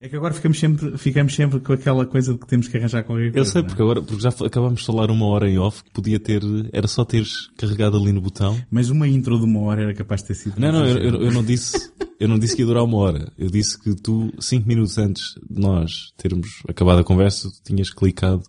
É 0.00 0.08
que 0.08 0.14
agora 0.14 0.32
ficamos 0.32 0.60
sempre, 0.60 0.96
ficamos 0.96 1.34
sempre 1.34 1.58
com 1.58 1.72
aquela 1.72 2.06
coisa 2.06 2.32
de 2.32 2.38
que 2.38 2.46
temos 2.46 2.68
que 2.68 2.76
arranjar 2.76 3.02
qualquer 3.02 3.32
coisa. 3.32 3.38
Eu 3.38 3.44
sei, 3.44 3.62
é? 3.62 3.64
porque 3.64 3.82
agora, 3.82 4.00
porque 4.00 4.22
já 4.22 4.28
acabámos 4.28 4.80
de 4.80 4.86
falar 4.86 5.10
uma 5.10 5.26
hora 5.26 5.50
em 5.50 5.58
off 5.58 5.82
que 5.82 5.90
podia 5.90 6.20
ter, 6.20 6.40
era 6.72 6.86
só 6.86 7.04
teres 7.04 7.48
carregado 7.56 7.96
ali 7.96 8.12
no 8.12 8.20
botão. 8.20 8.56
Mas 8.70 8.90
uma 8.90 9.08
intro 9.08 9.36
de 9.38 9.44
uma 9.44 9.60
hora 9.60 9.82
era 9.82 9.94
capaz 9.94 10.20
de 10.22 10.28
ter 10.28 10.34
sido. 10.34 10.60
Não, 10.60 10.70
não, 10.70 10.86
eu, 10.86 10.98
eu, 10.98 11.22
eu 11.22 11.32
não 11.32 11.42
disse, 11.42 11.92
eu 12.20 12.28
não 12.28 12.38
disse 12.38 12.54
que 12.54 12.62
ia 12.62 12.66
durar 12.66 12.84
uma 12.84 12.96
hora. 12.96 13.32
Eu 13.36 13.50
disse 13.50 13.76
que 13.76 13.92
tu, 13.96 14.32
cinco 14.38 14.68
minutos 14.68 14.96
antes 14.98 15.34
de 15.50 15.60
nós 15.60 16.12
termos 16.16 16.62
acabado 16.68 17.00
a 17.00 17.04
conversa, 17.04 17.50
tu 17.50 17.60
tinhas 17.64 17.90
clicado 17.90 18.44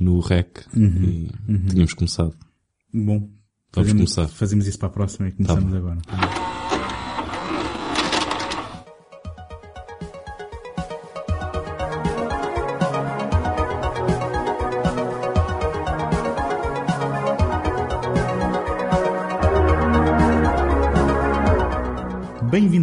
no 0.00 0.20
rec 0.20 0.60
e 0.74 1.28
tínhamos 1.68 1.92
começado. 1.92 2.34
Bom, 2.94 3.18
Vamos 3.18 3.30
fazemos, 3.90 4.14
começar. 4.14 4.28
fazemos 4.28 4.66
isso 4.66 4.78
para 4.78 4.88
a 4.88 4.92
próxima 4.92 5.28
e 5.28 5.32
começamos 5.32 5.70
bom. 5.70 5.76
agora. 5.76 6.61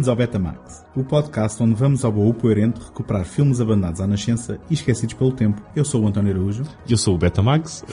Bem-vindos 0.00 0.08
ao 0.08 0.16
Betamax, 0.16 0.82
o 0.96 1.04
podcast 1.04 1.62
onde 1.62 1.74
vamos 1.74 2.06
ao 2.06 2.10
baú 2.10 2.32
poerente 2.32 2.80
recuperar 2.80 3.22
filmes 3.22 3.60
abandonados 3.60 4.00
à 4.00 4.06
nascença 4.06 4.58
e 4.70 4.72
esquecidos 4.72 5.12
pelo 5.12 5.30
tempo. 5.30 5.60
Eu 5.76 5.84
sou 5.84 6.02
o 6.02 6.08
António 6.08 6.32
Araújo. 6.32 6.62
E 6.88 6.92
eu 6.92 6.96
sou 6.96 7.16
o 7.16 7.18
Betamax. 7.18 7.84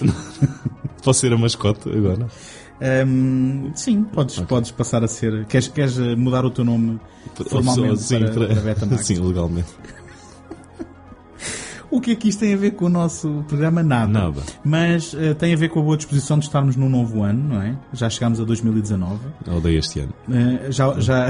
Posso 1.04 1.20
ser 1.20 1.34
a 1.34 1.38
mascote 1.38 1.90
agora? 1.90 2.28
Ahm, 2.80 3.74
sim, 3.76 4.06
podes, 4.06 4.40
podes 4.40 4.72
passar 4.72 5.04
a 5.04 5.08
ser. 5.08 5.46
Queres, 5.48 5.68
queres 5.68 5.98
mudar 6.16 6.46
o 6.46 6.50
teu 6.50 6.64
nome 6.64 6.98
formalmente 7.50 8.02
Sim, 8.02 8.20
para, 8.20 8.48
para 8.48 8.62
Betamax? 8.62 9.04
Sim, 9.06 9.20
legalmente. 9.20 9.68
O 11.98 12.00
que 12.00 12.12
é 12.12 12.16
que 12.16 12.30
isto 12.30 12.42
tem 12.42 12.54
a 12.54 12.58
ver 12.58 12.72
com 12.76 12.86
o 12.86 12.90
nosso 12.90 13.44
programa? 13.48 13.82
Nada. 13.82 14.08
Nada. 14.08 14.44
Mas 14.64 15.16
eh, 15.16 15.34
tem 15.34 15.52
a 15.52 15.58
ver 15.58 15.70
com 15.70 15.80
a 15.80 15.82
boa 15.82 15.98
disposição 15.98 16.38
de 16.38 16.46
estarmos 16.46 16.76
num 16.76 16.88
novo 16.88 17.24
ano, 17.24 17.56
não 17.56 17.60
é? 17.60 17.76
Já 17.92 18.08
chegámos 18.08 18.40
a 18.40 18.44
2019. 18.44 19.20
Odeio 19.48 19.80
este 19.80 20.02
ano. 20.02 20.14
Eh, 20.32 20.72
já, 20.72 20.94
já, 21.00 21.28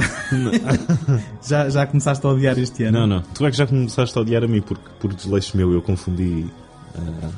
já, 1.41 1.69
já 1.69 1.87
começaste 1.87 2.27
a 2.27 2.29
odiar 2.29 2.59
este 2.59 2.83
ano? 2.83 2.99
Não, 2.99 3.07
não. 3.07 3.21
Tu 3.33 3.45
é 3.45 3.49
que 3.49 3.55
já 3.55 3.65
começaste 3.65 4.17
a 4.17 4.21
odiar 4.21 4.43
a 4.43 4.47
mim 4.47 4.59
porque, 4.61 4.83
por 4.99 5.13
desleixo 5.13 5.55
meu, 5.55 5.71
eu 5.71 5.81
confundi 5.81 6.47
ah, 6.97 7.29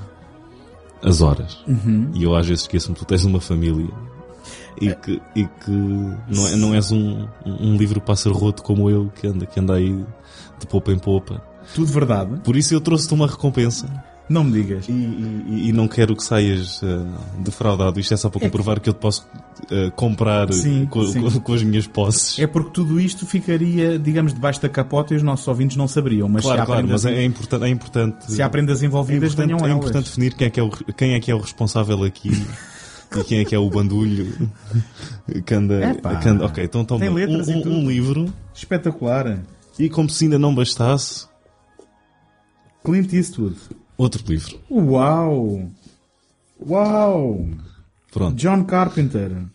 as 1.03 1.21
horas. 1.21 1.63
Uhum. 1.67 2.09
E 2.15 2.23
eu 2.23 2.35
às 2.35 2.47
vezes 2.47 2.63
esqueço-me, 2.63 2.95
tu 2.95 3.05
tens 3.05 3.25
uma 3.25 3.39
família 3.39 3.89
e 4.81 4.91
que, 4.95 5.21
e 5.35 5.45
que 5.45 5.71
não, 5.71 6.47
é, 6.47 6.55
não 6.55 6.73
és 6.73 6.91
um, 6.91 7.27
um 7.45 7.77
livro 7.77 8.01
pássaro-roto 8.01 8.63
como 8.63 8.89
eu 8.89 9.11
que 9.21 9.27
anda, 9.27 9.45
que 9.45 9.59
anda 9.59 9.75
aí 9.75 10.03
de 10.59 10.65
poupa 10.65 10.91
em 10.91 10.97
poupa. 10.97 11.47
Tudo 11.75 11.91
verdade? 11.91 12.39
Por 12.43 12.55
isso 12.55 12.73
eu 12.73 12.81
trouxe-te 12.81 13.13
uma 13.13 13.27
recompensa 13.27 13.87
Não 14.27 14.43
me 14.43 14.51
digas. 14.61 14.87
e, 14.87 14.91
e- 14.91 15.69
e 15.69 15.71
não 15.71 15.87
quero 15.87 16.15
que 16.15 16.23
saias 16.23 16.81
ah, 16.83 17.05
defraudado. 17.39 17.99
Isto 17.99 18.13
é 18.13 18.17
só 18.17 18.29
para 18.29 18.39
comprovar 18.41 18.79
que 18.79 18.89
eu 18.89 18.93
te 18.93 18.99
posso 18.99 19.27
ah, 19.71 19.91
comprar 19.95 20.51
Sim, 20.53 20.85
com, 20.89 21.05
sim. 21.05 21.21
com- 21.21 21.39
com 21.39 21.53
as 21.53 21.63
minhas 21.63 21.87
posses. 21.87 22.37
É 22.39 22.47
porque 22.47 22.71
tudo 22.71 22.99
isto 22.99 23.25
ficaria, 23.25 23.97
digamos, 23.99 24.33
debaixo 24.33 24.61
da 24.61 24.69
capota 24.69 25.13
e 25.13 25.17
os 25.17 25.23
nossos 25.23 25.47
ouvintes 25.47 25.77
não 25.77 25.87
saberiam. 25.87 26.27
Mas 26.29 26.43
claro, 26.43 26.65
claro, 26.65 26.87
mas 26.87 27.05
é, 27.05 27.13
é 27.15 27.23
importante, 27.23 27.63
é 27.65 27.69
importante 27.69 28.31
se 28.31 28.41
há 28.41 28.49
prendas 28.49 28.81
É 28.81 28.85
envolvidas, 28.85 29.33
importante, 29.33 29.47
venham 29.53 29.59
é 29.67 29.71
elas. 29.71 29.77
importante 29.77 30.05
definir 30.05 30.33
quem 30.33 30.47
é, 30.47 30.49
que 30.49 30.59
é 30.59 30.63
o, 30.63 30.69
quem 30.69 31.13
é 31.13 31.19
que 31.19 31.31
é 31.31 31.35
o 31.35 31.39
responsável 31.39 32.03
aqui 32.03 32.29
e 33.17 33.23
quem 33.23 33.39
é 33.39 33.45
que 33.45 33.55
é 33.55 33.59
o 33.59 33.69
bandulho 33.69 34.49
que 35.45 35.53
anda. 35.53 35.91
Epá, 35.91 36.15
que 36.17 36.29
anda- 36.29 36.45
ok, 36.45 36.63
então 36.63 36.83
toma 36.85 36.99
tem 36.99 37.09
letras 37.09 37.47
um, 37.47 37.61
um 37.67 37.89
livro 37.89 38.31
Espetacular. 38.53 39.39
e 39.79 39.89
como 39.89 40.09
se 40.09 40.25
ainda 40.25 40.37
não 40.37 40.53
bastasse, 40.53 41.27
Clint 42.83 43.13
Eastwood. 43.13 43.57
outro 43.97 44.23
livro. 44.27 44.59
Uau! 44.69 45.69
Uau! 46.65 47.49
Pronto. 48.11 48.35
John 48.35 48.63
Carpenter. 48.63 49.45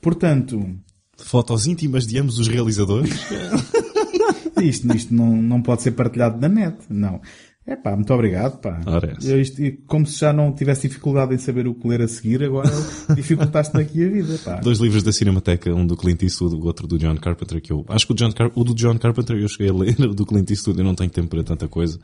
Portanto, 0.00 0.78
Fotos 1.16 1.66
íntimas 1.66 2.06
de 2.06 2.18
ambos 2.18 2.38
os 2.38 2.48
realizadores. 2.48 3.14
isto, 4.60 4.94
isto 4.94 5.14
não, 5.14 5.40
não 5.40 5.62
pode 5.62 5.82
ser 5.82 5.92
partilhado 5.92 6.40
na 6.40 6.48
net. 6.48 6.76
Não. 6.88 7.20
É 7.64 7.76
pá, 7.76 7.94
muito 7.94 8.12
obrigado, 8.12 8.58
pá. 8.60 8.80
Ora, 8.86 9.14
essa. 9.16 9.30
Eu 9.30 9.40
isto- 9.40 9.62
e 9.62 9.70
como 9.86 10.04
se 10.04 10.18
já 10.18 10.32
não 10.32 10.52
tivesse 10.52 10.88
dificuldade 10.88 11.32
em 11.32 11.38
saber 11.38 11.68
o 11.68 11.74
que 11.74 11.86
ler 11.86 12.02
a 12.02 12.08
seguir, 12.08 12.42
agora 12.42 12.68
dificultaste-me 13.14 13.82
aqui 13.82 14.04
a 14.04 14.08
vida, 14.08 14.38
pá. 14.44 14.56
Dois 14.56 14.78
livros 14.78 15.02
da 15.04 15.12
Cinemateca, 15.12 15.72
um 15.72 15.86
do 15.86 15.96
Clint 15.96 16.22
Eastwood, 16.22 16.56
o 16.56 16.64
outro 16.64 16.86
do 16.88 16.98
John 16.98 17.16
Carpenter, 17.16 17.60
que 17.60 17.72
eu 17.72 17.84
acho 17.88 18.04
que 18.06 18.12
o, 18.12 18.16
John 18.16 18.32
Car- 18.32 18.50
o 18.54 18.64
do 18.64 18.74
John 18.74 18.98
Carpenter 18.98 19.36
eu 19.36 19.48
cheguei 19.48 19.68
a 19.68 19.74
ler, 19.74 19.94
o 20.00 20.14
do 20.14 20.26
Clint 20.26 20.50
Eastwood 20.50 20.78
eu 20.80 20.84
não 20.84 20.94
tenho 20.94 21.10
tempo 21.10 21.28
para 21.28 21.44
tanta 21.44 21.68
coisa. 21.68 21.98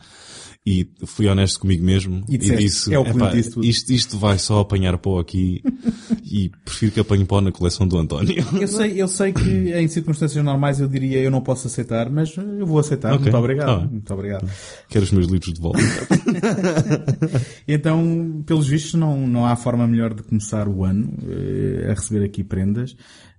E 0.66 0.86
fui 1.06 1.26
honesto 1.28 1.60
comigo 1.60 1.82
mesmo 1.84 2.22
E 2.28 2.34
e, 2.34 2.38
disseste, 2.38 2.62
disse, 2.64 2.94
"É 2.94 2.98
o 2.98 3.02
"Epá, 3.02 3.12
Clint 3.12 3.34
Eastwood." 3.36 3.68
isto, 3.68 3.90
isto 3.92 4.18
vai 4.18 4.38
só 4.38 4.60
apanhar 4.60 4.98
pó 4.98 5.18
aqui 5.18 5.62
e 6.30 6.50
prefiro 6.64 6.92
que 6.92 7.00
apanhe 7.00 7.24
pó 7.24 7.40
na 7.40 7.50
coleção 7.50 7.86
do 7.86 7.96
António. 7.96 8.44
Eu 8.60 8.68
sei, 8.68 9.00
eu 9.00 9.08
sei 9.08 9.32
que 9.32 9.48
em 9.72 9.88
circunstâncias 9.88 10.44
normais 10.44 10.78
eu 10.80 10.88
diria 10.88 11.20
eu 11.20 11.30
não 11.30 11.40
posso 11.40 11.68
aceitar, 11.68 12.10
mas 12.10 12.36
eu 12.36 12.66
vou 12.66 12.78
aceitar. 12.80 13.12
Ok, 13.14 13.22
Muito 13.22 13.36
obrigado. 13.38 13.80
bem. 13.80 13.88
muito 13.88 14.12
obrigado. 14.12 14.50
Quero 14.90 15.04
os 15.04 15.12
meus 15.12 15.28
livros 15.28 15.47
de 15.52 15.60
volta. 15.60 15.78
Então, 17.66 18.42
pelos 18.46 18.66
vistos, 18.68 18.94
não, 18.94 19.26
não 19.26 19.46
há 19.46 19.54
forma 19.56 19.86
melhor 19.86 20.14
de 20.14 20.22
começar 20.22 20.68
o 20.68 20.84
ano 20.84 21.12
eh, 21.28 21.88
a 21.90 21.94
receber 21.94 22.24
aqui 22.24 22.42
prendas. 22.42 22.96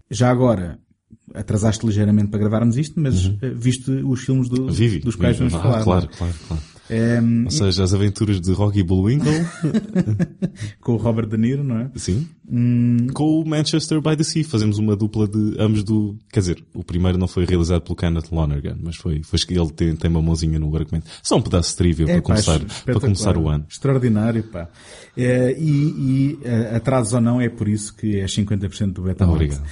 Já 0.10 0.30
agora, 0.30 0.80
atrasaste 1.34 1.86
ligeiramente 1.86 2.30
para 2.30 2.40
gravarmos 2.40 2.78
isto, 2.78 3.00
mas 3.00 3.26
eh, 3.42 3.50
viste 3.50 3.90
os 3.92 4.22
filmes 4.22 4.50
do- 4.50 4.68
dos 4.68 5.16
quais 5.16 5.38
vamos 5.38 5.54
ah, 5.56 5.60
falar. 5.62 5.84
Claro, 5.84 6.10
é? 6.12 6.18
claro, 6.18 6.34
claro. 6.48 6.64
Ehm, 6.90 7.46
Ou 7.46 7.52
seja, 7.52 7.84
as 7.84 7.94
aventuras 7.94 8.42
de 8.42 8.52
Rocky 8.52 8.82
Bullwinkle. 8.84 9.46
com 10.82 10.94
o 10.94 10.98
Robert 10.98 11.28
De 11.28 11.38
Niro, 11.38 11.64
não 11.64 11.80
é? 11.80 11.92
Sim. 11.96 12.28
Hum, 12.52 13.08
Com 13.14 13.42
o 13.42 13.46
Manchester 13.48 14.02
by 14.02 14.16
the 14.18 14.24
Sea. 14.24 14.44
Fazemos 14.44 14.78
uma 14.80 14.96
dupla 14.96 15.28
de 15.28 15.56
ambos 15.60 15.84
do... 15.84 16.18
Quer 16.32 16.40
dizer, 16.40 16.64
o 16.74 16.84
primeiro 16.84 17.18
não 17.18 17.28
foi 17.28 17.46
realizado 17.46 17.82
pelo 17.82 17.96
Kenneth 17.96 18.32
Lonergan, 18.32 18.78
mas 18.82 18.96
foi, 18.96 19.22
foi 19.24 19.38
que 19.40 19.54
ele 19.54 19.70
tem, 19.72 19.96
tem 19.96 20.10
uma 20.10 20.22
mãozinha 20.22 20.58
no 20.60 20.76
argumento. 20.76 21.08
Só 21.22 21.38
um 21.38 21.42
pedaço 21.42 21.72
de 21.72 21.78
trivia 21.78 22.06
para, 22.06 22.16
É, 22.16 22.22
pá, 22.22 22.24
começar, 22.24 22.60
para 22.86 23.00
começar 23.00 23.38
o 23.38 23.48
ano. 23.48 23.66
Extraordinário, 23.70 24.44
pá. 24.44 24.68
Eh, 25.22 25.56
e, 25.60 25.72
e 25.72 26.40
eh, 26.44 26.76
atrasos 26.78 27.12
ou 27.14 27.20
não, 27.20 27.42
é 27.42 27.50
por 27.50 27.68
isso 27.68 27.94
que 27.94 28.20
é 28.20 28.26
50% 28.26 28.94
do 28.94 29.02
Betamax. 29.02 29.36
Obrigado. 29.36 29.64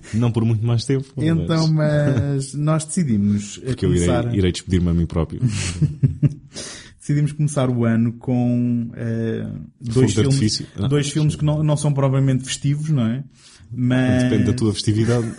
não 0.14 0.32
por 0.32 0.44
muito 0.46 0.64
mais 0.66 0.84
tempo. 0.86 1.04
mas- 1.14 1.26
Então, 1.26 1.72
mas 1.72 2.54
nós 2.54 2.84
decidimos 2.86 3.60
eh, 3.62 3.66
Porque 3.66 3.84
eu 3.84 3.92
irei, 3.94 4.06
começar, 4.06 4.34
irei 4.34 4.52
despedir-me 4.52 4.88
a 4.88 4.94
mim 4.94 5.04
próprio. 5.04 5.40
decidimos 6.98 7.32
começar 7.32 7.68
o 7.68 7.84
ano 7.84 8.12
com 8.14 8.90
eh, 8.94 9.46
dois 9.80 10.14
filmes. 10.14 10.62
Ah. 10.78 10.86
dois 10.88 11.10
filmes 11.10 11.36
que 11.36 11.44
não, 11.44 11.62
não 11.62 11.76
são 11.76 11.92
propriamente 11.92 12.44
festivos, 12.44 12.88
não 12.88 13.06
é? 13.06 13.24
Mas 13.72 14.24
Depende 14.24 14.44
da 14.44 14.52
tua 14.52 14.72
festividade. 14.72 15.32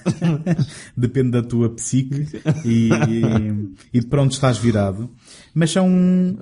depende 0.95 1.31
da 1.31 1.43
tua 1.43 1.69
psique 1.69 2.27
e, 2.63 2.89
e 3.93 3.99
de 3.99 4.05
para 4.07 4.21
onde 4.21 4.33
estás 4.33 4.57
virado. 4.57 5.09
Mas 5.53 5.71
são 5.71 5.87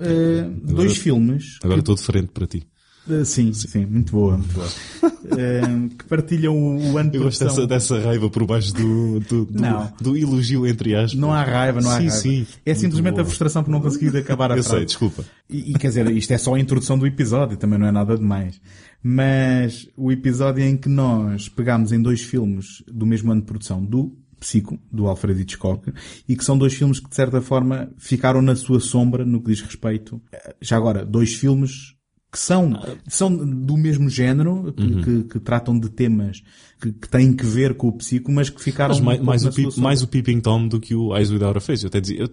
eh, 0.00 0.48
dois 0.62 0.96
filmes 0.96 1.58
Agora 1.62 1.80
estou 1.80 1.94
de 1.94 2.02
frente 2.02 2.28
para 2.28 2.46
ti. 2.46 2.66
Uh, 3.08 3.24
Sim, 3.24 3.52
sim, 3.52 3.86
muito 3.86 4.12
boa, 4.12 4.36
muito 4.36 4.52
boa. 4.52 4.66
Uh, 4.66 5.88
que 5.96 6.04
partilham 6.04 6.54
o, 6.54 6.92
o 6.92 6.98
ano 6.98 7.10
de 7.10 7.16
Eu 7.16 7.24
gosto 7.24 7.42
dessa, 7.42 7.66
dessa 7.66 7.98
raiva 7.98 8.28
por 8.28 8.46
baixo 8.46 8.74
do, 8.74 9.20
do, 9.20 9.44
do, 9.46 9.92
do 10.00 10.16
elogio 10.16 10.66
entre 10.66 10.94
aspas. 10.94 11.18
Não 11.18 11.32
há 11.32 11.42
raiva, 11.42 11.80
não 11.80 11.90
há 11.90 11.94
sim, 11.94 12.08
raiva. 12.08 12.16
Sim, 12.16 12.46
é 12.64 12.74
simplesmente 12.74 13.14
boa. 13.14 13.22
a 13.22 13.24
frustração 13.24 13.64
por 13.64 13.70
não 13.70 13.80
conseguir 13.80 14.14
acabar 14.16 14.52
a 14.52 14.56
Eu 14.56 14.62
frase. 14.62 14.76
sei, 14.76 14.86
desculpa. 14.86 15.24
E, 15.48 15.72
e, 15.72 15.74
quer 15.74 15.88
dizer, 15.88 16.10
isto 16.10 16.32
é 16.32 16.38
só 16.38 16.54
a 16.54 16.60
introdução 16.60 16.98
do 16.98 17.06
episódio, 17.06 17.56
também 17.56 17.78
não 17.78 17.86
é 17.86 17.92
nada 17.92 18.16
demais. 18.16 18.60
Mas 19.02 19.88
o 19.96 20.12
episódio 20.12 20.62
em 20.62 20.76
que 20.76 20.88
nós 20.88 21.48
pegámos 21.48 21.92
em 21.92 22.00
dois 22.00 22.20
filmes 22.20 22.84
do 22.86 23.06
mesmo 23.06 23.32
ano 23.32 23.40
de 23.40 23.46
produção, 23.46 23.82
do 23.82 24.14
Psico, 24.40 24.78
do 24.90 25.06
Alfred 25.06 25.40
Hitchcock, 25.42 25.92
e 26.28 26.34
que 26.34 26.44
são 26.44 26.56
dois 26.58 26.72
filmes 26.74 26.98
que 26.98 27.08
de 27.08 27.14
certa 27.14 27.40
forma 27.42 27.90
ficaram 27.98 28.40
na 28.42 28.56
sua 28.56 28.80
sombra 28.80 29.24
no 29.24 29.40
que 29.42 29.52
diz 29.52 29.60
respeito. 29.60 30.20
Já 30.60 30.76
agora, 30.78 31.04
dois 31.04 31.34
filmes 31.34 31.94
que 32.32 32.38
são, 32.38 32.72
são 33.08 33.36
do 33.36 33.76
mesmo 33.76 34.08
género, 34.08 34.72
que, 34.72 34.82
Uhum. 34.82 35.02
que- 35.02 35.24
que 35.24 35.40
tratam 35.40 35.78
de 35.78 35.88
temas 35.90 36.42
que, 36.80 36.92
que 36.92 37.08
têm 37.08 37.32
que 37.34 37.44
ver 37.44 37.74
com 37.74 37.88
o 37.88 37.92
psico, 37.92 38.30
mas 38.32 38.48
que 38.48 38.62
ficaram 38.62 38.94
Mas 38.94 39.00
um 39.00 39.04
mais, 39.04 39.18
pouco 39.18 39.26
mais, 39.26 39.42
na 39.42 39.50
o 39.50 39.52
sombra. 39.52 39.80
mais 39.82 40.02
o 40.02 40.08
Peeping 40.08 40.40
Tom 40.40 40.68
do 40.68 40.80
que 40.80 40.94
o 40.94 41.14
Eyes 41.16 41.30
Without 41.30 41.58
a 41.58 41.60
Face. 41.60 41.84
Eu 41.84 41.88
até 41.88 42.00
dizia, 42.00 42.20
eu, 42.20 42.30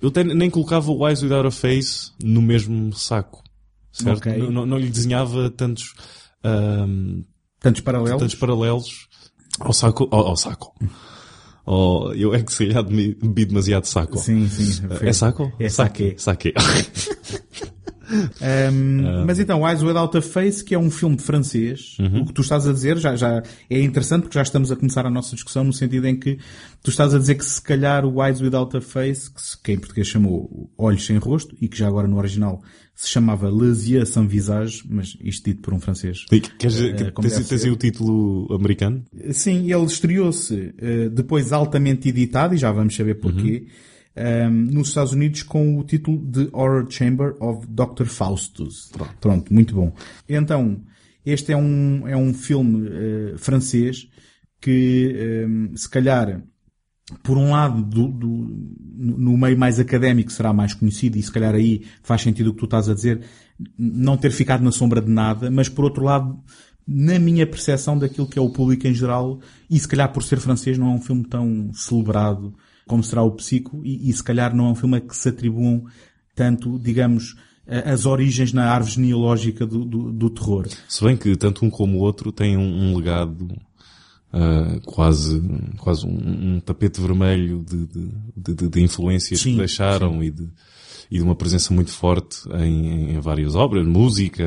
eu 0.00 0.08
até 0.10 0.22
nem 0.24 0.48
colocava 0.48 0.90
o 0.92 1.06
Eyes 1.08 1.22
Without 1.22 1.46
a 1.46 1.50
Face 1.50 2.12
no 2.22 2.40
mesmo 2.40 2.92
saco. 2.94 3.42
Certo? 3.92 4.18
Ok. 4.18 4.38
Não, 4.38 4.50
não- 4.52 4.66
não 4.66 4.78
lhe 4.78 4.88
desenhava 4.88 5.50
tantos, 5.50 5.92
ahm, 6.44 7.22
Tantos 7.58 7.80
paralelos. 7.82 8.18
tantos 8.20 8.34
paralelos 8.36 9.08
ao 9.60 9.72
saco, 9.72 10.08
ao, 10.10 10.26
ao 10.28 10.36
saco. 10.36 10.74
Ao- 11.66 12.12
eu 12.14 12.34
é 12.34 12.42
que 12.42 12.52
se 12.52 12.66
calhar 12.66 12.82
bebi 12.84 13.44
demasiado 13.44 13.84
saco. 13.84 14.18
Sim, 14.18 14.48
sim. 14.48 14.82
É 15.02 15.12
saco? 15.12 15.52
É 15.58 15.68
saque. 15.68 16.14
Saque. 16.18 16.52
Um, 18.10 19.24
mas 19.26 19.38
então, 19.38 19.66
Eyes 19.68 19.82
Without 19.82 20.16
a 20.16 20.22
Face, 20.22 20.64
que 20.64 20.74
é 20.74 20.78
um 20.78 20.90
filme 20.90 21.18
francês, 21.18 21.96
o 22.20 22.26
que 22.26 22.32
tu 22.32 22.42
estás 22.42 22.66
a 22.66 22.72
dizer 22.72 22.98
já, 22.98 23.14
já 23.16 23.42
é 23.68 23.80
interessante 23.80 24.22
porque 24.22 24.34
já 24.34 24.42
estamos 24.42 24.72
a 24.72 24.76
começar 24.76 25.06
a 25.06 25.10
nossa 25.10 25.34
discussão 25.34 25.62
no 25.64 25.72
sentido 25.72 26.06
em 26.06 26.18
que 26.18 26.38
tu 26.82 26.90
estás 26.90 27.14
a 27.14 27.18
dizer 27.18 27.36
que 27.36 27.44
se 27.44 27.60
calhar 27.62 28.04
o 28.04 28.24
Eyes 28.24 28.40
Without 28.40 28.76
a 28.76 28.80
Face, 28.80 29.32
que, 29.32 29.40
se, 29.40 29.60
que 29.62 29.72
em 29.72 29.78
português 29.78 30.08
chamou 30.08 30.70
Olhos 30.76 31.04
Sem 31.06 31.18
Rosto, 31.18 31.56
e 31.60 31.68
que 31.68 31.76
já 31.78 31.86
agora 31.88 32.08
no 32.08 32.16
original 32.18 32.62
se 32.94 33.08
chamava 33.08 33.48
Les 33.50 33.86
Yeux 33.88 34.08
Sans 34.10 34.26
Visage, 34.30 34.82
mas 34.88 35.16
isto 35.22 35.44
dito 35.48 35.62
por 35.62 35.72
um 35.72 35.80
francês. 35.80 36.26
Queres, 36.58 36.78
Eh, 36.80 37.10
como 37.12 37.26
tens, 37.28 37.48
tens 37.48 37.64
o 37.64 37.76
título 37.76 38.52
americano? 38.54 39.02
Sim, 39.32 39.72
ele 39.72 39.84
estreou-se 39.86 40.74
eh, 40.78 41.08
depois 41.08 41.52
altamente 41.52 42.08
editado, 42.10 42.54
e 42.54 42.58
já 42.58 42.70
vamos 42.70 42.94
saber 42.94 43.14
porquê, 43.14 43.66
ehm, 44.20 44.70
nos 44.72 44.88
Estados 44.88 45.12
Unidos 45.12 45.42
com 45.42 45.78
o 45.78 45.84
título 45.84 46.18
de 46.24 46.48
Horror 46.52 46.86
Chamber 46.90 47.34
of 47.40 47.66
Dr. 47.68 48.04
Faustus. 48.06 48.90
Pronto. 49.20 49.52
muito 49.52 49.74
bom. 49.74 49.92
Então, 50.28 50.80
este 51.24 51.52
é 51.52 51.56
um, 51.56 52.06
é 52.08 52.16
um 52.16 52.32
filme 52.34 52.88
eh, 52.88 53.34
francês 53.36 54.08
que, 54.60 55.14
ehm, 55.16 55.74
se 55.76 55.88
calhar, 55.88 56.42
por 57.22 57.36
um 57.36 57.50
lado, 57.50 57.82
do, 57.82 58.08
do- 58.08 58.76
no 58.96 59.36
meio 59.36 59.58
mais 59.58 59.80
académico 59.80 60.30
será 60.30 60.52
mais 60.52 60.74
conhecido 60.74 61.16
e 61.18 61.22
se 61.22 61.32
calhar 61.32 61.54
aí 61.54 61.82
faz 62.02 62.20
sentido 62.22 62.50
o 62.50 62.52
que 62.54 62.60
tu 62.60 62.64
estás 62.66 62.88
a 62.88 62.94
dizer, 62.94 63.22
não 63.78 64.16
ter 64.16 64.30
ficado 64.30 64.62
na 64.62 64.70
sombra 64.70 65.00
de 65.00 65.10
nada, 65.10 65.50
mas 65.50 65.68
por 65.68 65.84
outro 65.84 66.04
lado, 66.04 66.38
na 66.86 67.18
minha 67.18 67.46
percepção 67.46 67.98
daquilo 67.98 68.26
que 68.28 68.38
é 68.38 68.42
o 68.42 68.50
público 68.50 68.86
em 68.86 68.94
geral, 68.94 69.40
e 69.68 69.78
se 69.78 69.88
calhar 69.88 70.12
por 70.12 70.22
ser 70.22 70.38
francês 70.40 70.76
não 70.78 70.88
é 70.88 70.94
um 70.94 71.00
filme 71.00 71.24
tão 71.24 71.70
celebrado 71.72 72.54
como 72.90 73.04
será 73.04 73.22
o 73.22 73.30
Psico, 73.30 73.80
e, 73.84 74.10
e 74.10 74.12
se 74.12 74.22
calhar 74.24 74.52
não 74.54 74.66
é 74.66 74.70
um 74.70 74.74
filme 74.74 74.96
a 74.96 75.00
que 75.00 75.16
se 75.16 75.28
atribuam 75.28 75.84
tanto, 76.34 76.76
digamos, 76.78 77.36
as 77.66 78.04
origens 78.04 78.52
na 78.52 78.64
árvore 78.68 78.94
genealógica 78.94 79.64
do, 79.64 79.84
do, 79.84 80.12
do 80.12 80.28
terror. 80.30 80.66
Se 80.88 81.04
bem 81.04 81.16
que 81.16 81.36
tanto 81.36 81.64
um 81.64 81.70
como 81.70 81.98
o 81.98 82.00
outro 82.00 82.32
têm 82.32 82.56
um, 82.56 82.62
um 82.90 82.96
legado 82.96 83.46
ah, 84.32 84.80
quase, 84.84 85.40
quase 85.78 86.04
um, 86.04 86.56
um 86.56 86.60
tapete 86.60 87.00
vermelho 87.00 87.64
de, 87.64 87.86
de, 87.86 88.54
de- 88.54 88.68
de- 88.68 88.80
influências 88.82 89.40
Sim, 89.40 89.52
que 89.52 89.58
deixaram 89.58 90.22
e 90.22 90.30
de, 90.30 90.48
e 91.10 91.16
de 91.18 91.22
uma 91.24 91.34
presença 91.34 91.74
muito 91.74 91.90
forte 91.90 92.48
em, 92.60 93.14
em 93.16 93.20
várias 93.20 93.54
obras, 93.56 93.84
música, 93.86 94.44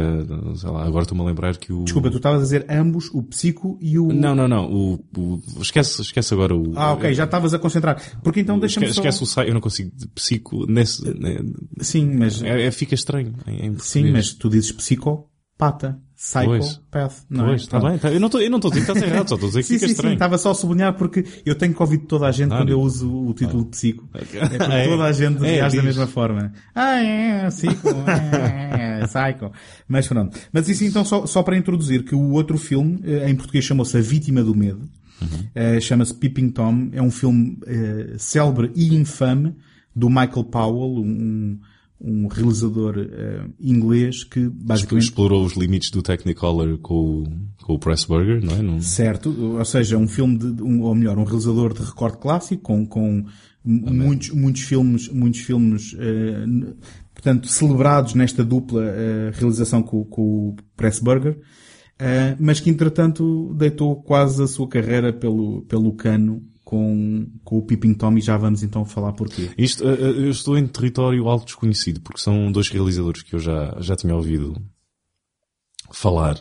sei 0.55 0.69
lá, 0.69 0.85
agora 0.85 1.03
estou-me 1.03 1.21
a 1.23 1.27
lembrar 1.27 1.57
que 1.57 1.73
o... 1.73 1.83
Desculpa, 1.83 2.09
tu 2.09 2.17
estavas 2.17 2.39
a 2.39 2.43
dizer 2.43 2.65
ambos, 2.69 3.09
o 3.13 3.21
Psico 3.23 3.77
e 3.81 3.99
o... 3.99 4.07
Não, 4.13 4.33
não, 4.33 4.47
não, 4.47 4.71
o, 4.71 4.93
o- 5.17 5.41
esquece, 5.61 6.01
esquece 6.01 6.33
agora 6.33 6.55
o... 6.55 6.71
Ah, 6.75 6.93
ok, 6.93 7.13
já 7.13 7.25
estavas 7.25 7.53
a 7.53 7.59
concentrar. 7.59 8.01
Porque 8.23 8.39
então 8.39 8.57
deixa-me 8.57 8.85
Esquece, 8.85 8.95
só... 8.95 9.01
esquece 9.01 9.23
o 9.23 9.25
site, 9.25 9.47
eu 9.49 9.53
não 9.53 9.61
consigo, 9.61 9.91
psico, 10.15 10.65
nesse, 10.65 11.03
né, 11.19 11.39
Sim, 11.81 12.15
mas... 12.15 12.41
é, 12.41 12.63
é- 12.67 12.71
fica 12.71 12.95
estranho 12.95 13.33
em, 13.45 13.65
em 13.67 13.77
Sim, 13.79 14.11
mas 14.11 14.33
tu 14.33 14.49
dizes 14.49 14.71
psicopata. 14.71 15.99
Psychopath. 16.23 17.25
Não 17.29 17.45
Pois, 17.45 17.51
é? 17.61 17.63
está 17.65 17.79
Pronto. 17.79 17.91
bem, 17.91 17.99
tá, 17.99 18.11
eu 18.13 18.19
não 18.19 18.27
estou, 18.27 18.49
não 18.49 18.57
a 18.57 18.61
dizer 18.61 18.73
que 18.73 18.79
estás 18.91 19.01
errado, 19.03 19.27
só 19.27 19.35
estou 19.35 19.47
a 19.47 19.49
dizer 19.49 19.59
que 19.61 19.67
Sim, 19.67 19.73
fica 19.73 19.79
sim, 19.81 19.87
sim, 19.87 19.91
estranho. 19.93 20.13
estava 20.13 20.37
só 20.37 20.51
a 20.51 20.55
sublinhar 20.55 20.93
porque 20.93 21.25
eu 21.45 21.53
tenho 21.55 21.73
que 21.73 21.81
ouvir 21.81 21.97
toda 21.99 22.27
a 22.27 22.31
gente 22.31 22.47
Claro. 22.47 22.63
quando 22.63 22.69
eu 22.69 22.79
uso 22.79 23.11
o 23.11 23.33
título 23.33 23.63
de 23.65 23.69
psico. 23.71 24.07
É 24.13 24.19
porque 24.19 24.37
É. 24.37 24.87
toda 24.87 25.03
a 25.03 25.11
gente 25.11 25.43
É, 25.45 25.47
reage 25.55 25.77
da 25.77 25.83
mesma 25.83 26.07
forma. 26.07 26.53
Ah, 26.73 27.01
é, 27.03 27.47
psico, 27.49 27.89
é, 27.89 29.01
é, 29.01 29.05
psycho. 29.05 29.51
Mas 29.87 30.07
pronto. 30.07 30.37
Mas 30.51 30.69
isso 30.69 30.85
então 30.85 31.03
só, 31.03 31.25
só 31.25 31.43
para 31.43 31.57
introduzir 31.57 32.03
que 32.05 32.15
o 32.15 32.31
outro 32.31 32.57
filme, 32.57 32.99
eh, 33.03 33.29
em 33.29 33.35
português 33.35 33.65
chamou-se 33.65 33.97
A 33.97 34.01
Vítima 34.01 34.41
do 34.43 34.55
Medo, 34.55 34.89
Uhum. 35.21 35.27
eh, 35.53 35.79
chama-se 35.81 36.13
Peeping 36.13 36.49
Tom, 36.49 36.89
é 36.93 37.01
um 37.01 37.11
filme 37.11 37.57
eh, 37.67 38.15
célebre 38.17 38.71
e 38.75 38.95
infame 38.95 39.55
do 39.95 40.09
Michael 40.09 40.45
Powell, 40.45 41.01
um, 41.03 41.59
um 42.03 42.27
realizador 42.27 42.95
eh, 42.99 43.45
inglês 43.61 44.23
que 44.25 44.49
basicamente 44.49 45.03
Explorou 45.05 45.45
os 45.45 45.53
limites 45.53 45.89
do 45.89 46.01
Technicolor 46.01 46.77
com, 46.79 46.95
o- 47.23 47.27
com 47.63 47.73
o 47.75 47.79
Pressburger, 47.79 48.43
não 48.43 48.53
é? 48.55 48.61
Não... 48.61 48.81
Certo, 48.81 49.29
ou 49.57 49.63
seja, 49.65 49.97
um 49.97 50.07
filme 50.07 50.37
de, 50.37 50.61
um, 50.61 50.81
ou 50.81 50.93
melhor, 50.93 51.17
um 51.17 51.23
realizador 51.23 51.73
de 51.73 51.81
recorde 51.81 52.17
clássico 52.17 52.61
com, 52.61 52.85
com 52.85 53.25
muitos, 53.65 54.31
muitos 54.31 54.61
filmes, 54.63 55.07
muitos 55.07 55.39
filmes, 55.39 55.93
n- 55.93 56.73
portanto, 57.13 57.47
celebrados 57.47 58.13
nesta 58.15 58.43
dupla 58.43 58.83
eh, 58.83 59.31
realização 59.33 59.81
com, 59.81 60.03
com 60.03 60.21
o 60.49 60.55
Pressburger, 60.75 61.39
mas 62.39 62.59
que 62.59 62.69
entretanto 62.69 63.53
deitou 63.57 63.95
quase 64.03 64.43
a 64.43 64.47
sua 64.47 64.67
carreira 64.67 65.13
pelo, 65.13 65.61
pelo 65.61 65.93
cano 65.93 66.43
com, 66.63 67.27
com 67.43 67.57
o 67.57 67.61
Peeping 67.61 67.93
Tom 67.93 68.17
e 68.17 68.21
já 68.21 68.37
vamos 68.37 68.63
então 68.63 68.85
falar 68.85 69.13
porquê. 69.13 69.49
Isto, 69.57 69.83
eh, 69.87 69.93
eh, 69.99 70.09
eu 70.25 70.29
estou 70.29 70.57
em 70.57 70.65
território 70.65 71.27
algo 71.27 71.45
desconhecido, 71.45 72.01
porque 72.01 72.21
são 72.21 72.51
dois 72.51 72.69
realizadores 72.69 73.21
que 73.21 73.35
eu 73.35 73.39
já, 73.39 73.75
já 73.79 73.95
tinha 73.95 74.15
ouvido 74.15 74.55
falar 75.91 76.35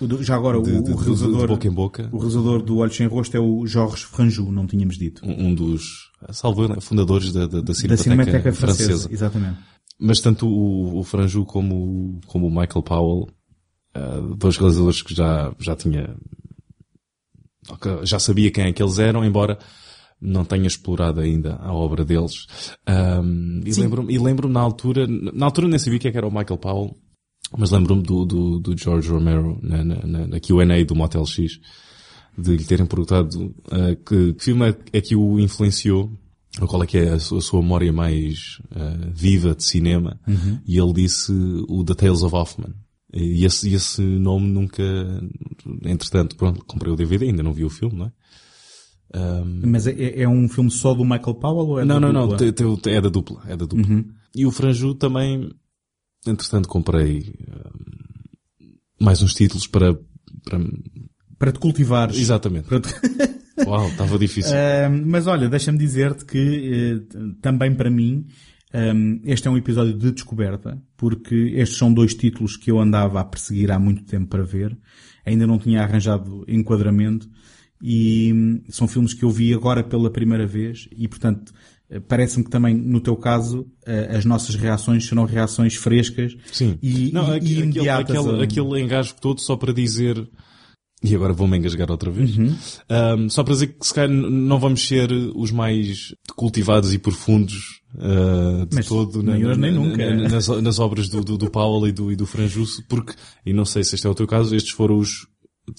do- 0.00 0.22
Já 0.22 0.34
agora, 0.34 0.60
de, 0.60 0.70
o, 0.70 0.82
de- 0.82 0.92
realizador, 0.92 1.40
de 1.42 1.46
boca 1.46 1.68
em 1.68 1.70
boca. 1.70 2.08
o 2.12 2.16
realizador 2.18 2.62
do 2.62 2.78
Olhos 2.78 2.96
Sem 2.96 3.06
Rosto 3.06 3.36
é 3.36 3.40
o 3.40 3.66
Jorge 3.66 4.04
Franju, 4.04 4.50
não 4.50 4.66
tínhamos 4.66 4.96
dito. 4.98 5.22
Um 5.24 5.54
dos, 5.54 6.10
salvo 6.30 6.80
fundadores 6.80 7.32
da, 7.32 7.46
da, 7.46 7.60
da 7.60 7.60
Da 7.62 7.74
Cinemateca, 7.74 8.02
Cinemateca 8.02 8.52
francesa. 8.52 8.88
francesa, 8.88 9.12
exatamente. 9.12 9.58
Mas 9.98 10.20
tanto 10.20 10.48
o, 10.48 10.98
o 10.98 11.04
Franju 11.04 11.44
como, 11.44 11.74
o- 12.16 12.20
como 12.26 12.46
o 12.46 12.50
Michael 12.50 12.82
Powell, 12.82 13.28
ah, 13.94 14.20
dois 14.36 14.56
realizadores 14.56 15.00
que 15.02 15.14
já, 15.14 15.54
já 15.60 15.76
tinha, 15.76 16.16
já 18.02 18.18
sabia 18.18 18.50
quem 18.50 18.64
é 18.64 18.72
que 18.72 18.82
eles 18.82 18.98
eram, 18.98 19.24
embora 19.24 19.58
não 20.20 20.44
tenha 20.44 20.66
explorado 20.66 21.20
ainda 21.20 21.56
a 21.56 21.72
obra 21.72 22.04
deles. 22.04 22.46
Ahm, 22.86 23.60
e 23.64 23.72
lembro-me, 23.72 24.14
e 24.14 24.18
lembro-me 24.18 24.54
na 24.54 24.60
altura, 24.60 25.06
na 25.06 25.46
altura 25.46 25.68
nem 25.68 25.78
sabia 25.78 25.98
quem 25.98 26.08
é 26.08 26.12
que 26.12 26.18
era 26.18 26.26
o 26.26 26.30
Michael 26.30 26.58
Powell, 26.58 26.96
mas 27.56 27.70
lembro-me 27.70 28.02
do, 28.02 28.24
do, 28.24 28.58
do 28.58 28.76
George 28.76 29.08
Romero 29.08 29.58
na, 29.62 29.84
na, 29.84 30.26
na, 30.26 30.40
Q&A 30.40 30.84
do 30.84 30.94
Motel 30.94 31.26
X, 31.26 31.60
de 32.36 32.56
lhe 32.56 32.64
terem 32.64 32.86
perguntado 32.86 33.54
ah, 33.70 33.94
que, 33.94 34.32
que 34.34 34.44
filme 34.44 34.70
é, 34.70 34.76
é 34.94 35.00
que 35.00 35.14
o 35.14 35.38
influenciou, 35.38 36.10
ou 36.60 36.68
qual 36.68 36.82
é 36.82 36.86
que 36.86 36.98
é 36.98 37.10
a 37.10 37.18
sua, 37.18 37.38
a 37.38 37.42
sua 37.42 37.62
memória 37.62 37.92
mais 37.92 38.60
ah, 38.74 39.08
viva 39.12 39.54
de 39.54 39.64
cinema, 39.64 40.18
e 40.66 40.78
ele 40.78 40.92
disse 40.92 41.32
o 41.68 41.84
The 41.84 41.94
Tales 41.94 42.22
of 42.22 42.34
Hoffman. 42.34 42.74
E 43.16 43.44
esse, 43.44 43.72
esse 43.72 44.02
nome 44.02 44.48
nunca, 44.48 44.82
entretanto, 45.84 46.34
pronto, 46.36 46.64
comprei 46.64 46.92
o 46.92 46.96
DVD, 46.96 47.26
ainda 47.26 47.42
não 47.44 47.52
vi 47.52 47.64
o 47.64 47.70
filme, 47.70 47.96
não 47.96 48.06
é? 48.06 48.12
Mas 49.64 49.86
é, 49.86 50.22
é 50.22 50.28
um 50.28 50.48
filme 50.48 50.70
só 50.70 50.92
do 50.92 51.04
Michael 51.04 51.34
Powell 51.34 51.66
ou 51.68 51.80
é 51.80 51.84
Não, 51.84 52.00
da 52.00 52.00
não, 52.00 52.12
não, 52.12 52.28
dupla? 52.28 52.52
te- 52.52 52.80
te- 52.82 52.90
é 52.90 53.00
da 53.00 53.08
dupla, 53.08 53.42
é 53.46 53.56
da 53.56 53.64
dupla. 53.66 54.04
E 54.34 54.44
o 54.44 54.50
Franju 54.50 54.94
também, 54.96 55.48
entretanto, 56.26 56.68
comprei 56.68 57.32
ah, 57.52 57.70
mais 59.00 59.22
uns 59.22 59.34
títulos 59.34 59.68
para, 59.68 59.94
para, 60.44 60.58
Para 61.38 61.52
te 61.52 61.60
cultivares. 61.60 62.18
exatamente. 62.18 62.66
Para 62.68 62.80
te- 62.80 62.94
Uau, 63.64 63.88
estava 63.88 64.18
difícil. 64.18 64.52
Ah, 64.52 64.88
mas 64.90 65.28
olha, 65.28 65.48
deixa-me 65.48 65.78
dizer-te 65.78 66.24
que 66.24 67.06
t- 67.08 67.18
também 67.40 67.72
para 67.72 67.88
mim 67.88 68.26
ahm, 68.72 69.20
este 69.24 69.46
é 69.46 69.50
um 69.52 69.56
episódio 69.56 69.96
de 69.96 70.10
descoberta, 70.10 70.82
porque 71.10 71.52
estes 71.54 71.76
são 71.76 71.92
dois 71.92 72.14
títulos 72.14 72.56
que 72.56 72.70
eu 72.70 72.80
andava 72.80 73.20
a 73.20 73.24
perseguir 73.24 73.70
há 73.70 73.78
muito 73.78 74.04
tempo 74.04 74.26
para 74.28 74.42
ver. 74.42 74.74
Ainda 75.26 75.46
não 75.46 75.58
tinha 75.58 75.82
arranjado 75.82 76.44
enquadramento 76.48 77.28
e 77.82 78.32
hum, 78.32 78.62
são 78.70 78.88
filmes 78.88 79.12
que 79.12 79.22
eu 79.24 79.30
vi 79.30 79.52
agora 79.52 79.82
pela 79.84 80.10
primeira 80.10 80.46
vez 80.46 80.88
e, 80.96 81.06
portanto, 81.06 81.52
eh, 81.90 82.00
parece-me 82.00 82.44
que 82.44 82.50
também, 82.50 82.74
no 82.74 83.00
teu 83.00 83.16
caso, 83.16 83.66
eh, 83.86 84.16
as 84.16 84.24
nossas 84.24 84.54
reações 84.54 85.06
serão 85.06 85.24
reações 85.26 85.74
frescas 85.74 86.34
Sim. 86.50 86.78
e, 86.82 87.10
não, 87.12 87.28
e- 87.28 87.36
aquele, 87.36 87.50
e 87.50 87.58
aquele, 87.58 87.62
imediatas. 87.62 88.16
aquele, 88.16 88.40
a- 88.40 88.44
aquele 88.44 88.80
engasgo 88.82 89.18
todo 89.20 89.40
só 89.40 89.56
para 89.56 89.72
dizer, 89.74 90.26
e 91.04 91.14
agora 91.14 91.32
vou-me 91.32 91.56
engasgar 91.58 91.90
outra 91.90 92.10
vez, 92.10 92.36
Uhum. 92.36 92.54
Ahm, 92.88 93.28
só 93.28 93.44
para 93.44 93.54
dizer 93.54 93.66
que 93.68 93.86
se 93.86 93.92
calhar 93.94 94.10
não 94.10 94.58
vamos 94.58 94.86
ser 94.86 95.12
os 95.36 95.50
mais 95.52 96.14
cultivados 96.34 96.94
e 96.94 96.98
profundos 96.98 97.80
ah, 97.98 98.66
de 98.68 98.74
Mas 98.76 98.86
todo 98.86 99.22
nem 99.22 99.40
nem 99.56 99.72
nunca. 99.72 100.14
nas, 100.28 100.48
nas 100.48 100.78
obras 100.78 101.08
do, 101.08 101.22
do, 101.22 101.36
do 101.38 101.50
Powell 101.50 101.86
e 101.88 101.92
do, 101.92 102.10
e 102.10 102.16
do 102.16 102.26
Franjusso, 102.26 102.82
porque, 102.88 103.12
e 103.46 103.52
não 103.52 103.64
sei 103.64 103.84
se 103.84 103.94
este 103.94 104.06
é 104.06 104.10
o 104.10 104.14
teu 104.14 104.26
caso, 104.26 104.56
estes 104.56 104.72
foram 104.72 104.96
os, 104.98 105.26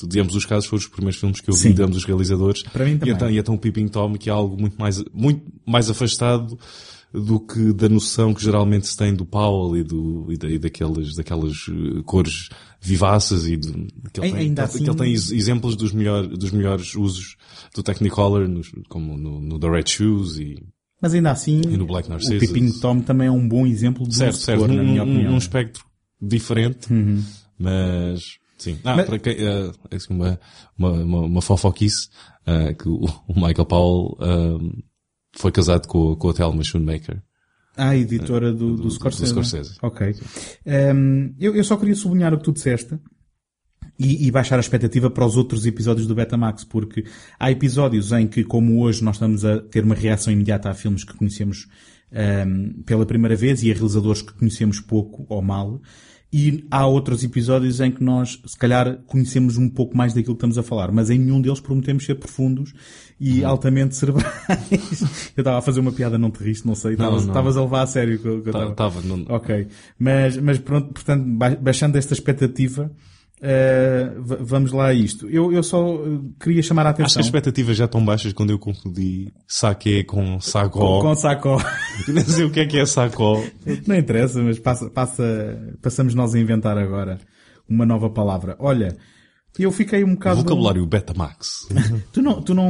de 0.08 0.20
ambos 0.20 0.34
os 0.36 0.46
casos 0.46 0.66
foram 0.70 0.80
os 0.82 0.88
primeiros 0.88 1.20
filmes 1.20 1.42
que 1.42 1.50
eu 1.50 1.54
vi 1.56 1.60
Sim. 1.62 1.74
de 1.74 1.82
ambos 1.84 1.98
os 1.98 2.06
realizadores. 2.06 2.64
Para 2.64 2.86
mim 2.86 2.92
E 2.94 2.98
também. 3.00 3.14
então, 3.16 3.30
e 3.32 3.38
então 3.38 3.56
o 3.56 3.60
Peeping 3.60 3.88
Tom, 3.90 4.14
que 4.16 4.30
é 4.30 4.34
algo 4.34 4.58
muito 4.60 4.78
mais, 4.78 5.04
muito 5.14 5.42
mais 5.68 5.90
afastado 5.90 6.58
do 7.22 7.40
que 7.40 7.72
da 7.74 7.88
noção 7.90 8.34
que 8.34 8.44
geralmente 8.44 8.88
se 8.88 8.98
tem 8.98 9.14
do 9.16 9.26
Powell 9.26 9.78
e, 9.78 9.84
do, 9.84 10.28
e, 10.32 10.38
da, 10.38 10.50
e 10.50 10.58
daquelas, 10.60 11.16
daquelas 11.16 11.54
eh, 11.70 12.02
cores 12.06 12.50
vivaças 12.82 13.48
e 13.48 13.56
de, 13.58 13.72
que 14.14 14.20
ele 14.22 14.32
tem, 14.32 14.36
ainda 14.36 14.36
que 14.36 14.42
ele- 14.42 14.62
assim- 14.62 14.84
que 14.84 14.90
ele 14.90 14.98
tem 14.98 15.12
ex- 15.12 15.32
exemplos 15.32 15.76
dos, 15.76 15.92
melhor, 15.94 16.28
dos 16.28 16.52
melhores 16.52 16.94
usos 16.96 17.36
do 17.74 17.82
Technicolor, 17.82 18.48
nos, 18.48 18.72
como 18.90 19.18
no, 19.18 19.40
no 19.42 19.60
The 19.60 19.70
Red 19.70 19.88
Shoes 19.88 20.38
e, 20.38 20.56
Mas 21.02 21.14
ainda 21.14 21.32
assim, 21.32 21.62
no 21.62 21.86
Black 21.86 22.10
o. 22.10 22.40
Peeping 22.40 22.80
Tom 22.80 23.00
também 23.02 23.28
é 23.28 23.32
um 23.32 23.48
bom 23.48 23.66
exemplo 23.66 24.08
de 24.08 24.16
certo, 24.16 24.36
um 24.36 24.38
certo, 24.40 24.60
setor, 24.62 24.68
num, 24.70 24.78
na 24.78 24.84
minha 24.84 25.04
opinião. 25.04 25.32
num 25.32 25.38
espectro 25.38 25.84
diferente, 26.22 26.88
mas, 27.60 28.38
sim. 28.58 28.78
Ah, 28.84 28.96
Mas- 28.96 29.06
para 29.06 29.20
quem, 29.20 29.36
assim, 29.92 30.14
uma, 30.14 30.40
uma, 30.78 30.92
uma, 30.92 31.20
uma 31.22 31.42
fofoquice, 31.42 32.10
eh, 32.46 32.74
que 32.74 32.88
o, 32.88 33.06
Michael 33.36 33.66
Powell, 33.66 34.18
eh, 34.22 34.82
foi 35.36 35.52
casado 35.52 35.88
com, 35.88 36.16
com 36.16 36.30
a 36.30 36.34
Thelma 36.34 36.64
Schoonmaker. 36.64 37.22
Ah, 37.78 37.90
a 37.90 37.98
editora 37.98 38.54
do, 38.54 38.76
do, 38.76 38.84
do 38.84 38.92
Scorsese. 38.92 39.34
Do 39.34 39.44
Scorsese. 39.44 39.78
Ok. 39.82 40.16
Um, 40.66 41.36
eu, 41.38 41.56
eu 41.56 41.64
só 41.64 41.76
queria 41.76 41.96
sublinhar 41.96 42.34
o 42.34 42.38
que 42.38 42.44
tu 42.44 42.54
disseste. 42.54 42.98
E, 43.98 44.28
e, 44.28 44.32
baixar 44.32 44.58
a 44.58 44.60
expectativa 44.60 45.10
para 45.10 45.26
os 45.26 45.38
outros 45.38 45.66
episódios 45.66 46.06
do 46.06 46.14
Betamax, 46.14 46.66
porque 46.66 47.06
há 47.40 47.50
episódios 47.50 48.12
em 48.12 48.28
que, 48.28 48.44
como 48.44 48.82
hoje, 48.82 49.02
nós 49.02 49.16
estamos 49.16 49.46
a 49.46 49.62
ter 49.62 49.86
uma 49.86 49.96
reação 49.96 50.34
imediata 50.34 50.70
a 50.70 50.74
filmes 50.74 51.06
que 51.06 51.16
conhecemos 51.16 51.66
um, 52.12 52.84
pela 52.84 53.06
primeira 53.06 53.38
vez 53.38 53.64
e 53.64 53.72
a 53.72 53.74
realizadores 53.74 54.22
que 54.22 54.34
conhecemos 54.34 54.82
pouco 54.82 55.26
ou 55.30 55.42
mal, 55.42 55.82
e 56.38 56.66
há 56.70 56.86
outros 56.86 57.24
episódios 57.24 57.80
em 57.80 57.90
que 57.90 58.04
nós, 58.04 58.42
se 58.46 58.58
calhar, 58.58 58.98
conhecemos 59.08 59.56
um 59.56 59.70
pouco 59.70 59.96
mais 59.96 60.14
daquilo 60.14 60.36
que 60.36 60.40
estamos 60.40 60.58
a 60.58 60.64
falar, 60.64 60.92
mas 60.92 61.10
em 61.10 61.18
nenhum 61.18 61.40
deles 61.40 61.62
prometemos 61.62 62.04
ser 62.04 62.16
profundos 62.16 62.74
e 63.18 63.40
uhum. 63.40 63.48
altamente 63.48 63.96
cerebrais. 63.96 65.32
eu 65.34 65.42
estava 65.42 65.60
a 65.60 65.62
fazer 65.62 65.80
uma 65.80 65.94
piada, 65.94 66.18
não 66.18 66.30
te 66.30 66.44
riste, 66.44 66.68
não 66.68 66.76
sei. 66.76 66.96
Estavas 66.96 67.56
a 67.56 67.62
levar 67.62 67.84
a 67.84 67.88
sério 67.88 68.20
que 68.20 68.28
eu 68.28 68.40
estava. 68.40 68.70
Estava, 68.70 69.02
não... 69.04 69.26
Ok. 69.30 69.70
Mas, 69.98 70.36
mas 70.36 70.60
pronto, 70.60 70.94
portanto, 70.94 71.26
baixando 71.62 71.98
esta 71.98 72.14
expectativa, 72.14 72.92
Uh, 73.46 74.44
vamos 74.44 74.72
lá 74.72 74.88
a 74.88 74.94
isto. 74.94 75.30
Eu, 75.30 75.54
eu 75.54 75.62
só 75.62 76.00
queria 76.40 76.64
chamar 76.64 76.88
a 76.88 76.90
atenção. 76.90 77.06
Acho 77.06 77.14
que 77.14 77.20
as 77.20 77.26
expectativas 77.28 77.78
já 77.78 77.86
estão 77.86 78.04
baixas 78.04 78.34
quando 78.34 78.50
eu 78.50 78.58
confundi 78.58 79.32
saque 79.48 80.04
com 80.04 80.40
sacó. 80.40 81.00
Com, 81.00 81.10
com 81.10 81.16
sacó. 81.16 81.62
Nem 82.08 82.24
sei 82.24 82.46
o 82.46 82.52
que 82.52 82.62
é 82.62 82.66
que 82.66 82.80
é 82.80 82.86
sacó. 82.88 83.40
Não 83.86 83.96
interessa, 83.96 84.42
mas 84.42 84.58
passa, 84.58 84.90
passa, 84.90 85.78
passamos 85.80 86.16
nós 86.16 86.34
a 86.34 86.40
inventar 86.40 86.76
agora 86.76 87.20
uma 87.70 87.86
nova 87.86 88.10
palavra. 88.10 88.56
Olha, 88.58 88.98
eu 89.60 89.72
fiquei 89.72 90.04
um 90.04 90.16
bocado... 90.16 90.38
Vocabulário 90.38 90.86
Betamax. 90.88 91.68
tu 92.12 92.24
não, 92.24 92.42
tu 92.42 92.56
não, 92.56 92.70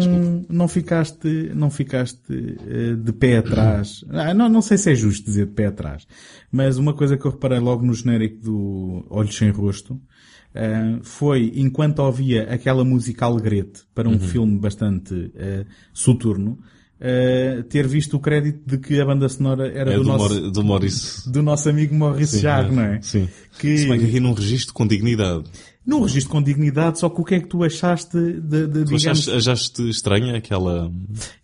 não 0.50 0.67
ficaste, 0.67 1.51
não 1.55 1.70
ficaste 1.70 2.34
uh, 2.34 2.98
de 2.98 3.13
pé 3.13 3.38
atrás. 3.38 4.03
Ah, 4.10 4.34
não, 4.34 4.50
não 4.50 4.62
sei 4.62 4.77
se 4.77 4.91
é 4.91 4.96
justo 4.96 5.25
dizer 5.25 5.46
de 5.46 5.53
pé 5.53 5.67
atrás. 5.67 6.05
Mas 6.51 6.77
uma 6.77 6.94
coisa 6.94 7.17
que 7.17 7.25
eu 7.25 7.32
reparei 7.32 7.60
logo 7.60 7.86
no 7.86 7.94
genérico 7.94 8.41
do 8.41 9.05
Olhos 9.10 9.38
Sem 9.38 9.51
Rosto, 9.51 10.01
Uh, 10.55 11.03
foi, 11.03 11.51
enquanto 11.55 12.00
ouvia 12.00 12.43
aquela 12.43 12.85
música 12.85 13.25
alegrete 13.25 13.81
para 13.93 14.07
um 14.07 14.13
uhum. 14.13 14.19
filme 14.19 14.57
bastante 14.57 15.13
uh, 15.13 15.65
soturno, 15.93 16.57
uh, 17.01 17.63
ter 17.63 17.85
visto 17.85 18.15
o 18.15 18.19
crédito 18.21 18.62
de 18.65 18.77
que 18.77 19.01
a 19.01 19.05
banda 19.05 19.27
sonora 19.27 19.67
era 19.67 19.91
é 19.91 19.97
do, 19.97 20.03
do, 20.03 20.07
nosso, 20.07 20.63
Mor 20.63 20.79
do 20.79 21.31
do 21.31 21.43
nosso 21.43 21.69
amigo 21.69 21.93
Morris 21.93 22.39
Jarre, 22.39 22.74
não 22.74 22.83
é? 22.83 23.01
Sim. 23.01 23.27
Que... 23.59 23.79
Se 23.79 23.89
bem 23.89 24.00
que 24.00 24.05
aqui 24.05 24.19
num 24.21 24.31
registro 24.31 24.74
com 24.74 24.88
dignidade 24.88 25.43
num 25.85 26.01
registro 26.01 26.31
com 26.31 26.41
dignidade, 26.41 26.99
só 26.99 27.09
que 27.09 27.21
o 27.21 27.23
que 27.23 27.35
é 27.35 27.39
que 27.39 27.47
tu 27.47 27.63
achaste 27.63 28.17
de, 28.17 28.67
de 28.67 28.85
tu 28.85 28.95
digamos... 28.95 29.29
achaste 29.29 29.87
estranha 29.89 30.35
aquela... 30.35 30.91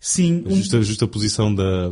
Sim. 0.00 0.44
Um... 0.46 0.56
Justa, 0.56 0.82
justa 0.82 1.06
posição 1.06 1.54
da, 1.54 1.90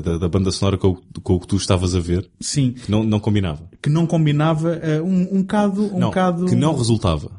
da, 0.00 0.18
da, 0.18 0.28
banda 0.28 0.52
sonora 0.52 0.78
com, 0.78 0.94
com 1.22 1.34
o 1.34 1.40
que 1.40 1.46
tu 1.46 1.56
estavas 1.56 1.94
a 1.94 2.00
ver? 2.00 2.30
Sim. 2.40 2.72
Que 2.72 2.90
não, 2.90 3.02
não 3.02 3.18
combinava? 3.18 3.68
Que 3.82 3.90
não 3.90 4.06
combinava, 4.06 4.76
uh, 4.76 5.04
um, 5.04 5.38
um 5.38 5.40
bocado... 5.40 5.94
Um 5.94 5.98
não, 5.98 6.08
bocado... 6.08 6.46
que 6.46 6.54
não 6.54 6.76
resultava. 6.76 7.30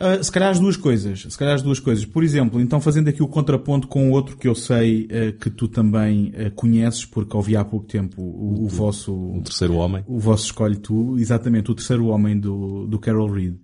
Uh, 0.00 0.24
se 0.24 0.32
calhar 0.32 0.48
as 0.48 0.58
duas 0.58 0.78
coisas. 0.78 1.26
Se 1.28 1.36
calhar 1.36 1.54
as 1.54 1.60
duas 1.60 1.78
coisas. 1.78 2.06
Por 2.06 2.24
exemplo, 2.24 2.58
então 2.58 2.80
fazendo 2.80 3.08
aqui 3.08 3.22
o 3.22 3.28
contraponto 3.28 3.86
com 3.86 4.10
outro 4.10 4.34
que 4.34 4.48
eu 4.48 4.54
sei 4.54 5.04
uh, 5.04 5.32
que 5.38 5.50
tu 5.50 5.68
também 5.68 6.28
uh, 6.28 6.50
conheces, 6.52 7.04
porque 7.04 7.36
ouvi 7.36 7.54
há 7.54 7.62
pouco 7.62 7.86
tempo 7.86 8.22
o, 8.22 8.62
o, 8.62 8.64
o 8.64 8.68
vosso... 8.68 9.12
O 9.12 9.42
Terceiro 9.44 9.74
Homem. 9.74 10.02
O 10.06 10.18
vosso 10.18 10.46
Escolhe 10.46 10.76
Tu, 10.76 11.18
exatamente, 11.18 11.70
o 11.70 11.74
Terceiro 11.74 12.06
Homem 12.06 12.40
do, 12.40 12.86
do 12.86 12.98
Carol 12.98 13.30
Reed. 13.30 13.56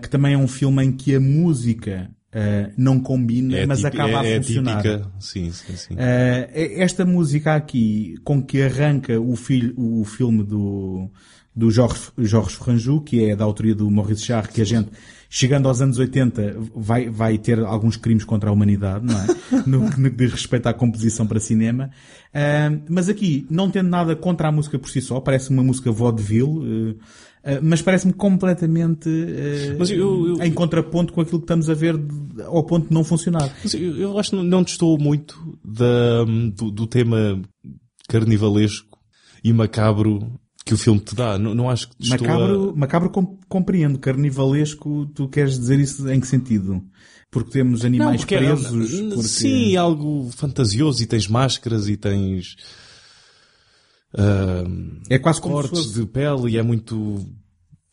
que 0.00 0.08
também 0.08 0.34
é 0.34 0.38
um 0.38 0.46
filme 0.46 0.84
em 0.84 0.92
que 0.92 1.16
a 1.16 1.20
música 1.20 2.08
não 2.76 3.00
combina, 3.00 3.56
é 3.56 3.66
mas 3.66 3.80
típica, 3.80 4.04
acaba 4.04 4.24
é, 4.24 4.36
a 4.36 4.42
funcionar. 4.42 4.86
É 4.86 4.98
típica. 4.98 5.12
Sim, 5.18 5.50
sim, 5.50 5.76
sim. 5.76 5.94
esta 5.98 7.04
música 7.04 7.56
aqui, 7.56 8.14
com 8.22 8.40
que 8.40 8.62
arranca 8.62 9.20
o, 9.20 9.34
fil 9.34 9.74
o 9.76 10.04
filme 10.04 10.44
do, 10.44 11.10
do 11.54 11.72
Jorge, 11.72 12.12
Jorge 12.18 12.54
Franju, 12.54 13.00
que 13.00 13.24
é 13.24 13.34
da 13.34 13.44
autoria 13.44 13.74
do 13.74 13.90
Maurice 13.90 14.24
Jarre, 14.24 14.48
que 14.48 14.60
a 14.60 14.64
gente 14.64 14.90
chegando 15.32 15.68
aos 15.68 15.80
anos 15.80 15.96
80, 15.96 16.56
vai, 16.74 17.08
vai 17.08 17.38
ter 17.38 17.60
alguns 17.60 17.96
crimes 17.96 18.24
contra 18.24 18.50
a 18.50 18.52
humanidade, 18.52 19.06
não 19.06 19.16
é? 19.16 19.26
no, 19.64 19.78
no 19.96 20.10
que 20.10 20.16
diz 20.16 20.32
respeito 20.32 20.66
à 20.66 20.74
composição 20.74 21.24
para 21.24 21.38
cinema. 21.38 21.88
Uh, 22.34 22.82
mas 22.88 23.08
aqui, 23.08 23.46
não 23.48 23.70
tendo 23.70 23.88
nada 23.88 24.16
contra 24.16 24.48
a 24.48 24.52
música 24.52 24.76
por 24.76 24.90
si 24.90 25.00
só, 25.00 25.20
parece 25.20 25.50
uma 25.50 25.62
música 25.62 25.92
vaudeville, 25.92 26.42
uh, 26.42 26.90
uh, 26.90 26.98
mas 27.62 27.80
parece-me 27.80 28.12
completamente 28.12 29.08
uh, 29.08 29.84
eu, 29.88 30.36
eu, 30.36 30.42
em 30.42 30.52
contraponto 30.52 31.12
com 31.12 31.20
aquilo 31.20 31.38
que 31.38 31.44
estamos 31.44 31.70
a 31.70 31.74
ver 31.74 31.96
de, 31.96 32.42
ao 32.42 32.64
ponto 32.64 32.88
de 32.88 32.92
não 32.94 33.04
funcionar. 33.04 33.54
Mas 33.62 33.72
eu, 33.74 33.96
eu 33.96 34.18
acho 34.18 34.30
que 34.30 34.36
não, 34.36 34.42
não 34.42 34.62
estou 34.62 34.98
muito 34.98 35.56
da, 35.64 36.24
do, 36.24 36.72
do 36.72 36.86
tema 36.88 37.40
carnivalesco 38.08 38.98
e 39.44 39.52
macabro 39.52 40.40
que 40.70 40.74
o 40.74 40.78
filme 40.78 41.00
te 41.00 41.16
dá. 41.16 41.36
Não, 41.36 41.52
não 41.52 41.68
acho 41.68 41.88
que 41.88 42.08
macabro, 42.08 42.70
a... 42.70 42.76
macabro 42.78 43.10
compreendo. 43.48 43.98
Carnivalesco, 43.98 45.06
tu 45.06 45.28
queres 45.28 45.58
dizer 45.58 45.80
isso 45.80 46.08
em 46.08 46.20
que 46.20 46.28
sentido? 46.28 46.80
Porque 47.28 47.50
temos 47.50 47.84
animais 47.84 48.20
não, 48.20 48.26
porque 48.26 48.36
presos? 48.36 48.94
É, 48.94 49.08
porque... 49.08 49.22
Sim, 49.22 49.76
algo 49.76 50.30
fantasioso 50.30 51.02
e 51.02 51.06
tens 51.06 51.26
máscaras 51.26 51.88
e 51.88 51.96
tens... 51.96 52.54
Uh, 54.14 55.00
é 55.08 55.18
quase 55.18 55.40
como 55.40 55.54
cortes 55.54 55.70
fosse... 55.70 56.00
de 56.00 56.06
pele 56.06 56.52
e 56.52 56.56
é 56.56 56.62
muito 56.62 57.18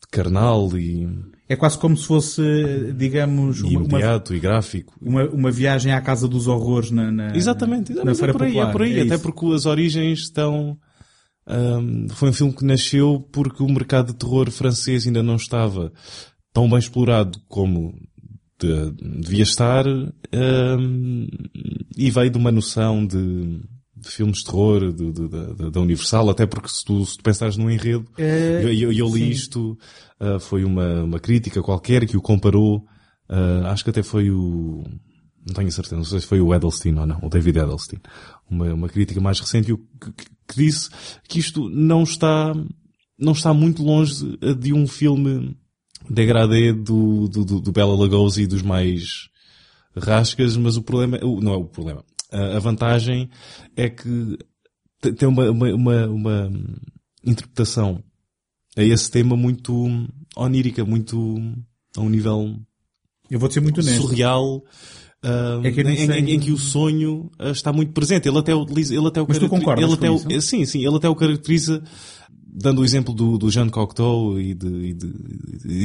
carnal 0.08 0.70
e... 0.78 1.08
É 1.48 1.56
quase 1.56 1.78
como 1.78 1.96
se 1.96 2.06
fosse, 2.06 2.42
digamos, 2.96 3.60
uma, 3.62 3.72
imediato 3.72 4.32
uma, 4.32 4.36
e 4.36 4.40
gráfico. 4.40 4.94
Uma, 5.00 5.24
uma 5.30 5.50
viagem 5.50 5.92
à 5.92 6.00
casa 6.00 6.28
dos 6.28 6.46
horrores 6.46 6.90
na, 6.90 7.10
na 7.10 7.36
Exatamente, 7.36 7.92
na, 7.92 8.04
na 8.04 8.12
é 8.12 8.32
por 8.32 8.42
aí, 8.42 8.58
é 8.58 8.66
por 8.66 8.82
aí, 8.82 8.98
é 8.98 9.02
até 9.02 9.14
isso. 9.14 9.22
porque 9.22 9.46
as 9.54 9.64
origens 9.64 10.20
estão 10.20 10.78
um, 11.48 12.08
foi 12.10 12.28
um 12.28 12.32
filme 12.32 12.52
que 12.52 12.64
nasceu 12.64 13.26
porque 13.32 13.62
o 13.62 13.68
mercado 13.68 14.12
de 14.12 14.18
terror 14.18 14.50
francês 14.50 15.06
ainda 15.06 15.22
não 15.22 15.36
estava 15.36 15.92
tão 16.52 16.68
bem 16.68 16.78
explorado 16.78 17.38
como 17.48 17.94
de, 18.60 18.90
devia 19.20 19.44
estar 19.44 19.86
um, 19.86 21.26
e 21.96 22.10
veio 22.10 22.30
de 22.30 22.38
uma 22.38 22.52
noção 22.52 23.06
de, 23.06 23.60
de 23.96 24.08
filmes 24.08 24.38
de 24.38 24.44
terror 24.44 24.92
de, 24.92 25.12
de, 25.12 25.70
da 25.70 25.80
Universal, 25.80 26.28
até 26.28 26.46
porque 26.46 26.68
se 26.68 26.84
tu, 26.84 27.04
se 27.04 27.16
tu 27.16 27.22
pensares 27.22 27.56
num 27.56 27.70
enredo, 27.70 28.04
é, 28.18 28.60
eu, 28.62 28.72
eu, 28.72 28.92
eu, 28.92 29.06
li 29.06 29.20
sim. 29.20 29.30
isto, 29.30 29.78
uh, 30.20 30.38
foi 30.40 30.64
uma, 30.64 31.04
uma 31.04 31.20
crítica 31.20 31.62
qualquer 31.62 32.06
que 32.06 32.16
o 32.16 32.22
comparou, 32.22 32.84
uh, 33.30 33.66
acho 33.66 33.84
que 33.84 33.90
até 33.90 34.02
foi 34.02 34.30
o, 34.30 34.84
não 35.46 35.54
tenho 35.54 35.72
certeza, 35.72 35.96
não 35.96 36.04
sei 36.04 36.20
se 36.20 36.26
foi 36.26 36.40
o 36.40 36.54
Edelstein 36.54 36.98
ou 36.98 37.06
não, 37.06 37.18
o 37.22 37.28
David 37.28 37.58
Edelstein, 37.58 38.00
uma, 38.50 38.72
uma 38.74 38.88
crítica 38.88 39.20
mais 39.20 39.40
recente 39.40 39.74
que, 39.74 40.12
que 40.46 40.56
disse 40.56 40.90
que 41.28 41.38
isto 41.38 41.68
não 41.68 42.02
está, 42.02 42.54
não 43.18 43.32
está 43.32 43.52
muito 43.52 43.82
longe 43.82 44.36
de 44.58 44.72
um 44.72 44.86
filme 44.86 45.56
degradê 46.08 46.72
do, 46.72 47.28
do, 47.28 47.44
do, 47.44 47.60
do 47.60 47.72
Bela 47.72 47.94
Lugosi 47.94 48.42
e 48.42 48.46
dos 48.46 48.62
mais 48.62 49.28
rascas, 49.96 50.56
mas 50.56 50.76
o 50.76 50.82
problema, 50.82 51.18
não 51.18 51.52
é 51.52 51.56
o 51.56 51.64
problema. 51.64 52.04
A 52.30 52.58
vantagem 52.58 53.28
é 53.76 53.88
que 53.88 54.38
tem 55.16 55.28
uma, 55.28 55.50
uma, 55.50 55.74
uma, 55.74 56.06
uma 56.06 56.52
interpretação 57.24 58.02
a 58.76 58.82
esse 58.82 59.10
tema 59.10 59.36
muito 59.36 59.74
onírica, 60.36 60.84
muito 60.84 61.40
a 61.96 62.00
um 62.00 62.08
nível 62.08 62.58
eu 63.30 63.38
vou 63.38 63.50
ser 63.50 63.60
muito 63.60 63.80
honesto. 63.80 64.00
surreal 64.00 64.64
Uh, 65.24 65.66
é 65.66 65.72
que 65.72 65.80
em, 65.80 66.10
em, 66.10 66.34
em, 66.34 66.40
que 66.40 66.52
o 66.52 66.56
sonho 66.56 67.28
uh, 67.40 67.50
está 67.50 67.72
muito 67.72 67.92
presente. 67.92 68.28
Ele 68.28 68.38
até 68.38 68.54
utiliza, 68.54 68.94
ele 68.94 69.08
até 69.08 69.20
o 69.20 69.26
Mas 69.28 69.38
tu 69.38 69.48
concordas 69.48 69.84
ele 69.84 69.94
até 69.94 70.10
o, 70.10 70.40
Sim, 70.40 70.64
sim, 70.64 70.86
ele 70.86 70.96
até 70.96 71.08
o 71.08 71.14
caracteriza 71.16 71.82
dando 72.50 72.80
o 72.80 72.84
exemplo 72.84 73.14
do, 73.14 73.38
do 73.38 73.50
Jean 73.50 73.68
Cocteau 73.68 74.38
e, 74.40 74.54
de, 74.54 74.66
e, 74.66 74.94
de, 74.94 75.14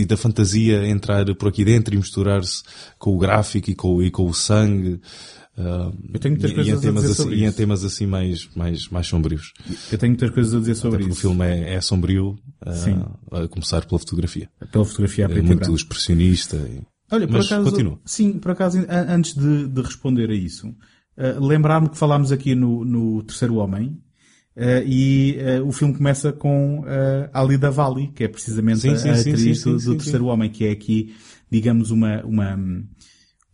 e, 0.01 0.05
da 0.05 0.17
fantasia 0.17 0.87
entrar 0.87 1.25
por 1.35 1.49
aqui 1.49 1.63
dentro 1.63 1.93
e 1.93 1.97
misturar-se 1.97 2.63
com 2.97 3.15
o 3.15 3.17
gráfico 3.17 3.69
e 3.69 3.75
com, 3.75 4.01
e 4.01 4.09
com 4.09 4.25
o 4.25 4.33
sangue. 4.33 4.99
Uh, 5.55 5.93
eu 6.11 6.19
tenho 6.19 6.33
muitas 6.33 6.51
e, 6.51 6.55
coisas 6.55 6.79
e 6.79 6.81
temas 6.81 7.03
a 7.03 7.07
dizer 7.07 7.13
sobre 7.13 7.33
assim, 7.35 7.43
isso. 7.43 7.45
E 7.45 7.47
em 7.47 7.51
temas 7.51 7.83
assim 7.83 8.05
mais, 8.07 8.49
mais, 8.55 8.89
mais 8.89 9.05
sombrios. 9.05 9.53
Eu 9.91 9.97
tenho 9.99 10.11
muitas 10.11 10.31
coisas 10.31 10.53
a 10.53 10.59
dizer 10.59 10.75
sobre 10.75 11.03
Até 11.03 11.11
isso. 11.11 11.19
O 11.19 11.21
filme 11.21 11.45
é, 11.45 11.75
é 11.75 11.81
sombrio, 11.81 12.39
uh, 12.65 13.35
a 13.35 13.47
começar 13.47 13.85
pela 13.85 13.99
fotografia. 13.99 14.49
Pela 14.71 14.85
fotografia 14.85 15.25
é 15.25 15.41
muito 15.41 15.75
expressionista. 15.75 16.57
E... 16.57 16.81
Olha, 17.13 17.27
por 17.27 17.37
Mas 17.37 17.45
acaso, 17.45 17.69
continua. 17.69 17.99
sim, 18.03 18.39
por 18.39 18.51
acaso, 18.51 18.83
antes 18.89 19.35
de, 19.35 19.67
de 19.67 19.81
responder 19.81 20.31
a 20.31 20.33
isso, 20.33 20.67
uh, 20.69 21.45
lembrar-me 21.45 21.87
que 21.89 21.97
falámos 21.97 22.31
aqui 22.31 22.55
no, 22.55 22.83
no 22.83 23.21
Terceiro 23.21 23.57
Homem, 23.57 24.01
uh, 24.57 24.83
e 24.83 25.37
uh, 25.61 25.67
o 25.67 25.71
filme 25.71 25.93
começa 25.95 26.33
com 26.33 26.79
uh, 26.79 27.29
Ali 27.31 27.55
da 27.55 27.69
Valley, 27.69 28.07
que 28.15 28.23
é 28.23 28.27
precisamente 28.27 28.79
sim, 28.79 28.93
a, 28.93 28.97
sim, 28.97 29.09
a 29.09 29.13
atriz 29.13 29.63
do, 29.63 29.77
do 29.77 29.95
Terceiro 29.95 30.25
Homem, 30.25 30.49
que 30.49 30.65
é 30.65 30.71
aqui, 30.71 31.13
digamos, 31.51 31.91
uma, 31.91 32.23
uma, 32.25 32.55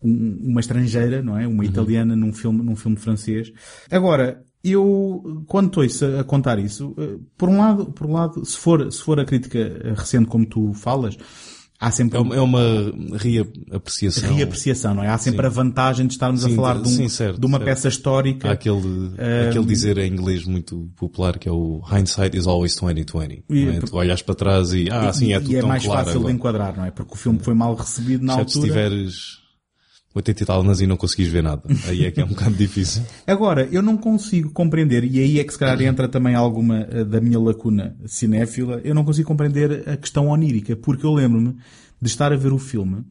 um, 0.02 0.40
uma 0.42 0.62
estrangeira, 0.62 1.22
não 1.22 1.38
é? 1.38 1.46
Uma 1.46 1.64
Uhum. 1.64 1.70
italiana 1.70 2.16
num 2.16 2.32
filme, 2.32 2.64
num 2.64 2.78
filme 2.78 2.96
francês. 2.96 3.52
Agora, 3.92 4.42
eu, 4.64 5.44
quando 5.48 5.84
estou 5.84 6.20
a 6.20 6.24
contar 6.24 6.60
isso, 6.60 6.96
por 7.38 7.50
um 7.50 7.58
lado, 7.58 7.88
por 7.92 8.08
um 8.08 8.14
lado, 8.14 8.46
se 8.46 8.58
for, 8.58 8.90
se 8.90 9.02
for 9.02 9.20
a 9.20 9.26
crítica 9.26 9.94
recente 9.96 10.28
como 10.28 10.46
tu 10.46 10.74
falas, 10.74 11.18
há 11.80 11.92
sempre 11.92 12.18
É 12.18 12.22
uma, 12.22 12.36
é 12.36 12.42
uma 12.42 12.94
reapreciação. 13.18 14.36
reapreciação, 14.36 14.94
não 14.96 15.04
é? 15.04 15.08
Há 15.10 15.18
sempre 15.18 15.46
a 15.46 15.50
vantagem 15.50 16.06
de 16.08 16.14
estarmos 16.14 16.44
a 16.46 16.50
Sim, 16.50 16.56
falar 16.56 16.76
de, 16.82 16.88
um- 16.88 16.92
sim, 16.92 17.08
certo, 17.10 17.40
de 17.40 17.46
uma 17.46 17.58
certo. 17.58 17.70
peça 17.70 17.88
histórica. 17.88 18.50
Há 18.50 18.52
aquele, 18.54 19.12
aquele 19.50 19.66
dizer 19.66 19.98
em 19.98 20.12
inglês 20.12 20.46
muito 20.46 20.90
popular 20.96 21.38
que 21.38 21.48
é 21.48 21.52
o 21.52 21.82
hindsight 21.92 22.36
is 22.38 22.48
always 22.48 22.76
2020. 22.76 23.44
E- 23.50 23.66
não 23.66 23.74
é? 23.74 23.80
Tu 23.80 23.96
olhas 23.96 24.22
para 24.22 24.36
trás 24.36 24.74
e, 24.74 24.90
ah, 24.92 25.12
sim, 25.14 25.34
é 25.34 25.38
e, 25.38 25.40
tudo 25.42 25.52
e 25.54 25.56
é 25.56 25.60
tão 25.60 25.70
mais 25.70 25.84
claro 25.84 26.00
fácil 26.00 26.12
de 26.14 26.18
agora. 26.26 26.34
enquadrar, 26.34 26.78
não 26.78 26.86
é? 26.86 26.92
Porque 26.92 27.14
o 27.14 27.18
filme 27.18 27.40
foi 27.40 27.54
mal 27.54 27.76
recebido 27.76 28.26
na 28.26 28.34
se 28.34 28.40
altura. 28.40 28.68
tiveres 28.68 29.40
80 30.14 30.44
e 30.44 30.46
tal 30.46 30.62
anos 30.62 30.82
e 30.82 30.88
não 30.88 30.98
conseguis 30.98 31.28
ver 31.30 31.44
nada. 31.44 31.62
Aí 31.88 32.06
é 32.06 32.12
que 32.12 32.20
é 32.20 32.26
um 32.26 32.30
bocado 32.30 32.56
difícil. 32.56 33.04
Agora, 33.28 33.68
eu 33.72 33.82
não 33.82 33.96
consigo 33.96 34.50
compreender, 34.52 35.04
e 35.04 35.20
aí 35.20 35.40
é 35.40 35.44
que 35.44 35.54
se 35.54 35.60
calhar 35.60 35.80
entra 35.82 36.08
também 36.08 36.34
alguma 36.36 36.88
eh, 36.90 37.04
da 37.04 37.22
minha 37.22 37.40
lacuna 37.40 37.96
cinéfila, 38.06 38.82
eu 38.84 38.96
não 38.96 39.04
consigo 39.04 39.28
compreender 39.28 39.88
a 39.88 39.96
questão 39.96 40.28
onírica, 40.28 40.76
porque 40.76 41.06
eu 41.06 41.14
lembro-me 41.14 41.56
de 42.02 42.08
estar 42.08 42.34
a 42.34 42.36
ver 42.36 42.52
o 42.52 42.58
filme 42.58 43.04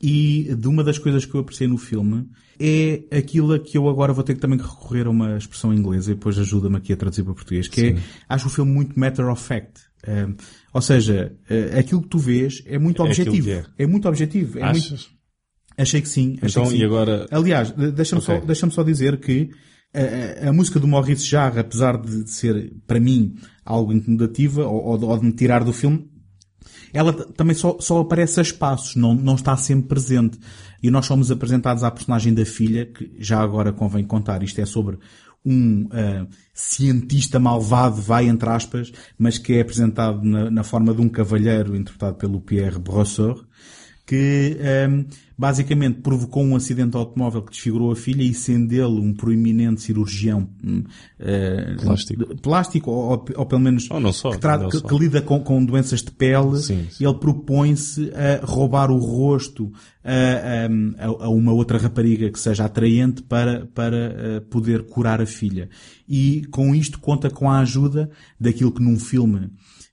e 0.00 0.54
de 0.56 0.68
uma 0.68 0.84
das 0.84 0.98
coisas 0.98 1.24
que 1.24 1.34
eu 1.34 1.40
apreciei 1.40 1.68
no 1.68 1.76
filme 1.76 2.28
é 2.60 3.02
aquilo 3.16 3.52
a 3.54 3.58
que 3.58 3.76
eu 3.76 3.88
agora 3.88 4.12
vou 4.12 4.22
ter 4.22 4.34
que 4.34 4.40
também 4.40 4.58
recorrer 4.58 5.06
a 5.06 5.10
uma 5.10 5.36
expressão 5.36 5.72
inglesa 5.72 6.12
e 6.12 6.14
depois 6.14 6.38
ajuda-me 6.38 6.76
aqui 6.76 6.92
a 6.92 6.96
traduzir 6.96 7.24
para 7.24 7.34
português, 7.34 7.66
que 7.66 7.80
é, 7.80 7.96
acho 8.28 8.46
o 8.46 8.50
filme 8.50 8.70
muito 8.72 8.98
matter 8.98 9.26
of 9.28 9.42
fact. 9.42 9.80
Eh, 10.06 10.28
ou 10.72 10.80
seja, 10.80 11.34
eh, 11.50 11.78
aquilo 11.78 12.02
que 12.02 12.08
tu 12.08 12.18
vês 12.18 12.62
é 12.66 12.78
muito 12.78 13.02
É 13.02 13.06
objetivo. 13.06 13.46
que 13.46 13.82
É. 13.82 13.86
muito 13.86 14.08
objetivo. 14.08 14.58
É 14.58 14.70
muito... 14.70 15.17
Achei 15.78 16.02
que 16.02 16.08
sim. 16.08 16.36
Achei 16.42 16.48
Então, 16.60 16.64
que 16.64 16.70
sim. 16.70 16.82
e 16.82 16.84
agora... 16.84 17.26
Aliás, 17.30 17.70
de- 17.70 17.92
deixa-me 17.92 18.20
Ok. 18.20 18.34
só, 18.40 18.44
deixa 18.44 18.68
só 18.70 18.82
dizer 18.82 19.18
que 19.20 19.50
a, 19.94 20.46
a- 20.46 20.50
a 20.50 20.52
música 20.52 20.78
do 20.80 20.88
Maurice 20.88 21.24
Jarre, 21.24 21.60
apesar 21.60 21.96
de 21.96 22.28
ser, 22.30 22.72
para 22.86 22.98
mim, 23.00 23.36
algo 23.64 23.92
incomodativa, 23.92 24.66
ou, 24.66 25.00
ou 25.00 25.18
de- 25.18 25.24
me 25.24 25.32
tirar 25.32 25.62
do 25.64 25.72
filme, 25.72 26.10
ela 26.92 27.12
também 27.12 27.54
só, 27.54 27.76
só 27.80 28.00
aparece 28.00 28.40
a 28.40 28.42
espaços, 28.42 28.96
não, 28.96 29.14
não 29.14 29.34
está 29.36 29.56
sempre 29.56 29.88
presente. 29.88 30.38
E 30.82 30.90
nós 30.90 31.06
somos 31.06 31.30
apresentados 31.30 31.82
à 31.84 31.90
personagem 31.90 32.32
da 32.34 32.44
filha, 32.44 32.86
que 32.86 33.12
já 33.18 33.40
agora 33.40 33.72
convém 33.72 34.04
contar, 34.04 34.42
isto 34.42 34.60
é 34.60 34.66
sobre 34.66 34.98
um 35.44 35.88
ah, 35.92 36.26
cientista 36.52 37.38
malvado, 37.38 37.96
vai 38.02 38.26
entre 38.28 38.48
aspas, 38.48 38.92
mas 39.18 39.38
que 39.38 39.54
é 39.54 39.60
apresentado 39.60 40.22
na, 40.22 40.50
na 40.50 40.62
forma 40.64 40.92
de 40.92 41.00
um 41.00 41.08
cavalheiro 41.08 41.76
interpretado 41.76 42.16
pelo 42.16 42.40
Pierre 42.40 42.78
Brosseur, 42.78 43.44
que 44.08 44.56
ehm, 44.58 45.04
basicamente 45.36 46.00
provocou 46.00 46.42
um 46.42 46.56
acidente 46.56 46.96
automóvel 46.96 47.42
que 47.42 47.50
desfigurou 47.50 47.92
a 47.92 47.96
filha 47.96 48.22
e 48.22 48.32
sendo 48.32 48.72
ele 48.72 48.84
um 49.00 49.12
proeminente 49.12 49.82
cirurgião 49.82 50.48
eh, 51.20 51.76
Plástico. 51.78 52.34
de- 52.34 52.40
plástico 52.40 52.90
ou, 52.90 53.10
ou- 53.10 53.24
ou 53.36 53.44
pelo 53.46 53.60
menos 53.60 53.86
não 53.90 54.10
só, 54.12 54.30
que, 54.30 54.38
trata- 54.38 54.68
que- 54.70 54.80
que 54.82 54.98
lida 54.98 55.20
com, 55.20 55.40
com 55.40 55.62
doenças 55.62 56.02
de 56.02 56.10
pele, 56.10 56.56
Sim, 56.56 56.86
sim. 56.90 57.04
ele 57.04 57.14
propõe-se 57.18 58.10
a 58.14 58.44
roubar 58.46 58.90
o 58.90 58.96
rosto 58.98 59.70
a, 60.02 60.10
a- 60.10 61.06
a- 61.06 61.24
a 61.26 61.28
uma 61.28 61.52
outra 61.52 61.76
rapariga 61.76 62.30
que 62.30 62.40
seja 62.40 62.64
atraente 62.64 63.22
para, 63.22 63.66
para 63.66 63.96
eh, 63.96 64.40
poder 64.48 64.84
curar 64.86 65.20
a 65.20 65.26
filha. 65.26 65.68
E 66.08 66.46
com 66.50 66.74
isto 66.74 66.98
conta 66.98 67.28
com 67.28 67.50
a 67.50 67.58
ajuda 67.60 68.08
daquilo 68.40 68.72
que 68.72 68.82
num 68.82 68.98
filme, 68.98 69.50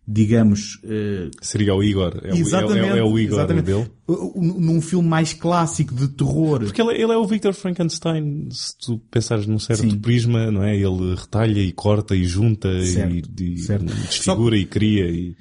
digamos, 0.07 0.79
eh, 0.83 1.29
Seria 1.41 1.73
o 1.73 1.83
Igor. 1.83 2.19
É, 2.23 2.31
o- 2.33 2.35
exatamente, 2.37 2.89
é, 2.89 2.95
é, 2.95 2.99
é 2.99 3.03
o 3.03 3.17
Igor 3.17 3.39
exatamente. 3.39 3.65
dele. 3.65 3.87
Uh, 4.07 4.13
uh, 4.39 4.59
Num 4.61 4.79
filme 4.81 5.07
mais 5.07 5.33
clássico 5.33 5.95
de 5.95 6.07
terror. 6.09 6.59
Porque 6.59 6.79
ele, 6.81 6.93
ele 6.93 7.11
é 7.11 7.17
o 7.17 7.25
Victor 7.25 7.53
Frankenstein, 7.53 8.47
se 8.51 8.77
tu 8.77 8.99
pensares 9.09 9.47
num 9.47 9.57
certo 9.59 9.81
Sim. 9.81 9.97
prisma, 9.99 10.51
não 10.51 10.63
é? 10.63 10.75
Ele 10.75 11.15
retalha 11.15 11.59
e 11.59 11.71
corta 11.71 12.15
e 12.15 12.23
junta 12.25 12.69
Certo, 12.85 13.41
e, 13.41 13.53
e 13.53 13.57
certo. 13.57 13.85
desfigura 13.85 14.55
e 14.57 14.65
cria 14.65 15.05
e, 15.09 15.35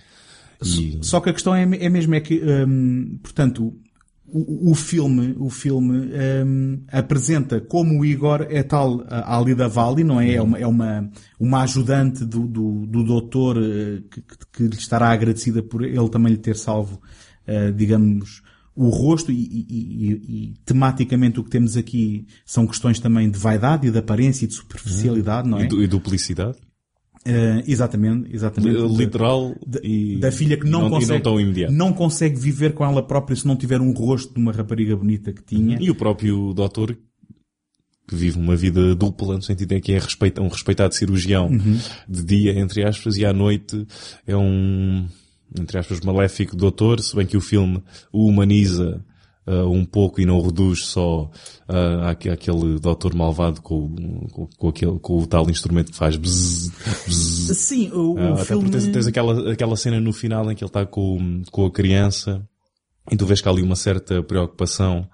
e- 0.64 0.98
Só 1.02 1.20
que 1.20 1.28
a 1.28 1.32
questão 1.34 1.54
é, 1.54 1.62
é 1.62 1.88
mesmo 1.90 2.14
é 2.14 2.20
que, 2.20 2.40
hum, 2.42 3.18
portanto, 3.22 3.74
o, 4.36 4.72
o 4.72 4.74
filme, 4.74 5.32
o 5.38 5.48
filme 5.48 6.10
hum, 6.44 6.80
apresenta 6.90 7.60
como 7.60 8.00
o 8.00 8.04
Igor 8.04 8.44
é 8.50 8.64
tal 8.64 9.04
a 9.08 9.36
Alida 9.36 9.68
Valli, 9.68 10.02
não 10.02 10.20
é? 10.20 10.32
É 10.34 10.42
uma, 10.42 10.58
é 10.58 10.66
uma, 10.66 11.08
uma 11.38 11.62
ajudante 11.62 12.24
do, 12.24 12.44
do, 12.48 12.84
do 12.84 13.04
doutor 13.04 13.56
eh, 13.58 14.02
que, 14.10 14.20
que, 14.52 14.62
lhe 14.64 14.74
estará 14.74 15.10
agradecida 15.10 15.62
por 15.62 15.84
ele 15.84 16.08
também 16.08 16.32
lhe 16.32 16.38
ter 16.38 16.56
salvo, 16.56 17.00
eh, 17.46 17.70
digamos, 17.70 18.42
o 18.74 18.88
rosto 18.88 19.30
e, 19.30 19.36
e- 19.36 19.66
e- 19.70 20.46
e 20.48 20.54
tematicamente 20.64 21.38
o 21.38 21.44
que 21.44 21.50
temos 21.50 21.76
aqui 21.76 22.26
são 22.44 22.66
questões 22.66 22.98
também 22.98 23.30
de 23.30 23.38
vaidade 23.38 23.86
e 23.86 23.90
de 23.92 23.98
aparência 23.98 24.46
e 24.46 24.48
de 24.48 24.54
superficialidade, 24.54 25.48
não 25.48 25.58
é? 25.60 25.68
e, 25.70 25.84
e 25.84 25.86
duplicidade. 25.86 26.58
Eh, 27.26 27.64
exatamente, 27.66 28.28
exatamente. 28.34 28.78
Literal 28.96 29.54
Da- 29.66 29.80
e, 29.82 30.16
da 30.18 30.30
filha 30.30 30.58
que 30.58 30.68
não, 30.68 30.82
não, 30.82 30.90
consegue, 30.90 31.24
não 31.24 31.70
não 31.88 31.92
consegue 31.92 32.38
viver 32.38 32.74
com 32.74 32.84
ela 32.84 33.02
própria 33.02 33.34
se 33.34 33.46
não 33.46 33.56
tiver 33.56 33.80
um 33.80 33.92
rosto 33.92 34.34
de 34.34 34.40
uma 34.40 34.52
rapariga 34.52 34.94
bonita 34.94 35.32
que 35.32 35.42
tinha. 35.42 35.78
E 35.80 35.90
o 35.90 35.94
próprio 35.94 36.52
doutor 36.52 36.94
que 38.06 38.14
vive 38.14 38.38
uma 38.38 38.54
vida 38.54 38.94
dupla, 38.94 39.36
no 39.36 39.42
sentido 39.42 39.72
em 39.72 39.80
que 39.80 39.92
é 39.92 39.98
respeita- 39.98 40.42
um 40.42 40.48
respeitado 40.48 40.94
cirurgião 40.94 41.46
Uhum. 41.46 41.78
de 42.06 42.22
dia, 42.22 42.58
entre 42.58 42.84
aspas, 42.86 43.16
e 43.16 43.24
à 43.24 43.32
noite 43.32 43.86
é 44.26 44.36
um, 44.36 45.06
entre 45.58 45.78
aspas, 45.78 46.00
maléfico 46.00 46.54
doutor, 46.54 47.00
se 47.00 47.16
bem 47.16 47.24
que 47.26 47.38
o 47.38 47.40
filme 47.40 47.82
o 48.12 48.26
humaniza 48.26 49.02
ah, 49.46 49.64
um 49.66 49.84
pouco 49.84 50.20
e 50.20 50.26
não 50.26 50.40
reduz 50.40 50.84
só 50.86 51.30
ah, 51.68 52.10
àque- 52.10 52.28
àquele 52.30 52.78
doutor 52.78 53.14
malvado 53.14 53.60
com, 53.62 53.84
o- 53.86 54.28
com, 54.30 54.46
com 54.56 54.68
aquele, 54.68 54.98
com 54.98 55.18
o 55.22 55.26
tal 55.26 55.48
instrumento 55.50 55.92
que 55.92 55.98
faz 55.98 56.16
bzzz, 56.16 56.68
bzzz. 57.06 57.56
Sim, 57.58 57.90
o, 57.92 58.16
Ah, 58.18 58.30
o 58.30 58.34
até 58.34 58.44
filme... 58.46 58.70
tens, 58.70 58.86
tens 58.88 59.06
aquela, 59.06 59.52
aquela 59.52 59.76
cena 59.76 60.00
no 60.00 60.12
final 60.12 60.50
em 60.50 60.54
que 60.54 60.62
ele 60.64 60.68
está 60.68 60.84
com, 60.86 61.42
com 61.50 61.66
a 61.66 61.70
criança 61.70 62.46
e 63.12 63.16
tu 63.16 63.26
vês 63.26 63.40
que 63.40 63.48
há 63.48 63.50
ali 63.52 63.62
uma 63.62 63.76
certa 63.76 64.22
preocupação 64.22 65.06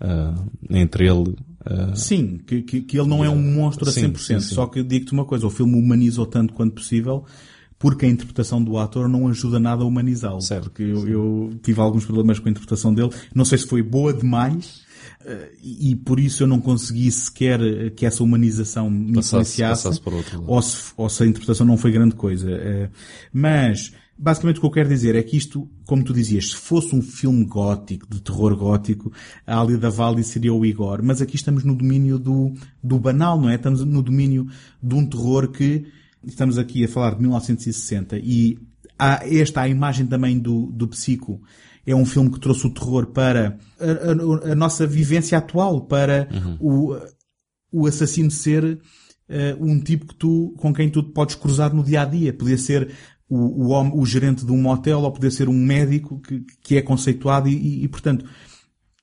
ah, 0.00 0.34
entre 0.70 1.08
ele. 1.08 1.34
ah, 1.64 1.94
Sim, 1.96 2.38
que, 2.46 2.62
que, 2.62 2.80
que 2.82 2.98
ele 2.98 3.08
não 3.08 3.24
é 3.24 3.28
um 3.30 3.40
monstro 3.42 3.88
a 3.88 3.92
Sim, 3.92 4.10
100%. 4.12 4.18
sim, 4.18 4.40
sim. 4.40 4.54
Só 4.54 4.66
que 4.66 4.82
digo-te 4.84 5.12
uma 5.12 5.24
coisa, 5.24 5.46
o 5.46 5.50
filme 5.50 5.74
humanizou 5.76 6.26
tanto 6.26 6.52
quanto 6.54 6.74
possível 6.74 7.24
porque 7.88 8.04
a 8.06 8.08
interpretação 8.08 8.62
do 8.62 8.76
ator 8.78 9.08
não 9.08 9.28
ajuda 9.28 9.60
nada 9.60 9.82
a 9.82 9.86
humanizá-lo. 9.86 10.40
Certo, 10.42 10.64
Porque 10.64 10.82
eu, 10.82 11.06
eu 11.08 11.50
tive 11.62 11.80
alguns 11.80 12.04
problemas 12.04 12.38
com 12.40 12.48
a 12.48 12.50
interpretação 12.50 12.92
dele. 12.92 13.10
Não 13.34 13.44
sei 13.44 13.58
se 13.58 13.66
foi 13.66 13.80
boa 13.82 14.12
demais 14.12 14.82
eh, 15.24 15.52
e, 15.62 15.90
e 15.92 15.96
por 15.96 16.18
isso 16.18 16.42
eu 16.42 16.46
não 16.48 16.60
consegui 16.60 17.08
sequer 17.12 17.60
eh, 17.60 17.90
que 17.90 18.04
essa 18.04 18.24
humanização 18.24 18.90
me 18.90 19.12
Passasse- 19.14 19.28
influenciasse. 19.62 19.84
passasse 19.84 20.02
outro 20.16 20.44
ou 20.48 20.60
se, 20.62 20.92
ou 20.96 21.08
se 21.08 21.22
a 21.22 21.26
interpretação 21.26 21.64
não 21.66 21.76
foi 21.76 21.92
grande 21.92 22.16
coisa. 22.16 22.50
Eh, 22.50 22.90
Mas, 23.32 23.92
basicamente 24.18 24.56
o 24.56 24.60
que 24.62 24.66
eu 24.66 24.70
quero 24.70 24.88
dizer 24.88 25.14
é 25.14 25.22
que 25.22 25.36
isto, 25.36 25.68
como 25.86 26.02
tu 26.02 26.12
dizias, 26.12 26.50
se 26.50 26.56
fosse 26.56 26.94
um 26.94 27.00
filme 27.02 27.44
gótico, 27.44 28.06
de 28.10 28.20
terror 28.20 28.56
gótico, 28.56 29.12
a 29.46 29.60
Alida 29.60 29.90
Valli 29.90 30.24
seria 30.24 30.52
o 30.52 30.64
Igor. 30.66 31.02
Mas 31.04 31.20
aqui 31.22 31.36
estamos 31.36 31.62
no 31.64 31.74
domínio 31.74 32.18
do, 32.18 32.52
do 32.82 32.98
banal, 32.98 33.40
não 33.40 33.48
é? 33.48 33.54
Estamos 33.54 33.84
no 33.84 34.02
domínio 34.02 34.48
de 34.82 34.94
um 34.94 35.06
terror 35.06 35.48
que, 35.48 35.86
estamos 36.26 36.58
aqui 36.58 36.84
a 36.84 36.88
falar 36.88 37.14
de 37.14 37.20
1960 37.22 38.18
e 38.18 38.58
há 38.98 39.20
esta 39.26 39.62
a 39.62 39.68
imagem 39.68 40.06
também 40.06 40.38
do, 40.38 40.66
do 40.72 40.88
Psico. 40.88 41.40
É 41.86 41.94
um 41.94 42.04
filme 42.04 42.30
que 42.30 42.40
trouxe 42.40 42.66
o 42.66 42.70
terror 42.74 43.06
para 43.06 43.58
a, 43.80 44.48
a- 44.48 44.52
a 44.52 44.54
nossa 44.54 44.86
vivência 44.86 45.38
atual, 45.38 45.82
para 45.82 46.28
o, 46.60 46.96
o 47.72 47.86
assassino 47.86 48.30
ser 48.30 48.80
eh, 49.28 49.56
um 49.60 49.78
tipo 49.80 50.06
que 50.06 50.14
tu, 50.16 50.52
com 50.58 50.72
quem 50.74 50.90
tu 50.90 51.02
podes 51.04 51.36
cruzar 51.36 51.72
no 51.74 51.84
dia 51.84 52.02
a 52.02 52.04
dia. 52.04 52.32
Podia 52.32 52.58
ser 52.58 52.90
o, 53.28 53.72
o, 53.72 54.00
o 54.00 54.04
gerente 54.06 54.44
de 54.44 54.50
um 54.50 54.60
motel 54.60 55.00
ou 55.02 55.12
podia 55.12 55.30
ser 55.30 55.48
um 55.48 55.54
médico 55.54 56.20
que, 56.20 56.44
que 56.62 56.76
é 56.76 56.82
conceituado 56.82 57.48
e, 57.48 57.54
e, 57.54 57.84
e, 57.84 57.88
portanto, 57.88 58.24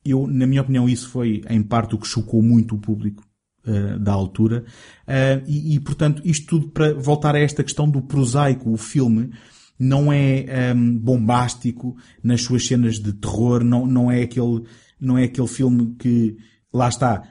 eu, 0.03 0.27
na 0.27 0.45
minha 0.45 0.61
opinião, 0.61 0.89
isso 0.89 1.07
foi 1.09 1.41
em 1.49 1.63
parte 1.63 1.95
o 1.95 1.97
que 1.97 2.07
chocou 2.07 2.41
muito 2.43 2.75
o 2.75 2.79
público 2.79 3.23
eh, 3.65 3.97
da 3.99 4.11
altura. 4.13 4.65
Eh, 5.07 5.41
e, 5.47 5.75
e, 5.75 5.79
portanto, 5.79 6.21
isto 6.25 6.47
tudo 6.47 6.67
para 6.69 6.93
voltar 6.93 7.35
a 7.35 7.39
esta 7.39 7.63
questão 7.63 7.89
do 7.89 8.01
prosaico, 8.01 8.71
o 8.71 8.77
filme 8.77 9.31
não 9.79 10.13
é 10.13 10.45
ehm, 10.69 10.97
bombástico 10.97 11.95
nas 12.23 12.41
suas 12.41 12.65
cenas 12.65 12.99
de 12.99 13.11
terror, 13.13 13.63
não, 13.63 13.85
não 13.85 14.11
é 14.11 14.21
aquele, 14.23 14.63
não 14.99 15.17
é 15.17 15.23
aquele 15.23 15.47
filme 15.47 15.95
que, 15.97 16.37
lá 16.73 16.87
está, 16.87 17.23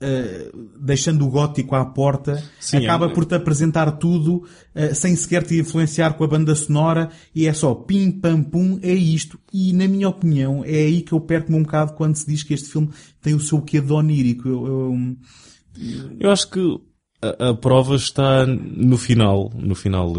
eh, 0.00 0.52
deixando 0.80 1.26
o 1.26 1.28
gótico 1.28 1.74
à 1.74 1.84
porta, 1.84 2.40
Sim, 2.60 2.78
acaba 2.78 3.06
é- 3.06 3.08
por 3.12 3.24
te 3.24 3.34
apresentar 3.34 3.90
tudo 3.98 4.44
eh, 4.74 4.94
sem 4.94 5.14
sequer 5.16 5.42
te 5.42 5.58
influenciar 5.58 6.14
com 6.14 6.22
a 6.22 6.28
banda 6.28 6.54
sonora 6.54 7.10
e 7.34 7.46
é 7.46 7.52
só 7.52 7.74
pim 7.74 8.12
pam 8.12 8.42
pum, 8.44 8.78
é 8.80 8.92
isto. 8.94 9.38
E 9.52 9.72
na 9.72 9.88
minha 9.88 10.08
opinião 10.08 10.62
é 10.64 10.76
aí 10.76 11.02
que 11.02 11.12
eu 11.12 11.20
perco-me 11.20 11.58
um 11.58 11.62
bocado 11.64 11.94
quando 11.94 12.14
se 12.14 12.26
diz 12.26 12.44
que 12.44 12.54
este 12.54 12.68
filme 12.70 12.90
tem 13.20 13.34
o 13.34 13.40
seu 13.40 13.60
quê 13.60 13.80
de 13.80 13.92
onírico. 13.92 14.48
Eu, 14.48 14.66
eu- 14.66 15.16
Eu 16.18 16.30
acho 16.30 16.50
que 16.50 16.60
a, 17.22 17.50
a 17.50 17.54
prova 17.54 17.96
está 17.96 18.46
no 18.46 18.96
final, 18.98 19.50
no 19.54 19.74
final 19.74 20.12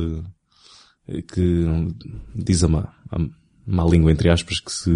eh, 1.07 1.21
que 1.21 1.65
diz 2.35 2.63
a 2.63 2.67
má, 2.67 2.93
a 3.11 3.17
má 3.65 3.83
língua, 3.85 4.11
entre 4.11 4.29
aspas, 4.29 4.59
que 4.59 4.71
se... 4.71 4.89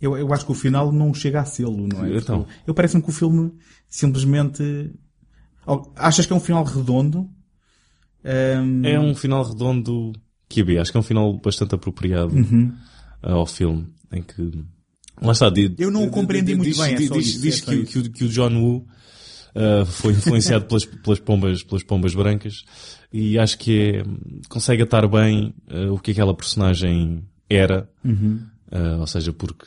eu, 0.00 0.16
eu 0.16 0.32
acho 0.32 0.44
que 0.46 0.52
o 0.52 0.56
final 0.56 0.92
não 0.92 1.12
chega 1.14 1.40
a 1.40 1.44
sê-lo, 1.44 1.86
não 1.86 2.04
é? 2.04 2.16
Então. 2.16 2.42
Porque 2.44 2.60
Eu 2.70 2.74
parece-me 2.74 3.02
que 3.02 3.10
o 3.10 3.12
filme 3.12 3.52
simplesmente... 3.88 4.92
Achas 5.96 6.26
que 6.26 6.32
é 6.32 6.36
um 6.36 6.40
final 6.40 6.64
redondo? 6.64 7.28
Ehm, 8.24 8.84
É 8.84 8.98
um 8.98 9.14
final 9.14 9.44
redondo 9.44 10.12
que 10.48 10.60
havia. 10.60 10.82
Acho 10.82 10.90
que 10.90 10.96
é 10.96 11.00
um 11.00 11.04
final 11.04 11.38
bastante 11.40 11.74
apropriado. 11.74 12.34
Uhum. 12.34 12.72
ao 13.22 13.46
filme, 13.46 13.86
em 14.12 14.22
que 14.22 14.64
Lá 15.20 15.32
está, 15.32 15.48
de, 15.50 15.72
Eu 15.78 15.90
não 15.90 16.04
o 16.06 16.10
compreendi 16.10 16.54
muito 16.56 16.76
bem, 16.76 16.94
é 16.94 16.96
diz, 16.96 17.10
diz, 17.10 17.26
isso, 17.28 17.40
diz 17.42 17.62
é 17.62 17.64
que, 17.76 17.84
que, 17.84 17.98
o- 18.00 18.10
que 18.10 18.24
o 18.24 18.28
John 18.28 18.54
Woo 18.60 18.86
uh, 19.54 19.84
foi 19.86 20.12
influenciado 20.12 20.64
pelas, 20.66 20.84
pelas, 20.84 21.18
pombas, 21.20 21.62
pelas 21.62 21.82
pombas 21.82 22.14
brancas 22.14 22.64
e 23.12 23.38
acho 23.38 23.58
que 23.58 23.96
é, 23.98 24.04
consegue 24.48 24.82
atar 24.82 25.06
bem 25.08 25.54
uh, 25.70 25.92
o 25.92 25.98
que 25.98 26.10
aquela 26.12 26.34
personagem 26.34 27.24
era, 27.48 27.88
Uh, 28.04 29.00
ou 29.00 29.06
seja, 29.06 29.34
porque 29.34 29.66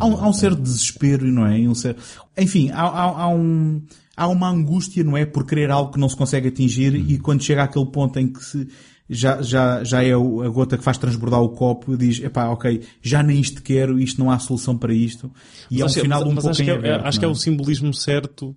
Há 0.00 0.06
um, 0.06 0.16
há 0.16 0.28
um 0.28 0.32
certo 0.32 0.60
desespero, 0.62 1.26
não 1.26 1.46
é? 1.46 1.58
Um 1.68 1.74
certo... 1.74 2.02
Enfim, 2.38 2.70
há, 2.70 2.80
há, 2.84 3.02
há 3.24 3.28
um, 3.28 3.82
há 4.16 4.26
uma 4.28 4.48
angústia, 4.48 5.04
não 5.04 5.14
é? 5.14 5.26
Por 5.26 5.44
querer 5.46 5.70
algo 5.70 5.92
que 5.92 5.98
não 6.00 6.08
se 6.08 6.16
consegue 6.16 6.48
atingir 6.48 6.94
e 6.94 7.18
quando 7.18 7.42
chega 7.42 7.64
àquele 7.64 7.84
ponto 7.86 8.18
em 8.18 8.26
que 8.32 8.42
se, 8.42 8.66
já, 9.10 9.42
já, 9.42 9.84
já 9.84 10.02
é 10.02 10.12
a 10.12 10.48
gota 10.48 10.78
que 10.78 10.82
faz 10.82 10.96
transbordar 10.96 11.40
o 11.42 11.50
copo, 11.50 11.98
diz, 11.98 12.18
epá, 12.20 12.48
ok, 12.48 12.80
já 13.02 13.22
nem 13.22 13.38
isto 13.38 13.62
quero, 13.62 14.00
isto 14.00 14.18
não 14.18 14.30
há 14.30 14.38
solução 14.38 14.76
para 14.76 14.94
isto. 14.94 15.30
E 15.70 15.82
é 15.82 15.84
um 15.84 15.86
Mas 15.86 15.92
acho- 15.92 16.00
final 16.00 16.20
mas- 16.20 16.28
um 16.30 16.34
mas 16.34 16.44
pouco 16.44 16.50
acho 16.52 16.62
em 16.62 16.64
que, 16.64 16.70
é, 16.70 16.74
aberto, 16.74 17.04
acho 17.06 17.18
que 17.18 17.24
é 17.26 17.28
o 17.28 17.34
simbolismo 17.34 17.92
certo, 17.92 18.56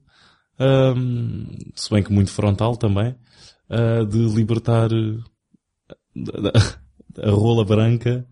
um, 0.60 1.46
se 1.76 1.90
bem 1.90 2.04
que 2.04 2.12
muito 2.12 2.32
frontal 2.32 2.76
também, 2.76 3.16
uh, 3.70 4.06
de 4.06 4.18
libertar 4.36 4.90
da- 6.16 6.52
a 7.24 7.32
rola 7.32 7.66
branca 7.66 8.26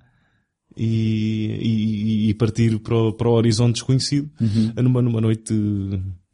e, 0.75 2.25
e- 2.25 2.29
e 2.29 2.33
partir 2.35 2.79
para 2.79 2.95
o, 2.95 3.13
para 3.13 3.27
o 3.29 3.33
horizonte 3.33 3.73
desconhecido 3.75 4.29
numa, 4.75 5.01
numa 5.01 5.21
noite 5.21 5.53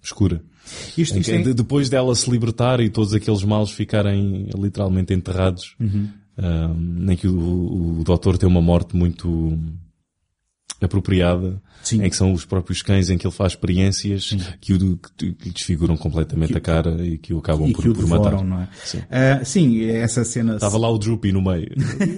escura. 0.01 0.43
Isto, 0.97 1.17
isto 1.19 1.32
é- 1.32 1.41
de- 1.41 1.53
depois 1.53 1.89
dela 1.89 2.13
se 2.15 2.29
libertar 2.29 2.79
e 2.79 2.89
todos 2.89 3.13
aqueles 3.13 3.43
males 3.43 3.71
ficarem 3.71 4.47
literalmente 4.58 5.13
enterrados, 5.13 5.75
Uhum. 5.79 6.10
um, 6.38 7.12
em 7.12 7.15
que 7.15 7.27
o, 7.27 7.99
o 7.99 8.03
doutor 8.03 8.38
tem 8.38 8.47
uma 8.49 8.62
morte 8.62 8.95
muito 8.95 9.58
apropriada, 10.81 11.62
Sim. 11.83 12.03
em 12.03 12.09
que 12.09 12.15
são 12.15 12.33
os 12.33 12.45
próprios 12.45 12.81
cães 12.81 13.09
em 13.09 13.17
que 13.17 13.25
ele 13.25 13.33
faz 13.33 13.53
experiências 13.53 14.36
que, 14.59 14.73
o, 14.73 14.97
que, 14.97 15.33
que 15.33 15.45
lhe 15.45 15.51
desfiguram 15.51 15.95
completamente 15.97 16.57
a 16.57 16.62
cara 16.62 17.05
e 17.05 17.17
que 17.17 17.33
o 17.33 17.39
acabam 17.39 17.67
e 17.67 17.73
por, 17.73 17.81
que 17.83 17.89
o 17.89 17.93
por 17.93 18.03
devoram, 18.03 18.43
matar. 18.43 18.43
não 18.43 18.62
é? 18.62 18.69
Sim. 18.83 19.01
Ah, 19.09 19.45
sim, 19.45 19.86
essa 19.86 20.23
cena, 20.23 20.55
Estava 20.55 20.77
lá 20.77 20.89
o 20.89 20.97
Droopy 20.97 21.31
no 21.31 21.41
meio. 21.41 21.71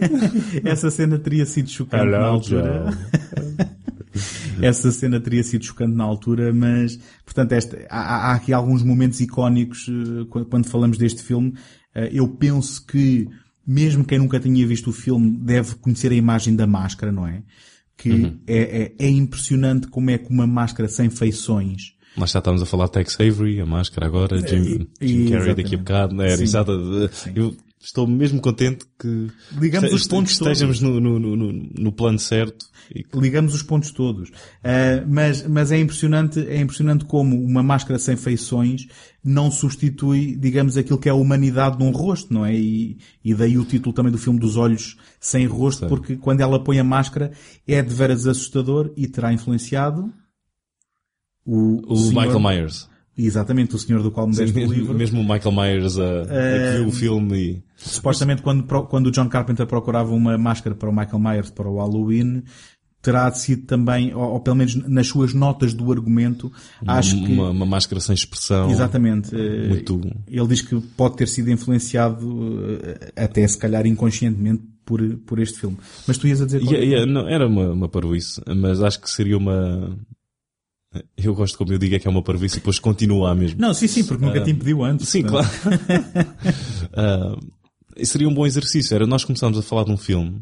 essa 0.65 0.89
cena 0.89 1.17
teria 1.19 1.45
sido 1.45 1.69
chocante 1.69 2.05
na 2.05 2.25
altura. 2.25 2.85
Essa 4.61 4.91
cena 4.91 5.19
teria 5.19 5.43
sido 5.43 5.65
chocante 5.65 5.93
na 5.93 6.03
altura, 6.03 6.53
mas, 6.53 6.97
portanto, 7.25 7.51
esta, 7.51 7.85
há, 7.89 8.31
há 8.31 8.35
aqui 8.35 8.53
alguns 8.53 8.81
momentos 8.81 9.19
icónicos 9.19 9.87
eh, 9.89 10.25
quando, 10.29 10.45
quando 10.45 10.65
falamos 10.67 10.97
deste 10.97 11.21
filme. 11.21 11.53
Eh, 11.93 12.11
eu 12.13 12.27
penso 12.27 12.85
que, 12.85 13.27
mesmo 13.67 14.05
quem 14.05 14.19
nunca 14.19 14.39
tinha 14.39 14.65
visto 14.65 14.89
o 14.89 14.93
filme, 14.93 15.31
deve 15.31 15.75
conhecer 15.75 16.11
a 16.11 16.15
imagem 16.15 16.55
da 16.55 16.65
máscara, 16.65 17.11
não 17.11 17.27
é? 17.27 17.43
Que 17.97 18.09
Uhum. 18.11 18.37
é, 18.45 18.93
é, 18.99 19.05
é 19.05 19.09
impressionante 19.09 19.87
como 19.87 20.09
é 20.11 20.17
que 20.17 20.29
uma 20.29 20.45
máscara 20.45 20.87
sem 20.89 21.09
feições 21.09 21.93
Mas 22.17 22.31
já 22.31 22.39
estávamos 22.39 22.61
a 22.61 22.65
falar 22.65 22.85
de 22.85 22.91
Tex 22.93 23.15
Avery, 23.19 23.59
a 23.61 23.65
máscara 23.65 24.05
agora, 24.07 24.37
Jim, 24.47 24.87
e- 25.01 25.07
Jim 25.07 25.29
Carrey 25.29 25.55
daqui 25.55 25.75
a 25.75 25.77
bocado, 25.77 26.15
Sim. 26.37 26.43
exato. 26.43 26.71
Eu 27.35 27.55
estou 27.81 28.07
mesmo 28.07 28.41
contente 28.41 28.85
que 28.99 29.27
Ligamos 29.59 29.85
este- 29.91 29.95
os 29.95 30.07
pontos 30.07 30.37
que 30.37 30.43
estejamos 30.43 30.81
no, 30.81 30.99
no, 30.99 31.19
no, 31.19 31.35
no- 31.35 31.53
no 31.53 31.91
plano 31.91 32.19
certo 32.19 32.65
ligamos 33.13 33.53
os 33.53 33.63
pontos 33.63 33.91
todos. 33.91 34.31
Ah, 34.63 35.03
mas, 35.07 35.47
mas 35.47 35.71
é 35.71 35.79
impressionante, 35.79 36.39
é 36.47 36.59
impressionante 36.59 37.05
como 37.05 37.35
uma 37.41 37.63
máscara 37.63 37.97
sem 37.99 38.15
feições 38.15 38.87
não 39.23 39.49
substitui, 39.49 40.35
digamos, 40.35 40.77
aquilo 40.77 40.99
que 40.99 41.09
é 41.09 41.11
a 41.11 41.15
humanidade 41.15 41.79
num 41.79 41.89
rosto, 41.89 42.31
não 42.31 42.45
é? 42.45 42.53
E, 42.53 42.97
e 43.23 43.33
daí 43.33 43.57
o 43.57 43.65
título 43.65 43.91
também 43.93 44.11
do 44.11 44.19
filme 44.19 44.39
dos 44.39 44.55
olhos 44.55 44.97
sem 45.19 45.47
rosto, 45.47 45.87
porque 45.87 46.15
quando 46.15 46.41
ela 46.41 46.63
põe 46.63 46.77
a 46.77 46.83
máscara 46.83 47.31
é 47.67 47.81
de 47.81 47.91
veras 47.93 48.27
assustador 48.27 48.91
e 48.95 49.07
terá 49.07 49.33
influenciado 49.33 50.13
o, 51.45 51.81
o 51.91 51.95
senhor- 51.97 52.21
Michael 52.25 52.39
Myers. 52.39 52.89
Exatamente, 53.17 53.73
o 53.73 53.79
senhor 53.79 54.03
do 54.03 54.11
qual 54.11 54.27
me 54.27 54.35
deste 54.35 54.51
o 54.51 54.59
Mesmo, 54.59 54.73
livro. 54.73 54.93
mesmo 54.93 55.21
o 55.21 55.23
Michael 55.23 55.53
Myers 55.53 55.97
a, 55.97 56.21
a 56.23 56.25
que 56.25 56.77
viu 56.79 56.87
o 56.87 56.91
filme 56.91 57.37
e 57.37 57.63
Supostamente 57.77 58.41
quando, 58.41 58.63
quando 58.87 59.07
o 59.07 59.11
John 59.11 59.29
Carpenter 59.29 59.65
procurava 59.65 60.13
uma 60.13 60.37
máscara 60.37 60.75
para 60.75 60.89
o 60.89 60.93
Michael 60.93 61.19
Myers 61.19 61.49
para 61.49 61.69
o 61.69 61.77
Halloween, 61.77 62.43
terá 63.05 63.31
sido 63.31 63.67
também, 63.67 64.15
ou, 64.15 64.23
ou 64.33 64.39
pelo 64.39 64.55
menos 64.55 64.73
nas 64.73 65.05
suas 65.05 65.31
notas 65.31 65.75
do 65.75 65.91
argumento, 65.91 66.51
acho 66.87 67.15
que... 67.23 67.31
uma, 67.31 67.51
uma 67.51 67.65
máscara 67.65 68.01
sem 68.01 68.15
expressão. 68.15 68.71
Exatamente. 68.71 69.29
eh, 69.35 69.67
Muito- 69.67 70.01
Ele 70.27 70.47
diz 70.47 70.63
que 70.63 70.75
pode 70.97 71.15
ter 71.15 71.27
sido 71.27 71.51
influenciado, 71.51 72.57
eh, 72.83 73.13
até 73.23 73.47
se 73.47 73.59
calhar 73.59 73.85
inconscientemente, 73.85 74.63
por, 74.83 75.01
por 75.19 75.37
este 75.39 75.59
filme. 75.59 75.77
Mas 76.07 76.17
tu 76.17 76.27
ias 76.27 76.41
a 76.41 76.45
dizer... 76.45 76.63
E- 76.63 76.65
coisa? 76.65 77.05
não, 77.05 77.29
era 77.29 77.47
uma, 77.47 77.71
uma 77.73 77.87
parvoíce, 77.87 78.41
mas 78.57 78.81
acho 78.81 78.99
que 78.99 79.09
seria 79.09 79.37
uma... 79.37 79.95
Eu 81.15 81.35
gosto 81.35 81.57
como 81.59 81.71
eu 81.73 81.77
digo 81.77 81.93
é 81.93 81.99
que 81.99 82.07
é 82.07 82.11
uma 82.11 82.23
parvoíce 82.23 82.55
e 82.55 82.59
depois 82.59 82.79
continua 82.79 83.31
a 83.31 83.35
mesmo. 83.35 83.59
Não, 83.61 83.71
sim, 83.73 83.85
sim, 83.87 84.03
porque 84.03 84.25
nunca 84.25 84.41
te 84.41 84.49
impediu 84.49 84.83
antes. 84.83 85.09
Sim, 85.09 85.21
portanto. 85.23 85.47
claro. 85.61 85.79
Ah, 86.93 87.35
e 87.97 88.05
seria 88.05 88.27
um 88.27 88.33
bom 88.33 88.45
exercício. 88.47 88.95
Era 88.95 89.05
nós 89.05 89.23
começarmos 89.23 89.59
a 89.59 89.61
falar 89.61 89.83
de 89.83 89.91
um 89.91 89.97
filme 89.97 90.41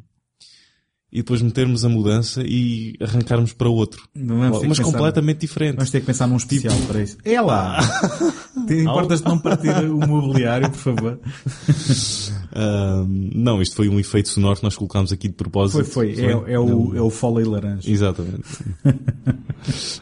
e 1.14 1.18
depois 1.18 1.44
metermos 1.44 1.86
a 1.86 1.90
mudança 1.90 2.42
e 2.44 2.96
arrancarmos 3.00 3.54
para 3.54 3.70
outro. 3.70 4.02
Vamos 4.16 4.50
Mas 4.64 4.80
pensar- 4.80 4.84
completamente 4.84 5.42
diferente. 5.42 5.76
Vamos 5.76 5.92
ter 5.92 6.00
que 6.00 6.08
pensar 6.08 6.26
num 6.26 6.38
especial 6.38 6.76
para 6.88 7.04
isso. 7.04 7.18
É 7.24 7.40
lá! 7.40 7.78
Te 8.66 8.82
importas 8.82 9.22
de 9.22 9.28
não 9.28 9.38
partir 9.38 9.70
o 9.86 10.00
mobiliário, 10.00 10.72
por 10.72 10.80
favor? 10.80 11.20
Ah, 12.56 13.04
não, 13.08 13.64
isto 13.64 13.76
foi 13.76 13.90
um 13.90 14.00
efeito 14.00 14.30
sonoro 14.30 14.58
que 14.58 14.64
nós 14.64 14.76
colocámos 14.76 15.12
aqui 15.12 15.28
de 15.28 15.34
propósito. 15.34 15.84
Foi, 15.86 16.14
foi. 16.14 16.24
É, 16.24 16.54
é 16.54 16.60
o, 16.60 16.96
é 16.96 17.02
o 17.02 17.10
Foley 17.10 17.46
laranja. 17.46 17.90
Exatamente. 17.90 18.44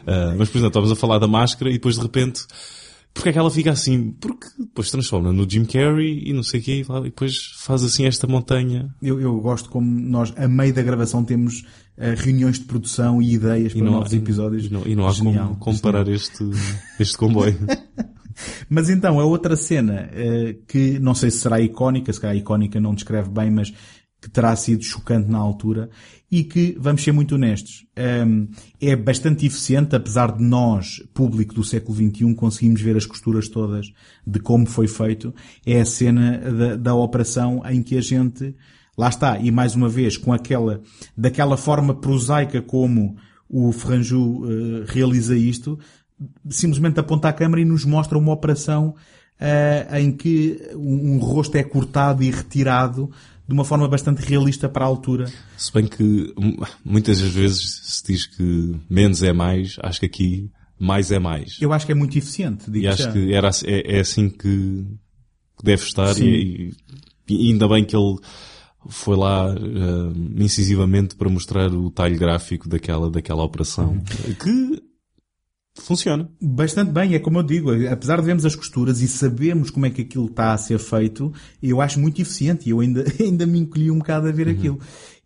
Ah, 0.06 0.34
mas, 0.36 0.48
por 0.48 0.58
exemplo, 0.58 0.68
estávamos 0.68 0.90
a 0.92 0.96
falar 0.96 1.18
da 1.20 1.28
máscara 1.28 1.70
e 1.70 1.74
depois 1.74 1.94
de 1.94 2.02
repente, 2.02 2.42
porque 3.14 3.28
é 3.28 3.32
que 3.32 3.38
ela 3.38 3.50
fica 3.50 3.70
assim? 3.70 4.12
Porque 4.20 4.46
depois 4.58 4.90
transforma 4.90 5.32
no 5.32 5.48
Jim 5.48 5.64
Carrey 5.64 6.22
e 6.26 6.32
não 6.32 6.42
sei 6.42 6.60
o 6.60 6.62
quê 6.62 6.72
e 6.72 6.80
e 6.80 7.02
depois 7.04 7.52
faz 7.58 7.82
assim 7.82 8.06
esta 8.06 8.26
montanha. 8.26 8.94
Eu, 9.02 9.20
eu 9.20 9.38
gosto 9.40 9.68
como 9.68 9.86
nós, 9.86 10.32
a 10.36 10.48
meio 10.48 10.72
da 10.72 10.82
gravação, 10.82 11.22
temos 11.22 11.64
eh, 11.96 12.14
reuniões 12.16 12.58
de 12.58 12.64
produção 12.64 13.20
e 13.20 13.34
ideias 13.34 13.74
para 13.74 13.84
novos 13.84 14.12
episódios. 14.12 14.66
E 14.66 14.72
não, 14.72 14.86
e 14.86 14.96
não 14.96 15.06
há 15.06 15.12
Genial, 15.12 15.48
como, 15.48 15.58
como 15.58 15.80
parar 15.80 16.08
este, 16.08 16.42
este 16.98 17.18
comboio. 17.18 17.58
Mas 18.68 18.88
então, 18.88 19.20
a 19.20 19.24
outra 19.24 19.56
cena, 19.56 20.08
eh, 20.12 20.56
que 20.66 20.98
não 20.98 21.14
sei 21.14 21.30
se 21.30 21.38
será 21.38 21.60
icónica, 21.60 22.12
se 22.12 22.20
calhar 22.20 22.36
icónica 22.36 22.80
não 22.80 22.94
descreve 22.94 23.28
bem, 23.28 23.50
mas 23.50 23.70
que 24.22 24.30
terá 24.30 24.54
sido 24.56 24.82
chocante 24.84 25.28
na 25.28 25.38
altura, 25.38 25.90
e 26.32 26.42
que, 26.44 26.74
vamos 26.80 27.04
ser 27.04 27.12
muito 27.12 27.34
honestos, 27.34 27.84
ehm, 27.94 28.46
é 28.80 28.96
bastante 28.96 29.44
eficiente, 29.44 29.94
apesar 29.94 30.32
de 30.32 30.42
nós, 30.42 31.02
público 31.12 31.54
do 31.54 31.62
século 31.62 31.94
XXI, 31.94 32.34
conseguimos 32.34 32.80
ver 32.80 32.96
as 32.96 33.04
costuras 33.04 33.48
todas 33.48 33.92
de 34.26 34.40
como 34.40 34.64
foi 34.64 34.88
feito, 34.88 35.34
é 35.66 35.82
a 35.82 35.84
cena 35.84 36.38
da, 36.38 36.76
da 36.76 36.94
operação 36.94 37.62
em 37.68 37.82
que 37.82 37.98
a 37.98 38.00
gente, 38.00 38.56
lá 38.96 39.10
está, 39.10 39.38
e 39.38 39.50
mais 39.50 39.74
uma 39.74 39.90
vez, 39.90 40.16
com 40.16 40.32
aquela, 40.32 40.80
daquela 41.14 41.58
forma 41.58 41.94
prosaica 41.94 42.62
como 42.62 43.14
o 43.46 43.70
Ferranju 43.70 44.46
eh, 44.46 44.84
realiza 44.86 45.36
isto, 45.36 45.78
simplesmente 46.48 46.98
aponta 46.98 47.28
a 47.28 47.32
câmera 47.34 47.60
e 47.60 47.66
nos 47.66 47.84
mostra 47.84 48.16
uma 48.16 48.32
operação 48.32 48.94
eh, 49.38 50.00
em 50.00 50.12
que 50.12 50.62
um, 50.76 51.16
um 51.16 51.18
rosto 51.18 51.56
é 51.56 51.62
cortado 51.62 52.22
e 52.22 52.30
retirado 52.30 53.10
de 53.46 53.52
uma 53.54 53.64
forma 53.64 53.88
bastante 53.88 54.22
realista 54.22 54.68
para 54.68 54.84
a 54.84 54.88
altura. 54.88 55.30
Se 55.56 55.72
bem 55.72 55.86
que 55.86 56.32
hum, 56.38 56.56
muitas 56.84 57.20
das 57.20 57.30
vezes 57.30 57.80
se 57.84 58.04
diz 58.12 58.26
que 58.26 58.74
menos 58.88 59.22
é 59.22 59.32
mais, 59.32 59.76
acho 59.82 60.00
que 60.00 60.06
aqui 60.06 60.50
mais 60.78 61.10
é 61.10 61.18
mais. 61.18 61.56
Eu 61.60 61.72
acho 61.72 61.84
que 61.86 61.92
é 61.92 61.94
muito 61.94 62.16
eficiente, 62.18 62.70
digo 62.70 62.84
E 62.84 62.88
acho 62.88 63.02
já. 63.04 63.12
que 63.12 63.32
era, 63.32 63.48
assim- 63.48 63.66
é, 63.68 63.96
é 63.96 64.00
assim 64.00 64.28
que 64.28 64.84
deve 65.62 65.82
estar 65.84 66.16
e, 66.18 66.72
e 67.28 67.50
ainda 67.50 67.68
bem 67.68 67.84
que 67.84 67.94
ele 67.96 68.16
foi 68.88 69.16
lá 69.16 69.46
hum, 69.54 70.34
incisivamente 70.38 71.14
para 71.14 71.28
mostrar 71.28 71.72
o 71.72 71.90
talho 71.90 72.18
gráfico 72.18 72.68
daquela, 72.68 73.10
daquela 73.10 73.42
operação. 73.44 74.00
Que 74.42 74.82
funciona. 75.74 76.28
Bastante 76.40 76.92
bem, 76.92 77.14
é 77.14 77.18
como 77.18 77.38
eu 77.38 77.42
digo, 77.42 77.70
apesar 77.88 78.16
de 78.20 78.26
vermos 78.26 78.44
as 78.44 78.54
costuras 78.54 79.00
e 79.00 79.08
sabemos 79.08 79.70
como 79.70 79.86
é 79.86 79.90
que 79.90 80.02
aquilo 80.02 80.26
está 80.26 80.52
a 80.52 80.58
ser 80.58 80.78
feito, 80.78 81.32
eu 81.62 81.80
acho 81.80 81.98
muito 81.98 82.20
eficiente 82.20 82.68
e 82.68 82.70
eu 82.70 82.80
ainda, 82.80 83.04
ainda 83.18 83.46
me 83.46 83.58
encolhi 83.58 83.90
um 83.90 83.98
bocado 83.98 84.28
a 84.28 84.32
ver 84.32 84.48
aquilo. 84.48 84.78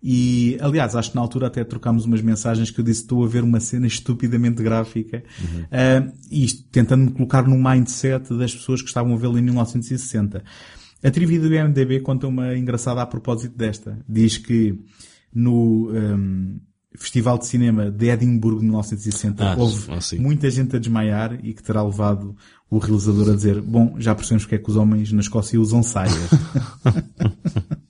E, 0.03 0.57
aliás, 0.61 0.95
acho 0.95 1.11
que 1.11 1.17
na 1.17 1.23
altura 1.23 1.49
até 1.49 1.65
trocámos 1.65 2.05
umas 2.05 2.21
mensagens 2.21 2.71
que 2.71 2.81
eu 2.81 2.85
disse 2.85 3.01
estou 3.01 3.25
a 3.25 3.29
ver 3.29 3.43
uma 3.43 3.59
cena 3.59 3.87
estupidamente 3.87 4.63
gráfica, 4.63 5.25
Ah, 5.73 6.07
e 6.31 6.45
isto 6.45 6.65
tentando 6.71 7.07
me 7.07 7.13
colocar 7.13 7.47
no 7.47 7.57
mindset 7.57 8.33
das 8.37 8.55
pessoas 8.55 8.81
que 8.81 8.89
estavam 8.89 9.15
a 9.15 9.17
vê-lo 9.17 9.39
em 9.39 9.43
1960. 9.43 10.45
A 11.03 11.11
trivia 11.11 11.41
do 11.41 11.53
IMDB 11.53 12.01
conta 12.01 12.27
uma 12.27 12.57
engraçada 12.57 13.03
a 13.03 13.07
propósito 13.07 13.57
desta. 13.57 13.99
Diz 14.09 14.39
que 14.39 14.79
no 15.35 15.91
ahm, 15.91 16.59
Festival 16.97 17.39
de 17.39 17.47
Cinema 17.47 17.91
de 17.91 18.09
Edimburgo 18.09 18.61
de 18.61 18.65
1960 18.67 19.45
Ah, 19.45 19.57
houve 19.57 19.93
ah, 19.93 19.99
muita 20.19 20.51
gente 20.51 20.77
a 20.77 20.79
desmaiar 20.79 21.39
e 21.45 21.53
que 21.53 21.63
terá 21.63 21.83
levado 21.83 22.37
o 22.71 22.79
realizador 22.79 23.31
a 23.31 23.35
dizer 23.35 23.61
bom, 23.61 23.97
já 23.99 24.15
percebemos 24.15 24.45
porque 24.45 24.57
é 24.57 24.59
que 24.59 24.71
os 24.71 24.77
homens 24.77 25.13
na 25.13 25.21
Escócia 25.21 25.61
usam 25.61 25.83
saias. 25.83 26.31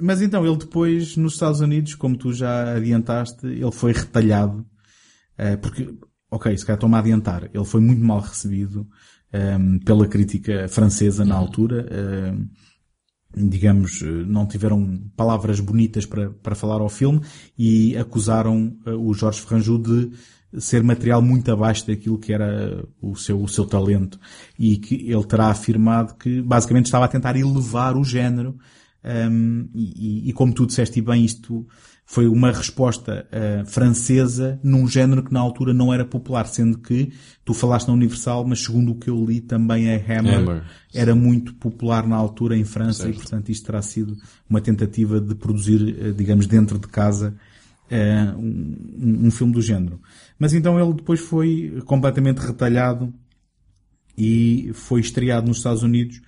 Mas 0.00 0.22
então, 0.22 0.46
ele 0.46 0.56
depois, 0.56 1.16
nos 1.16 1.32
Estados 1.34 1.60
Unidos, 1.60 1.94
como 1.96 2.16
tu 2.16 2.32
já 2.32 2.76
adiantaste, 2.76 3.46
ele 3.46 3.72
foi 3.72 3.92
retalhado, 3.92 4.64
eh, 5.36 5.56
porque, 5.56 5.92
ok, 6.30 6.56
se 6.56 6.64
calhar 6.64 6.76
estou-me 6.76 6.94
a 6.94 6.98
adiantar, 7.00 7.50
ele 7.52 7.64
foi 7.64 7.80
muito 7.80 8.04
mal 8.04 8.20
recebido 8.20 8.86
ehm, 9.32 9.78
pela 9.78 10.06
crítica 10.06 10.68
francesa 10.68 11.24
na 11.24 11.34
altura, 11.34 11.88
ehm, 11.90 12.46
digamos, 13.48 14.02
eh, 14.02 14.06
não 14.06 14.46
tiveram 14.46 15.00
palavras 15.16 15.60
bonitas 15.60 16.04
para, 16.06 16.30
para 16.30 16.54
falar 16.54 16.80
ao 16.80 16.88
filme 16.88 17.20
e 17.56 17.96
acusaram 17.96 18.76
eh, 18.86 18.90
o 18.90 19.12
Jorge 19.14 19.40
Ferranjou 19.40 19.78
de 19.78 20.10
ser 20.58 20.82
material 20.82 21.20
muito 21.20 21.52
abaixo 21.52 21.86
daquilo 21.86 22.18
que 22.18 22.32
era 22.32 22.82
o 23.02 23.14
seu, 23.14 23.40
o 23.42 23.48
seu 23.48 23.66
talento. 23.66 24.18
E 24.58 24.78
que 24.78 25.10
ele 25.10 25.24
terá 25.24 25.48
afirmado 25.48 26.14
que 26.14 26.40
basicamente 26.40 26.86
estava 26.86 27.04
a 27.04 27.08
tentar 27.08 27.36
elevar 27.36 27.96
o 27.96 28.04
género 28.04 28.56
um, 29.04 29.68
e, 29.74 30.28
e, 30.28 30.32
como 30.32 30.52
tu 30.52 30.66
disseste 30.66 31.00
bem, 31.00 31.24
isto 31.24 31.66
foi 32.10 32.26
uma 32.26 32.50
resposta 32.50 33.28
uh, 33.30 33.66
francesa 33.66 34.58
num 34.62 34.88
género 34.88 35.22
que 35.22 35.30
na 35.30 35.40
altura 35.40 35.74
não 35.74 35.92
era 35.92 36.06
popular, 36.06 36.46
sendo 36.46 36.78
que 36.78 37.12
tu 37.44 37.52
falaste 37.52 37.86
na 37.86 37.92
Universal, 37.92 38.46
mas 38.46 38.64
segundo 38.64 38.92
o 38.92 38.94
que 38.94 39.10
eu 39.10 39.22
li 39.26 39.42
também 39.42 39.92
a 39.92 39.96
Hammer, 39.96 40.38
Hammer. 40.38 40.62
era 40.94 41.14
muito 41.14 41.52
popular 41.56 42.06
na 42.06 42.16
altura 42.16 42.56
em 42.56 42.64
França 42.64 43.02
certo. 43.02 43.14
e 43.14 43.18
portanto 43.18 43.50
isto 43.50 43.66
terá 43.66 43.82
sido 43.82 44.16
uma 44.48 44.58
tentativa 44.58 45.20
de 45.20 45.34
produzir, 45.34 45.82
uh, 45.82 46.14
digamos, 46.14 46.46
dentro 46.46 46.78
de 46.78 46.88
casa 46.88 47.36
uh, 47.90 48.38
um, 48.38 49.26
um 49.26 49.30
filme 49.30 49.52
do 49.52 49.60
género. 49.60 50.00
Mas 50.38 50.54
então 50.54 50.80
ele 50.80 50.94
depois 50.94 51.20
foi 51.20 51.82
completamente 51.84 52.38
retalhado 52.38 53.12
e 54.16 54.70
foi 54.72 55.02
estreado 55.02 55.46
nos 55.46 55.58
Estados 55.58 55.82
Unidos 55.82 56.22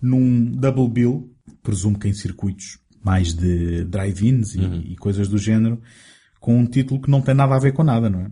num 0.00 0.44
double 0.52 0.88
bill, 0.88 1.34
presumo 1.60 1.98
que 1.98 2.06
em 2.06 2.14
circuitos 2.14 2.78
mais 3.04 3.34
de 3.34 3.84
drive-ins 3.84 4.54
e, 4.54 4.60
uhum. 4.60 4.82
e, 4.86 4.96
coisas 4.96 5.28
do 5.28 5.36
género, 5.36 5.80
com 6.40 6.58
um 6.58 6.66
título 6.66 7.00
que 7.00 7.10
não 7.10 7.20
tem 7.20 7.34
nada 7.34 7.54
a 7.54 7.58
ver 7.58 7.72
com 7.72 7.84
nada, 7.84 8.08
não 8.08 8.20
é? 8.20 8.30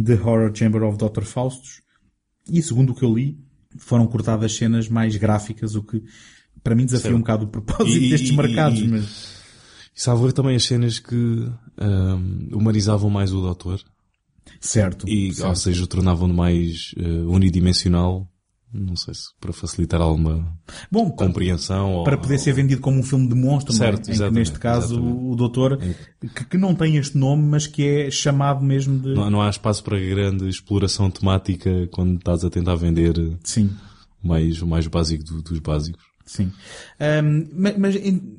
The 0.00 0.14
Horror 0.14 0.54
Chamber 0.54 0.84
of 0.84 0.96
Dr. 0.96 1.24
Faustus. 1.24 1.82
E 2.50 2.62
segundo 2.62 2.90
o 2.90 2.94
que 2.94 3.04
eu 3.04 3.12
li, 3.12 3.36
foram 3.76 4.06
cortadas 4.06 4.54
cenas 4.54 4.88
mais 4.88 5.16
gráficas, 5.16 5.74
o 5.74 5.82
que 5.82 6.02
para 6.62 6.74
mim 6.74 6.84
desafia 6.84 7.10
certo. 7.10 7.16
um 7.16 7.20
bocado 7.20 7.44
o 7.44 7.48
propósito 7.48 8.04
e, 8.04 8.10
destes 8.10 8.30
mercados. 8.30 8.80
E, 8.80 8.86
mas... 8.86 9.04
e 9.94 10.00
salvo 10.00 10.32
também 10.32 10.54
as 10.54 10.64
cenas 10.64 11.00
que 11.00 11.16
um, 11.16 12.48
humanizavam 12.52 13.10
mais 13.10 13.32
o 13.32 13.40
Doutor. 13.40 13.82
Certo. 14.60 15.08
E, 15.08 15.32
certo. 15.34 15.48
ou 15.48 15.56
seja, 15.56 15.86
tornavam-no 15.86 16.34
mais 16.34 16.94
uh, 16.96 17.30
unidimensional 17.30 18.30
não 18.72 18.96
sei 18.96 19.14
se 19.14 19.28
para 19.40 19.52
facilitar 19.52 20.00
alguma 20.00 20.56
Bom, 20.90 21.10
compreensão. 21.10 22.02
Para 22.04 22.16
ou... 22.16 22.22
poder 22.22 22.38
ser 22.38 22.52
vendido 22.52 22.80
como 22.80 22.98
um 22.98 23.02
filme 23.02 23.28
de 23.28 23.34
monstro, 23.34 23.72
certo, 23.72 24.10
é? 24.10 24.30
neste 24.30 24.58
caso 24.58 24.94
exatamente. 24.94 25.24
o 25.24 25.34
doutor, 25.34 25.78
que, 26.20 26.44
que, 26.44 26.58
não 26.58 26.74
tem 26.74 26.96
este 26.96 27.16
nome, 27.16 27.42
mas 27.44 27.66
que 27.66 27.82
é 27.82 28.10
chamado 28.10 28.64
mesmo 28.64 28.98
de... 28.98 29.14
Não, 29.14 29.30
não 29.30 29.42
há 29.42 29.48
espaço 29.48 29.82
para 29.82 29.98
grande 29.98 30.48
exploração 30.48 31.10
temática 31.10 31.88
quando 31.90 32.16
estás 32.16 32.44
a 32.44 32.50
tentar 32.50 32.76
vender 32.76 33.14
Sim. 33.42 33.70
O, 34.22 34.28
mais, 34.28 34.60
o 34.60 34.66
mais 34.66 34.86
básico 34.86 35.24
do, 35.24 35.42
dos 35.42 35.58
básicos. 35.60 36.04
Sim. 36.26 36.52
Um, 37.24 37.48
mas 37.78 37.96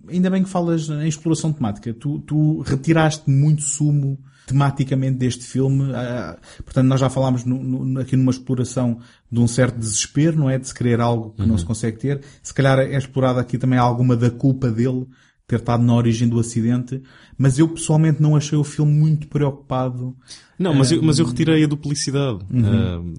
ainda 0.07 0.29
bem 0.29 0.43
que 0.43 0.49
falas 0.49 0.87
em 0.89 1.07
exploração 1.07 1.51
temática. 1.51 1.91
Tu, 1.91 2.19
tu 2.19 2.61
retiraste 2.61 3.27
muito 3.27 3.63
sumo 3.63 4.19
tematicamente 4.49 5.17
deste 5.17 5.43
filme. 5.43 5.93
Ah, 5.93 6.37
portanto, 6.63 6.87
nós 6.87 6.99
já 6.99 7.09
falámos 7.09 7.45
no, 7.45 7.63
no, 7.63 7.99
aqui 7.99 8.15
numa 8.15 8.31
exploração 8.31 8.99
de 9.31 9.39
um 9.39 9.47
certo 9.47 9.77
desespero, 9.77 10.37
não 10.37 10.49
é? 10.49 10.57
De 10.57 10.67
se 10.67 10.73
querer 10.73 10.99
algo 10.99 11.31
que 11.31 11.41
uhum. 11.41 11.47
não 11.47 11.57
se 11.57 11.65
consegue 11.65 11.97
ter. 11.97 12.21
Se 12.41 12.53
calhar 12.53 12.79
é 12.79 12.97
explorado 12.97 13.39
aqui 13.39 13.57
também 13.57 13.77
alguma 13.77 14.15
da 14.15 14.31
culpa 14.31 14.71
dele 14.71 15.05
ter 15.49 15.57
estado 15.57 15.83
na 15.83 15.95
origem 15.95 16.27
do 16.29 16.39
acidente, 16.39 17.01
mas 17.35 17.57
eu 17.57 17.67
pessoalmente 17.67 18.21
não 18.21 18.35
achei 18.35 18.57
o 18.57 18.63
filme 18.63 18.91
muito 18.91 19.27
preocupado. 19.27 20.15
Não, 20.59 20.75
mas, 20.75 20.91
eu, 20.91 21.01
mas 21.01 21.17
eu 21.17 21.25
retirei 21.25 21.63
a 21.63 21.67
duplicidade, 21.67 22.39
uhum. 22.51 22.99
uh, 23.01 23.13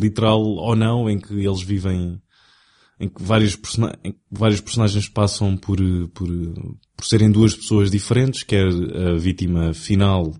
literal 0.00 0.40
ou 0.40 0.76
não, 0.76 1.10
em 1.10 1.18
que 1.18 1.34
eles 1.34 1.60
vivem, 1.60 2.22
em 3.00 3.08
que 3.08 3.20
vários, 3.20 3.56
person 3.56 3.90
em 4.04 4.12
que 4.12 4.18
vários 4.30 4.60
personagens 4.60 5.08
passam 5.08 5.56
por, 5.56 5.78
por, 6.14 6.28
por 6.96 7.04
serem 7.04 7.30
duas 7.30 7.56
pessoas 7.56 7.90
diferentes, 7.90 8.44
quer 8.44 8.68
a 8.68 9.18
vítima 9.18 9.74
final 9.74 10.32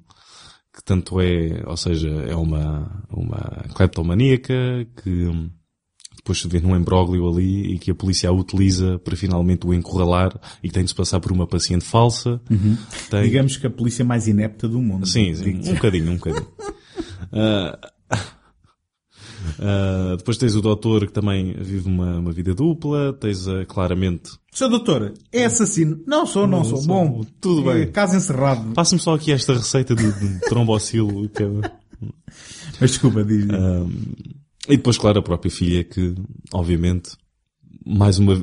que 0.78 0.84
tanto 0.84 1.20
é, 1.20 1.64
ou 1.66 1.76
seja, 1.76 2.08
é 2.08 2.36
uma, 2.36 3.02
uma 3.10 3.64
kleptomaníaca 3.74 4.86
que 5.02 5.26
depois 6.16 6.40
se 6.40 6.46
vê 6.46 6.60
num 6.60 6.76
embróglio 6.76 7.28
ali 7.28 7.74
e 7.74 7.78
que 7.80 7.90
a 7.90 7.94
polícia 7.96 8.28
a 8.28 8.32
utiliza 8.32 8.96
para 9.00 9.16
finalmente 9.16 9.66
o 9.66 9.74
encurralar 9.74 10.38
e 10.62 10.68
que 10.68 10.74
tem 10.74 10.84
de 10.84 10.90
se 10.90 10.94
passar 10.94 11.18
por 11.18 11.32
uma 11.32 11.48
paciente 11.48 11.84
falsa. 11.84 12.40
Uhum. 12.48 12.78
Tem... 13.10 13.24
Digamos 13.24 13.56
que 13.56 13.66
a 13.66 13.70
polícia 13.70 14.04
mais 14.04 14.28
inepta 14.28 14.68
do 14.68 14.80
mundo. 14.80 15.04
Sim, 15.04 15.34
sim 15.34 15.58
um 15.68 15.74
bocadinho, 15.74 16.12
um 16.12 16.16
bocadinho. 16.16 16.46
uh, 17.32 17.88
Uh, 19.58 20.16
depois 20.16 20.36
tens 20.36 20.54
o 20.54 20.60
doutor 20.60 21.06
que 21.06 21.12
também 21.12 21.54
vive 21.58 21.88
uma, 21.88 22.18
uma 22.18 22.32
vida 22.32 22.54
dupla. 22.54 23.12
Tens 23.12 23.46
uh, 23.46 23.64
claramente. 23.66 24.30
Seu 24.52 24.68
doutor, 24.68 25.14
é 25.32 25.44
assassino? 25.44 26.00
Não 26.06 26.26
sou, 26.26 26.46
não, 26.46 26.58
não 26.58 26.64
sou. 26.64 26.78
sou. 26.78 26.86
Bom, 26.86 27.24
tudo 27.40 27.62
bem. 27.62 27.82
É, 27.82 27.86
caso 27.86 28.16
encerrado. 28.16 28.72
Passa-me 28.72 29.00
só 29.00 29.14
aqui 29.14 29.32
esta 29.32 29.54
receita 29.54 29.94
de, 29.94 30.12
de 30.12 30.40
trombocilo. 30.40 31.28
Que 31.28 31.42
é... 31.42 31.46
Mas 32.80 32.90
desculpa, 32.90 33.24
diz. 33.24 33.44
Uh, 33.44 33.90
e 34.68 34.76
depois, 34.76 34.98
claro, 34.98 35.18
a 35.18 35.22
própria 35.22 35.50
filha 35.50 35.82
que, 35.82 36.14
obviamente, 36.52 37.16
mais 37.86 38.18
uma, 38.18 38.34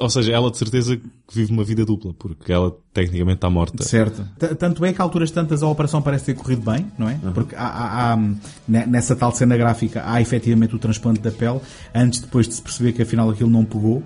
ou 0.00 0.08
seja, 0.08 0.32
ela 0.32 0.50
de 0.50 0.56
certeza 0.56 0.96
que 0.96 1.34
vive 1.34 1.52
uma 1.52 1.62
vida 1.62 1.84
dupla, 1.84 2.14
porque 2.14 2.50
ela 2.50 2.74
tecnicamente 2.92 3.36
está 3.36 3.50
morta. 3.50 3.84
Certo. 3.84 4.26
Tanto 4.58 4.84
é 4.84 4.92
que 4.92 5.00
a 5.00 5.04
alturas 5.04 5.30
tantas 5.30 5.62
a 5.62 5.68
operação 5.68 6.00
parece 6.00 6.26
ter 6.26 6.34
corrido 6.34 6.62
bem, 6.62 6.90
não 6.98 7.08
é? 7.08 7.18
Uhum. 7.22 7.32
Porque 7.32 7.54
há, 7.54 7.66
há, 7.66 8.12
há, 8.14 8.18
nessa 8.66 9.14
tal 9.14 9.30
cena 9.32 9.56
gráfica 9.56 10.02
há 10.06 10.22
efetivamente 10.22 10.74
o 10.74 10.78
transplante 10.78 11.20
da 11.20 11.30
pele, 11.30 11.60
antes 11.94 12.20
depois 12.20 12.48
de 12.48 12.54
se 12.54 12.62
perceber 12.62 12.92
que 12.92 13.02
afinal 13.02 13.28
aquilo 13.28 13.50
não 13.50 13.64
pegou. 13.64 14.02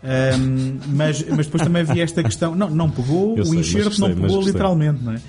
Um, 0.00 0.78
mas, 0.94 1.24
mas 1.28 1.46
depois 1.46 1.62
também 1.62 1.82
havia 1.82 2.04
esta 2.04 2.22
questão, 2.22 2.54
não, 2.54 2.70
não 2.70 2.88
pegou, 2.88 3.36
Eu 3.36 3.42
o 3.42 3.46
sei, 3.46 3.58
enxerto 3.58 4.00
não 4.00 4.14
pegou 4.14 4.40
literalmente, 4.42 5.02
não 5.02 5.12
é? 5.12 5.20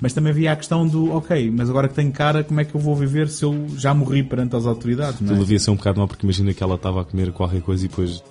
Mas 0.00 0.12
também 0.12 0.32
havia 0.32 0.52
a 0.52 0.56
questão 0.56 0.86
do, 0.86 1.12
ok, 1.12 1.50
mas 1.50 1.70
agora 1.70 1.88
que 1.88 1.94
tenho 1.94 2.12
cara, 2.12 2.44
como 2.44 2.60
é 2.60 2.64
que 2.64 2.74
eu 2.74 2.80
vou 2.80 2.94
viver 2.94 3.28
se 3.28 3.44
eu 3.44 3.66
já 3.76 3.94
morri 3.94 4.22
perante 4.22 4.54
as 4.54 4.66
autoridades, 4.66 5.20
não 5.20 5.28
é? 5.28 5.30
Aquilo 5.30 5.44
devia 5.44 5.58
ser 5.58 5.70
um 5.70 5.76
bocado 5.76 5.98
mal, 5.98 6.08
porque 6.08 6.26
imagina 6.26 6.52
que 6.52 6.62
ela 6.62 6.74
estava 6.74 7.00
a 7.02 7.04
comer 7.04 7.32
qualquer 7.32 7.62
coisa 7.62 7.86
e 7.86 7.88
depois 7.88 8.22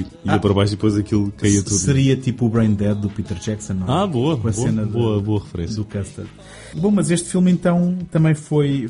ia 0.00 0.06
ah, 0.26 0.38
para 0.38 0.54
baixo 0.54 0.72
e 0.72 0.76
depois 0.76 0.96
aquilo 0.96 1.32
caía 1.32 1.62
tudo. 1.62 1.76
Seria 1.76 2.16
tipo 2.16 2.46
o 2.46 2.48
Brain 2.48 2.74
Dead 2.74 2.96
do 2.96 3.08
Peter 3.10 3.38
Jackson, 3.38 3.74
não? 3.74 3.86
É? 3.86 4.02
Ah, 4.02 4.06
boa, 4.06 4.36
Com 4.36 4.48
a 4.48 4.50
boa, 4.50 4.66
cena 4.66 4.84
boa, 4.84 5.18
de, 5.18 5.24
boa 5.24 5.40
referência. 5.40 5.76
Do 5.76 5.84
Custer. 5.84 6.26
Bom, 6.74 6.90
mas 6.90 7.10
este 7.10 7.28
filme 7.28 7.50
então 7.50 7.98
também 8.10 8.34
foi 8.34 8.88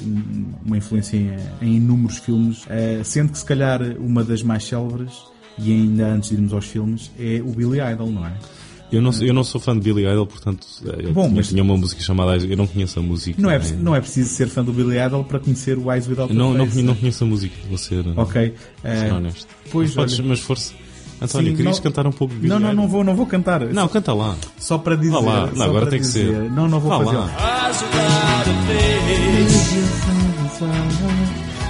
uma 0.64 0.76
influência 0.76 1.16
em, 1.16 1.36
em 1.60 1.76
inúmeros 1.76 2.18
filmes, 2.18 2.64
uh, 2.64 3.04
sendo 3.04 3.32
que 3.32 3.38
se 3.38 3.44
calhar 3.44 3.80
uma 3.98 4.22
das 4.22 4.42
mais 4.42 4.64
célebres, 4.64 5.12
e 5.58 5.72
ainda 5.72 6.06
antes 6.06 6.30
de 6.30 6.36
irmos 6.36 6.52
aos 6.52 6.64
filmes, 6.64 7.10
é 7.18 7.42
o 7.42 7.50
Billy 7.50 7.80
Idol, 7.80 8.10
não 8.10 8.26
é? 8.26 8.32
Eu 8.92 9.00
não, 9.00 9.10
eu 9.22 9.32
não 9.32 9.42
sou 9.42 9.58
fã 9.58 9.72
de 9.72 9.80
Billy 9.80 10.06
Idol, 10.06 10.26
portanto, 10.26 10.66
eh, 10.84 11.06
eu 11.06 11.12
Bom, 11.14 11.22
tinha, 11.22 11.36
mas... 11.36 11.48
tinha 11.48 11.62
uma 11.62 11.78
música 11.78 12.02
chamada 12.02 12.36
Eu 12.36 12.58
não 12.58 12.66
conheço 12.66 12.98
a 12.98 13.02
música. 13.02 13.40
Não 13.40 13.50
é, 13.50 13.58
não 13.78 13.96
é 13.96 14.00
preciso 14.02 14.28
ser 14.28 14.48
fã 14.48 14.62
do 14.62 14.70
Billy 14.70 14.98
Idol 14.98 15.24
para 15.24 15.40
conhecer 15.40 15.78
o 15.78 15.90
Eyes 15.90 16.06
Without 16.06 16.30
não, 16.34 16.52
não, 16.52 16.66
não 16.66 16.94
conheço 16.94 17.24
a 17.24 17.26
música, 17.26 17.54
vou 17.70 17.78
ser, 17.78 18.04
ok. 18.14 18.54
ser 18.82 19.12
uh, 19.12 19.16
honesto. 19.16 19.48
Pois, 19.70 19.94
mas, 19.94 19.94
podes, 19.94 20.20
mas 20.20 20.40
força. 20.40 20.74
António, 21.24 21.50
Sim, 21.50 21.56
querias 21.56 21.76
não, 21.76 21.82
cantar 21.82 22.06
um 22.06 22.12
pouco 22.12 22.34
de 22.34 22.48
Não, 22.48 22.58
não, 22.58 22.72
não 22.72 22.88
vou, 22.88 23.04
não 23.04 23.14
vou 23.14 23.26
cantar. 23.26 23.60
Não, 23.60 23.88
canta 23.88 24.12
lá. 24.12 24.36
Só 24.58 24.78
para 24.78 24.96
dizer. 24.96 25.16
lá. 25.16 25.50
Não, 25.54 25.64
agora 25.66 25.86
tem 25.86 26.00
dizer. 26.00 26.26
que 26.26 26.32
ser. 26.32 26.50
Não, 26.50 26.68
não 26.68 26.80
vou 26.80 26.90
Vá 26.90 27.04
fazer. 27.04 27.16
Lá. 27.16 27.30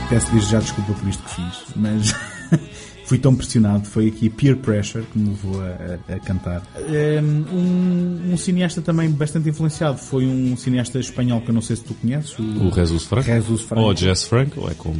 Peço 0.08 0.30
desde 0.32 0.50
já 0.50 0.58
desculpa 0.58 0.92
por 0.92 1.08
isto 1.08 1.22
que 1.22 1.30
fiz, 1.34 1.64
mas 1.76 2.14
fui 3.04 3.18
tão 3.18 3.34
pressionado. 3.34 3.86
Foi 3.86 4.08
aqui 4.08 4.28
peer 4.30 4.56
pressure 4.56 5.04
que 5.04 5.18
me 5.18 5.30
levou 5.30 5.60
a, 5.60 6.12
a, 6.12 6.16
a 6.16 6.20
cantar. 6.20 6.62
Um, 6.76 8.32
um, 8.32 8.36
cineasta 8.36 8.80
também 8.80 9.10
bastante 9.10 9.48
influenciado 9.48 9.98
foi 9.98 10.26
um 10.26 10.56
cineasta 10.56 10.98
espanhol 10.98 11.40
que 11.40 11.50
eu 11.50 11.54
não 11.54 11.62
sei 11.62 11.76
se 11.76 11.84
tu 11.84 11.94
conheces. 11.94 12.38
O, 12.38 12.42
o 12.42 12.72
Jesus 12.72 13.04
Franco. 13.04 13.26
Jesus 13.26 13.62
Franco. 13.62 13.82
Ou 13.82 13.96
Jess 13.96 14.24
Franco, 14.24 14.60
ou 14.60 14.70
é 14.70 14.74
como. 14.74 14.98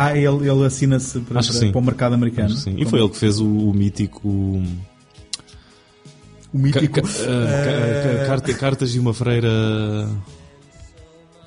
Ah, 0.00 0.16
ele, 0.16 0.48
ele 0.48 0.64
assina-se 0.64 1.18
para, 1.18 1.42
para, 1.42 1.70
para, 1.72 1.78
o 1.80 1.82
mercado 1.82 2.14
americano. 2.14 2.50
sim. 2.50 2.76
E 2.78 2.86
foi 2.86 3.00
ele 3.00 3.08
que 3.08 3.16
fez 3.16 3.40
o, 3.40 3.48
o 3.48 3.74
mítico. 3.74 4.28
O 4.28 4.62
mítico. 6.52 7.02
Ca, 7.02 7.02
ca, 7.02 7.08
uh... 7.08 8.26
carta, 8.28 8.54
cartas 8.54 8.92
de 8.92 9.00
uma 9.00 9.12
freira. 9.12 9.50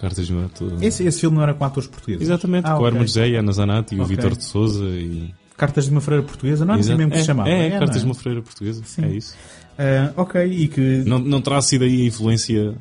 Cartas 0.02 0.28
de 0.28 0.34
uma. 0.34 0.52
Esse, 0.82 1.06
esse 1.06 1.22
filme 1.22 1.38
não 1.38 1.44
era 1.44 1.54
com 1.54 1.64
atores 1.64 1.88
portugueses? 1.88 2.24
Exatamente, 2.24 2.66
ah, 2.68 2.72
com 2.72 2.80
okay. 2.80 2.88
Herman 2.88 3.08
José 3.08 3.30
e 3.30 3.38
a 3.38 3.40
Ana 3.40 3.54
Zanatti 3.54 3.96
e 3.96 4.02
okay. 4.02 4.04
o 4.04 4.18
Vitor 4.18 4.36
de 4.36 4.44
Souza 4.44 4.84
e. 4.84 5.34
Cartas 5.56 5.86
de 5.86 5.92
uma 5.92 6.02
freira 6.02 6.24
portuguesa? 6.24 6.66
Não 6.66 6.74
é 6.76 6.80
assim 6.80 6.94
mesmo 6.96 7.12
que 7.12 7.20
é, 7.20 7.22
se 7.22 7.28
chamava? 7.28 7.50
É, 7.50 7.54
é, 7.54 7.68
é 7.68 7.80
Cartas 7.80 8.02
de 8.02 8.06
uma 8.06 8.16
freira 8.16 8.42
portuguesa. 8.42 8.82
Sim. 8.84 9.06
É 9.06 9.12
isso. 9.12 9.34
Uh, 9.80 10.22
ok, 10.22 10.44
e 10.44 10.68
que. 10.68 11.04
Não, 11.06 11.20
não 11.20 11.40
terá 11.40 11.62
sido 11.62 11.86
aí 11.86 12.02
a 12.02 12.06
influência 12.06 12.76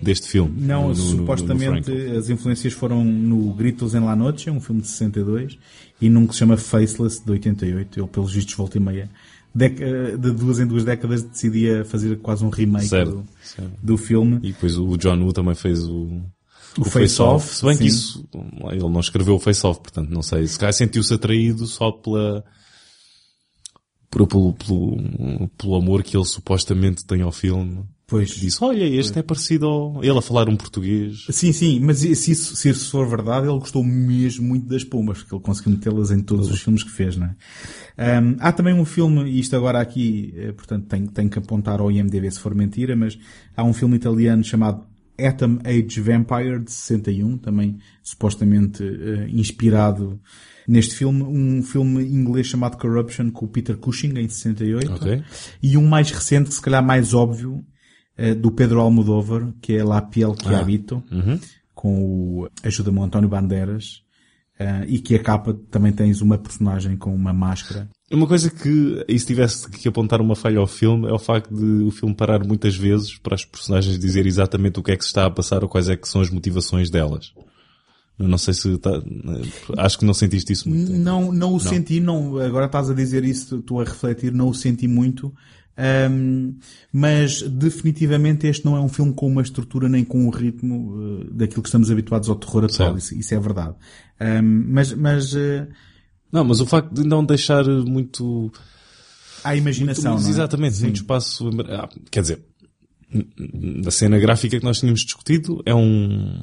deste 0.00 0.28
filme. 0.28 0.60
Não, 0.60 0.88
no- 0.88 0.94
no- 0.94 0.94
no- 0.94 1.10
no 1.12 1.18
supostamente 1.18 1.90
as 2.16 2.28
influências 2.28 2.72
foram 2.72 3.04
no 3.04 3.52
Gritos 3.54 3.94
em 3.94 4.00
La 4.00 4.14
Noche, 4.16 4.50
um 4.50 4.60
filme 4.60 4.80
de 4.82 4.88
62, 4.88 5.58
e 6.00 6.08
num 6.10 6.26
que 6.26 6.32
se 6.34 6.40
chama 6.40 6.56
Faceless, 6.56 7.24
de 7.24 7.30
88. 7.30 8.00
Ele, 8.00 8.08
pelos 8.08 8.32
vistos, 8.32 8.54
volta 8.54 8.76
e 8.76 8.80
meia. 8.80 9.08
eh, 9.58 10.16
de 10.16 10.30
duas 10.32 10.58
em 10.58 10.66
duas 10.66 10.84
décadas 10.84 11.22
decidia 11.22 11.84
fazer 11.84 12.18
quase 12.18 12.44
um 12.44 12.48
remake 12.50 12.88
Certo, 12.88 13.12
do, 13.12 13.24
certo. 13.42 13.72
do 13.82 13.96
filme. 13.96 14.38
E 14.42 14.52
depois 14.52 14.76
o 14.76 14.96
John 14.96 15.18
Woo 15.22 15.32
também 15.32 15.54
fez 15.54 15.84
o, 15.84 16.20
O 16.76 16.84
Face 16.84 17.22
Off, 17.22 17.54
Se 17.54 17.64
bem 17.64 17.76
que 17.76 17.84
sim. 17.84 17.86
isso, 17.88 18.28
ele 18.72 18.88
não 18.88 18.98
escreveu 18.98 19.36
o 19.36 19.38
Face 19.38 19.64
Off, 19.64 19.80
portanto, 19.80 20.10
não 20.10 20.22
sei. 20.22 20.44
Se 20.48 20.58
calhar 20.58 20.72
sentiu-se 20.72 21.14
atraído 21.14 21.66
só 21.68 21.92
pela, 21.92 22.44
pelo, 24.10 24.26
pelo, 24.54 25.48
pelo 25.56 25.74
amor 25.76 26.02
que 26.02 26.16
ele 26.16 26.24
supostamente 26.24 27.04
tem 27.04 27.22
ao 27.22 27.30
filme. 27.32 27.84
Pois. 28.06 28.30
Disse, 28.30 28.62
olha, 28.62 28.84
este 28.84 29.18
é 29.18 29.22
parecido 29.22 29.66
ao... 29.66 30.04
Ele 30.04 30.18
a 30.18 30.22
falar 30.22 30.48
um 30.48 30.56
português. 30.56 31.26
Sim, 31.30 31.52
sim, 31.52 31.80
mas 31.80 31.98
se 31.98 32.30
isso, 32.30 32.54
se 32.54 32.68
isso 32.68 32.90
for 32.90 33.08
verdade, 33.08 33.46
ele 33.46 33.58
gostou 33.58 33.82
mesmo 33.82 34.46
muito 34.46 34.66
das 34.66 34.84
pombas, 34.84 35.18
porque 35.18 35.34
ele 35.34 35.42
conseguiu 35.42 35.72
metê-las 35.72 36.10
em 36.10 36.20
todos 36.20 36.50
os 36.50 36.60
filmes 36.60 36.82
que 36.82 36.90
fez, 36.90 37.16
não 37.16 37.26
é? 37.26 37.36
Ahm, 37.96 38.36
há 38.40 38.52
também 38.52 38.74
um 38.74 38.84
filme, 38.84 39.24
e 39.24 39.40
isto 39.40 39.56
agora 39.56 39.80
aqui, 39.80 40.34
eh, 40.36 40.52
portanto, 40.52 40.86
tenho, 40.86 41.08
tenho 41.08 41.30
que 41.30 41.38
apontar 41.38 41.80
ao 41.80 41.90
IMDB 41.90 42.30
se 42.30 42.40
for 42.40 42.54
mentira, 42.54 42.94
mas 42.94 43.18
há 43.56 43.64
um 43.64 43.72
filme 43.72 43.96
italiano 43.96 44.44
chamado 44.44 44.84
Atom 45.18 45.58
Age 45.64 46.00
Vampire, 46.00 46.58
de 46.58 46.72
61, 46.72 47.38
também 47.38 47.78
supostamente 48.02 48.82
eh, 48.82 49.28
inspirado 49.30 50.20
neste 50.66 50.94
filme. 50.94 51.22
Um 51.22 51.62
filme 51.62 52.04
inglês 52.04 52.48
chamado 52.48 52.76
Corruption, 52.76 53.30
com 53.30 53.46
o 53.46 53.48
Peter 53.48 53.76
Cushing, 53.76 54.18
em 54.18 54.28
68. 54.28 54.92
Ok. 54.92 55.22
E 55.62 55.76
um 55.76 55.86
mais 55.86 56.10
recente, 56.10 56.48
que 56.48 56.54
se 56.54 56.62
calhar 56.62 56.84
mais 56.84 57.14
óbvio, 57.14 57.64
do 58.40 58.50
Pedro 58.52 58.80
Almodóvar, 58.80 59.52
que 59.60 59.74
é 59.74 59.82
La 59.82 60.00
Piel 60.00 60.34
que 60.34 60.48
Habito, 60.54 61.02
com 61.74 62.02
o 62.02 62.48
ajuda-me 62.62 62.98
o 62.98 63.02
António 63.02 63.28
Bandeiras, 63.28 64.04
eh, 64.56 64.84
e 64.86 64.98
que 65.00 65.16
a 65.16 65.18
capa 65.18 65.52
também 65.68 65.92
tens 65.92 66.20
uma 66.20 66.38
personagem 66.38 66.96
com 66.96 67.12
uma 67.12 67.32
máscara. 67.32 67.88
Uma 68.10 68.26
coisa 68.26 68.48
que, 68.48 69.04
e 69.08 69.18
se 69.18 69.26
tivesse 69.26 69.68
que 69.68 69.88
apontar 69.88 70.20
uma 70.20 70.36
falha 70.36 70.60
ao 70.60 70.66
filme, 70.66 71.08
é 71.08 71.12
o 71.12 71.18
facto 71.18 71.52
de 71.52 71.84
o 71.84 71.90
filme 71.90 72.14
parar 72.14 72.44
muitas 72.44 72.76
vezes 72.76 73.18
para 73.18 73.34
as 73.34 73.44
personagens 73.44 73.98
dizer 73.98 74.26
exatamente 74.26 74.78
o 74.78 74.82
que 74.82 74.92
é 74.92 74.96
que 74.96 75.02
se 75.02 75.08
está 75.08 75.26
a 75.26 75.30
passar 75.30 75.64
ou 75.64 75.68
quais 75.68 75.88
é 75.88 75.96
que 75.96 76.08
são 76.08 76.20
as 76.20 76.30
motivações 76.30 76.88
delas. 76.88 77.32
Eu 78.16 78.28
não 78.28 78.38
sei 78.38 78.54
se 78.54 78.78
tá, 78.78 78.92
acho 79.78 79.98
que 79.98 80.04
não 80.04 80.14
sentiste 80.14 80.52
isso 80.52 80.68
muito. 80.68 80.92
Não, 80.92 81.32
não 81.32 81.52
o 81.52 81.58
senti, 81.58 81.98
não, 81.98 82.38
agora 82.38 82.66
estás 82.66 82.88
a 82.88 82.94
dizer 82.94 83.24
isso, 83.24 83.56
estou 83.56 83.80
a 83.80 83.84
refletir, 83.84 84.32
não 84.32 84.48
o 84.50 84.54
senti 84.54 84.86
muito. 84.86 85.34
Ahm, 85.76 86.52
mas 86.92 87.42
definitivamente 87.42 88.46
este 88.46 88.64
não 88.64 88.76
é 88.76 88.80
um 88.80 88.88
filme 88.88 89.12
com 89.12 89.26
uma 89.26 89.42
estrutura 89.42 89.88
nem 89.88 90.04
com 90.04 90.24
um 90.24 90.30
ritmo 90.30 90.94
eh, 91.22 91.26
daquilo 91.32 91.62
que 91.62 91.68
estamos 91.68 91.90
habituados 91.90 92.28
ao 92.28 92.36
terror 92.36 92.64
atual, 92.64 92.96
isso, 92.96 93.14
isso 93.14 93.34
é 93.34 93.40
verdade. 93.40 93.74
Ahm, 94.20 94.66
mas, 94.68 94.92
mas 94.92 95.34
eh, 95.34 95.66
Não, 96.30 96.44
mas 96.44 96.60
o 96.60 96.66
facto 96.66 96.92
de 96.94 97.04
não 97.04 97.24
deixar 97.24 97.64
muito, 97.66 98.52
há 99.42 99.56
imaginação, 99.56 100.14
muito 100.14 100.26
é? 100.26 100.30
exatamente, 100.30 100.80
muito 100.80 100.96
espaço, 100.96 101.50
ah, 101.68 101.88
quer 102.10 102.22
dizer, 102.22 102.44
na 103.52 103.90
cena 103.90 104.18
gráfica 104.18 104.58
que 104.58 104.64
nós 104.64 104.78
tínhamos 104.78 105.00
discutido 105.00 105.60
é 105.66 105.74
um, 105.74 106.40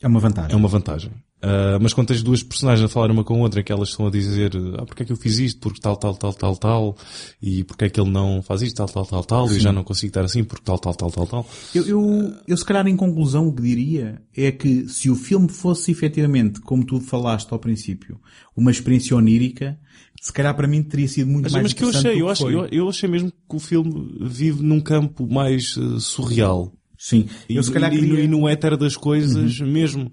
É 0.00 0.06
uma 0.06 0.20
vantagem. 0.20 0.52
é 0.52 0.56
uma 0.56 0.68
vantagem. 0.68 1.10
Ah, 1.42 1.76
mas 1.80 1.92
quando 1.92 2.08
tens 2.08 2.22
duas 2.22 2.40
personagens 2.42 2.84
a 2.84 2.88
falar 2.88 3.10
uma 3.10 3.24
com 3.24 3.34
a 3.34 3.38
outra, 3.38 3.64
que 3.64 3.72
elas 3.72 3.88
estão 3.88 4.06
a 4.06 4.10
dizer, 4.10 4.52
ah, 4.78 4.86
porque 4.86 5.02
é 5.02 5.06
que 5.06 5.12
eu 5.12 5.16
fiz 5.16 5.38
isto, 5.38 5.60
porque 5.60 5.80
tal, 5.80 5.96
tal, 5.96 6.14
tal, 6.14 6.32
tal, 6.32 6.56
tal, 6.56 6.96
e 7.42 7.64
porque 7.64 7.86
é 7.86 7.90
que 7.90 8.00
ele 8.00 8.10
não 8.10 8.40
faz 8.42 8.62
isto, 8.62 8.76
tal, 8.76 8.88
tal, 8.88 9.04
tal, 9.04 9.24
tal, 9.24 9.52
e 9.52 9.58
já 9.58 9.72
não 9.72 9.82
consigo 9.82 10.10
estar 10.10 10.24
assim, 10.24 10.44
porque 10.44 10.62
tal, 10.64 10.78
tal, 10.78 10.94
tal, 10.94 11.10
tal, 11.10 11.26
tal. 11.26 11.48
Eu, 11.74 11.84
eu, 11.86 12.34
eu 12.46 12.56
se 12.56 12.64
calhar 12.64 12.86
em 12.86 12.96
conclusão 12.96 13.48
o 13.48 13.52
que 13.52 13.62
diria 13.62 14.22
é 14.36 14.52
que 14.52 14.88
se 14.88 15.10
o 15.10 15.16
filme 15.16 15.48
fosse 15.48 15.90
efetivamente, 15.90 16.60
como 16.60 16.86
tu 16.86 17.00
falaste 17.00 17.50
ao 17.52 17.58
princípio, 17.58 18.20
uma 18.56 18.70
experiência 18.70 19.16
onírica, 19.16 19.76
se 20.20 20.32
calhar 20.32 20.54
para 20.54 20.68
mim 20.68 20.80
teria 20.84 21.08
sido 21.08 21.28
muito 21.28 21.44
Mas, 21.44 21.52
mais 21.52 21.64
mas 21.64 21.72
que 21.72 21.82
eu 21.82 21.88
achei, 21.88 22.20
eu, 22.20 22.28
acho, 22.28 22.48
eu, 22.48 22.66
eu 22.66 22.88
achei 22.88 23.08
mesmo 23.08 23.32
que 23.32 23.56
o 23.56 23.58
filme 23.58 24.16
vive 24.20 24.62
num 24.62 24.80
campo 24.80 25.26
mais 25.26 25.76
eh, 25.76 25.98
surreal. 25.98 26.72
Sim. 27.02 27.28
E, 27.48 27.56
Eu 27.56 27.64
se 27.64 27.72
calhar 27.72 27.92
e, 27.92 27.98
queria... 27.98 28.20
e 28.20 28.28
no 28.28 28.48
éter 28.48 28.76
das 28.76 28.96
coisas, 28.96 29.58
mesmo 29.58 30.12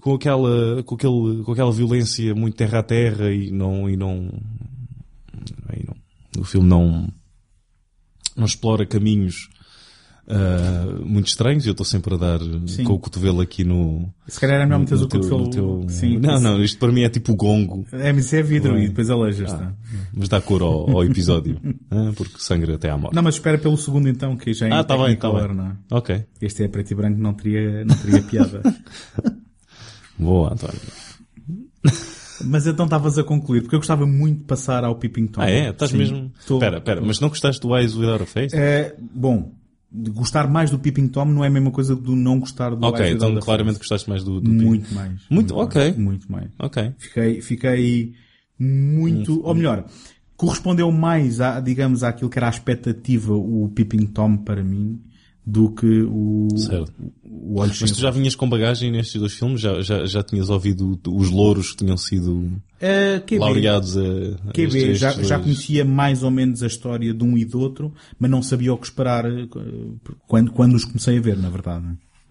com 0.00 0.14
aquela, 0.14 0.82
com 0.84 0.94
aquele, 0.94 1.42
com 1.44 1.52
aquela 1.52 1.70
violência 1.70 2.34
muito 2.34 2.56
terra 2.56 2.78
a 2.78 2.82
terra 2.82 3.30
e 3.30 3.50
não, 3.50 3.90
e 3.90 3.94
não, 3.94 4.32
e 5.76 5.84
não 5.84 5.94
o 6.38 6.44
filme 6.44 6.66
não, 6.66 7.12
não 8.34 8.46
explora 8.46 8.86
caminhos 8.86 9.49
ah, 10.30 10.98
muito 11.04 11.26
estranhos. 11.26 11.66
Eu 11.66 11.72
estou 11.72 11.84
sempre 11.84 12.14
a 12.14 12.16
dar 12.16 12.38
Sim. 12.66 12.84
com 12.84 12.92
o 12.94 12.98
cotovelo 12.98 13.40
aqui 13.40 13.64
no, 13.64 14.08
Se 14.28 14.38
calhar 14.40 14.56
era 14.56 14.64
melhor 14.66 14.78
meteres 14.80 15.00
no 15.00 15.06
o 15.06 15.10
cotovelo... 15.10 15.44
no 15.44 15.50
teu- 15.50 15.86
Sim. 15.88 16.18
não, 16.18 16.40
não, 16.40 16.62
isto 16.62 16.78
para 16.78 16.92
mim 16.92 17.02
é 17.02 17.08
tipo 17.08 17.34
gongo, 17.34 17.84
É, 17.92 18.12
mas 18.12 18.32
é 18.32 18.42
vidro 18.42 18.74
Bem. 18.74 18.84
e 18.84 18.88
depois 18.88 19.10
alejas, 19.10 19.52
tá? 19.52 19.72
mas 20.14 20.28
dá 20.28 20.40
cor 20.40 20.62
ao, 20.62 20.90
ao 20.90 21.04
episódio, 21.04 21.60
ah, 21.90 22.12
porque 22.16 22.34
sangra 22.38 22.74
até 22.76 22.90
à 22.90 22.96
morte. 22.96 23.14
Não, 23.14 23.22
mas 23.22 23.34
espera 23.34 23.58
pelo 23.58 23.76
segundo 23.76 24.08
então, 24.08 24.36
que 24.36 24.52
já 24.54 24.66
é 24.68 24.72
ah, 24.72 24.84
tá 24.84 24.96
bem, 24.96 25.16
tá 25.16 25.30
bem. 25.32 25.54
não 25.54 25.66
é? 25.66 25.76
Ok. 25.90 26.24
Este 26.40 26.64
é 26.64 26.68
preto 26.68 26.90
e 26.92 26.94
branco, 26.94 27.18
não 27.20 27.34
teria, 27.34 27.84
não 27.84 27.96
teria 27.96 28.22
piada. 28.22 28.62
Boa, 30.18 30.52
António. 30.52 30.80
mas 32.44 32.66
então 32.66 32.84
estavas 32.84 33.18
a 33.18 33.24
concluir, 33.24 33.62
porque 33.62 33.74
eu 33.74 33.80
gostava 33.80 34.06
muito 34.06 34.38
de 34.40 34.44
passar 34.44 34.84
ao 34.84 34.94
Peeping 34.96 35.26
Tom. 35.28 35.40
Ah, 35.42 35.50
é? 35.50 35.70
Estás 35.70 35.92
mesmo... 35.92 36.30
Tô- 36.46 36.54
Espera, 36.56 36.78
espera, 36.78 37.00
mas 37.00 37.20
não 37.20 37.28
gostaste 37.28 37.60
do 37.60 37.76
Eyes 37.76 37.94
Without 37.94 38.22
a 38.22 38.26
Face? 38.26 38.54
É, 38.56 38.94
bom, 39.14 39.52
gostar 39.92 40.48
mais 40.48 40.70
do 40.70 40.78
Peeping 40.78 41.08
Tom 41.08 41.24
não 41.26 41.44
é 41.44 41.48
a 41.48 41.50
mesma 41.50 41.70
coisa 41.70 41.96
do 41.96 42.14
não 42.14 42.38
gostar 42.38 42.74
do 42.74 42.86
ok, 42.86 43.10
então 43.10 43.34
claramente 43.40 43.78
gostaste 43.78 44.08
mais 44.08 44.22
do, 44.22 44.40
do 44.40 44.50
Muito 44.50 44.94
mais. 44.94 45.20
Muito- 45.28 45.54
ok. 45.56 45.82
mais, 45.82 45.96
muito 45.96 46.30
mais. 46.32 46.50
Ok. 46.58 46.92
Fiquei, 46.98 47.40
fiquei 47.40 48.12
muito, 48.58 49.42
ou 49.44 49.54
melhor, 49.54 49.84
correspondeu 50.36 50.90
mais 50.92 51.40
a, 51.40 51.60
digamos, 51.60 52.02
àquilo 52.04 52.30
que 52.30 52.38
era 52.38 52.46
a 52.46 52.50
expectativa 52.50 53.34
o 53.34 53.70
Peeping 53.74 54.06
Tom 54.06 54.36
para 54.36 54.62
mim 54.62 55.00
do 55.46 55.70
que 55.72 56.02
o, 56.02 56.48
Certo. 56.56 56.92
o 57.24 57.58
Olhos 57.58 57.80
Mas 57.80 57.90
tu 57.92 58.00
já 58.00 58.10
vinhas 58.10 58.34
com 58.34 58.48
bagagem 58.48 58.90
nestes 58.92 59.18
dois 59.20 59.32
filmes? 59.32 59.60
Já, 59.60 59.80
já, 59.80 60.04
já 60.06 60.22
tinhas 60.22 60.50
ouvido 60.50 60.98
os 61.08 61.30
louros 61.30 61.70
que 61.72 61.78
tinham 61.78 61.96
sido 61.96 62.32
Uh, 62.80 63.38
laureados 63.38 63.96
a, 63.96 64.00
a 64.02 64.52
estes- 64.56 64.98
já, 64.98 65.08
estes 65.10 65.26
já 65.28 65.36
dois? 65.36 65.44
conhecia 65.46 65.84
mais 65.84 66.22
ou 66.22 66.30
menos 66.30 66.62
a 66.62 66.66
história 66.66 67.12
de 67.12 67.24
um 67.24 67.36
e 67.36 67.44
do 67.44 67.58
outro, 67.58 67.92
mas 68.18 68.30
não 68.30 68.42
sabia 68.42 68.72
o 68.72 68.78
que 68.78 68.86
esperar 68.86 69.24
eh, 69.26 69.48
quando, 70.26 70.52
quando 70.52 70.74
os 70.74 70.84
comecei 70.84 71.18
a 71.18 71.20
ver, 71.20 71.36
na 71.36 71.50
verdade. 71.50 71.84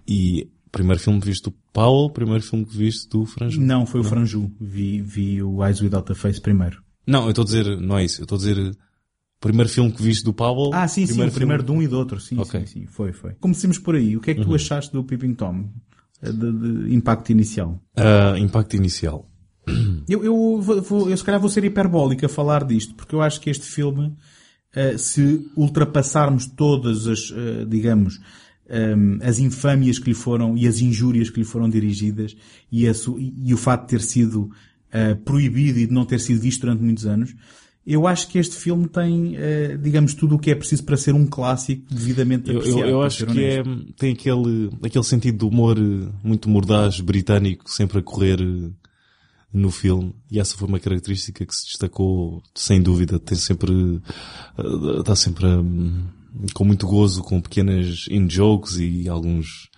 E 0.07 0.47
primeiro 0.71 0.99
filme 1.01 1.19
que 1.19 1.27
viste 1.27 1.43
do 1.43 1.53
Paulo, 1.73 2.09
primeiro 2.11 2.43
filme 2.43 2.65
que 2.65 2.75
viste 2.77 3.09
do 3.09 3.25
Franjo? 3.25 3.59
Não, 3.61 3.85
foi 3.85 4.01
o 4.01 4.03
Franju. 4.03 4.51
Vi, 4.61 5.01
vi 5.01 5.41
o 5.43 5.63
Eyes 5.65 5.81
Without 5.81 6.11
a 6.11 6.15
Face 6.15 6.39
primeiro. 6.41 6.81
Não, 7.05 7.23
eu 7.23 7.29
estou 7.31 7.41
a 7.43 7.45
dizer, 7.45 7.77
não 7.79 7.97
é 7.97 8.05
isso. 8.05 8.21
Eu 8.21 8.23
estou 8.23 8.35
a 8.35 8.39
dizer, 8.39 8.71
primeiro 9.39 9.69
filme 9.69 9.91
que 9.91 10.01
viste 10.03 10.23
do 10.23 10.33
Paulo. 10.33 10.71
Ah, 10.73 10.87
sim, 10.87 11.05
sim, 11.05 11.21
o 11.23 11.31
primeiro 11.31 11.63
de 11.63 11.71
um 11.71 11.81
e 11.81 11.87
do 11.87 11.97
outro. 11.97 12.19
Sim, 12.19 12.37
Ok. 12.39 12.59
Uhum. 12.59 12.65
sim, 12.67 12.79
sim, 12.81 12.85
foi, 12.87 13.11
foi. 13.13 13.31
Comecemos 13.39 13.77
por 13.79 13.95
aí. 13.95 14.15
O 14.17 14.21
que 14.21 14.31
é 14.31 14.35
que 14.35 14.43
tu 14.43 14.53
achaste 14.53 14.91
do 14.91 15.03
Peeping 15.03 15.33
Tom? 15.33 15.69
Eh, 16.21 16.31
De, 16.31 16.51
de 16.87 16.93
impacto 16.93 17.31
inicial? 17.31 17.81
Ah, 17.95 18.35
impacto 18.37 18.75
inicial. 18.75 19.25
Eu, 20.09 20.23
eu, 20.23 20.59
vou, 20.61 20.81
vou- 20.81 21.09
eu 21.09 21.15
se 21.17 21.23
calhar 21.23 21.39
vou 21.39 21.49
ser 21.49 21.63
hiperbólico 21.63 22.25
a 22.25 22.29
falar 22.29 22.65
disto, 22.65 22.95
porque 22.95 23.13
eu 23.13 23.21
acho 23.21 23.39
que 23.39 23.49
este 23.51 23.65
filme, 23.67 24.15
eh, 24.73 24.97
se 24.97 25.45
ultrapassarmos 25.55 26.47
todas 26.47 27.05
as, 27.07 27.31
eh, 27.31 27.65
digamos, 27.67 28.19
ehm, 28.67 29.19
as 29.21 29.37
infâmias 29.39 29.99
que 29.99 30.09
lhe 30.09 30.15
foram 30.15 30.57
e 30.57 30.67
as 30.67 30.79
injúrias 30.81 31.29
que 31.29 31.39
lhe 31.39 31.45
foram 31.45 31.69
dirigidas 31.69 32.35
e, 32.71 32.87
a 32.87 32.91
e 33.45 33.53
o 33.53 33.57
fato 33.57 33.81
de 33.83 33.87
ter 33.89 34.01
sido 34.01 34.49
proibido 35.23 35.77
e 35.77 35.85
de 35.85 35.93
não 35.93 36.03
ter 36.03 36.19
sido 36.19 36.41
visto 36.41 36.61
durante 36.61 36.81
muitos 36.83 37.05
anos, 37.05 37.35
eu 37.91 38.05
acho 38.05 38.27
que 38.27 38.37
este 38.37 38.55
filme 38.55 38.87
tem, 38.87 39.35
eh, 39.35 39.75
digamos, 39.75 40.13
tudo 40.13 40.35
o 40.35 40.39
que 40.39 40.51
é 40.51 40.55
preciso 40.55 40.83
para 40.83 40.95
ser 40.95 41.15
um 41.15 41.25
clássico 41.25 41.83
devidamente 41.89 42.47
Eu, 42.51 42.57
apreciado. 42.57 42.81
eu, 42.83 42.89
eu 42.89 42.97
para 42.99 43.07
acho 43.07 43.25
que 43.25 43.43
é, 43.43 43.63
tem 43.97 44.13
aquele, 44.13 44.69
aquele 44.83 45.03
sentido 45.03 45.39
de 45.39 45.45
humor 45.45 45.75
eh, 45.75 46.07
muito 46.23 46.47
mordaz 46.47 46.99
britânico 46.99 47.67
sempre 47.67 47.97
a 47.97 48.01
correr 48.03 48.39
eh, 48.41 48.69
no 49.51 49.71
filme. 49.71 50.13
E 50.29 50.39
essa 50.39 50.55
foi 50.55 50.67
uma 50.67 50.79
característica 50.79 51.43
que 51.43 51.55
se 51.55 51.65
destacou, 51.65 52.43
sem 52.53 52.79
dúvida. 52.79 53.17
Tem 53.17 53.35
sempre, 53.35 53.99
está 54.99 55.15
sempre 55.15 55.47
hum, 55.47 56.03
com 56.53 56.63
muito 56.63 56.85
gozo, 56.85 57.23
com 57.23 57.41
pequenas 57.41 58.05
in-jokes 58.11 58.77
e 58.77 59.09
alguns 59.09 59.68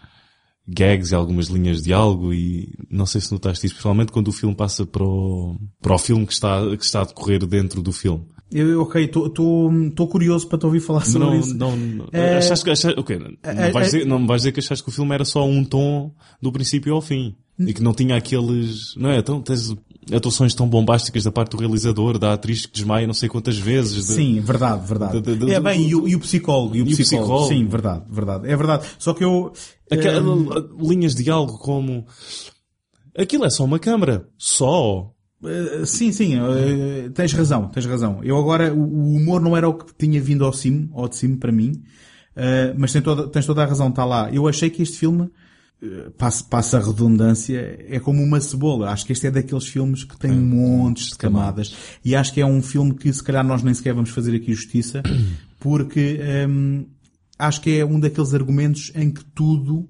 gags 0.68 1.12
e 1.12 1.16
algumas 1.16 1.48
linhas 1.48 1.78
de 1.78 1.86
diálogo 1.86 2.34
e 2.34 2.74
não 2.90 3.06
sei 3.06 3.20
se 3.22 3.32
notaste 3.32 3.66
isso, 3.66 3.76
principalmente 3.76 4.12
quando 4.12 4.28
o 4.30 4.32
filme 4.32 4.56
passa 4.56 4.86
para 4.86 5.04
o, 5.04 5.58
para 5.82 5.96
o 5.96 5.98
filme 5.98 6.26
que 6.26 6.34
está, 6.34 6.62
que 6.78 6.84
está 6.86 7.02
a 7.02 7.06
decorrer 7.06 7.46
dentro 7.46 7.82
do 7.82 7.92
filme. 7.92 8.24
Eu, 8.52 8.82
ok, 8.82 9.06
estou 9.06 10.08
curioso 10.10 10.46
para 10.48 10.58
te 10.60 10.66
ouvir 10.66 10.82
falar 10.82 11.06
sobre 11.06 11.26
Não, 11.28 11.40
isso. 11.40 11.54
não, 11.58 11.76
não. 11.76 12.08
É- 12.12 12.38
Achaste, 12.38 12.70
achaste, 12.70 13.00
ok, 13.00 13.18
não, 13.18 13.32
é- 13.44 13.72
vais 13.72 13.88
é- 13.88 13.92
dizer, 13.92 14.06
não 14.06 14.20
me 14.20 14.28
vais 14.28 14.42
dizer 14.42 14.52
que 14.52 14.60
achaste 14.60 14.84
que 14.84 14.90
o 14.90 14.94
filme 14.94 15.14
era 15.14 15.24
só 15.24 15.46
um 15.48 15.64
tom 15.64 16.14
do 16.42 16.52
princípio 16.52 16.94
ao 16.94 17.02
fim. 17.02 17.36
E 17.58 17.74
que 17.74 17.82
não 17.84 17.94
tinha 17.94 18.16
aqueles, 18.16 18.96
não 18.98 19.12
é? 19.12 19.20
Então 19.20 19.40
tens 19.42 19.74
atuações 20.12 20.54
tão 20.56 20.68
bombásticas 20.68 21.24
da 21.24 21.32
parte 21.32 21.52
do 21.52 21.58
realizador, 21.58 22.18
da 22.18 22.34
atriz 22.34 22.66
que 22.66 22.74
desmaia 22.74 23.06
não 23.06 23.14
sei 23.14 23.30
quantas 23.30 23.58
vezes. 23.58 24.08
de- 24.08 24.14
Sim, 24.14 24.40
verdade, 24.40 24.86
verdade. 24.88 25.22
de- 25.22 25.36
de- 25.36 25.54
é 25.54 25.60
bem, 25.60 25.88
e 25.88 25.96
o, 25.96 26.08
e 26.08 26.16
o 26.16 26.20
psicólogo, 26.20 26.76
e 26.76 26.82
o 26.82 26.88
E 26.88 26.92
psicólogo. 26.96 27.28
psicólogo. 27.28 27.48
Sim, 27.54 27.66
verdade, 27.68 28.04
verdade. 28.10 28.50
É 28.50 28.56
verdade. 28.56 28.88
Só 28.98 29.14
que 29.14 29.24
eu... 29.24 29.52
Aquela, 29.92 30.22
hum, 30.22 30.50
linhas 30.80 31.14
de 31.14 31.24
diálogo 31.24 31.58
como 31.60 32.06
aquilo 33.18 33.46
é 33.46 33.50
só 33.50 33.64
uma 33.66 33.78
câmara. 33.80 34.28
Só. 34.38 35.12
Uh, 35.44 35.86
sim, 35.86 36.12
sim, 36.12 36.38
uh, 36.40 37.10
tens 37.14 37.34
razão, 37.34 37.68
tens 37.70 37.86
razão. 37.86 38.20
Eu 38.24 38.38
agora, 38.38 38.74
o, 38.74 39.16
humor 39.16 39.42
não 39.42 39.58
era 39.58 39.68
o 39.68 39.74
que 39.74 39.86
tinha 39.98 40.22
vindo 40.22 40.46
ao 40.46 40.54
cimo, 40.54 40.90
ao 40.94 41.08
de 41.10 41.16
cimo 41.18 41.38
para 41.38 41.52
mim, 41.52 41.74
mas 42.78 42.92
tens 42.94 43.04
toda, 43.04 43.28
tens 43.28 43.46
toda 43.46 43.64
a 43.64 43.66
razão, 43.66 43.90
está 43.90 44.06
lá. 44.06 44.30
Eu 44.32 44.48
achei 44.48 44.70
que 44.70 44.82
este 44.84 44.98
filme, 44.98 45.30
passa, 46.18 46.44
passa 46.44 46.78
a 46.78 46.82
redundância, 46.86 47.84
é 47.88 48.00
como 48.00 48.22
uma 48.24 48.40
cebola. 48.40 48.90
Acho 48.90 49.06
que 49.06 49.14
este 49.14 49.28
é 49.28 49.32
daqueles 49.32 49.68
filmes 49.68 50.04
que 50.04 50.18
tem 50.18 50.32
montes 50.32 51.10
de 51.10 51.18
camadas. 51.18 51.76
E 52.04 52.16
acho 52.16 52.34
que 52.34 52.42
é 52.42 52.46
um 52.46 52.62
filme 52.62 52.94
que 52.94 53.12
se 53.12 53.24
calhar 53.24 53.46
nós 53.46 53.64
nem 53.64 53.74
sequer 53.74 53.94
vamos 53.94 54.12
fazer 54.12 54.36
aqui 54.36 54.54
justiça, 54.54 55.02
porque 55.60 56.20
um, 56.48 56.86
acho 57.38 57.62
que 57.62 57.80
é 57.80 57.86
um 57.86 58.00
daqueles 58.00 58.34
argumentos 58.34 58.92
em 58.96 59.12
que 59.12 59.24
tudo 59.26 59.90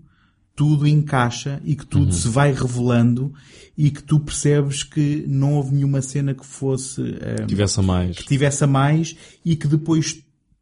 tudo 0.54 0.86
encaixa 0.86 1.62
e 1.66 1.76
que 1.76 1.86
tudo 1.86 2.14
se 2.14 2.28
vai 2.28 2.54
revelando 2.54 3.34
e 3.76 3.90
que 3.90 4.04
tu 4.04 4.20
percebes 4.20 4.84
que 4.84 5.26
não 5.28 5.54
houve 5.54 5.74
nenhuma 5.74 6.02
cena 6.02 6.36
que 6.36 6.46
fosse 6.46 7.02
eh, 7.20 7.46
Tivesse 7.48 7.80
a 7.80 7.84
mais. 7.84 8.18
que 8.18 8.26
tivesse 8.26 8.64
a 8.64 8.68
mais 8.68 9.16
e 9.44 9.56
que 9.56 9.68
depois 9.68 10.22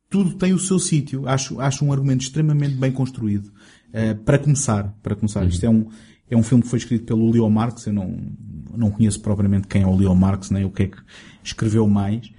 tudo 0.09 0.35
tem 0.35 0.53
o 0.53 0.59
seu 0.59 0.79
sítio. 0.79 1.27
Acho, 1.27 1.59
acho 1.59 1.83
um 1.83 1.91
argumento 1.91 2.21
extremamente 2.21 2.75
bem 2.75 2.91
construído. 2.91 3.51
Eh, 3.91 4.13
para 4.13 4.37
começar, 4.37 4.95
para 5.01 5.15
começar, 5.15 5.45
isto 5.45 5.65
é 5.65 5.69
um, 5.69 5.87
é 6.29 6.37
um 6.37 6.43
filme 6.43 6.63
que 6.63 6.69
foi 6.69 6.79
escrito 6.79 7.05
pelo 7.05 7.31
Leo 7.31 7.49
Marx, 7.49 7.87
eu 7.87 7.93
não, 7.93 8.17
não 8.75 8.91
conheço 8.91 9.19
propriamente 9.21 9.67
quem 9.67 9.81
é 9.81 9.87
o 9.87 9.95
Leo 9.95 10.13
Marx, 10.15 10.51
nem 10.51 10.63
o 10.63 10.71
que 10.71 10.83
é 10.83 10.87
que 10.87 10.97
escreveu 11.43 11.87
mais. 11.87 12.31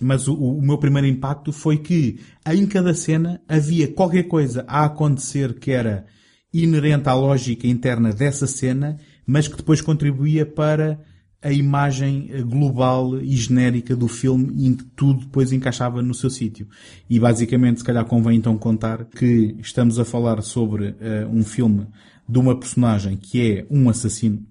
Mas 0.00 0.28
o, 0.28 0.34
o 0.34 0.62
meu 0.62 0.78
primeiro 0.78 1.06
impacto 1.06 1.52
foi 1.52 1.78
que 1.78 2.20
em 2.46 2.66
cada 2.66 2.94
cena 2.94 3.40
havia 3.48 3.88
qualquer 3.88 4.24
coisa 4.24 4.64
a 4.68 4.84
acontecer 4.84 5.58
que 5.58 5.70
era 5.70 6.06
inerente 6.52 7.08
à 7.08 7.14
lógica 7.14 7.66
interna 7.66 8.12
dessa 8.12 8.46
cena, 8.46 8.98
mas 9.26 9.48
que 9.48 9.56
depois 9.56 9.80
contribuía 9.80 10.46
para 10.46 11.00
a 11.46 11.52
imagem 11.52 12.28
eh, 12.32 12.42
global 12.42 13.18
e 13.20 13.36
genérica 13.36 13.94
do 13.96 14.08
filme 14.08 14.66
em 14.66 14.74
que 14.74 14.84
tudo 14.96 15.20
depois 15.20 15.52
encaixava 15.52 16.02
no 16.02 16.14
seu 16.14 16.28
sítio. 16.30 16.66
E 17.08 17.18
basicamente, 17.20 17.78
se 17.80 17.84
calhar 17.84 18.04
convém 18.04 18.36
então 18.38 18.56
contar 18.58 19.04
que 19.04 19.54
estamos 19.60 19.98
a 19.98 20.04
falar 20.04 20.42
sobre 20.42 20.94
eh, 21.00 21.26
um 21.30 21.44
filme 21.44 21.86
de 22.28 22.38
uma 22.38 22.58
personagem 22.58 23.16
que 23.16 23.40
é 23.52 23.66
um 23.70 23.88
assassino 23.88 24.42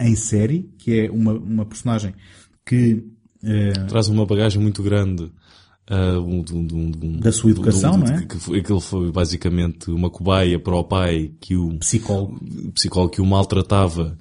em 0.00 0.14
série, 0.16 0.70
que 0.78 1.00
é 1.00 1.10
uma, 1.10 1.32
uma 1.32 1.64
personagem 1.66 2.14
que 2.64 3.04
eh, 3.44 3.72
Traz 3.88 4.08
uma 4.08 4.24
bagagem 4.24 4.60
muito 4.62 4.82
grande. 4.82 5.30
um- 5.90 6.42
de 6.42 6.54
um- 6.54 6.66
de 6.90 6.90
de 6.98 7.18
Da 7.18 7.32
sua 7.32 7.50
educação, 7.50 7.98
não 7.98 8.06
é? 8.06 8.24
Que, 8.24 8.38
foi, 8.38 8.60
aquilo 8.60 8.80
foi 8.80 9.10
basicamente 9.10 9.90
uma 9.90 10.08
cobaia 10.08 10.58
para 10.58 10.76
o 10.76 10.84
pai 10.84 11.32
que 11.40 11.56
o 11.56 11.76
psicólogo. 11.78 12.40
psicólogo 12.72 13.12
que 13.12 13.20
o 13.20 13.26
maltratava 13.26 14.16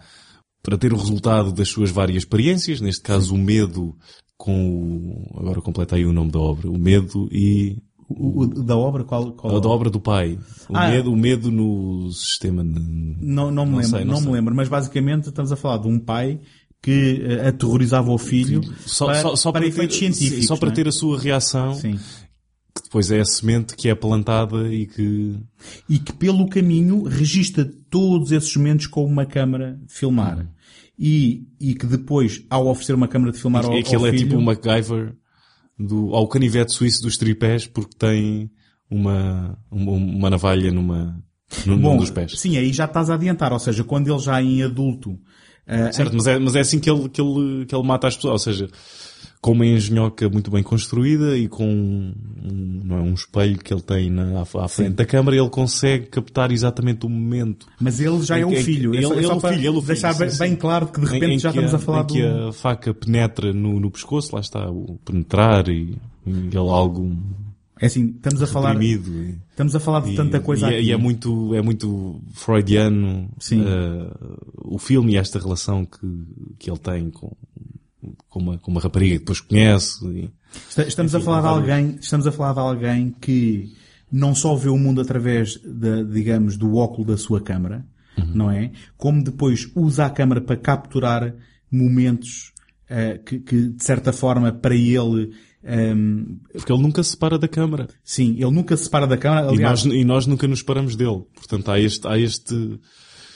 para 0.64 0.78
ter 0.78 0.94
o 0.94 0.98
resultado 0.98 1.52
das 1.52 1.70
suas 1.70 1.90
várias 1.90 2.18
experiências, 2.24 2.80
neste 2.82 3.02
caso 3.02 3.34
o 3.34 3.38
medo 3.38 3.96
com 4.38 5.26
o, 5.34 5.40
agora 5.40 5.62
completa 5.62 5.96
aí 5.96 6.06
o 6.06 6.14
nome 6.14 6.32
da 6.32 6.40
obra, 6.40 6.70
o 6.70 6.78
medo 6.78 7.28
e 7.32 7.78
O, 8.10 8.42
o- 8.42 8.48
da 8.48 8.76
obra, 8.76 9.04
qual, 9.06 9.32
qual 9.34 9.56
a 9.56 9.60
da 9.60 9.70
obra 9.70 9.90
do 9.90 10.00
pai. 10.00 10.38
O 10.70 10.76
Ah. 10.76 10.90
medo, 10.90 11.12
o 11.14 11.16
medo 11.16 11.50
no 11.52 12.12
sistema. 12.12 12.64
de- 12.64 12.80
Não, 13.22 13.50
não 13.52 13.66
me 13.66 13.72
Não 13.72 13.78
lembro, 13.80 13.98
sei, 13.98 14.04
não 14.06 14.14
não, 14.16 14.22
me 14.22 14.32
lembro, 14.34 14.54
mas 14.56 14.68
basicamente 14.68 15.30
estamos 15.30 15.52
a 15.52 15.56
falar 15.56 15.78
de 15.78 15.88
um 15.88 15.98
pai 16.00 16.40
que 16.82 17.22
eh, 17.24 17.48
aterrorizava 17.48 18.12
o 18.12 18.18
filho 18.18 18.62
Só, 18.86 19.06
para, 19.06 19.22
só, 19.22 19.36
só 19.36 19.52
para 19.52 19.62
para 19.62 19.70
efeitos 19.70 19.98
ter, 19.98 20.12
científicos. 20.14 20.48
Só 20.48 20.58
para 20.58 20.70
é? 20.70 20.72
ter 20.74 20.88
a 20.88 20.92
sua 20.92 21.18
reação, 21.20 21.74
Sim. 21.76 21.98
Depois 22.92 23.10
é 23.10 23.22
a 23.22 23.26
semente 23.26 23.74
que 23.74 23.88
é 23.88 23.96
plantada 23.96 24.68
e 24.68 24.86
que 24.86 25.38
E 25.88 25.98
que 25.98 26.12
pelo 26.12 26.50
caminho 26.50 27.04
registra 27.04 27.64
todos 27.90 28.34
esses 28.34 28.54
momentos 28.58 28.88
com 28.88 29.06
uma 29.06 29.26
câmara 29.26 29.80
de 29.82 29.94
filmar. 29.94 30.46
E, 31.00 31.48
e 31.58 31.74
que 31.74 31.86
depois, 31.86 32.44
ao 32.50 32.68
oferecer 32.68 32.94
uma 32.94 33.08
câmara 33.08 33.32
de 33.32 33.40
filmar 33.40 33.64
ao, 33.64 33.72
ao 33.72 33.80
aquilo 33.80 34.06
é 34.06 34.12
filho, 34.12 34.28
tipo 34.28 34.38
o 34.38 34.42
MacGyver 34.42 35.16
do, 35.80 36.14
ao 36.14 36.28
canivete 36.28 36.74
suíço 36.74 37.02
dos 37.02 37.16
tripés 37.16 37.66
porque 37.66 37.96
tem 37.98 38.52
uma, 38.90 39.58
uma, 39.72 39.92
uma 39.94 40.30
navalha 40.30 40.70
numa, 40.70 41.18
num, 41.66 41.80
Bom, 41.80 41.96
dos 41.96 42.10
pés. 42.10 42.38
sim, 42.38 42.58
aí 42.58 42.74
já 42.74 42.86
estás 42.86 43.10
a 43.10 43.14
adiantar. 43.14 43.54
Ou 43.54 43.60
seja, 43.60 43.86
quando 43.86 44.12
ele 44.12 44.20
já 44.20 44.42
em 44.44 44.64
adulto 44.64 45.18
eh, 45.66 45.94
Certo, 45.94 46.14
mas 46.14 46.28
é, 46.28 46.38
mas 46.38 46.56
é 46.56 46.60
assim 46.60 46.80
que 46.80 46.90
ele, 46.90 47.08
que, 47.08 47.22
ele, 47.22 47.66
que 47.66 47.74
ele 47.74 47.88
mata 47.88 48.08
as 48.08 48.18
pessoas. 48.18 48.34
Ou 48.34 48.40
seja, 48.40 48.70
com 49.42 49.54
uma 49.54 49.66
engenhoca 49.66 50.30
muito 50.30 50.52
bem 50.52 50.62
construída 50.62 51.36
e 51.36 51.48
com 51.48 51.66
um, 51.68 52.14
não 52.86 52.98
é, 52.98 53.02
um 53.02 53.14
espelho 53.16 53.58
que 53.58 53.74
ele 53.74 53.82
tem 53.82 54.08
na, 54.12 54.42
à, 54.44 54.68
frente 54.68 54.92
da 54.94 55.04
câmara, 55.06 55.36
ele 55.36 55.50
consegue 55.50 56.06
captar 56.06 56.52
exatamente 56.52 57.08
o 57.08 57.10
momento. 57.10 57.66
Mas 57.80 58.00
ele 58.00 58.22
já 58.22 58.38
é 58.38 58.46
o 58.46 58.50
que- 58.50 58.62
filho. 58.62 58.94
ele- 58.94 59.04
é 59.04 59.08
só, 59.08 59.14
é 59.16 59.18
ele 59.18 59.26
só 59.26 59.34
é 59.34 59.36
o 59.36 59.42
para 59.42 59.50
filho, 59.54 59.60
ele 59.62 59.68
é 59.68 59.70
o 59.72 59.74
filho, 59.74 59.88
deixar 59.88 60.14
sim, 60.14 60.20
bem, 60.20 60.30
sim. 60.30 60.38
bem 60.40 60.56
claro 60.56 60.86
que 60.88 61.00
de 61.00 61.06
repente 61.08 61.32
Em- 61.32 61.36
em 61.36 61.40
já 61.40 61.50
estamos 61.50 61.74
a 61.74 61.80
falar 61.80 62.02
em 62.04 62.06
do... 62.06 62.14
que 62.14 62.22
a 62.22 62.54
faca 62.54 62.94
penetra 62.94 63.52
no, 63.52 63.80
no 63.80 63.90
pescoço, 63.90 64.30
lá 64.36 64.42
está, 64.42 64.70
o 64.70 65.00
penetrar 65.04 65.68
e, 65.70 65.98
e 66.28 66.30
ele 66.30 66.58
algo 66.58 67.12
É 67.80 67.88
assim, 67.88 68.10
estamos 68.16 68.44
a 68.44 68.46
falar, 68.46 68.80
e- 68.80 68.94
estamos 69.50 69.76
a 69.76 69.80
falar 69.80 70.02
de 70.02 70.16
tanta 70.16 70.40
coisa 70.40 70.70
e, 70.70 70.74
é- 70.76 70.78
aqui. 70.78 70.88
e 70.90 70.92
é 70.92 70.98
muito, 70.98 71.56
é 71.56 71.64
muito 71.64 72.22
freudiano 72.34 73.28
Sim. 73.40 73.64
eh, 73.66 74.12
o 74.66 74.78
filme 74.78 75.14
e 75.14 75.18
esta 75.18 75.40
relação 75.40 75.84
que, 75.84 76.08
que 76.60 76.70
ele 76.70 76.78
tem 76.78 77.10
com, 77.10 77.36
com, 78.30 78.40
uma, 78.40 78.58
com 78.58 78.72
uma 78.72 78.82
rapariga 78.82 79.14
que 79.14 79.20
depois 79.20 79.40
conhece. 79.42 80.06
e- 80.08 80.30
Esta- 80.68 80.84
Estamos 80.88 81.16
a 81.16 81.20
falar 81.22 81.42
de 81.42 81.48
alguém, 81.48 81.98
estamos 82.02 82.28
a 82.28 82.32
falar 82.32 82.54
de 82.54 82.60
alguém 82.60 83.16
que 83.22 83.72
não 84.12 84.36
só 84.36 84.56
vê 84.56 84.70
o 84.70 84.78
mundo 84.78 85.00
através 85.02 85.58
da, 85.64 86.04
digamos, 86.04 86.58
do 86.58 86.76
óculo 86.76 87.06
da 87.08 87.18
sua 87.18 87.40
câmara, 87.42 87.86
não 88.36 88.52
é? 88.52 88.72
Como 88.98 89.24
depois 89.24 89.70
usa 89.76 90.06
a 90.06 90.10
câmara 90.10 90.42
para 90.42 90.58
capturar 90.58 91.34
momentos 91.72 92.52
eh, 92.90 93.18
que, 93.26 93.40
que, 93.40 93.68
de 93.70 93.84
certa 93.84 94.12
forma, 94.12 94.52
para 94.52 94.76
ele, 94.76 95.32
ehm, 95.64 96.38
porque 96.54 96.72
ele 96.74 96.82
nunca 96.82 97.02
se 97.04 97.12
separa 97.12 97.40
da 97.40 97.48
câmara. 97.48 97.88
sim, 98.04 98.34
ele 98.34 98.52
nunca 98.52 98.76
se 98.76 98.84
separa 98.84 99.08
da 99.08 99.18
câmara. 99.18 99.48
E 99.48 99.56
Aliás, 99.56 99.86
nós, 99.86 99.96
e 99.96 100.04
nós 100.04 100.28
nunca 100.28 100.48
nos 100.48 100.60
separamos 100.60 100.96
dele. 100.98 101.24
Portanto, 101.34 101.72
há 101.72 101.80
este, 101.80 102.06
há 102.08 102.18
este, 102.20 102.80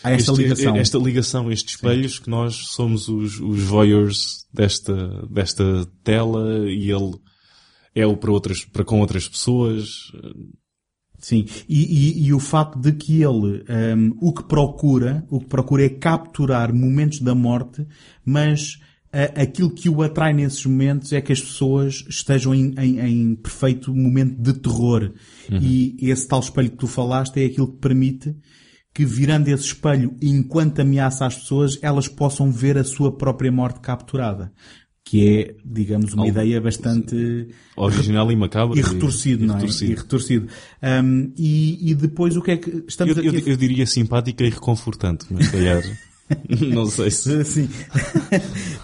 há 0.06 0.12
esta 0.12 0.32
este- 0.32 0.42
ligação. 0.44 0.76
esta 0.76 0.98
ligação, 0.98 1.52
estes 1.52 1.76
espelhos 1.76 2.20
que 2.20 2.30
nós 2.30 2.56
somos 2.56 3.08
os, 3.08 3.40
os 3.40 3.60
voyeurs 3.64 4.46
desta, 4.54 5.26
desta 5.30 5.86
tela 6.04 6.70
e 6.70 6.92
ele 6.92 7.14
é 7.94 8.06
o 8.06 8.16
para 8.18 8.32
outras, 8.32 8.66
para 8.66 8.84
com 8.84 9.00
outras 9.00 9.28
pessoas. 9.28 9.88
Sim, 11.18 11.46
e, 11.68 11.84
e- 12.20 12.26
e 12.28 12.34
o 12.34 12.40
facto 12.40 12.78
de 12.80 12.92
que 12.92 13.22
ele 13.24 13.64
hum, 13.98 14.16
o 14.22 14.34
que 14.34 14.44
procura, 14.44 15.26
o 15.30 15.40
que 15.40 15.48
procura 15.48 15.86
é 15.86 15.90
capturar 15.90 16.74
momentos 16.74 17.20
da 17.20 17.34
morte, 17.34 17.86
mas 18.24 18.78
aquilo 19.34 19.70
que 19.74 19.88
o 19.88 20.02
atrai 20.04 20.34
nesses 20.34 20.66
momentos 20.66 21.14
é 21.14 21.22
que 21.22 21.32
as 21.32 21.40
pessoas 21.40 22.04
estejam 22.10 22.54
em, 22.54 22.74
em- 22.78 23.00
em 23.00 23.36
perfeito 23.36 23.96
momento 23.96 24.36
de 24.42 24.54
terror. 24.60 25.14
E 25.50 25.96
esse 26.02 26.28
tal 26.28 26.42
espelho 26.42 26.70
que 26.72 26.76
tu 26.78 26.86
falaste 26.88 27.38
é 27.42 27.46
aquilo 27.46 27.72
que 27.72 27.80
permite 27.80 28.36
que 28.96 29.04
virando 29.06 29.50
esse 29.50 29.66
espelho, 29.66 30.16
enquanto 30.22 30.80
ameaça 30.80 31.26
as 31.26 31.36
pessoas, 31.36 31.78
elas 31.82 32.08
possam 32.08 32.50
ver 32.50 32.78
a 32.78 32.84
sua 32.86 33.12
própria 33.16 33.52
morte 33.52 33.82
capturada. 33.82 34.52
Que 35.08 35.30
é, 35.38 35.56
digamos, 35.64 36.14
uma 36.14 36.24
Algo- 36.24 36.32
ideia 36.32 36.60
bastante 36.62 37.50
Original 37.78 38.32
e 38.32 38.36
macabro. 38.38 38.76
e 38.76 38.82
retorcido, 38.82 39.46
não 39.46 39.56
é? 39.56 39.58
retorcido. 39.60 39.92
E 39.92 39.96
retorcido. 39.96 40.48
Um, 40.82 41.34
e, 41.38 41.92
e 41.92 41.94
depois 41.94 42.36
o 42.38 42.42
que 42.42 42.52
é 42.52 42.58
que 42.58 42.86
estamos 42.88 43.16
Eu, 43.18 43.24
eu, 43.26 43.32
aqui... 43.38 43.50
eu 43.52 43.56
diria 43.58 43.86
simpática 43.86 44.44
e 44.44 44.50
reconfortante, 44.50 45.28
mas 45.30 45.48
calhar, 45.50 45.84
não 46.74 46.88
sei 46.88 47.12
se, 47.12 47.44
Sim. 47.46 47.70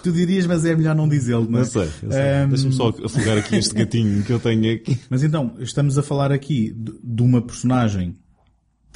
tu 0.02 0.12
dirias, 0.12 0.46
mas 0.46 0.64
é 0.64 0.76
melhor 0.76 0.94
não 0.94 1.08
dizê-lo, 1.08 1.48
não 1.50 1.58
é? 1.58 1.62
não 1.62 1.68
sei. 1.68 1.88
sei. 1.88 2.08
Um, 2.44 2.48
Deixa-me 2.50 2.72
só 2.72 2.88
afogar 3.04 3.38
aqui 3.38 3.56
este 3.56 3.74
gatinho 3.74 4.22
que 4.22 4.32
eu 4.32 4.38
tenho 4.38 4.74
aqui. 4.74 4.98
Mas 5.10 5.22
então, 5.24 5.54
estamos 5.58 5.98
a 5.98 6.02
falar 6.02 6.30
aqui 6.30 6.72
de 7.02 7.22
uma 7.22 7.42
personagem 7.42 8.14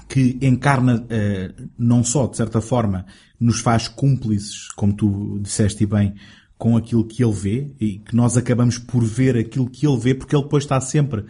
que 0.08 0.38
encarna, 0.40 1.04
eh, 1.10 1.52
não 1.78 2.04
só, 2.04 2.26
de 2.26 2.36
certa 2.36 2.60
forma, 2.60 3.06
nos 3.40 3.60
faz 3.60 3.88
cúmplices, 3.88 4.68
como 4.72 4.94
tu 4.94 5.38
disseste 5.40 5.84
bem, 5.84 6.14
com 6.56 6.76
aquilo 6.76 7.04
que 7.04 7.22
ele 7.22 7.32
vê, 7.32 7.74
e 7.80 7.98
que 7.98 8.14
nós 8.14 8.36
acabamos 8.36 8.78
por 8.78 9.04
ver 9.04 9.36
aquilo 9.36 9.68
que 9.68 9.86
ele 9.86 9.98
vê, 9.98 10.14
porque 10.14 10.34
ele 10.34 10.44
depois 10.44 10.64
está 10.64 10.80
sempre 10.80 11.24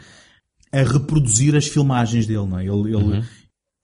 a 0.72 0.82
reproduzir 0.82 1.56
as 1.56 1.66
filmagens 1.66 2.26
dele, 2.26 2.46
não 2.46 2.58
é? 2.58 2.66
Ele, 2.66 2.94
ele, 2.94 3.24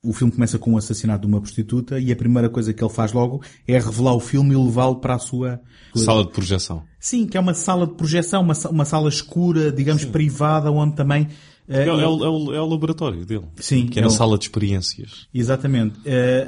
o 0.04 0.12
filme 0.12 0.32
começa 0.32 0.58
com 0.58 0.74
o 0.74 0.76
assassinato 0.76 1.22
de 1.22 1.32
uma 1.32 1.40
prostituta 1.40 1.98
e 1.98 2.12
a 2.12 2.16
primeira 2.16 2.50
coisa 2.50 2.72
que 2.72 2.82
ele 2.82 2.92
faz 2.92 3.12
logo 3.12 3.42
é 3.66 3.78
revelar 3.78 4.14
o 4.14 4.20
filme 4.20 4.54
e 4.54 4.56
levá-lo 4.56 4.96
para 4.96 5.14
a 5.14 5.18
sua 5.18 5.60
Sala 5.94 6.24
de 6.24 6.32
projeção. 6.32 6.82
Sim, 6.98 7.26
que 7.26 7.36
é 7.36 7.40
uma 7.40 7.54
sala 7.54 7.86
de 7.86 7.94
projeção, 7.94 8.42
uma, 8.42 8.54
uma 8.70 8.84
sala 8.84 9.08
escura, 9.08 9.72
digamos, 9.72 10.04
privada, 10.04 10.70
onde 10.70 10.94
também... 10.94 11.28
Uh, 11.72 11.76
é, 11.76 11.88
é, 11.88 11.92
o, 11.92 12.00
é, 12.00 12.28
o, 12.28 12.54
é, 12.54 12.60
o, 12.60 12.66
laboratório 12.66 13.24
dele. 13.24 13.46
Sim. 13.56 13.86
Que 13.86 13.98
é, 13.98 14.02
é 14.02 14.04
na 14.04 14.10
sala 14.10 14.36
de 14.36 14.44
experiências. 14.44 15.26
Exatamente. 15.32 15.98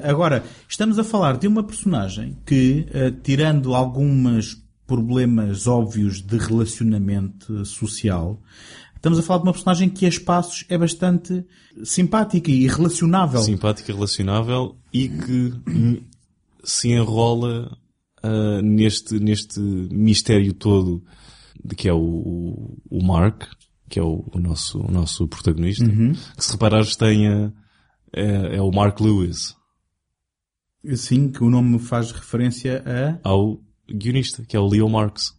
Agora, 0.03 0.45
estamos 0.69 0.99
a 0.99 1.05
falar 1.05 1.39
de 1.39 1.47
uma 1.49 1.63
personagem 1.63 2.37
que, 2.45 2.87
tirando 3.23 3.75
alguns 3.75 4.63
problemas 4.87 5.67
óbvios 5.67 6.21
de 6.21 6.37
relacionamento 6.37 7.65
social, 7.65 8.39
Estamos 9.05 9.19
a 9.19 9.23
falar 9.23 9.41
de 9.41 9.45
uma 9.49 9.53
personagem 9.53 9.91
que 9.91 10.07
a 10.07 10.09
espaços 10.09 10.65
é 10.67 10.79
bastante 10.79 11.45
simpática 11.85 12.51
e 12.51 12.67
relacionável. 12.67 13.43
Simpática, 13.43 13.93
relacionável 13.93 14.77
e 14.91 15.11
que 15.11 15.53
se 16.65 16.89
enrola 16.89 17.77
uh, 18.25 18.63
neste, 18.63 19.21
neste 19.21 19.61
mistério 19.61 20.55
todo 20.55 21.05
de 21.63 21.75
que 21.77 21.87
é 21.87 21.93
o, 21.93 22.79
o 22.91 23.05
Mark, 23.05 23.45
que 23.95 24.01
é 24.01 24.03
o, 24.03 24.25
o 24.33 24.41
nosso, 24.41 24.81
o 24.81 24.91
nosso 24.91 25.29
protagonista, 25.29 25.85
uhum. 25.85 26.15
que 26.37 26.45
se 26.45 26.51
reparares 26.51 26.97
tem 26.97 27.29
a, 27.29 27.53
é, 28.13 28.57
é, 28.57 28.61
o 28.61 28.73
Mark 28.73 28.99
Lewis. 29.01 29.55
Sim, 30.97 31.31
que 31.31 31.45
o 31.45 31.49
nome 31.49 31.79
faz 31.79 32.11
referência 32.11 32.83
a... 32.85 33.29
Ao 33.29 33.61
guionista, 33.89 34.45
que 34.45 34.57
é 34.57 34.59
o 34.59 34.67
Leo 34.67 34.89
Marx. 34.89 35.33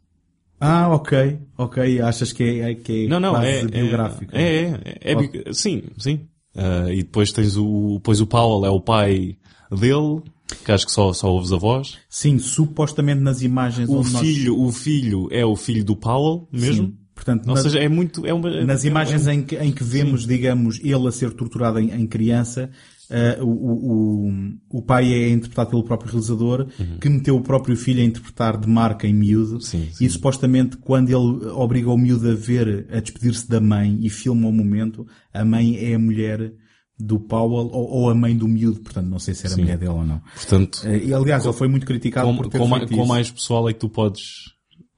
Ah, 0.58 0.88
ok, 0.88 1.38
ok. 1.58 2.00
Achas 2.00 2.32
que 2.32 2.44
é, 2.44 2.72
é 2.72 2.76
que 2.76 3.06
é 3.06 3.08
não, 3.10 3.20
não, 3.20 3.32
quase 3.32 3.48
é, 3.50 3.68
biográfico? 3.68 4.34
É, 4.34 4.64
é, 4.64 4.72
é, 5.02 5.50
é 5.50 5.54
sim, 5.54 5.84
sim. 5.98 6.26
Uh, 6.56 6.90
e 6.94 7.04
depois 7.04 7.34
tens 7.34 7.58
o, 7.58 7.96
depois 7.96 8.22
o 8.22 8.26
Powell 8.26 8.66
é 8.66 8.70
o 8.70 8.80
pai 8.80 9.38
dele, 9.70 10.22
que 10.64 10.72
acho 10.72 10.86
que 10.86 10.94
só, 10.94 11.12
só 11.12 11.30
ouves 11.30 11.52
a 11.52 11.58
voz. 11.58 11.98
Sim, 12.10 12.40
supostamente 12.40 13.20
nas 13.20 13.42
imagens 13.42 13.90
o 13.90 14.02
filho, 14.02 14.58
nós... 14.58 14.70
o 14.70 14.72
filho 14.72 15.28
é 15.30 15.46
o 15.46 15.58
filho 15.58 15.84
do 15.84 15.98
Powell 15.98 16.48
mesmo. 16.54 16.88
Sim. 16.88 17.05
Portanto, 17.16 17.50
Ou 17.50 17.56
seja, 17.56 17.80
é 17.80 17.88
muito, 17.88 18.26
é 18.26 18.34
uma, 18.34 18.50
nas 18.66 18.84
é, 18.84 18.88
imagens 18.90 19.26
é, 19.26 19.34
em, 19.34 19.42
que, 19.42 19.56
em 19.56 19.72
que 19.72 19.84
vemos, 19.84 20.24
sim. 20.24 20.28
digamos, 20.28 20.80
ele 20.84 21.08
a 21.08 21.12
ser 21.12 21.32
torturado 21.32 21.80
em, 21.80 21.92
em 21.92 22.06
criança, 22.06 22.70
Uh, 23.08 23.46
o, 23.46 24.30
o, 24.72 24.80
o 24.80 24.82
pai 24.82 25.14
é 25.14 25.30
interpretado 25.30 25.70
pelo 25.70 25.84
próprio 25.84 26.12
realizador, 26.12 26.68
uhum. 26.80 26.98
que 26.98 27.08
meteu 27.08 27.36
o 27.36 27.42
próprio 27.42 27.78
filho 27.78 28.02
a 28.02 28.04
interpretar 28.04 28.60
de 28.60 28.68
marca 28.68 29.08
em 29.08 29.14
miúdo. 29.14 29.62
Sim, 29.62 29.90
sim. 29.94 30.06
E 30.06 30.10
supostamente, 30.10 30.78
quando 30.78 31.10
ele 31.10 31.46
obriga 31.52 31.92
o 31.92 31.98
miúdo 31.98 32.32
a 32.32 32.34
ver, 32.34 32.88
a 32.92 33.00
despedir-se 33.00 33.48
da 33.48 33.62
mãe 33.62 34.00
e 34.02 34.10
filma 34.10 34.48
o 34.48 34.52
momento, 34.52 35.06
a 35.32 35.46
mãe 35.46 35.78
é 35.78 35.94
a 35.94 36.00
mulher 36.00 36.52
do 36.98 37.20
Powell 37.20 37.68
ou, 37.68 37.92
ou, 37.92 38.10
a 38.10 38.16
mãe 38.16 38.36
do 38.36 38.48
miúdo, 38.48 38.80
portanto 38.80 39.08
não 39.08 39.20
sei 39.20 39.34
se 39.34 39.46
era 39.46 39.54
a 39.54 39.58
mulher 39.58 39.78
dele 39.78 39.92
ou 39.92 40.04
não. 40.04 40.22
Portanto, 40.34 40.82
uh, 40.86 40.96
e 40.96 41.14
aliás, 41.14 41.44
com, 41.44 41.50
ele 41.50 41.58
foi 41.58 41.68
muito 41.68 41.86
criticado 41.86 42.28
com, 42.28 42.38
por 42.38 42.48
ter 42.48 42.58
com, 42.58 42.70
feito 42.70 42.96
com 42.96 43.06
mais 43.06 43.30
pessoal 43.30 43.70
é 43.70 43.74
que 43.74 43.80
tu 43.80 43.90
podes, 43.90 44.24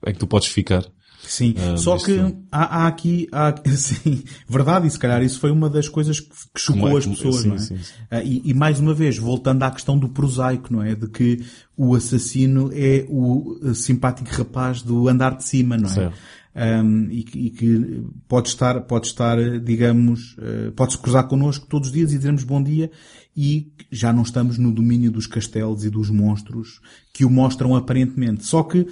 é 0.05 0.13
que 0.13 0.19
tu 0.19 0.27
podes 0.27 0.47
ficar. 0.47 0.85
Sim, 1.27 1.53
uh, 1.53 1.77
só 1.77 1.97
que 1.97 2.19
há, 2.51 2.83
há, 2.83 2.87
aqui, 2.87 3.27
há, 3.31 3.53
sim, 3.75 4.23
verdade, 4.47 4.87
e 4.87 4.89
se 4.89 4.97
calhar 4.97 5.21
isso 5.21 5.39
foi 5.39 5.51
uma 5.51 5.69
das 5.69 5.89
coisas 5.89 6.19
que, 6.19 6.29
que 6.29 6.59
chocou 6.59 6.89
é, 6.89 6.97
as 6.97 7.05
pessoas, 7.05 7.35
sim, 7.41 7.47
não 7.49 7.55
é? 7.55 7.59
Sim, 7.59 7.77
sim. 7.77 7.93
Uh, 8.11 8.21
e, 8.23 8.41
e, 8.45 8.53
mais 8.53 8.79
uma 8.79 8.93
vez, 8.93 9.17
voltando 9.17 9.63
à 9.63 9.71
questão 9.71 9.97
do 9.97 10.07
prosaico, 10.07 10.71
não 10.71 10.81
é? 10.81 10.95
De 10.95 11.07
que 11.07 11.43
o 11.75 11.93
assassino 11.95 12.71
é 12.73 13.05
o 13.09 13.73
simpático 13.73 14.29
rapaz 14.31 14.81
do 14.81 15.07
andar 15.07 15.35
de 15.35 15.43
cima, 15.43 15.77
não 15.77 15.89
é? 15.89 16.11
Um, 16.57 17.11
e, 17.11 17.19
e, 17.19 17.49
que 17.51 18.03
pode 18.27 18.47
estar, 18.47 18.81
pode 18.81 19.05
estar, 19.05 19.37
digamos, 19.59 20.35
uh, 20.39 20.71
pode-se 20.71 20.97
cruzar 20.97 21.27
connosco 21.27 21.67
todos 21.67 21.89
os 21.89 21.93
dias 21.93 22.11
e 22.11 22.17
dizermos 22.17 22.43
bom 22.43 22.63
dia 22.63 22.89
e 23.35 23.71
já 23.91 24.11
não 24.11 24.23
estamos 24.23 24.57
no 24.57 24.71
domínio 24.71 25.11
dos 25.11 25.27
castelos 25.27 25.85
e 25.85 25.89
dos 25.91 26.09
monstros 26.09 26.81
que 27.13 27.23
o 27.23 27.29
mostram 27.29 27.75
aparentemente. 27.75 28.43
Só 28.43 28.63
que 28.63 28.87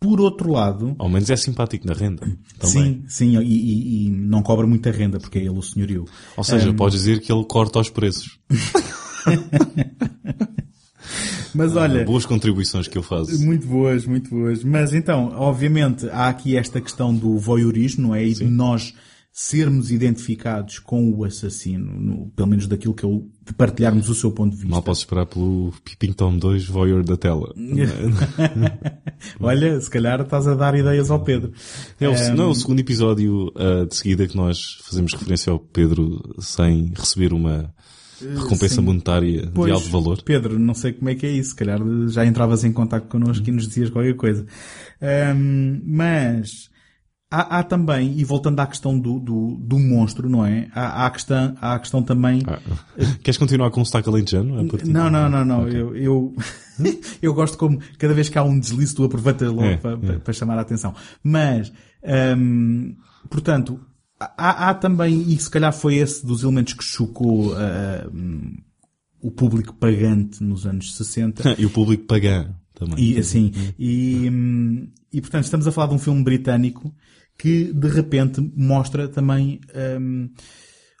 por 0.00 0.20
outro 0.20 0.52
lado... 0.52 0.94
Ao 0.98 1.08
menos 1.08 1.30
é 1.30 1.36
simpático 1.36 1.86
na 1.86 1.94
renda. 1.94 2.26
Também. 2.58 3.04
Sim, 3.08 3.34
sim, 3.34 3.38
e, 3.38 3.42
e, 3.42 4.06
e, 4.06 4.10
não 4.10 4.42
cobra 4.42 4.66
muita 4.66 4.90
renda, 4.90 5.18
porque 5.18 5.38
é 5.38 5.42
ele 5.42 5.58
o 5.58 5.62
senhorio. 5.62 6.04
Ou 6.36 6.44
seja, 6.44 6.70
um... 6.70 6.76
podes 6.76 6.98
dizer 7.00 7.20
que 7.20 7.32
ele 7.32 7.44
corta 7.44 7.78
os 7.80 7.88
preços. 7.90 8.38
Mas 11.54 11.76
ah, 11.76 11.82
olha... 11.82 12.04
Boas 12.04 12.26
contribuições 12.26 12.86
que 12.86 12.98
eu 12.98 13.02
faço. 13.02 13.40
Muito 13.44 13.66
boas, 13.66 14.04
muito 14.04 14.28
boas. 14.28 14.62
Mas 14.62 14.92
então, 14.92 15.32
obviamente, 15.36 16.06
há 16.10 16.28
aqui 16.28 16.56
esta 16.56 16.80
questão 16.80 17.14
do 17.14 17.38
voyeurismo, 17.38 18.08
não 18.08 18.14
é? 18.14 18.24
E 18.24 18.34
de 18.34 18.44
nós 18.44 18.94
sermos 19.38 19.90
identificados 19.90 20.78
com 20.78 21.12
o 21.12 21.22
assassino, 21.22 22.00
no, 22.00 22.30
pelo 22.30 22.48
menos 22.48 22.66
daquilo 22.66 22.94
que 22.94 23.04
eu, 23.04 23.28
de 23.44 23.52
partilharmos 23.52 24.08
o 24.08 24.14
seu 24.14 24.32
ponto 24.32 24.52
de 24.52 24.56
vista. 24.56 24.70
Mal 24.70 24.82
posso 24.82 25.02
esperar 25.02 25.26
pelo 25.26 25.74
Peeping 25.84 26.14
Tom 26.14 26.38
2 26.38 26.66
voyeur 26.66 27.04
da 27.04 27.18
tela. 27.18 27.54
Olha, 29.38 29.78
se 29.78 29.90
calhar 29.90 30.22
estás 30.22 30.48
a 30.48 30.54
dar 30.54 30.74
ideias 30.74 31.10
ao 31.10 31.20
Pedro. 31.20 31.52
É 32.00 32.08
o. 32.08 32.34
Não 32.34 32.44
é 32.44 32.46
o 32.46 32.54
segundo 32.54 32.80
episódio 32.80 33.48
uh, 33.48 33.84
de 33.86 33.94
seguida 33.94 34.26
que 34.26 34.34
nós 34.34 34.78
fazemos 34.82 35.12
referência 35.12 35.52
ao 35.52 35.58
Pedro 35.58 36.34
sem 36.38 36.94
receber 36.96 37.34
uma 37.34 37.70
recompensa 38.18 38.76
Sim. 38.76 38.80
monetária 38.80 39.50
pois, 39.52 39.66
de 39.66 39.72
alto 39.72 39.90
valor. 39.90 40.22
Pedro, 40.22 40.58
não 40.58 40.72
sei 40.72 40.94
como 40.94 41.10
é 41.10 41.14
que 41.14 41.26
é 41.26 41.30
isso. 41.30 41.50
Se 41.50 41.56
calhar 41.56 41.78
já 42.08 42.24
entravas 42.24 42.64
em 42.64 42.72
contato 42.72 43.06
connosco 43.06 43.46
e 43.46 43.52
nos 43.52 43.68
dizias 43.68 43.90
qualquer 43.90 44.16
coisa. 44.16 44.46
Um, 45.36 45.82
mas 45.84 46.70
Há, 47.28 47.58
há, 47.58 47.62
também, 47.64 48.16
e 48.16 48.24
voltando 48.24 48.60
à 48.60 48.66
questão 48.68 48.96
do, 48.96 49.18
do, 49.18 49.56
do 49.56 49.78
monstro, 49.80 50.28
não 50.28 50.46
é? 50.46 50.68
Há, 50.72 51.02
há, 51.02 51.06
a, 51.06 51.10
questão, 51.10 51.56
há 51.60 51.74
a 51.74 51.78
questão 51.80 52.00
também... 52.00 52.40
Ah. 52.46 52.60
Queres 53.20 53.36
continuar 53.36 53.70
com 53.72 53.80
o 53.80 53.84
sotaque 53.84 54.08
alentejano? 54.08 54.62
Não, 54.84 55.10
não, 55.10 55.28
não, 55.28 55.44
não. 55.44 55.62
Okay. 55.64 55.80
Eu, 55.80 55.96
eu, 55.96 56.34
eu 57.20 57.34
gosto 57.34 57.58
como, 57.58 57.80
cada 57.98 58.14
vez 58.14 58.28
que 58.28 58.38
há 58.38 58.44
um 58.44 58.58
deslize, 58.58 58.94
tu 58.94 59.02
aproveitas 59.02 59.48
logo 59.48 59.64
é, 59.64 59.76
para, 59.76 59.92
é. 59.92 60.18
para, 60.18 60.32
chamar 60.32 60.56
a 60.56 60.60
atenção. 60.60 60.94
Mas, 61.20 61.72
hum, 62.38 62.94
portanto, 63.28 63.80
há, 64.20 64.70
há 64.70 64.74
também, 64.74 65.22
e 65.22 65.36
se 65.36 65.50
calhar 65.50 65.72
foi 65.72 65.96
esse 65.96 66.24
dos 66.24 66.44
elementos 66.44 66.74
que 66.74 66.84
chocou 66.84 67.52
uh, 67.54 68.10
o 69.20 69.32
público 69.32 69.74
pagante 69.74 70.44
nos 70.44 70.64
anos 70.64 70.96
60. 70.96 71.56
e 71.58 71.66
o 71.66 71.70
público 71.70 72.04
pagão 72.04 72.54
também. 72.72 72.98
E, 72.98 73.18
assim, 73.18 73.52
e, 73.78 74.30
hum, 74.30 74.88
e 75.12 75.20
portanto 75.20 75.44
estamos 75.44 75.66
a 75.66 75.72
falar 75.72 75.88
de 75.88 75.94
um 75.94 75.98
filme 75.98 76.22
britânico 76.22 76.94
que 77.38 77.72
de 77.72 77.88
repente 77.88 78.40
mostra 78.56 79.08
também 79.08 79.60
um, 80.00 80.28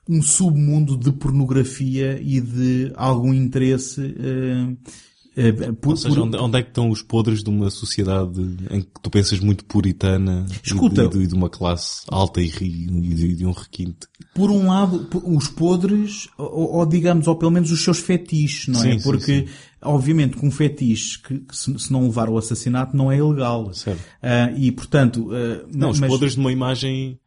um 0.08 0.22
submundo 0.22 0.96
de 0.96 1.12
pornografia 1.12 2.20
e 2.20 2.40
de 2.40 2.92
algum 2.94 3.34
interesse 3.34 4.00
uh, 4.00 4.72
uh, 4.72 5.74
por, 5.74 5.90
Ou 5.90 5.96
seja, 5.96 6.14
por... 6.14 6.24
Onde, 6.24 6.36
onde, 6.36 6.58
é 6.58 6.62
que 6.62 6.68
estão 6.68 6.90
os 6.90 7.02
podres 7.02 7.42
de 7.42 7.50
uma 7.50 7.70
sociedade 7.70 8.40
em 8.70 8.82
que 8.82 9.00
tu 9.02 9.10
pensas 9.10 9.40
muito 9.40 9.64
puritana 9.64 10.46
Escuta, 10.62 11.04
e, 11.04 11.08
de, 11.08 11.18
e 11.22 11.26
de 11.26 11.34
uma 11.34 11.48
classe 11.48 12.02
alta 12.08 12.40
e, 12.40 12.48
e 12.48 12.86
de, 12.86 13.34
de, 13.36 13.46
um 13.46 13.52
requinte? 13.52 14.06
Por 14.34 14.50
um 14.50 14.68
lado, 14.68 15.08
os 15.24 15.48
podres, 15.48 16.28
ou, 16.38 16.76
ou, 16.76 16.86
digamos, 16.86 17.26
ou 17.26 17.36
pelo 17.36 17.50
menos 17.50 17.70
os 17.70 17.82
seus 17.82 17.98
fetiches, 17.98 18.68
não 18.68 18.80
é? 18.80 18.82
sim, 18.82 18.98
é? 18.98 19.02
Porque 19.02 19.24
sim, 19.24 19.46
sim 19.46 19.52
obviamente 19.86 20.36
com 20.36 20.48
um 20.48 20.50
fetiche 20.50 21.20
que, 21.22 21.38
que 21.40 21.56
se, 21.56 21.78
se, 21.78 21.92
não 21.92 22.04
levar 22.04 22.28
ao 22.28 22.36
assassinato 22.36 22.96
não 22.96 23.10
é 23.10 23.18
ilegal. 23.18 23.72
Certo. 23.72 24.00
Uh, 24.00 24.58
e 24.58 24.72
portanto... 24.72 25.28
Uh, 25.28 25.66
não, 25.72 25.90
os 25.90 26.00
podres 26.00 26.34
de 26.34 26.40
uma 26.40 26.52
imagem... 26.52 27.18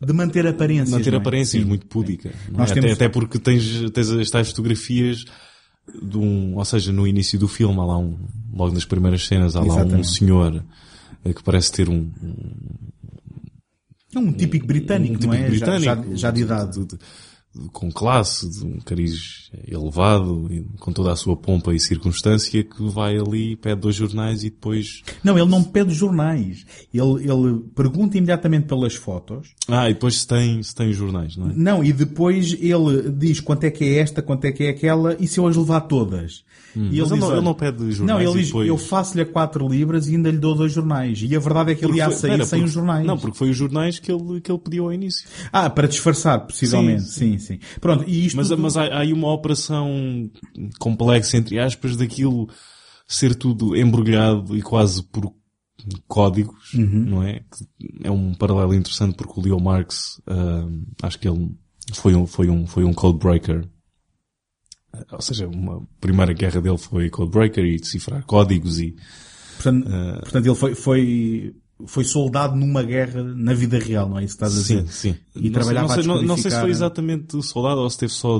De 0.00 0.12
manter 0.12 0.46
aparências. 0.46 0.90
Manter 0.90 1.14
é? 1.14 1.16
aparências 1.16 1.62
Sim. 1.62 1.68
muito 1.68 1.86
púdica. 1.86 2.28
É? 2.28 2.62
Até, 2.62 2.74
temos... 2.74 2.92
até, 2.92 3.08
porque 3.08 3.38
tens, 3.38 3.90
tens 3.90 4.10
estas 4.10 4.50
fotografias 4.50 5.24
de 6.02 6.18
um, 6.18 6.56
ou 6.56 6.64
seja, 6.64 6.92
no 6.92 7.06
início 7.06 7.38
do 7.38 7.48
filme 7.48 7.78
há 7.78 7.84
lá 7.84 7.98
um, 7.98 8.16
logo 8.52 8.74
nas 8.74 8.84
primeiras 8.84 9.26
cenas 9.26 9.56
há 9.56 9.64
Exatamente. 9.64 9.92
lá 9.92 9.98
um 10.00 10.04
senhor 10.04 10.64
eh, 11.24 11.32
que 11.32 11.42
parece 11.42 11.72
ter 11.72 11.88
um, 11.88 12.10
um, 14.14 14.18
um 14.18 14.32
típico 14.32 14.66
britânico, 14.66 15.14
um 15.14 15.18
típico 15.18 15.34
não 15.34 15.44
é? 15.44 15.48
Britânico, 15.48 15.84
já, 15.84 15.94
já, 15.94 16.14
já 16.14 16.30
de 16.30 16.40
idade. 16.42 16.78
De, 16.78 16.86
de, 16.86 16.98
com 17.72 17.90
classe, 17.90 18.48
de 18.48 18.64
um 18.64 18.78
cariz 18.80 19.50
elevado, 19.66 20.48
com 20.78 20.92
toda 20.92 21.12
a 21.12 21.16
sua 21.16 21.36
pompa 21.36 21.74
e 21.74 21.80
circunstância, 21.80 22.62
que 22.62 22.88
vai 22.88 23.16
ali, 23.16 23.56
pede 23.56 23.80
dois 23.80 23.94
jornais 23.94 24.42
e 24.42 24.50
depois... 24.50 25.02
Não, 25.22 25.38
ele 25.38 25.48
não 25.48 25.62
pede 25.62 25.92
jornais. 25.92 26.66
Ele, 26.92 27.30
ele 27.30 27.64
pergunta 27.74 28.16
imediatamente 28.16 28.66
pelas 28.66 28.94
fotos. 28.94 29.48
Ah, 29.68 29.88
e 29.90 29.94
depois 29.94 30.18
se 30.18 30.26
tem, 30.26 30.62
se 30.62 30.74
tem 30.74 30.92
jornais, 30.92 31.36
não 31.36 31.50
é? 31.50 31.52
Não, 31.54 31.84
e 31.84 31.92
depois 31.92 32.52
ele 32.52 33.10
diz 33.10 33.40
quanto 33.40 33.64
é 33.64 33.70
que 33.70 33.84
é 33.84 33.98
esta, 33.98 34.22
quanto 34.22 34.44
é 34.44 34.52
que 34.52 34.64
é 34.64 34.70
aquela, 34.70 35.16
e 35.18 35.26
se 35.26 35.38
eu 35.38 35.46
as 35.46 35.56
levar 35.56 35.80
todas. 35.82 36.44
Hum, 36.76 36.90
e 36.92 37.00
ele, 37.00 37.08
diz, 37.08 37.18
não, 37.18 37.32
ele 37.32 37.40
não 37.40 37.54
pede 37.54 37.90
jornais. 37.90 38.00
Não, 38.00 38.20
ele 38.20 38.38
diz, 38.38 38.48
depois... 38.48 38.68
eu 38.68 38.76
faço-lhe 38.76 39.22
a 39.22 39.26
4 39.26 39.66
libras 39.66 40.08
e 40.08 40.14
ainda 40.14 40.30
lhe 40.30 40.36
dou 40.36 40.54
dois 40.54 40.72
jornais. 40.72 41.22
E 41.22 41.34
a 41.34 41.38
verdade 41.38 41.72
é 41.72 41.74
que 41.74 41.84
ele 41.84 41.96
ia 41.96 42.10
sair 42.10 42.32
era, 42.32 42.44
sem 42.44 42.58
porque, 42.58 42.68
os 42.68 42.72
jornais. 42.72 43.06
Não, 43.06 43.16
porque 43.16 43.38
foi 43.38 43.50
os 43.50 43.56
jornais 43.56 43.98
que 43.98 44.12
ele, 44.12 44.40
que 44.40 44.52
ele 44.52 44.58
pediu 44.58 44.84
ao 44.84 44.92
início. 44.92 45.26
Ah, 45.50 45.70
para 45.70 45.88
disfarçar, 45.88 46.46
possivelmente. 46.46 47.04
Sim, 47.04 47.38
sim. 47.38 47.54
sim. 47.54 47.58
Pronto, 47.80 48.04
e 48.06 48.26
isto... 48.26 48.36
Mas, 48.36 48.48
tudo... 48.48 48.62
mas 48.62 48.76
há, 48.76 48.84
há 48.84 49.00
aí 49.00 49.12
uma 49.12 49.32
operação 49.32 50.30
complexa, 50.78 51.38
entre 51.38 51.58
aspas, 51.58 51.96
daquilo 51.96 52.48
ser 53.08 53.34
tudo 53.34 53.74
embrulhado 53.76 54.56
e 54.56 54.60
quase 54.60 55.02
por 55.02 55.32
códigos, 56.08 56.74
uhum. 56.74 57.04
não 57.04 57.22
é? 57.22 57.42
É 58.02 58.10
um 58.10 58.34
paralelo 58.34 58.74
interessante 58.74 59.14
porque 59.14 59.38
o 59.38 59.42
Leo 59.42 59.60
Marx, 59.60 60.20
uh, 60.28 60.84
acho 61.02 61.18
que 61.18 61.28
ele 61.28 61.54
foi 61.92 62.14
um, 62.14 62.26
foi 62.26 62.48
um, 62.48 62.66
foi 62.66 62.84
um 62.84 62.92
code 62.92 63.18
breaker 63.18 63.66
ou 65.10 65.20
seja, 65.22 65.46
uma 65.46 65.82
primeira 66.00 66.32
guerra 66.32 66.60
dele 66.60 66.78
foi 66.78 67.10
Codebreaker 67.10 67.64
e 67.64 67.78
decifrar 67.78 68.24
códigos 68.24 68.78
e... 68.80 68.94
Portanto, 69.56 69.86
uh, 69.88 70.20
portanto 70.20 70.46
ele 70.46 70.54
foi, 70.54 70.74
foi, 70.74 71.54
foi 71.86 72.04
soldado 72.04 72.56
numa 72.56 72.82
guerra 72.82 73.22
na 73.22 73.54
vida 73.54 73.78
real, 73.78 74.08
não 74.08 74.18
é 74.18 74.24
isso 74.24 74.36
que 74.36 74.44
estás 74.44 74.54
a 74.54 74.60
dizer? 74.62 74.86
Sim, 74.88 75.12
sim. 75.12 75.16
E 75.34 75.44
não 75.44 75.52
trabalhava 75.52 75.94
sei, 75.94 76.02
não, 76.04 76.14
a 76.14 76.18
sei, 76.18 76.26
não 76.26 76.36
sei 76.36 76.50
se 76.50 76.56
foi 76.58 76.68
descodificar- 76.68 76.70
exatamente 76.70 77.42
soldado 77.42 77.80
ou 77.80 77.90
se 77.90 77.98
teve 77.98 78.12
só 78.12 78.38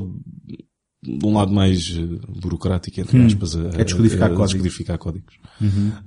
de 1.03 1.25
um 1.25 1.35
lado 1.35 1.53
mais 1.53 1.97
eh, 1.97 2.19
burocrático, 2.41 3.01
entre 3.01 3.23
aspas, 3.25 3.55
a, 3.55 3.61
a 3.61 3.85
descodificar 3.85 4.27
a 4.27 4.35
códigos. 4.35 4.53
descodificar 4.53 4.99
códigos. 4.99 5.39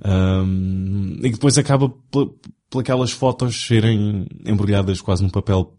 Um, 0.04 1.16
e 1.20 1.22
que 1.22 1.30
depois 1.32 1.56
acaba 1.56 1.88
por, 1.88 2.34
por 2.68 2.80
aquelas 2.80 3.10
fotos 3.10 3.66
serem 3.66 4.26
embrulhadas 4.44 5.00
quase 5.00 5.22
num 5.22 5.30
papel 5.30 5.74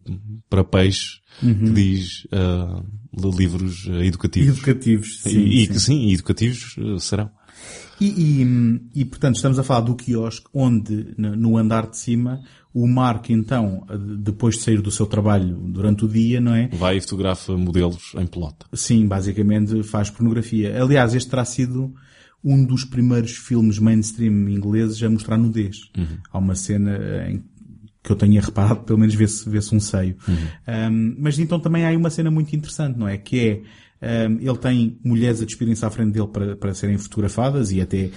para 0.49 0.63
peixe 0.63 1.19
que 1.39 1.69
diz 1.71 2.27
ah, 2.31 2.83
livros 3.13 3.87
eh, 3.89 4.05
educativos. 4.05 4.57
Educativos, 4.57 5.21
sim. 5.21 5.43
e, 5.43 5.65
sim. 5.65 5.73
que 5.73 5.79
sim, 5.79 6.13
educativos 6.13 6.75
eh, 6.77 6.99
serão. 6.99 7.29
E, 7.99 8.41
e, 8.41 9.01
e, 9.01 9.05
portanto, 9.05 9.35
estamos 9.35 9.59
a 9.59 9.63
falar 9.63 9.81
do 9.81 9.95
quiosque 9.95 10.47
onde, 10.51 11.13
no 11.17 11.55
andar 11.55 11.87
de 11.87 11.97
cima, 11.97 12.41
o 12.73 12.87
Mark, 12.87 13.29
então, 13.29 13.85
depois 14.23 14.55
de 14.55 14.61
sair 14.61 14.81
do 14.81 14.89
seu 14.89 15.05
trabalho 15.05 15.55
durante 15.55 16.05
o 16.05 16.07
dia, 16.07 16.41
não 16.41 16.55
é? 16.55 16.67
Vai 16.69 16.97
e 16.97 17.01
fotografa 17.01 17.55
modelos 17.55 18.13
em 18.17 18.25
pelota. 18.25 18.65
Sim, 18.73 19.05
basicamente 19.05 19.83
faz 19.83 20.09
pornografia. 20.09 20.81
Aliás, 20.81 21.13
este 21.13 21.29
terá 21.29 21.45
sido 21.45 21.93
um 22.43 22.65
dos 22.65 22.83
primeiros 22.83 23.33
filmes 23.33 23.77
mainstream 23.77 24.49
ingleses 24.49 25.01
a 25.03 25.09
mostrar 25.09 25.37
nudez. 25.37 25.91
Há 26.31 26.39
uma 26.39 26.55
cena 26.55 26.97
em 27.29 27.37
que 27.37 27.50
eu 28.09 28.15
tenha 28.15 28.41
reparado, 28.41 28.81
pelo 28.81 28.99
menos 28.99 29.13
vê-se 29.13 29.47
vê 29.49 29.59
um 29.59 29.79
seio. 29.79 30.15
Um, 30.67 31.15
mas 31.19 31.37
então 31.37 31.59
também 31.59 31.85
há 31.85 31.89
aí 31.89 31.97
uma 31.97 32.09
cena 32.09 32.31
muito 32.31 32.55
interessante, 32.55 32.97
não 32.97 33.07
é? 33.07 33.17
Que 33.17 33.63
é, 34.01 34.27
um, 34.27 34.39
ele 34.39 34.57
tem 34.57 34.99
mulheres 35.03 35.41
a 35.41 35.45
despirem-se 35.45 35.85
à 35.85 35.89
frente 35.89 36.13
dele 36.13 36.27
para, 36.27 36.55
para 36.55 36.73
serem 36.73 36.97
fotografadas 36.97 37.71
e 37.71 37.79
até 37.79 38.05
uh, 38.05 38.11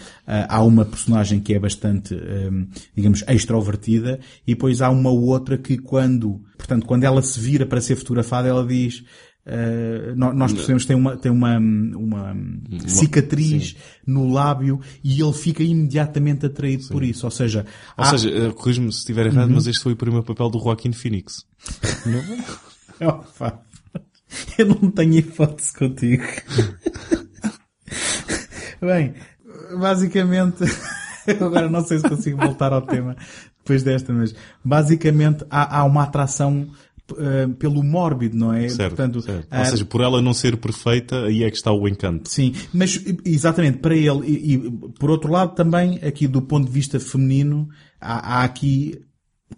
há 0.49 0.63
uma 0.63 0.85
personagem 0.85 1.41
que 1.41 1.53
é 1.53 1.59
bastante, 1.59 2.15
um, 2.15 2.67
digamos, 2.97 3.23
extrovertida 3.29 4.19
e 4.47 4.55
depois 4.55 4.81
há 4.81 4.89
uma 4.89 5.11
outra 5.11 5.59
que 5.59 5.77
quando, 5.77 6.41
portanto, 6.57 6.87
quando 6.87 7.05
ela 7.05 7.21
se 7.21 7.39
vira 7.39 7.67
para 7.67 7.81
ser 7.81 7.97
fotografada, 7.97 8.49
ela 8.49 8.67
diz, 8.67 9.05
Uh, 9.47 10.17
no- 10.17 10.33
nós 10.33 10.53
percebemos 10.55 10.85
que 10.85 10.89
tem 10.89 10.97
uma, 10.97 11.17
tem 11.19 11.31
uma, 11.31 11.59
uma 11.59 12.35
cicatriz 12.87 13.77
no 14.07 14.33
lábio 14.33 14.81
e 15.03 15.21
ele 15.21 15.33
fica 15.35 15.63
imediatamente 15.63 16.47
atraído 16.47 16.89
por 16.89 17.03
isso. 17.05 17.27
Ou 17.27 17.31
seja, 17.31 17.67
Ou 17.97 18.05
há- 18.05 18.11
seja, 18.11 18.31
eh, 18.31 18.51
corrijo-me 18.53 18.91
se 18.91 19.01
estiver 19.01 19.27
errado, 19.27 19.51
mas 19.51 19.67
este 19.67 19.83
foi 19.83 19.93
o 19.93 19.97
primeiro 19.97 20.25
papel 20.25 20.49
do 20.49 20.59
Joaquin 20.59 20.93
Phoenix. 20.93 21.45
Oh, 23.01 23.13
pá. 23.39 23.59
Eu 24.57 24.67
não 24.67 24.91
tenho 24.91 25.15
hipótese 25.15 25.73
contigo. 25.75 26.23
Bem, 28.81 29.15
basicamente, 29.79 30.65
agora 31.41 31.69
não 31.69 31.85
sei 31.85 31.99
se 31.99 32.09
consigo 32.09 32.39
voltar 32.39 32.73
ao 32.73 32.83
tema 32.83 33.17
depois 33.59 33.83
desta, 33.83 34.13
mas 34.13 34.35
basicamente 34.65 35.45
há, 35.51 35.79
há 35.79 35.85
uma 35.85 36.03
atração 36.05 36.69
eh, 37.19 37.47
pelo 37.59 37.83
mórbido, 37.83 38.37
não 38.37 38.53
é? 38.53 38.69
Certo, 38.69 38.97
Portanto, 38.97 39.21
certo. 39.23 39.47
ah, 39.51 39.59
Ou 39.61 39.65
seja, 39.67 39.85
por 39.85 40.01
ela 40.01 40.23
não 40.23 40.33
ser 40.33 40.57
perfeita, 40.57 41.25
aí 41.25 41.43
é 41.45 41.51
que 41.51 41.57
está 41.57 41.71
o 41.73 41.87
encanto. 41.87 42.29
Sim, 42.31 42.53
mas 42.73 43.01
exatamente 43.25 43.79
para 43.79 43.95
ele 43.97 44.27
e, 44.27 44.55
e, 44.55 44.59
por 44.99 45.11
outro 45.11 45.31
lado 45.31 45.55
também 45.55 45.99
aqui 46.03 46.27
do 46.27 46.41
ponto 46.43 46.67
de 46.67 46.73
vista 46.73 46.99
feminino 46.99 47.69
há, 48.01 48.39
há 48.41 48.45
aqui 48.45 49.01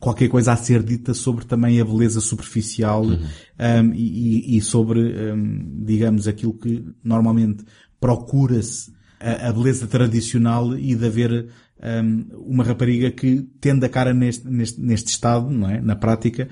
qualquer 0.01 0.29
coisa 0.29 0.53
a 0.53 0.57
ser 0.57 0.83
dita 0.83 1.15
sobre 1.15 1.45
também 1.47 1.81
a 1.81 1.85
beleza 1.85 2.21
superficial 2.21 3.05
um, 3.05 3.93
e, 3.95 4.55
e- 4.55 4.57
e 4.59 4.61
sobre 4.61 5.01
um, 5.33 5.85
digamos 5.85 6.27
aquilo 6.29 6.53
que 6.53 6.85
normalmente 7.03 7.65
procura-se 8.01 8.93
a, 9.21 9.49
a 9.49 9.53
beleza 9.53 9.87
tradicional 9.87 10.77
e 10.79 10.95
de 10.95 11.07
haver 11.07 11.49
um, 11.83 12.27
uma 12.53 12.65
rapariga 12.65 13.11
que 13.11 13.43
tende 13.61 13.85
a 13.85 13.89
cara 13.89 14.13
neste, 14.15 14.47
neste, 14.49 14.81
neste 14.81 15.11
estado, 15.11 15.51
não 15.51 15.69
é? 15.69 15.81
Na 15.81 15.95
prática, 15.97 16.49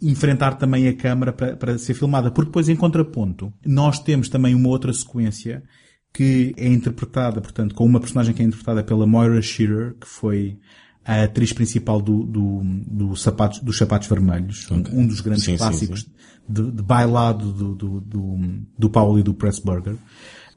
enfrentar 0.00 0.54
também 0.54 0.88
a 0.88 0.94
câmara 0.96 1.32
para, 1.32 1.56
para 1.56 1.78
ser 1.78 1.94
filmada. 1.94 2.30
Porque 2.30 2.48
depois, 2.50 2.68
em 2.68 2.76
contraponto, 2.76 3.52
nós 3.64 3.98
temos 4.00 4.28
também 4.28 4.54
uma 4.54 4.68
outra 4.68 4.92
sequência 4.92 5.62
que 6.12 6.52
é 6.56 6.66
interpretada, 6.68 7.40
portanto, 7.40 7.74
com 7.74 7.84
uma 7.86 8.00
personagem 8.00 8.34
que 8.34 8.42
é 8.42 8.44
interpretada 8.44 8.82
pela 8.82 9.06
Moira 9.06 9.40
Shearer, 9.40 9.94
que 10.00 10.06
foi 10.08 10.58
a 11.04 11.22
atriz 11.22 11.52
principal 11.52 12.00
do, 12.02 12.24
do, 12.24 12.60
do 12.86 13.16
sapatos, 13.16 13.60
dos 13.60 13.78
Sapatos 13.78 14.08
Vermelhos, 14.08 14.68
um- 14.70 15.00
um 15.00 15.06
dos 15.06 15.20
grandes 15.20 15.44
Sim, 15.44 15.52
sim, 15.52 15.56
clássicos 15.58 16.06
De, 16.48 16.70
de 16.70 16.82
bailado 16.82 17.52
do, 17.52 17.74
do, 17.74 18.00
do, 18.00 18.38
do 18.78 18.90
Paulo 18.90 19.18
e 19.18 19.22
do 19.22 19.32
Pressburger, 19.32 19.94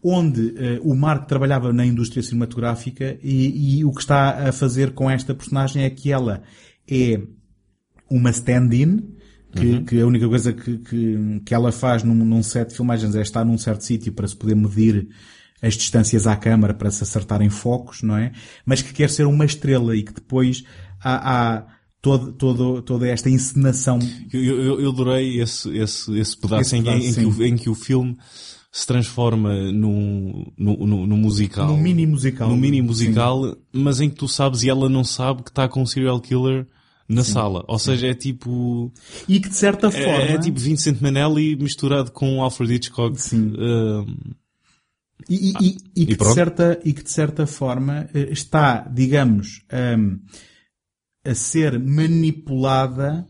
onde 0.03 0.53
eh, 0.57 0.79
o 0.83 0.93
Mark 0.93 1.27
trabalhava 1.27 1.71
na 1.71 1.85
indústria 1.85 2.21
cinematográfica 2.21 3.17
e, 3.23 3.79
e 3.79 3.85
o 3.85 3.91
que 3.91 4.01
está 4.01 4.49
a 4.49 4.51
fazer 4.51 4.91
com 4.91 5.09
esta 5.09 5.33
personagem 5.33 5.83
é 5.83 5.89
que 5.89 6.11
ela 6.11 6.43
é 6.89 7.21
uma 8.09 8.29
stand-in, 8.31 9.15
que, 9.55 9.81
que 9.81 10.01
a 10.01 10.05
única 10.05 10.27
coisa 10.27 10.51
que, 10.51 10.77
que, 10.79 11.41
que 11.45 11.53
ela 11.53 11.71
faz 11.71 12.03
num, 12.03 12.13
num 12.13 12.43
set 12.43 12.69
de 12.69 12.75
filmagens 12.75 13.15
é 13.15 13.21
estar 13.21 13.45
num 13.45 13.57
certo 13.57 13.83
sítio 13.83 14.11
para 14.11 14.27
se 14.27 14.35
poder 14.35 14.55
medir 14.55 15.07
as 15.61 15.75
distâncias 15.75 16.27
à 16.27 16.35
câmara 16.35 16.73
para 16.73 16.91
se 16.91 17.03
acertarem 17.03 17.49
focos, 17.49 18.01
não 18.01 18.17
é? 18.17 18.33
Mas 18.65 18.81
que 18.81 18.91
quer 18.91 19.09
ser 19.09 19.25
uma 19.25 19.45
estrela 19.45 19.95
e 19.95 20.03
que 20.03 20.13
depois 20.13 20.63
há, 21.01 21.55
há 21.55 21.67
todo, 22.01 22.33
todo, 22.33 22.81
toda 22.81 23.07
esta 23.07 23.29
encenação. 23.29 23.99
Eu, 24.33 24.61
eu, 24.61 24.81
eu 24.81 24.89
adorei 24.89 25.39
esse, 25.39 25.69
esse, 25.77 26.19
esse 26.19 26.37
pedaço, 26.37 26.61
Esse 26.63 26.75
em, 26.75 26.83
pedaço, 26.83 27.05
em, 27.07 27.13
que 27.13 27.25
o, 27.25 27.45
em 27.45 27.55
que 27.55 27.69
o 27.69 27.75
filme 27.75 28.17
se 28.75 28.87
transforma 28.87 29.53
num, 29.71 30.51
num, 30.57 31.05
num, 31.05 31.15
musical. 31.17 31.67
num 31.67 31.77
mini 31.77 32.07
musical. 32.07 32.49
Num 32.49 32.57
mini 32.57 32.81
musical, 32.81 33.55
mas 33.71 34.01
em 34.01 34.09
que 34.09 34.15
tu 34.15 34.27
sabes 34.27 34.63
e 34.63 34.69
ela 34.69 34.89
não 34.89 35.03
sabe 35.03 35.43
que 35.43 35.51
está 35.51 35.67
com 35.69 35.83
um 35.83 35.85
serial 35.85 36.19
killer 36.19 36.65
na 37.07 37.23
sala. 37.23 37.63
Ou 37.67 37.77
seja, 37.77 38.07
é 38.07 38.15
tipo, 38.15 38.91
Sim. 38.95 39.25
E 39.29 39.39
que 39.39 39.47
de 39.49 39.55
certa 39.55 39.91
forma... 39.91 40.07
é, 40.23 40.31
é 40.33 40.37
tipo 40.39 40.59
Vincent 40.59 40.99
Manelli 40.99 41.55
misturado 41.55 42.11
com 42.11 42.41
Alfred 42.41 42.73
Hitchcock. 42.73 43.21
Sim. 43.21 43.53
Um, 43.55 44.05
E, 45.29 45.35
e- 45.35 45.53
e- 45.61 45.77
e 46.01 46.05
que, 46.07 46.15
de 46.15 46.33
certa, 46.33 46.79
e 46.83 46.93
que 46.93 47.03
de 47.03 47.11
certa 47.11 47.45
forma 47.45 48.09
eh, 48.13 48.29
está, 48.31 48.79
digamos, 48.91 49.61
hum, 49.71 50.19
a 51.23 51.35
ser 51.35 51.79
manipulada 51.79 53.25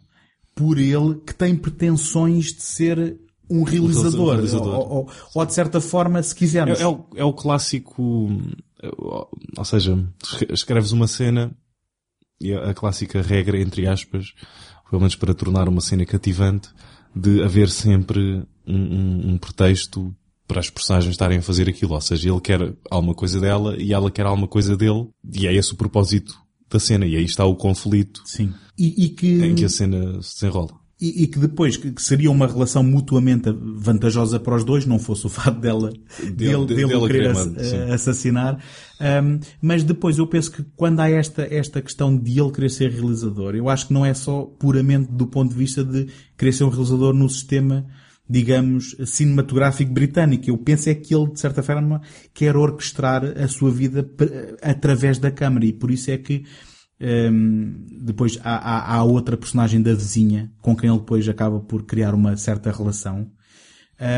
por 0.55 0.79
ele 0.79 1.15
que 1.25 1.35
tem 1.35 1.53
pretensões 1.55 2.45
de 2.53 2.63
ser 2.63 3.19
um 3.59 3.63
realizador. 3.63 4.33
realizador. 4.33 4.73
Ou, 4.75 4.89
ou- 4.91 5.09
ou, 5.35 5.45
de 5.45 5.53
certa 5.53 5.79
forma, 5.81 6.21
se 6.23 6.33
quisermos. 6.35 6.79
É, 6.79 6.83
é 6.83 6.87
o, 6.87 7.05
é 7.15 7.23
o 7.23 7.33
clássico, 7.33 8.29
é 8.81 8.89
ou 9.57 9.65
seja, 9.65 9.97
escreves 10.49 10.91
uma 10.91 11.07
cena 11.07 11.51
e 12.41 12.53
a, 12.53 12.71
a 12.71 12.73
clássica 12.73 13.21
regra, 13.21 13.59
entre 13.59 13.87
aspas, 13.87 14.33
pelo 14.89 14.99
menos 15.01 15.15
para 15.15 15.33
tornar 15.33 15.67
uma 15.69 15.81
cena 15.81 16.05
cativante, 16.05 16.69
de 17.15 17.41
haver 17.43 17.69
sempre 17.69 18.43
um, 18.67 18.75
um- 18.75 19.29
um 19.33 19.37
pretexto 19.37 20.13
para 20.47 20.59
as 20.59 20.69
personagens 20.69 21.11
estarem 21.13 21.37
a 21.39 21.41
fazer 21.41 21.69
aquilo. 21.69 21.93
Ou 21.93 22.01
seja, 22.01 22.29
ele 22.29 22.41
quer 22.41 22.73
alguma 22.89 23.13
coisa 23.15 23.39
dela 23.39 23.75
e 23.81 23.93
ela 23.93 24.11
quer 24.11 24.25
alguma 24.25 24.47
coisa 24.47 24.75
dele 24.75 25.07
e 25.33 25.47
é 25.47 25.53
esse 25.53 25.73
o 25.73 25.77
propósito 25.77 26.35
da 26.69 26.79
cena. 26.79 27.05
E 27.05 27.15
aí 27.15 27.23
está 27.23 27.45
o 27.45 27.55
conflito 27.55 28.21
Sim. 28.25 28.51
E, 28.77 29.05
e 29.05 29.09
que, 29.09 29.45
em 29.45 29.55
que 29.55 29.63
a 29.65 29.69
cena 29.69 30.21
se 30.21 30.35
desenrola. 30.35 30.71
E, 31.05 31.23
e 31.23 31.27
que 31.27 31.37
depois 31.39 31.75
que, 31.77 31.93
seria 32.01 32.31
uma 32.31 32.47
relação 32.47 32.81
mutuamente 32.83 33.49
vantajosa 33.75 34.39
para 34.39 34.55
os 34.55 34.63
dois, 34.63 34.85
não 34.85 34.97
fosse 34.99 35.25
o 35.25 35.29
fato 35.29 35.59
dela, 35.59 35.91
dele, 36.33 36.65
de- 36.65 36.75
dele 36.75 36.87
dela 36.87 37.03
o 37.03 37.07
querer 37.07 37.23
eh, 37.89 37.93
assassinar. 37.93 38.63
Um, 39.01 39.39
mas 39.61 39.83
depois 39.83 40.17
eu 40.17 40.25
penso 40.27 40.51
que 40.51 40.63
quando 40.75 40.99
há 41.01 41.09
esta, 41.09 41.41
esta 41.53 41.81
questão 41.81 42.15
de 42.17 42.39
ele 42.39 42.51
querer 42.51 42.69
ser 42.69 42.89
realizador, 42.91 43.55
eu 43.55 43.67
acho 43.69 43.87
que 43.87 43.93
não 43.93 44.05
é 44.05 44.13
só 44.13 44.43
puramente 44.43 45.11
do 45.11 45.27
ponto 45.27 45.51
de 45.51 45.57
vista 45.57 45.83
de 45.83 46.07
querer 46.37 46.53
ser 46.53 46.63
um 46.63 46.69
realizador 46.69 47.13
no 47.13 47.27
sistema, 47.29 47.85
digamos, 48.29 48.95
cinematográfico 49.05 49.91
britânico. 49.91 50.49
Eu 50.49 50.57
penso 50.57 50.89
é 50.89 50.95
que 50.95 51.13
ele, 51.13 51.31
de 51.31 51.39
certa 51.39 51.61
forma, 51.61 52.01
quer 52.33 52.55
orquestrar 52.55 53.23
a 53.37 53.47
sua 53.49 53.69
vida 53.71 54.03
per- 54.03 54.55
através 54.61 55.17
da 55.19 55.29
câmara 55.29 55.65
e 55.65 55.73
por 55.73 55.91
isso 55.91 56.09
é 56.09 56.17
que 56.17 56.45
Hum, 57.05 57.85
depois 58.01 58.39
há, 58.43 58.55
há, 58.55 58.95
há 58.95 59.03
outra 59.03 59.35
personagem 59.35 59.81
da 59.81 59.93
vizinha 59.93 60.49
com 60.61 60.73
quem 60.73 60.89
ele 60.89 60.99
depois 60.99 61.27
acaba 61.27 61.59
por 61.59 61.83
criar 61.83 62.13
uma 62.15 62.37
certa 62.37 62.71
relação 62.71 63.27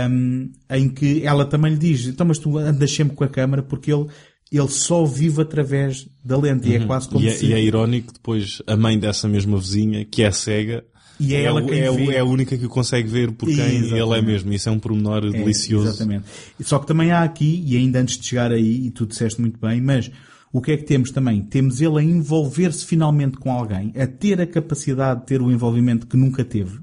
hum, 0.09 0.51
em 0.69 0.89
que 0.89 1.23
ela 1.25 1.45
também 1.45 1.71
lhe 1.73 1.79
diz 1.79 2.05
então 2.05 2.27
mas 2.27 2.37
tu 2.37 2.57
andas 2.59 2.91
sempre 2.93 3.15
com 3.15 3.23
a 3.23 3.27
câmara 3.27 3.63
porque 3.63 3.91
ele 3.91 4.05
ele 4.51 4.67
só 4.67 5.03
vive 5.03 5.41
através 5.41 6.07
da 6.23 6.37
lente 6.37 6.69
e 6.69 6.75
é 6.75 6.85
quase 6.85 7.09
como 7.09 7.25
E 7.25 7.27
é, 7.27 7.31
se 7.31 7.47
e 7.47 7.53
é 7.53 7.61
irónico 7.61 8.13
depois 8.13 8.61
a 8.67 8.77
mãe 8.77 8.97
dessa 8.99 9.27
mesma 9.27 9.57
vizinha, 9.57 10.05
que 10.05 10.21
é 10.21 10.31
cega, 10.31 10.85
E 11.19 11.33
é 11.33 11.41
ela 11.41 11.61
o- 11.63 11.65
quem 11.67 11.79
é, 11.81 11.89
o- 11.89 12.11
é 12.11 12.19
a 12.19 12.23
única 12.23 12.55
que 12.55 12.65
o 12.65 12.69
consegue 12.69 13.09
ver 13.09 13.31
por 13.31 13.47
quem 13.47 13.55
Exatamente. 13.57 13.93
ele 13.95 14.13
é 14.19 14.21
mesmo. 14.21 14.53
Isso 14.53 14.69
é 14.69 14.71
um 14.71 14.77
pormenor 14.79 15.25
É, 15.25 15.31
delicioso. 15.31 15.87
Exatamente. 15.87 16.25
Só 16.61 16.77
que 16.77 16.85
também 16.85 17.11
há 17.11 17.23
aqui, 17.23 17.63
e 17.65 17.75
ainda 17.75 17.99
antes 17.99 18.17
de 18.19 18.27
chegar 18.27 18.51
aí, 18.51 18.85
e 18.85 18.91
tu 18.91 19.05
disseste 19.07 19.41
muito 19.41 19.59
bem, 19.59 19.81
mas 19.81 20.11
o 20.57 20.61
que 20.61 20.71
é 20.71 20.77
que 20.77 20.83
temos 20.85 21.11
também? 21.11 21.41
Temos 21.43 21.81
ele 21.81 21.99
a 21.99 22.03
envolver-se 22.03 22.85
finalmente 22.85 23.37
com 23.37 23.51
alguém, 23.51 23.91
a 23.99 24.07
ter 24.07 24.39
a 24.39 24.47
capacidade 24.47 25.19
de 25.21 25.25
ter 25.25 25.41
o 25.41 25.51
envolvimento 25.51 26.07
que 26.07 26.15
nunca 26.15 26.45
teve. 26.45 26.79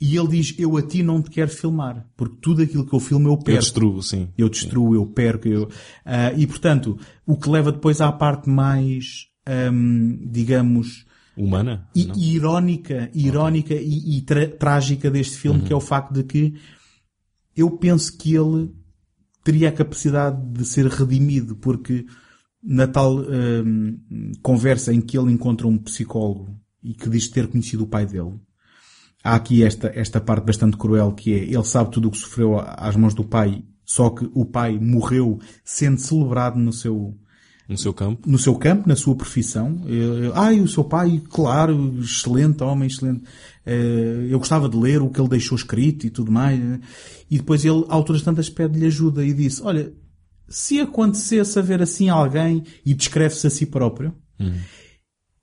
E 0.00 0.16
ele 0.16 0.28
diz, 0.28 0.54
eu 0.58 0.76
a 0.76 0.82
ti 0.82 1.02
não 1.02 1.20
te 1.22 1.30
quero 1.30 1.50
filmar, 1.50 2.06
porque 2.16 2.36
tudo 2.40 2.62
aquilo 2.62 2.86
que 2.86 2.94
eu 2.94 3.00
filmo 3.00 3.28
eu 3.28 3.32
Eu 3.32 3.38
perco. 3.38 3.60
destruo, 3.60 4.02
sim. 4.02 4.28
Eu 4.36 4.48
destruo, 4.48 4.94
eu 4.94 5.06
perco, 5.06 5.46
eu... 5.48 5.68
Ah, 6.04 6.32
e 6.32 6.46
portanto, 6.46 6.98
o 7.26 7.36
que 7.36 7.48
leva 7.50 7.70
depois 7.70 8.00
à 8.00 8.10
parte 8.10 8.48
mais, 8.48 9.26
ahm, 9.46 10.16
digamos, 10.30 11.06
Humana? 11.36 11.88
i- 11.94 12.06
não? 12.06 12.16
irónica, 12.16 13.10
irónica 13.14 13.74
e, 13.74 14.18
e 14.18 14.22
tra- 14.22 14.48
trágica 14.48 15.10
deste 15.10 15.36
filme, 15.36 15.62
que 15.62 15.72
é 15.72 15.76
o 15.76 15.80
facto 15.80 16.12
de 16.14 16.22
que 16.24 16.54
eu 17.56 17.70
penso 17.72 18.16
que 18.18 18.34
ele 18.34 18.70
teria 19.44 19.68
a 19.68 19.72
capacidade 19.72 20.40
de 20.52 20.64
ser 20.64 20.86
redimido, 20.86 21.56
porque 21.56 22.04
na 22.64 22.86
tal 22.86 23.18
hum, 23.18 23.98
conversa 24.42 24.92
em 24.92 25.00
que 25.00 25.18
ele 25.18 25.32
encontra 25.32 25.66
um 25.66 25.76
psicólogo 25.76 26.48
e 26.82 26.94
que 26.94 27.10
diz 27.10 27.28
ter 27.28 27.46
conhecido 27.46 27.84
o 27.84 27.86
pai 27.86 28.06
dele, 28.06 28.34
há 29.22 29.34
aqui 29.34 29.62
esta, 29.62 29.88
esta 29.94 30.20
parte 30.20 30.46
bastante 30.46 30.76
cruel 30.76 31.12
que 31.12 31.32
é, 31.34 31.44
ele 31.44 31.64
sabe 31.64 31.90
tudo 31.90 32.08
o 32.08 32.10
que 32.10 32.18
sofreu 32.18 32.58
às 32.58 32.96
mãos 32.96 33.14
do 33.14 33.24
pai, 33.24 33.62
só 33.84 34.10
que 34.10 34.28
o 34.34 34.44
pai 34.46 34.78
morreu 34.78 35.38
sendo 35.62 35.98
celebrado 36.00 36.58
no 36.58 36.72
seu, 36.72 37.14
No 37.68 37.76
seu 37.76 37.92
campo? 37.92 38.28
no 38.28 38.38
seu 38.38 38.54
campo, 38.54 38.88
na 38.88 38.96
sua 38.96 39.14
profissão. 39.14 39.82
Eh, 39.86 40.30
Ai, 40.34 40.60
o 40.60 40.68
seu 40.68 40.84
pai, 40.84 41.22
claro, 41.30 41.98
excelente 42.00 42.62
homem, 42.62 42.86
excelente. 42.88 43.24
Eh, 43.66 44.28
Eu 44.30 44.38
gostava 44.38 44.70
de 44.70 44.76
ler 44.76 45.02
o 45.02 45.10
que 45.10 45.20
ele 45.20 45.28
deixou 45.28 45.56
escrito 45.56 46.06
e 46.06 46.10
tudo 46.10 46.32
mais. 46.32 46.58
E 47.30 47.36
depois 47.36 47.62
ele, 47.64 47.84
a 47.88 47.94
alturas 47.94 48.22
tantas, 48.22 48.48
pede-lhe 48.48 48.86
ajuda 48.86 49.22
e 49.24 49.34
disse, 49.34 49.62
olha, 49.62 49.92
se 50.48 50.80
acontecesse 50.80 51.58
haver 51.58 51.82
assim 51.82 52.08
alguém 52.08 52.62
e 52.84 52.94
descreve-se 52.94 53.46
a 53.46 53.50
si 53.50 53.66
próprio, 53.66 54.14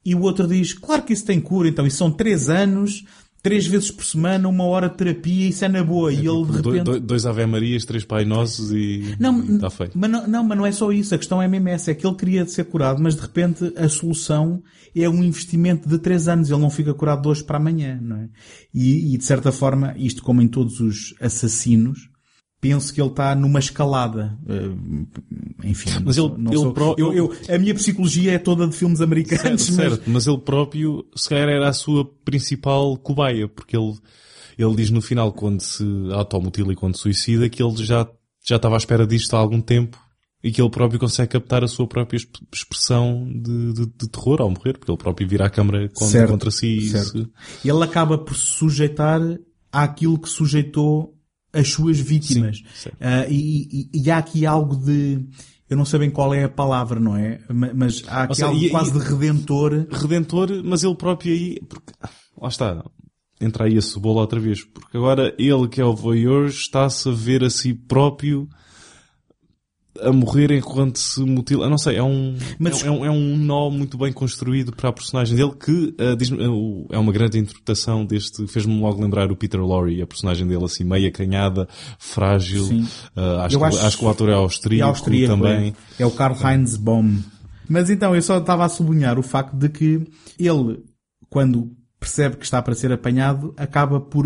e 0.05 0.15
o 0.15 0.21
outro 0.21 0.47
diz, 0.47 0.73
claro 0.73 1.03
que 1.03 1.13
isso 1.13 1.25
tem 1.25 1.39
cura, 1.39 1.67
então, 1.69 1.85
isso 1.85 1.97
são 1.97 2.11
três 2.11 2.49
anos, 2.49 3.03
três 3.43 3.65
vezes 3.67 3.89
por 3.91 4.03
semana, 4.03 4.47
uma 4.47 4.63
hora 4.63 4.89
de 4.89 4.97
terapia, 4.97 5.47
isso 5.49 5.63
é 5.65 5.67
na 5.67 5.83
boa. 5.83 6.11
E 6.13 6.17
ele, 6.27 6.45
de 6.45 6.61
Do- 6.61 6.71
repente... 6.71 6.83
do- 6.85 6.99
dois 6.99 7.25
Ave 7.25 7.45
Marias, 7.45 7.85
três 7.85 8.03
Pai 8.03 8.25
Nossos 8.25 8.71
e 8.71 9.15
Não, 9.19 9.39
está 9.55 9.69
feito. 9.69 9.97
Mas 9.97 10.09
não, 10.11 10.27
não, 10.27 10.43
mas 10.43 10.57
não 10.57 10.65
é 10.65 10.71
só 10.71 10.91
isso. 10.91 11.13
A 11.15 11.17
questão 11.17 11.41
é 11.41 11.47
mesmo 11.47 11.69
essa. 11.69 11.89
É 11.91 11.95
que 11.95 12.05
ele 12.05 12.15
queria 12.15 12.45
ser 12.45 12.65
curado, 12.65 13.01
mas 13.01 13.15
de 13.15 13.21
repente 13.21 13.73
a 13.75 13.89
solução 13.89 14.61
é 14.95 15.09
um 15.09 15.23
investimento 15.23 15.87
de 15.89 15.97
três 15.97 16.27
anos. 16.27 16.49
Ele 16.51 16.59
não 16.61 16.69
fica 16.69 16.93
curado 16.93 17.23
de 17.23 17.27
hoje 17.29 17.43
para 17.43 17.57
amanhã, 17.57 17.99
não 18.01 18.17
é? 18.17 18.29
E, 18.73 19.13
e, 19.15 19.17
de 19.17 19.23
certa 19.25 19.51
forma, 19.51 19.95
isto 19.97 20.21
como 20.23 20.41
em 20.41 20.47
todos 20.47 20.79
os 20.79 21.15
assassinos, 21.19 22.09
penso 22.61 22.93
que 22.93 23.01
ele 23.01 23.09
está 23.09 23.35
numa 23.35 23.57
escalada. 23.59 24.37
Eh, 24.47 24.69
enfim. 25.63 25.89
Mas 26.05 26.15
ele- 26.17 26.31
ele 26.47 26.55
sou- 26.57 26.73
pró- 26.73 26.95
eu, 26.97 27.11
eu- 27.13 27.33
a 27.49 27.57
minha 27.57 27.73
psicologia 27.73 28.33
é 28.33 28.37
toda 28.37 28.67
de 28.67 28.75
filmes 28.75 29.01
americanos, 29.01 29.63
Certo, 29.63 29.75
certo, 29.95 30.03
mas 30.09 30.27
ele 30.27 30.37
próprio, 30.37 31.05
se 31.15 31.27
calhar, 31.27 31.49
era 31.49 31.67
a 31.69 31.73
sua 31.73 32.05
principal 32.23 32.95
cobaia, 32.97 33.47
porque 33.47 33.75
ele, 33.75 33.93
ele 34.57 34.75
diz 34.75 34.91
no 34.91 35.01
final, 35.01 35.33
quando 35.33 35.59
se 35.61 35.83
automutila 36.13 36.71
e 36.71 36.75
quando 36.75 36.97
suicida, 36.97 37.49
que 37.49 37.63
ele 37.63 37.75
já, 37.83 38.07
já 38.45 38.57
estava 38.57 38.75
à 38.75 38.77
espera 38.77 39.07
disto 39.07 39.35
há 39.35 39.39
algum 39.39 39.59
tempo 39.59 39.97
e 40.43 40.51
que 40.51 40.61
ele 40.61 40.69
próprio 40.69 40.99
consegue 40.99 41.29
captar 41.31 41.63
a 41.63 41.67
sua 41.67 41.87
própria 41.87 42.17
exp- 42.17 42.41
expressão 42.53 43.27
de, 43.27 43.73
de, 43.73 43.85
de 43.85 44.07
terror 44.09 44.39
ao 44.41 44.49
morrer, 44.49 44.77
porque 44.77 44.91
ele 44.91 44.97
próprio 44.97 45.27
vira 45.27 45.45
a 45.45 45.49
câmara 45.49 45.87
contra, 45.89 46.07
Certo, 46.11 46.29
contra 46.29 46.51
si 46.51 46.77
e 46.77 46.89
se- 46.89 47.27
ele 47.65 47.83
acaba 47.83 48.17
por 48.19 48.35
se 48.35 48.45
sujeitar 48.45 49.19
àquilo 49.71 50.19
que 50.19 50.29
sujeitou 50.29 51.15
as 51.53 51.69
suas 51.69 51.99
vítimas. 51.99 52.61
Sim. 52.73 52.89
Ah, 52.99 53.25
e, 53.27 53.89
e- 53.93 54.01
e 54.03 54.11
há 54.11 54.17
aqui 54.17 54.45
algo 54.45 54.75
de, 54.75 55.19
eu 55.69 55.75
não 55.77 55.85
sei 55.85 55.99
bem 55.99 56.09
qual 56.09 56.33
é 56.33 56.43
a 56.45 56.49
palavra, 56.49 56.99
não 56.99 57.15
é? 57.15 57.39
Ma- 57.49 57.71
Mas 57.73 58.03
há 58.07 58.23
aqui 58.23 58.35
seja, 58.35 58.47
algo 58.47 58.59
e- 58.61 58.69
quase 58.69 58.91
de 58.93 58.99
redentor. 58.99 59.87
redentor, 59.91 60.61
mas 60.63 60.83
ele 60.83 60.95
próprio 60.95 61.33
aí, 61.33 61.59
porque, 61.67 61.91
lá 62.41 62.47
está, 62.49 62.83
entra 63.39 63.65
aí 63.65 63.77
a 63.77 63.81
cebola 63.81 64.21
outra 64.21 64.39
vez, 64.39 64.63
porque 64.63 64.95
agora 64.97 65.33
ele 65.37 65.67
que 65.67 65.81
é 65.81 65.85
o 65.85 65.95
voyeur 65.95 66.45
está-se 66.47 67.09
a 67.09 67.11
ver 67.11 67.43
a 67.43 67.49
si 67.49 67.73
próprio 67.73 68.47
a 69.99 70.11
morrer 70.11 70.51
enquanto 70.51 70.97
se 70.97 71.19
mutila. 71.21 71.65
Eu 71.65 71.69
não 71.69 71.77
sei, 71.77 71.97
é 71.97 72.03
um, 72.03 72.35
Mas- 72.57 72.83
é, 72.83 72.89
um- 72.89 73.05
é 73.05 73.11
um 73.11 73.35
nó 73.37 73.69
muito 73.69 73.97
bem 73.97 74.13
construído 74.13 74.71
para 74.75 74.89
a 74.89 74.93
personagem 74.93 75.35
dele 75.35 75.51
que 75.53 75.93
ah, 75.99 76.15
diz-me- 76.15 76.41
é 76.43 76.47
o- 76.47 76.85
é 76.89 76.97
uma 76.97 77.11
grande 77.11 77.37
interpretação 77.39 78.05
deste, 78.05 78.47
fez-me 78.47 78.79
logo 78.79 79.01
lembrar 79.01 79.31
o 79.31 79.35
Peter 79.35 79.59
Lorre, 79.61 80.01
a 80.01 80.07
personagem 80.07 80.47
dele 80.47 80.63
assim, 80.63 80.83
meio 80.83 81.07
acanhada, 81.09 81.67
frágil. 81.99 82.67
Ah, 83.15 83.45
acho, 83.45 83.55
Eu 83.55 83.59
que, 83.59 83.65
acho- 83.65 83.85
acho 83.85 83.97
que 83.97 84.05
o 84.05 84.09
ator 84.09 84.29
é 84.29 84.33
austríaco, 84.33 84.89
austríaco, 84.89 85.33
também. 85.35 85.73
É, 85.99 86.03
é 86.03 86.05
o 86.05 86.11
Karl 86.11 86.35
Heinz 86.41 86.77
Baum. 86.77 87.19
Mas 87.67 87.89
então, 87.89 88.15
eu 88.15 88.21
só 88.21 88.37
estava 88.37 88.65
a 88.65 88.69
sublinhar 88.69 89.17
o 89.19 89.23
facto 89.23 89.55
de 89.55 89.69
que 89.69 90.01
ele, 90.39 90.79
quando 91.29 91.71
percebe 91.99 92.35
que 92.37 92.43
está 92.45 92.61
para 92.61 92.73
ser 92.73 92.91
apanhado, 92.91 93.53
acaba 93.57 93.99
por 94.01 94.25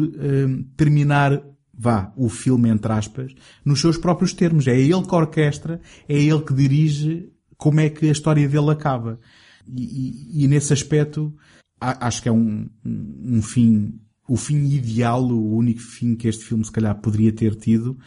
terminar, 0.77 1.41
vá, 1.77 2.13
o 2.15 2.29
filme, 2.29 2.69
entre 2.69 2.91
aspas, 2.91 3.33
nos 3.63 3.79
seus 3.81 3.97
próprios 3.97 4.33
termos. 4.33 4.67
É 4.67 4.79
ele 4.79 5.03
que 5.05 5.15
orquestra, 5.15 5.81
é 6.07 6.17
ele 6.17 6.41
que 6.41 6.53
dirige 6.53 7.29
como 7.57 7.79
é 7.79 7.89
que 7.89 8.07
a 8.07 8.11
história 8.11 8.47
dele 8.47 8.71
acaba. 8.71 9.19
E, 9.67 9.83
e- 9.83 10.43
e 10.43 10.47
nesse 10.47 10.73
aspecto, 10.73 11.33
acho 11.79 12.21
que 12.21 12.29
é 12.29 12.31
um, 12.31 12.69
um 12.85 13.37
um 13.37 13.41
fim, 13.41 13.99
o 14.27 14.37
fim 14.37 14.65
ideal, 14.69 15.23
o 15.23 15.55
único 15.55 15.79
fim 15.81 16.15
que 16.15 16.27
este 16.27 16.45
filme 16.45 16.63
se 16.65 16.71
calhar 16.71 16.99
poderia 17.01 17.31
ter 17.31 17.55
tido. 17.55 17.97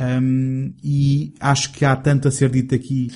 Um, 0.00 0.74
e 0.82 1.32
acho 1.38 1.72
que 1.72 1.84
há 1.84 1.94
tanto 1.94 2.26
a 2.26 2.30
ser 2.30 2.50
dito 2.50 2.74
aqui 2.74 3.10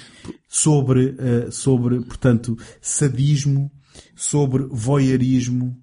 sobre, 0.48 1.06
uh, 1.10 1.50
sobre, 1.50 2.00
portanto, 2.02 2.56
sadismo, 2.80 3.70
sobre 4.14 4.64
voyeurismo, 4.70 5.76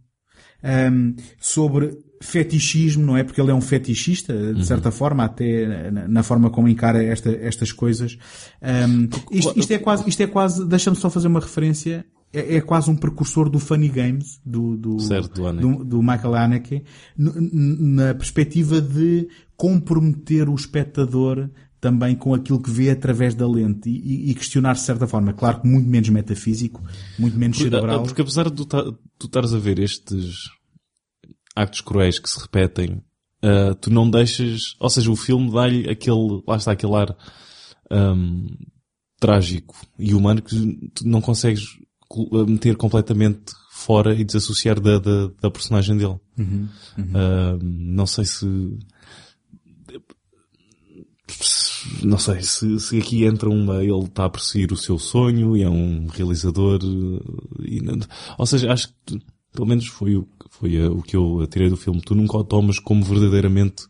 um, 0.64 1.16
sobre 1.40 1.98
fetichismo, 2.24 3.06
não 3.06 3.18
é? 3.18 3.24
Porque 3.24 3.40
ele 3.40 3.52
é 3.52 3.54
um 3.54 3.62
fetichista, 3.62 4.54
de 4.54 4.66
certa 4.66 4.92
forma, 4.92 5.26
até 5.26 5.92
na, 5.92 6.08
na 6.08 6.24
forma 6.24 6.50
como 6.50 6.70
encara 6.70 7.04
esta, 7.04 7.30
estas 7.30 7.72
coisas. 7.72 8.18
Um, 8.62 9.10
isto, 9.32 9.60
isto 9.60 9.72
é 9.74 9.78
quase, 9.78 10.08
isto 10.08 10.24
é 10.24 10.28
quase, 10.28 10.66
deixa-me 10.66 10.96
só 10.96 11.10
fazer 11.10 11.28
uma 11.28 11.42
referência, 11.42 12.06
é, 12.32 12.56
é 12.56 12.62
quase 12.62 12.90
um 12.90 12.96
precursor 12.96 13.50
do 13.50 13.60
Funny 13.60 13.90
Games, 13.90 14.40
do, 14.46 14.78
do, 14.78 15.00
Certo, 15.00 15.42
do 15.42 15.54
do, 15.54 15.84
do 15.84 16.02
Michael 16.02 16.36
Haneke, 16.36 16.84
na 17.18 18.14
perspectiva 18.16 18.80
de 18.80 19.28
comprometer 19.58 20.50
o 20.50 20.56
espectador 20.56 21.50
também 21.82 22.16
com 22.16 22.34
aquilo 22.34 22.62
que 22.62 22.72
vê 22.72 22.90
através 22.90 23.36
da 23.36 23.46
lente 23.46 23.90
e, 23.90 24.32
e- 24.32 24.34
questionar 24.34 24.74
de 24.74 24.80
certa 24.80 25.06
forma. 25.06 25.34
Claro 25.34 25.60
que 25.60 25.68
muito 25.68 25.90
menos 25.90 26.08
metafísico, 26.08 26.82
muito 27.20 27.38
menos 27.38 27.58
Porque, 27.58 27.70
cerebral. 27.70 28.04
porque 28.04 28.22
apesar 28.22 28.50
de 28.50 28.66
tu 28.66 29.26
estares 29.26 29.54
a 29.54 29.60
ver 29.60 29.80
estes 29.80 30.50
actos 31.56 31.82
cruéis 31.82 32.20
que 32.20 32.30
se 32.30 32.40
repetem, 32.42 33.02
ah, 33.42 33.76
tu 33.80 33.90
não 33.92 34.10
deixas, 34.10 34.76
ou 34.80 34.90
seja, 34.90 35.12
o 35.12 35.16
filme 35.16 35.52
dá-lhe 35.52 35.90
aquele, 35.90 36.42
lá 36.48 36.56
está 36.58 36.72
aquele 36.72 36.96
ar 36.96 37.16
ahm, 37.92 38.48
trágico 39.20 39.76
e 40.00 40.14
humano 40.14 40.42
que 40.42 40.90
tu 40.96 41.08
não 41.08 41.22
consegues 41.22 41.64
col- 42.08 42.46
meter 42.48 42.76
completamente 42.76 43.54
fora 43.72 44.14
e 44.14 44.24
desassociar 44.24 44.80
da, 44.80 44.98
da, 45.00 45.28
da 45.42 45.52
personagem 45.52 45.98
dele. 45.98 46.20
Ahm, 47.16 47.60
não 47.62 48.06
sei 48.08 48.26
se 48.26 48.46
não 52.04 52.18
sei, 52.18 52.42
se, 52.44 52.80
se 52.80 52.98
aqui 53.00 53.26
entra 53.26 53.50
uma, 53.50 53.84
ele 53.84 54.06
está 54.06 54.26
a 54.26 54.30
perseguir 54.30 54.72
o 54.72 54.78
seu 54.78 54.98
sonho 55.00 55.58
e 55.58 55.64
é 55.64 55.70
um 55.70 56.08
realizador, 56.08 56.80
eh, 56.82 57.66
e 57.66 57.82
ou 58.38 58.46
seja, 58.46 58.72
acho 58.72 58.90
que, 59.06 59.20
pelo 59.52 59.68
menos 59.68 59.88
foi 59.88 60.16
o, 60.16 60.28
foi 60.64 60.88
o 60.88 61.02
que 61.02 61.16
eu 61.16 61.46
tirei 61.48 61.70
do 61.70 61.76
filme, 61.78 62.02
tu 62.02 62.16
nunca 62.16 62.38
o 62.38 62.44
tomas 62.44 62.80
como 62.80 63.04
verdadeiramente 63.04 63.84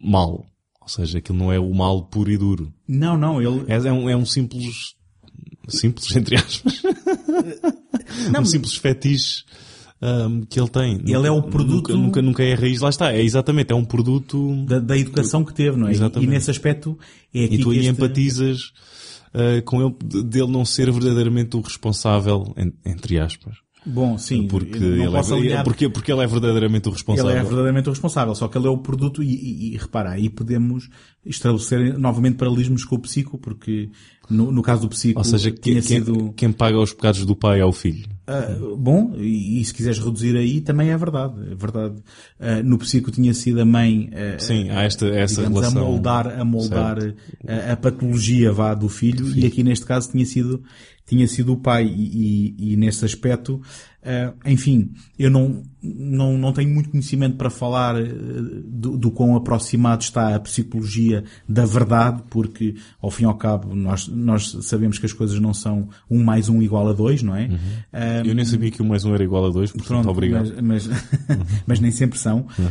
mal. 0.00 0.46
Ou 0.80 0.88
seja, 0.88 1.18
aquilo 1.18 1.36
não 1.38 1.52
é 1.52 1.58
o 1.58 1.74
mal 1.74 2.06
puro 2.06 2.30
e 2.30 2.38
duro. 2.38 2.72
Não, 2.88 3.16
não, 3.18 3.42
ele, 3.42 3.64
É, 3.68 3.74
é 3.76 3.92
um, 3.92 4.08
é 4.08 4.16
um 4.16 4.24
simples, 4.24 4.94
simples 5.68 6.14
entre 6.16 6.36
aspas, 6.36 6.82
Não, 8.32 8.42
um 8.42 8.44
simples 8.46 8.76
fetiche 8.76 9.42
ahm, 10.00 10.42
que 10.48 10.58
ele 10.60 10.68
tem. 10.68 10.94
Ele 11.04 11.26
é 11.26 11.30
o 11.30 11.42
produto- 11.42 11.88
Nunca, 11.92 11.96
nunca, 11.96 12.22
nunca 12.22 12.42
é 12.44 12.52
a 12.52 12.56
raiz, 12.56 12.80
lá 12.80 12.88
está, 12.88 13.12
é 13.12 13.20
exatamente, 13.22 13.72
é 13.72 13.74
um 13.74 13.84
produto 13.84 14.64
da, 14.64 14.78
da 14.78 14.96
educação 14.96 15.44
que 15.44 15.52
teve, 15.52 15.76
não 15.76 15.88
é? 15.88 15.90
E, 15.90 15.94
Exatamente. 15.94 16.28
e 16.30 16.32
nesse 16.32 16.50
aspecto 16.50 16.98
é 17.34 17.44
aqui 17.44 17.54
E 17.56 17.58
tu 17.58 17.70
aí 17.70 17.78
este- 17.78 17.90
empatizas 17.90 18.72
eh, 19.34 19.60
com 19.62 19.82
ele, 19.84 19.94
de- 20.04 20.22
dele 20.22 20.50
não 20.50 20.64
ser 20.64 20.90
verdadeiramente 20.90 21.56
o 21.56 21.60
responsável, 21.60 22.54
en- 22.56 22.72
entre 22.86 23.18
aspas. 23.18 23.56
Bom, 23.86 24.18
sim, 24.18 24.48
Porque, 24.48 24.76
ele 24.76 25.02
é, 25.02 25.06
alinhar- 25.06 25.62
porque, 25.64 25.88
porque 25.88 26.10
ele 26.10 26.22
é 26.22 26.26
verdadeiramente 26.26 26.88
o 26.88 26.92
responsável. 26.92 27.30
Ele 27.30 27.38
é 27.38 27.42
verdadeiramente 27.42 27.88
o 27.88 27.92
responsável, 27.92 28.34
só 28.34 28.48
que 28.48 28.58
ele 28.58 28.66
é 28.66 28.70
o 28.70 28.78
produto 28.78 29.22
e, 29.22 29.28
e, 29.28 29.74
e 29.74 29.76
repara, 29.76 30.10
aí 30.10 30.28
podemos 30.28 30.88
estabelecer 31.24 31.96
novamente 31.98 32.36
paralelismos 32.36 32.84
com 32.84 32.96
o 32.96 32.98
psico, 32.98 33.38
porque 33.38 33.88
no, 34.28 34.50
no 34.50 34.62
caso 34.62 34.82
do 34.82 34.88
psico 34.88 35.18
Ou 35.20 35.24
seja, 35.24 35.50
tinha 35.52 35.80
quem, 35.80 35.82
sido... 35.82 36.32
quem 36.36 36.50
paga 36.52 36.78
os 36.78 36.92
pecados 36.92 37.24
do 37.24 37.36
pai 37.36 37.60
é 37.60 37.64
o 37.64 37.72
filho. 37.72 38.08
Ah, 38.26 38.56
bom, 38.76 39.14
e, 39.16 39.60
e 39.60 39.64
se 39.64 39.72
quiseres 39.72 39.98
reduzir 40.00 40.36
aí, 40.36 40.60
também 40.60 40.90
é 40.90 40.96
verdade. 40.98 41.34
É 41.52 41.54
verdade. 41.54 41.94
Ah, 42.40 42.62
no 42.64 42.76
psico 42.78 43.12
tinha 43.12 43.32
sido 43.32 43.60
a 43.60 43.64
mãe 43.64 44.10
ah, 44.12 44.36
Sim, 44.38 44.68
há 44.70 44.82
esta, 44.82 45.06
essa 45.06 45.42
digamos, 45.42 45.60
relação. 45.60 45.82
a 45.82 45.84
moldar, 45.84 46.40
a, 46.40 46.44
moldar 46.44 46.98
a, 47.46 47.72
a 47.72 47.76
patologia 47.76 48.52
vá 48.52 48.74
do 48.74 48.88
filho, 48.88 49.28
e 49.36 49.46
aqui 49.46 49.62
neste 49.62 49.86
caso 49.86 50.10
tinha 50.10 50.26
sido 50.26 50.60
tinha 51.06 51.26
sido 51.28 51.52
o 51.52 51.56
pai 51.56 51.86
e, 51.86 52.54
e, 52.58 52.72
e 52.72 52.76
nesse 52.76 53.04
aspecto, 53.04 53.54
uh, 53.54 54.34
enfim, 54.44 54.90
eu 55.16 55.30
não, 55.30 55.62
não, 55.80 56.36
não 56.36 56.52
tenho 56.52 56.68
muito 56.68 56.90
conhecimento 56.90 57.36
para 57.36 57.48
falar 57.48 57.94
uh, 57.94 58.62
do, 58.64 58.98
do 58.98 59.10
quão 59.12 59.36
aproximado 59.36 60.02
está 60.02 60.34
a 60.34 60.40
psicologia 60.40 61.22
da 61.48 61.64
verdade, 61.64 62.24
porque 62.28 62.74
ao 63.00 63.10
fim 63.10 63.22
e 63.22 63.26
ao 63.26 63.36
cabo 63.36 63.74
nós, 63.74 64.08
nós 64.08 64.58
sabemos 64.62 64.98
que 64.98 65.06
as 65.06 65.12
coisas 65.12 65.38
não 65.38 65.54
são 65.54 65.88
um 66.10 66.24
mais 66.24 66.48
um 66.48 66.60
igual 66.60 66.88
a 66.88 66.92
dois, 66.92 67.22
não 67.22 67.36
é? 67.36 67.46
Uhum. 67.46 67.54
Uh, 67.54 68.26
eu 68.26 68.34
nem 68.34 68.44
sabia 68.44 68.70
que 68.72 68.82
um 68.82 68.86
mais 68.86 69.04
um 69.04 69.14
era 69.14 69.22
igual 69.22 69.46
a 69.46 69.50
dois, 69.50 69.70
portanto 69.70 69.88
pronto, 69.88 70.10
obrigado. 70.10 70.52
Mas, 70.60 70.88
mas, 70.88 71.08
mas 71.66 71.80
nem 71.80 71.92
sempre 71.92 72.18
são. 72.18 72.46
Uhum. 72.58 72.68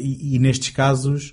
E, 0.00 0.34
e 0.34 0.38
nestes 0.40 0.70
casos, 0.70 1.32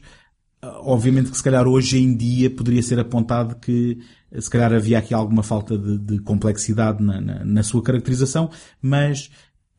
obviamente 0.62 1.32
que 1.32 1.38
se 1.38 1.44
calhar 1.44 1.68
hoje 1.68 1.98
em 1.98 2.16
dia 2.16 2.50
poderia 2.50 2.84
ser 2.84 3.00
apontado 3.00 3.56
que 3.56 3.98
se 4.38 4.50
calhar 4.50 4.74
havia 4.74 5.00
aqui 5.00 5.14
alguma 5.14 5.44
falta 5.44 5.78
de, 5.78 5.98
de 5.98 6.20
complexidade 6.20 7.04
na, 7.04 7.20
na, 7.20 7.46
na, 7.46 7.64
sua 7.64 7.82
caracterização, 7.82 8.50
mas 8.82 9.32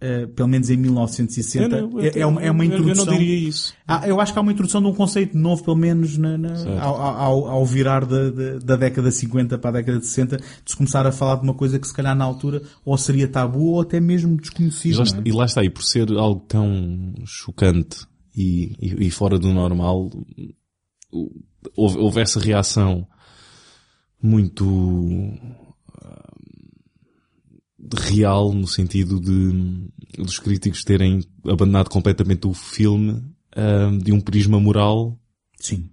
uh, 0.03 0.27
pelo 0.29 0.49
menos 0.49 0.71
em 0.71 0.77
1960 0.77 1.77
eu 1.77 1.89
não, 1.89 2.01
eu, 2.01 2.13
é, 2.15 2.27
uma, 2.27 2.43
é 2.43 2.51
uma 2.51 2.65
introdução. 2.65 3.05
Eu 3.05 3.13
não 3.13 3.19
diria 3.19 3.49
isso. 3.49 3.75
Ah, 3.87 4.09
eu 4.09 4.21
acho 4.21 4.33
que 4.33 4.39
há 4.39 4.43
uma 4.43 4.53
introdução 4.53 4.83
de 4.83 4.89
um 4.89 4.95
conceito 4.95 5.37
novo, 5.39 5.63
pelo 5.63 5.77
menos 5.77 6.19
na, 6.19 6.37
ao, 6.81 6.97
ao, 7.01 7.49
ao, 7.49 7.67
virar 7.67 8.05
da, 8.05 8.31
da, 8.31 8.59
da, 8.59 8.77
década 8.77 9.11
50 9.11 9.59
para 9.59 9.71
a 9.71 9.73
década 9.75 9.99
de 9.99 10.07
60, 10.07 10.37
de 10.39 10.45
se 10.67 10.77
começar 10.77 11.07
a 11.07 11.13
falar 11.13 11.37
de 11.37 11.43
uma 11.43 11.55
coisa 11.55 11.79
que 11.79 11.87
se 11.87 11.95
calhar 11.95 12.17
na 12.17 12.25
altura 12.25 12.63
ou 12.85 12.99
seria 12.99 13.29
tabu 13.29 13.73
ou 13.73 13.81
até 13.81 14.01
mesmo 14.01 14.37
desconhecido. 14.37 14.95
E 14.95 14.97
lá, 14.97 15.05
é? 15.05 15.23
e 15.27 15.33
lá 15.33 15.45
está, 15.45 15.65
e 15.65 15.71
por 15.71 15.85
ser 15.85 16.11
algo 16.13 16.41
tão 16.49 17.15
chocante 17.25 18.05
e, 18.35 18.75
e, 18.81 19.07
e 19.07 19.11
fora 19.11 19.39
do 19.39 19.53
normal, 19.53 20.11
houve, 21.77 21.99
houve 21.99 22.21
essa 22.21 22.41
reação 22.41 23.07
muito 24.23 24.67
uh, 24.67 25.41
real 28.09 28.53
no 28.53 28.67
sentido 28.67 29.21
de 29.21 29.91
dos 30.17 30.39
críticos 30.39 30.85
terem 30.85 31.21
abandonado 31.45 31.89
completamente 31.89 32.47
o 32.47 32.55
filme 32.55 33.13
uh, 33.57 33.99
de 33.99 34.13
um 34.13 34.21
prisma 34.21 34.61
moral. 34.61 35.19
Sim. 35.59 35.89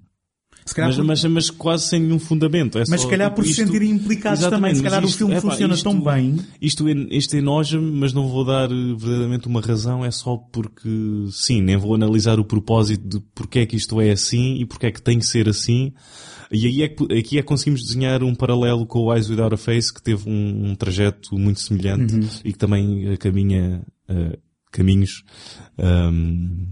Mas, 0.75 0.95
por... 0.95 1.05
mas, 1.05 1.23
mas, 1.23 1.49
quase 1.49 1.85
sem 1.85 2.01
nenhum 2.01 2.19
fundamento. 2.19 2.77
É 2.77 2.83
mas 2.89 3.01
se 3.01 3.07
calhar 3.07 3.33
por 3.33 3.45
se 3.45 3.53
sentirem 3.53 3.89
implicados 3.91 4.45
também. 4.47 4.75
Se 4.75 4.83
calhar 4.83 5.03
isto, 5.03 5.15
o 5.15 5.17
filme 5.19 5.35
é, 5.35 5.41
funciona 5.41 5.73
isto, 5.73 5.83
tão 5.83 6.01
bem. 6.01 6.37
Isto, 6.61 6.89
isto 6.89 7.37
enoja-me, 7.37 7.89
mas 7.91 8.11
não 8.11 8.27
vou 8.27 8.43
dar 8.43 8.67
verdadeiramente 8.67 9.47
uma 9.47 9.61
razão. 9.61 10.03
É 10.03 10.11
só 10.11 10.35
porque, 10.35 10.89
sim, 11.31 11.61
nem 11.61 11.77
vou 11.77 11.95
analisar 11.95 12.39
o 12.39 12.45
propósito 12.45 13.07
de 13.07 13.23
porque 13.33 13.59
é 13.59 13.65
que 13.65 13.77
isto 13.77 14.01
é 14.01 14.11
assim 14.11 14.55
e 14.55 14.65
porque 14.65 14.87
é 14.87 14.91
que 14.91 15.01
tem 15.01 15.19
que 15.19 15.25
ser 15.25 15.47
assim. 15.47 15.93
E 16.51 16.65
aí 16.65 16.83
é 16.83 16.87
que, 16.87 17.03
aqui 17.03 17.37
é 17.37 17.41
que 17.41 17.43
conseguimos 17.43 17.81
desenhar 17.83 18.23
um 18.23 18.33
paralelo 18.33 18.85
com 18.85 18.99
o 18.99 19.13
Eyes 19.13 19.29
Without 19.29 19.53
a 19.53 19.57
Face, 19.57 19.93
que 19.93 20.01
teve 20.01 20.29
um, 20.29 20.69
um 20.69 20.75
trajeto 20.75 21.37
muito 21.37 21.59
semelhante 21.59 22.15
uhum. 22.15 22.27
e 22.45 22.53
que 22.53 22.57
também 22.57 23.17
caminha 23.17 23.83
uh, 24.09 24.37
caminhos 24.71 25.23
um, 25.77 26.67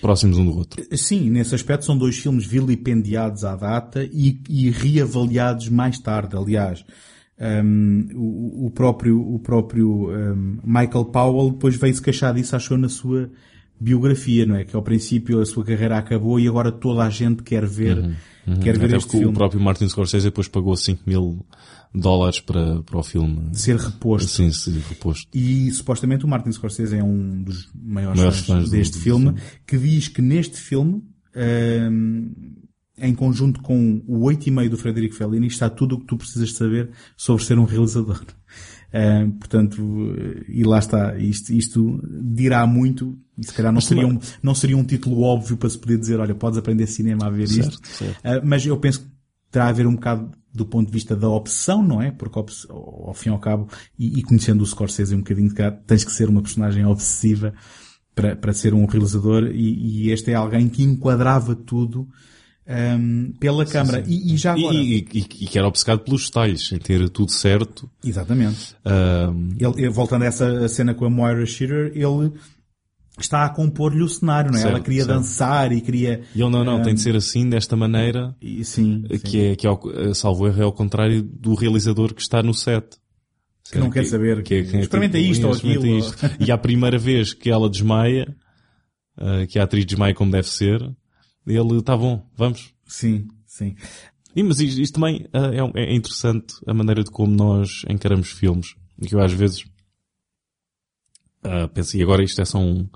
próximos 0.00 0.38
um 0.38 0.44
do 0.44 0.56
outro. 0.56 0.82
Sim, 0.96 1.30
nesse 1.30 1.54
aspecto 1.54 1.84
são 1.84 1.96
dois 1.96 2.18
filmes 2.18 2.46
vilipendiados 2.46 3.44
à 3.44 3.54
data 3.54 4.02
e, 4.04 4.40
e 4.48 4.70
reavaliados 4.70 5.68
mais 5.68 5.98
tarde, 5.98 6.36
aliás. 6.36 6.84
Um, 7.38 8.08
o, 8.14 8.66
o, 8.66 8.70
próprio, 8.70 9.18
o 9.18 9.38
próprio 9.38 10.10
um, 10.10 10.58
Michael 10.64 11.06
Powell 11.06 11.50
depois 11.52 11.76
veio-se 11.76 12.02
queixar 12.02 12.34
disso, 12.34 12.54
achou 12.54 12.76
na 12.76 12.88
sua 12.88 13.30
biografia, 13.80 14.44
não 14.44 14.56
é? 14.56 14.64
Que 14.64 14.76
ao 14.76 14.82
princípio 14.82 15.40
a 15.40 15.46
sua 15.46 15.64
carreira 15.64 15.96
acabou 15.96 16.38
e 16.38 16.46
agora 16.46 16.70
toda 16.70 17.02
a 17.02 17.08
gente 17.08 17.42
quer 17.42 17.64
ver, 17.64 17.98
uhum, 17.98 18.14
uhum. 18.46 18.60
quer 18.60 18.78
ver 18.78 18.86
Até 18.86 18.96
este 18.98 19.12
filme. 19.12 19.26
O 19.26 19.32
próprio 19.32 19.60
Martin 19.60 19.88
Scorsese 19.88 20.26
depois 20.26 20.48
pagou 20.48 20.76
5 20.76 21.02
mil 21.06 21.44
dólares 21.94 22.40
para, 22.40 22.82
para 22.82 22.98
o 22.98 23.02
filme 23.02 23.48
ser 23.54 23.76
reposto. 23.76 24.28
Sim, 24.28 24.52
ser 24.52 24.74
reposto. 24.88 25.26
E 25.34 25.70
supostamente 25.70 26.26
o 26.26 26.28
Martin 26.28 26.52
Scorsese 26.52 26.96
é 26.96 27.02
um 27.02 27.42
dos 27.42 27.70
maiores, 27.74 28.18
maiores 28.18 28.40
fãs, 28.40 28.70
deste 28.70 28.98
do, 28.98 29.02
filme, 29.02 29.30
do 29.32 29.40
que 29.66 29.78
diz 29.78 30.08
que 30.08 30.20
neste 30.20 30.58
filme, 30.58 31.02
um, 31.90 32.32
em 32.98 33.14
conjunto 33.14 33.62
com 33.62 34.02
o 34.06 34.20
8,5 34.26 34.68
do 34.68 34.76
Frederico 34.76 35.14
Fellini, 35.14 35.46
está 35.46 35.70
tudo 35.70 35.94
o 35.94 36.00
que 36.00 36.06
tu 36.06 36.18
precisas 36.18 36.52
saber 36.52 36.90
sobre 37.16 37.42
ser 37.42 37.58
um 37.58 37.64
realizador. 37.64 38.20
Uh, 38.92 39.30
portanto, 39.32 39.80
e 40.48 40.64
lá 40.64 40.78
está, 40.78 41.16
isto, 41.16 41.52
isto 41.52 42.02
dirá 42.22 42.66
muito, 42.66 43.16
e 43.38 43.46
se 43.46 43.54
calhar 43.54 43.72
não 43.72 43.80
seria, 43.80 44.06
um, 44.06 44.18
não 44.42 44.54
seria 44.54 44.76
um 44.76 44.84
título 44.84 45.22
óbvio 45.22 45.56
para 45.56 45.70
se 45.70 45.78
poder 45.78 45.98
dizer, 45.98 46.18
olha, 46.18 46.34
podes 46.34 46.58
aprender 46.58 46.86
cinema 46.86 47.26
a 47.26 47.30
ver 47.30 47.48
certo, 47.48 47.70
isto. 47.70 47.88
Certo. 47.88 48.18
Uh, 48.18 48.42
mas 48.44 48.66
eu 48.66 48.76
penso 48.76 49.00
que 49.00 49.06
terá 49.50 49.68
a 49.68 49.72
ver 49.72 49.86
um 49.86 49.94
bocado 49.94 50.32
do 50.52 50.66
ponto 50.66 50.88
de 50.88 50.92
vista 50.92 51.14
da 51.14 51.28
opção, 51.28 51.82
não 51.82 52.02
é? 52.02 52.10
Porque 52.10 52.38
ao 52.38 53.14
fim 53.14 53.28
e 53.28 53.32
ao 53.32 53.38
cabo, 53.38 53.68
e, 53.98 54.18
e 54.18 54.22
conhecendo 54.22 54.62
o 54.62 54.66
Scorsese 54.66 55.14
um 55.14 55.18
bocadinho 55.18 55.48
de 55.48 55.54
cá, 55.54 55.70
tens 55.70 56.02
que 56.02 56.12
ser 56.12 56.28
uma 56.28 56.42
personagem 56.42 56.84
obsessiva 56.84 57.54
para, 58.14 58.34
para 58.34 58.52
ser 58.52 58.74
um 58.74 58.84
realizador 58.86 59.44
e, 59.52 60.06
e 60.06 60.10
este 60.10 60.32
é 60.32 60.34
alguém 60.34 60.68
que 60.68 60.82
enquadrava 60.82 61.54
tudo 61.54 62.08
um, 62.66 63.32
pela 63.38 63.66
sim, 63.66 63.72
câmara. 63.72 64.04
Sim. 64.04 64.10
E, 64.10 64.34
e, 64.34 64.36
já 64.36 64.52
agora... 64.52 64.74
E, 64.74 64.98
e, 64.98 65.18
e, 65.18 65.24
que 65.24 65.58
era 65.58 65.66
obcecado 65.66 66.00
pelos 66.00 66.26
detalhes, 66.26 66.70
em 66.72 66.78
ter 66.78 67.08
tudo 67.08 67.32
certo. 67.32 67.90
Exatamente. 68.04 68.76
Um... 68.84 69.56
Ele, 69.58 69.88
voltando 69.90 70.22
a 70.22 70.26
essa 70.26 70.68
cena 70.68 70.94
com 70.94 71.04
a 71.04 71.10
Moira 71.10 71.44
Shearer, 71.46 71.92
ele 71.94 72.32
está 73.18 73.44
a 73.44 73.48
compor-lhe 73.48 74.02
o 74.02 74.08
cenário, 74.08 74.50
não 74.50 74.58
é? 74.58 74.62
Certo, 74.62 74.74
Ela 74.74 74.84
queria 74.84 75.04
certo. 75.04 75.16
dançar 75.18 75.72
e 75.72 75.80
queria... 75.80 76.22
E 76.34 76.40
ele, 76.40 76.50
não, 76.50 76.64
não, 76.64 76.78
um... 76.78 76.82
tem 76.82 76.94
de 76.94 77.00
ser 77.00 77.16
assim, 77.16 77.48
desta 77.48 77.76
maneira. 77.76 78.34
E, 78.40 78.64
sim, 78.64 79.02
que 79.02 79.30
sim. 79.30 79.40
é, 79.40 79.56
que 79.56 79.66
é, 79.66 80.14
salvo 80.14 80.46
erro, 80.46 80.60
é 80.60 80.64
ao 80.64 80.72
contrário 80.72 81.22
do 81.22 81.54
realizador 81.54 82.14
que 82.14 82.22
está 82.22 82.42
no 82.42 82.54
set. 82.54 82.98
Que 83.70 83.78
não 83.78 83.90
quer 83.90 84.04
saber. 84.04 84.42
Que, 84.42 84.64
que, 84.64 84.76
experimenta 84.78 85.18
tipo, 85.18 85.30
isto 85.30 85.46
ou 85.46 85.52
aquilo. 85.52 85.86
Isto. 85.86 86.16
e 86.40 86.50
à 86.50 86.58
primeira 86.58 86.98
vez 86.98 87.32
que 87.32 87.50
ela 87.50 87.70
desmaia, 87.70 88.34
uh, 89.16 89.46
que 89.46 89.58
a 89.58 89.62
atriz 89.62 89.84
desmaia 89.84 90.12
como 90.12 90.32
deve 90.32 90.48
ser, 90.48 90.80
ele, 91.56 91.82
tá 91.82 91.96
bom, 91.96 92.26
vamos. 92.36 92.74
Sim, 92.86 93.28
sim. 93.46 93.76
E, 94.34 94.42
mas 94.42 94.60
isto, 94.60 94.80
isto 94.80 94.94
também 94.94 95.26
uh, 95.34 95.76
é, 95.76 95.82
é, 95.82 95.94
interessante 95.94 96.54
a 96.66 96.72
maneira 96.72 97.02
de 97.02 97.10
como 97.10 97.34
nós 97.34 97.82
encaramos 97.88 98.30
filmes. 98.30 98.74
Que 99.02 99.14
eu 99.14 99.20
às 99.20 99.32
vezes 99.32 99.64
uh, 101.44 101.68
penso, 101.72 101.96
e 101.96 102.02
agora 102.02 102.22
isto 102.22 102.40
é 102.40 102.44
só 102.44 102.58
um, 102.58 102.88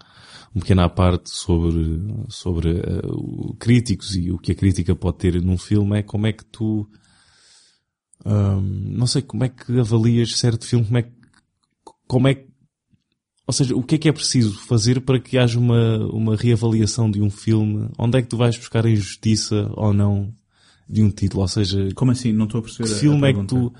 um 0.55 0.61
pequeno 0.61 0.83
à 0.83 0.89
parte 0.89 1.31
sobre, 1.31 2.01
sobre 2.29 2.73
uh, 2.73 3.57
críticos 3.59 4.15
e 4.15 4.31
o 4.31 4.39
que 4.39 4.53
a 4.53 4.55
crítica 4.55 4.95
pode 4.95 5.19
ter 5.19 5.43
num 5.43 5.59
filme 5.59 5.99
é 5.99 6.03
como 6.03 6.27
é 6.27 6.33
que 6.33 6.45
tu, 6.45 6.89
um, 8.25 8.61
não 8.61 9.07
sei, 9.07 9.23
como 9.23 9.45
é 9.45 9.49
que 9.49 9.79
avalias 9.79 10.37
certo 10.37 10.67
filme, 10.67 10.85
como 10.85 10.99
é 10.99 11.03
que, 11.03 11.13
como 12.07 12.29
é 12.29 12.35
que 12.35 12.54
ou 13.47 13.53
seja, 13.53 13.77
o 13.77 13.83
que 13.83 13.97
é 13.97 13.99
que 13.99 14.09
é 14.09 14.13
preciso 14.13 14.59
fazer 14.61 15.01
para 15.01 15.21
que 15.21 15.37
haja 15.37 15.59
uma, 15.59 15.99
uma 16.07 16.35
reavaliação 16.35 17.11
de 17.11 17.21
um 17.21 17.29
filme? 17.29 17.89
Onde 17.99 18.19
é 18.19 18.23
que 18.23 18.29
tu 18.29 18.39
vais 18.39 18.57
buscar 18.57 18.87
a 18.87 18.91
injustiça 18.91 19.71
ou 19.75 19.93
não 19.93 20.33
de 20.89 21.03
um 21.03 21.11
título? 21.11 21.43
Ou 21.43 21.49
seja... 21.49 21.89
Como 21.95 22.11
assim? 22.11 22.33
Não 22.33 22.47
estou 22.47 22.61
a 22.61 22.63
perceber 22.63 22.89
Que 22.89 22.95
filme 22.95 23.31
é 23.31 23.35
que 23.35 23.45
tu... 23.45 23.73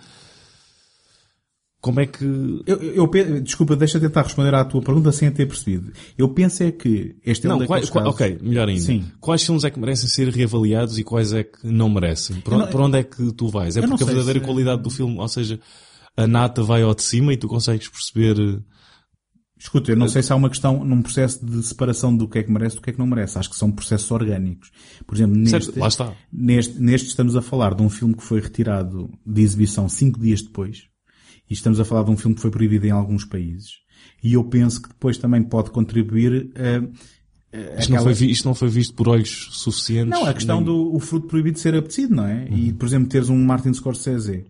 Como 1.81 2.01
é 2.01 2.07
que... 2.07 2.25
Eu, 2.67 2.79
eu, 2.79 3.41
desculpa, 3.43 3.75
deixa 3.77 4.01
tentar 4.01 4.23
responder 4.23 4.55
à 4.55 4.65
tua 4.65 4.83
pergunta 4.83 5.13
sem 5.13 5.29
a 5.29 5.31
ter 5.31 5.47
percebido. 5.47 5.93
Eu 6.17 6.29
penso 6.29 6.63
é 6.63 6.71
que 6.71 7.17
este 7.25 7.47
é 7.47 7.49
não, 7.49 7.59
um 7.59 7.67
quais, 7.67 7.89
casos... 7.89 8.09
Ok, 8.09 8.39
melhor 8.43 8.69
ainda. 8.69 8.81
Sim. 8.81 9.05
Quais 9.19 9.43
filmes 9.43 9.65
é 9.65 9.71
que 9.71 9.79
merecem 9.79 10.09
ser 10.09 10.29
reavaliados 10.29 10.99
e 10.99 11.05
quais 11.05 11.33
é 11.33 11.43
que 11.43 11.67
não 11.67 11.89
merecem? 11.89 12.41
Por, 12.41 12.57
não, 12.57 12.67
por 12.67 12.81
onde 12.83 12.99
é 12.99 13.03
que 13.03 13.33
tu 13.33 13.49
vais? 13.49 13.77
É 13.79 13.87
porque 13.87 14.03
a 14.03 14.07
verdadeira 14.07 14.41
se... 14.41 14.45
qualidade 14.45 14.83
do 14.83 14.91
filme, 14.91 15.19
ou 15.19 15.29
seja, 15.29 15.59
a 16.17 16.27
nata 16.27 16.63
vai 16.63 16.83
ao 16.83 16.95
de 16.95 17.03
cima 17.03 17.33
e 17.33 17.37
tu 17.37 17.49
consegues 17.49 17.89
perceber 17.89 18.63
Escuta, 19.65 19.91
eu 19.91 19.97
não 19.97 20.09
sei 20.09 20.23
se 20.23 20.31
há 20.31 20.37
uma 20.37 20.51
questão 20.51 20.85
num 20.85 21.01
processo 21.01 21.45
de 21.45 21.63
separação 21.63 22.15
do 22.15 22.29
que 22.29 22.39
é 22.39 22.43
que 22.43 22.53
merece 22.53 22.77
do 22.77 22.83
que 22.83 22.91
é 22.91 22.93
que 22.93 22.99
não 22.99 23.07
merece. 23.07 23.39
Acho 23.39 23.49
que 23.49 23.57
são 23.57 23.73
processos 23.73 24.11
orgânicos. 24.11 24.71
Por 25.07 25.15
exemplo, 25.15 25.35
neste. 25.35 25.73
Neste, 26.31 26.79
neste 26.79 27.09
estamos 27.09 27.35
a 27.35 27.41
falar 27.41 27.75
de 27.75 27.83
um 27.83 27.89
filme 27.89 28.15
que 28.15 28.23
foi 28.23 28.41
retirado 28.41 29.11
de 29.25 29.41
exibição 29.41 29.89
cinco 29.89 30.21
dias 30.21 30.43
depois. 30.43 30.83
E 31.49 31.55
estamos 31.55 31.81
a 31.81 31.85
falar 31.85 32.03
de 32.03 32.11
um 32.11 32.17
filme 32.17 32.35
que 32.35 32.43
foi 32.43 32.51
proibido 32.51 32.87
em 32.87 32.91
alguns 32.91 33.25
países. 33.25 33.79
E 34.23 34.35
eu 34.35 34.45
penso 34.45 34.83
que 34.83 34.89
depois 34.89 35.17
também 35.17 35.43
pode 35.43 35.71
contribuir 35.71 36.53
a, 36.57 37.81
isto, 37.81 37.91
não 37.91 38.03
foi, 38.03 38.13
isto 38.13 38.45
não 38.45 38.55
foi 38.55 38.69
visto 38.69 38.95
por 38.95 39.09
olhos 39.09 39.49
suficientes? 39.53 40.11
Não, 40.11 40.27
a 40.27 40.35
questão 40.35 40.57
nem... 40.57 40.67
do 40.67 40.95
o 40.95 41.01
fruto 41.01 41.27
proibido 41.27 41.59
ser 41.59 41.75
apetecido, 41.75 42.15
não 42.15 42.27
é? 42.27 42.49
Uhum. 42.51 42.59
E, 42.59 42.73
por 42.75 42.87
exemplo, 42.87 43.09
teres 43.09 43.31
um 43.31 43.43
Martin 43.43 43.73
Scorsese 43.73 44.45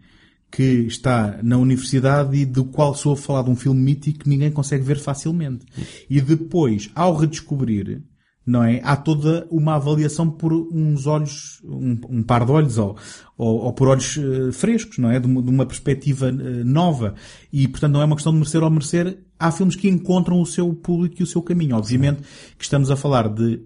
que 0.54 0.86
está 0.86 1.40
na 1.42 1.58
universidade 1.58 2.36
e 2.36 2.46
do 2.46 2.64
qual 2.64 2.94
sou 2.94 3.14
a 3.14 3.16
falar 3.16 3.42
de 3.42 3.50
um 3.50 3.56
filme 3.56 3.80
mítico 3.80 4.20
que 4.20 4.28
ninguém 4.28 4.52
consegue 4.52 4.84
ver 4.84 5.00
facilmente. 5.00 5.66
E 6.08 6.20
depois, 6.20 6.92
ao 6.94 7.16
redescobrir, 7.16 8.02
não 8.46 8.62
é? 8.62 8.80
Há 8.84 8.94
toda 8.94 9.48
uma 9.50 9.74
avaliação 9.74 10.30
por 10.30 10.52
uns 10.52 11.08
olhos, 11.08 11.60
um, 11.64 11.98
um 12.08 12.22
par 12.22 12.46
de 12.46 12.52
olhos, 12.52 12.78
ou, 12.78 12.96
ou, 13.36 13.64
ou 13.64 13.72
por 13.72 13.88
olhos 13.88 14.16
uh, 14.16 14.52
frescos, 14.52 14.98
não 14.98 15.10
é? 15.10 15.18
De 15.18 15.26
uma, 15.26 15.42
de 15.42 15.50
uma 15.50 15.66
perspectiva 15.66 16.28
uh, 16.28 16.64
nova. 16.64 17.16
E, 17.52 17.66
portanto, 17.66 17.94
não 17.94 18.02
é 18.02 18.04
uma 18.04 18.14
questão 18.14 18.32
de 18.32 18.38
merecer 18.38 18.62
ou 18.62 18.70
merecer. 18.70 19.18
Há 19.36 19.50
filmes 19.50 19.74
que 19.74 19.88
encontram 19.88 20.40
o 20.40 20.46
seu 20.46 20.72
público 20.72 21.16
e 21.18 21.24
o 21.24 21.26
seu 21.26 21.42
caminho. 21.42 21.74
Obviamente 21.74 22.18
Sim. 22.18 22.54
que 22.56 22.62
estamos 22.62 22.92
a 22.92 22.96
falar 22.96 23.28
de, 23.28 23.60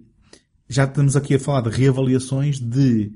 já 0.67 0.85
estamos 0.85 1.15
aqui 1.15 1.35
a 1.35 1.39
falar 1.39 1.61
de 1.61 1.69
reavaliações 1.69 2.59
de 2.59 3.11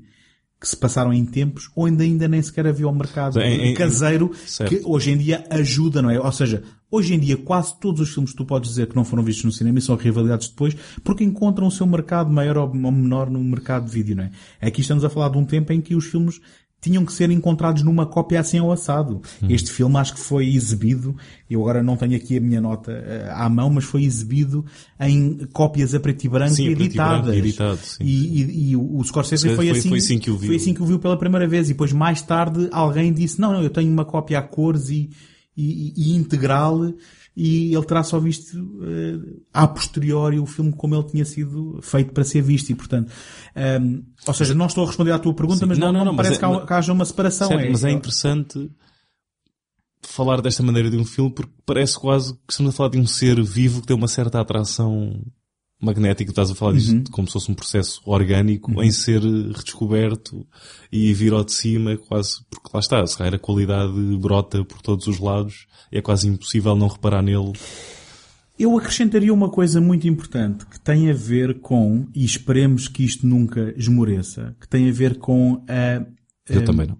que 0.60 0.68
se 0.68 0.76
passaram 0.76 1.12
em 1.12 1.24
tempos 1.26 1.68
onde 1.76 2.04
ainda 2.04 2.26
nem 2.26 2.40
sequer 2.40 2.66
havia 2.66 2.88
o 2.88 2.94
mercado 2.94 3.38
Em- 3.40 3.74
caseiro 3.74 4.30
que 4.68 4.80
hoje 4.84 5.10
em 5.10 5.18
dia 5.18 5.44
ajuda, 5.50 6.00
não 6.00 6.10
é? 6.10 6.18
Ou 6.18 6.32
seja, 6.32 6.62
hoje 6.90 7.12
em 7.14 7.18
dia 7.18 7.36
quase 7.36 7.78
todos 7.78 8.00
os 8.00 8.10
filmes 8.14 8.30
que 8.30 8.36
tu 8.38 8.46
podes 8.46 8.70
dizer 8.70 8.86
que 8.86 8.96
não 8.96 9.04
foram 9.04 9.22
vistos 9.22 9.44
no 9.44 9.52
cinema 9.52 9.78
e 9.78 9.82
são 9.82 9.94
rivalizados 9.96 10.48
depois 10.48 10.74
porque 11.02 11.22
encontram 11.24 11.66
o 11.66 11.70
seu 11.70 11.86
mercado 11.86 12.30
maior 12.32 12.56
ou 12.56 12.72
menor 12.72 13.28
no 13.28 13.42
mercado 13.44 13.84
de 13.86 13.90
vídeo, 13.92 14.16
não 14.16 14.24
é? 14.24 14.30
Aqui 14.60 14.80
estamos 14.80 15.04
a 15.04 15.10
falar 15.10 15.28
de 15.28 15.38
um 15.38 15.44
tempo 15.44 15.72
em 15.72 15.80
que 15.80 15.94
os 15.94 16.06
filmes 16.06 16.40
tinham 16.84 17.02
que 17.04 17.12
ser 17.14 17.30
encontrados 17.30 17.82
numa 17.82 18.04
cópia 18.04 18.38
assim 18.40 18.58
ao 18.58 18.70
assado. 18.70 19.22
Hum. 19.42 19.46
Este 19.48 19.72
filme 19.72 19.96
acho 19.96 20.12
que 20.12 20.20
foi 20.20 20.54
exibido, 20.54 21.16
eu 21.48 21.62
agora 21.62 21.82
não 21.82 21.96
tenho 21.96 22.14
aqui 22.14 22.36
a 22.36 22.40
minha 22.40 22.60
nota 22.60 22.92
eh, 22.92 23.30
à 23.32 23.48
mão, 23.48 23.70
mas 23.70 23.84
foi 23.84 24.04
exibido 24.04 24.64
em 25.00 25.46
cópias 25.52 25.94
a 25.94 26.00
preto 26.00 26.24
e 26.24 26.28
branco 26.28 26.54
Sim, 26.54 26.66
branco 26.66 26.82
editadas. 26.82 27.34
e 27.34 27.38
editado, 27.38 27.78
sim, 27.82 28.04
E- 28.04 28.42
e- 28.42 28.70
e 28.72 28.76
o 28.76 29.02
Scorsese 29.02 29.46
Foi- 29.46 29.56
foi, 29.56 29.68
foi- 29.68 29.78
assim, 29.78 29.88
foi 29.88 29.98
assim 29.98 30.18
que 30.18 30.30
o 30.30 30.36
viu. 30.36 30.46
Foi 30.48 30.56
assim 30.56 30.74
que 30.74 30.82
o 30.82 30.86
viu 30.86 30.98
pela 30.98 31.16
primeira 31.16 31.48
vez. 31.48 31.66
E 31.68 31.72
depois 31.72 31.92
mais 31.92 32.20
tarde 32.20 32.68
alguém 32.70 33.12
disse, 33.12 33.40
não, 33.40 33.52
não, 33.54 33.62
eu 33.62 33.70
tenho 33.70 33.90
uma 33.90 34.04
cópia 34.04 34.38
a 34.38 34.42
cores 34.42 34.90
e, 34.90 35.08
e, 35.56 35.92
e 35.96 36.14
integral 36.16 36.92
e 37.36 37.74
ele 37.74 37.84
terá 37.84 38.02
só 38.04 38.18
visto 38.20 38.56
eh, 38.82 39.40
a 39.52 39.66
posteriori 39.66 40.38
o 40.38 40.46
filme 40.46 40.72
como 40.72 40.94
ele 40.94 41.04
tinha 41.04 41.24
sido 41.24 41.80
feito 41.82 42.12
para 42.12 42.22
ser 42.24 42.42
visto 42.42 42.70
e 42.70 42.74
portanto, 42.74 43.10
ehm, 43.56 44.02
ou 44.26 44.34
seja, 44.34 44.54
não 44.54 44.66
estou 44.66 44.84
a 44.84 44.86
responder 44.86 45.10
à 45.12 45.18
tua 45.18 45.34
pergunta, 45.34 45.60
Sim. 45.60 45.66
mas 45.66 45.78
não, 45.78 45.88
Não, 45.92 45.98
não, 46.00 46.04
não, 46.06 46.12
mas 46.12 46.26
parece 46.28 46.36
é- 46.44 46.48
que, 46.48 46.54
há- 46.62 46.66
que 46.66 46.72
haja 46.72 46.92
uma 46.92 47.04
separação. 47.04 47.48
Certo, 47.48 47.70
mas 47.70 47.82
é 47.84 47.90
interessante 47.90 48.70
falar 50.02 50.40
desta 50.40 50.62
maneira 50.62 50.90
de 50.90 50.96
um 50.96 51.04
filme 51.04 51.30
porque 51.30 51.52
parece 51.66 51.98
quase 51.98 52.34
que 52.34 52.40
estamos 52.52 52.72
a 52.74 52.76
falar 52.76 52.90
de 52.90 52.98
um 52.98 53.06
ser 53.06 53.42
vivo 53.42 53.80
que 53.80 53.86
tem 53.88 53.96
uma 53.96 54.06
certa 54.08 54.40
atração 54.40 55.20
magnética. 55.84 56.30
Estás 56.30 56.50
a 56.50 56.54
falar 56.54 56.72
disto 56.72 57.10
como 57.10 57.26
se 57.26 57.34
fosse 57.34 57.50
um 57.50 57.54
processo 57.54 58.00
orgânico 58.04 58.82
em 58.82 58.90
ser 58.90 59.20
redescoberto 59.20 60.46
e 60.90 61.12
vir 61.12 61.32
ao 61.32 61.44
de 61.44 61.52
cima 61.52 61.96
quase, 61.96 62.44
porque 62.50 62.70
lá 62.72 62.80
está, 62.80 63.06
se 63.06 63.16
calhar 63.16 63.34
a 63.34 63.38
qualidade 63.38 63.92
brota 64.18 64.64
por 64.64 64.80
todos 64.80 65.06
os 65.06 65.18
lados 65.18 65.66
é 65.92 66.02
quase 66.02 66.28
impossível 66.28 66.74
não 66.74 66.88
reparar 66.88 67.22
nele. 67.22 67.52
Eu 68.58 68.76
acrescentaria 68.78 69.32
uma 69.34 69.50
coisa 69.50 69.80
muito 69.80 70.06
importante 70.06 70.64
que 70.66 70.80
tem 70.80 71.10
a 71.10 71.14
ver 71.14 71.60
com, 71.60 72.06
e 72.14 72.24
esperemos 72.24 72.86
que 72.86 73.04
isto 73.04 73.26
nunca 73.26 73.74
esmoreça, 73.76 74.56
que 74.60 74.68
tem 74.68 74.88
a 74.88 74.92
ver 74.92 75.18
com 75.18 75.64
a, 75.68 76.04
Eu 76.48 76.64
também 76.64 76.86
não. 76.86 76.98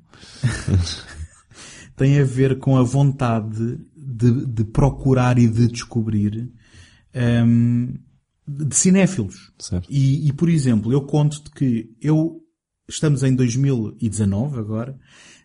tem 1.96 2.20
a 2.20 2.24
ver 2.24 2.58
com 2.58 2.76
a 2.76 2.82
vontade 2.82 3.78
de, 3.96 4.46
de 4.46 4.64
procurar 4.64 5.38
e 5.38 5.46
de 5.46 5.68
descobrir 5.68 6.50
hum, 7.14 7.94
de 8.46 8.74
cinéfilos. 8.74 9.52
Certo. 9.58 9.86
E, 9.90 10.28
e, 10.28 10.32
por 10.32 10.48
exemplo, 10.48 10.92
eu 10.92 11.02
conto-te 11.02 11.50
que 11.50 11.90
eu 12.00 12.40
estamos 12.88 13.22
em 13.22 13.34
2019 13.34 14.58
agora. 14.58 14.98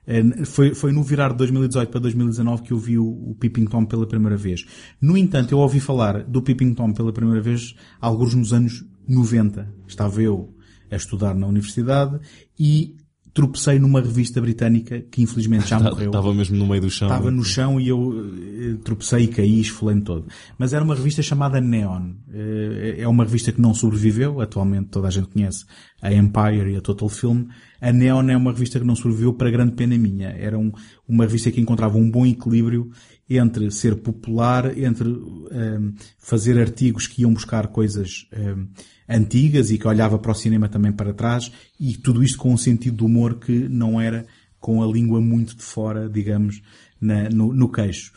eh, 0.05 0.45
Foi, 0.45 0.75
foi 0.75 0.91
no 0.91 1.03
virar 1.03 1.29
de 1.29 1.37
2018 1.37 1.89
para 1.89 1.99
2019 2.01 2.63
que 2.63 2.73
eu 2.73 2.77
vi 2.77 2.97
o, 2.97 3.05
o 3.05 3.35
Peeping 3.39 3.65
Tom 3.65 3.85
pela 3.85 4.05
primeira 4.07 4.35
vez. 4.35 4.65
No 5.01 5.17
entanto, 5.17 5.53
eu 5.53 5.59
ouvi 5.59 5.79
falar 5.79 6.23
do 6.23 6.41
Peeping 6.41 6.73
Tom 6.73 6.91
pela 6.93 7.13
primeira 7.13 7.41
vez 7.41 7.75
alguns 8.01 8.33
nos 8.33 8.51
anos 8.53 8.85
90. 9.07 9.73
Estava 9.87 10.21
eu 10.21 10.53
a 10.91 10.95
estudar 10.95 11.35
na 11.35 11.47
universidade 11.47 12.19
e 12.59 12.95
tropecei 13.33 13.79
numa 13.79 14.01
revista 14.01 14.39
britânica 14.41 14.99
que 15.11 15.21
infelizmente 15.21 15.67
já 15.67 15.79
morreu. 15.81 16.07
Estava 16.07 16.33
mesmo 16.33 16.57
no 16.57 16.67
meio 16.67 16.81
do 16.81 16.89
chão. 16.89 17.07
Estava 17.07 17.29
no 17.31 17.43
chão 17.43 17.79
e 17.79 17.87
eu 17.87 18.13
eh, 18.37 18.77
tropecei 18.83 19.23
e 19.23 19.27
caí, 19.27 19.59
esfolei-me 19.61 20.01
todo. 20.01 20.27
Mas 20.57 20.73
era 20.73 20.83
uma 20.83 20.95
revista 20.95 21.21
chamada 21.21 21.61
Neon. 21.61 22.11
Eh, 22.33 22.95
É 22.99 23.07
uma 23.07 23.23
revista 23.23 23.51
que 23.51 23.61
não 23.61 23.73
sobreviveu. 23.73 24.41
Atualmente 24.41 24.89
toda 24.89 25.07
a 25.07 25.11
gente 25.11 25.27
conhece 25.29 25.65
a 26.01 26.13
Empire 26.13 26.71
e 26.73 26.75
a 26.77 26.81
Total 26.81 27.09
Film. 27.09 27.45
A 27.81 27.91
Neon 27.93 28.29
é 28.29 28.37
uma 28.37 28.51
revista 28.51 28.79
que 28.79 28.85
não 28.85 28.95
sobreviveu 28.95 29.33
para 29.33 29.51
grande 29.51 29.73
pena 29.73 29.97
minha. 29.97 30.29
Era 30.29 30.57
um- 30.57 30.71
uma 31.07 31.25
revista 31.25 31.51
que 31.51 31.61
encontrava 31.61 31.97
um 31.97 32.09
bom 32.09 32.25
equilíbrio 32.25 32.89
entre 33.29 33.69
ser 33.69 33.95
popular, 33.97 34.75
entre 34.77 35.07
ehm, 35.07 35.91
fazer 36.17 36.59
artigos 36.59 37.05
que 37.05 37.21
iam 37.21 37.31
buscar 37.33 37.67
coisas 37.67 38.27
ehm, 38.33 38.65
antigas 39.09 39.71
e 39.71 39.77
que 39.77 39.87
olhava 39.87 40.19
para 40.19 40.31
o 40.31 40.35
cinema 40.35 40.69
também 40.69 40.91
para 40.91 41.13
trás 41.13 41.51
e 41.79 41.97
tudo 41.97 42.23
isto 42.23 42.37
com 42.37 42.53
um 42.53 42.57
sentido 42.57 42.97
de 42.97 43.03
humor 43.03 43.39
que 43.39 43.67
não 43.67 43.99
era 43.99 44.25
com 44.59 44.83
a 44.83 44.87
língua 44.87 45.19
muito 45.19 45.55
de 45.55 45.63
fora, 45.63 46.07
digamos, 46.09 46.61
na- 47.01 47.29
no, 47.29 47.53
no 47.53 47.71
queixo. 47.71 48.11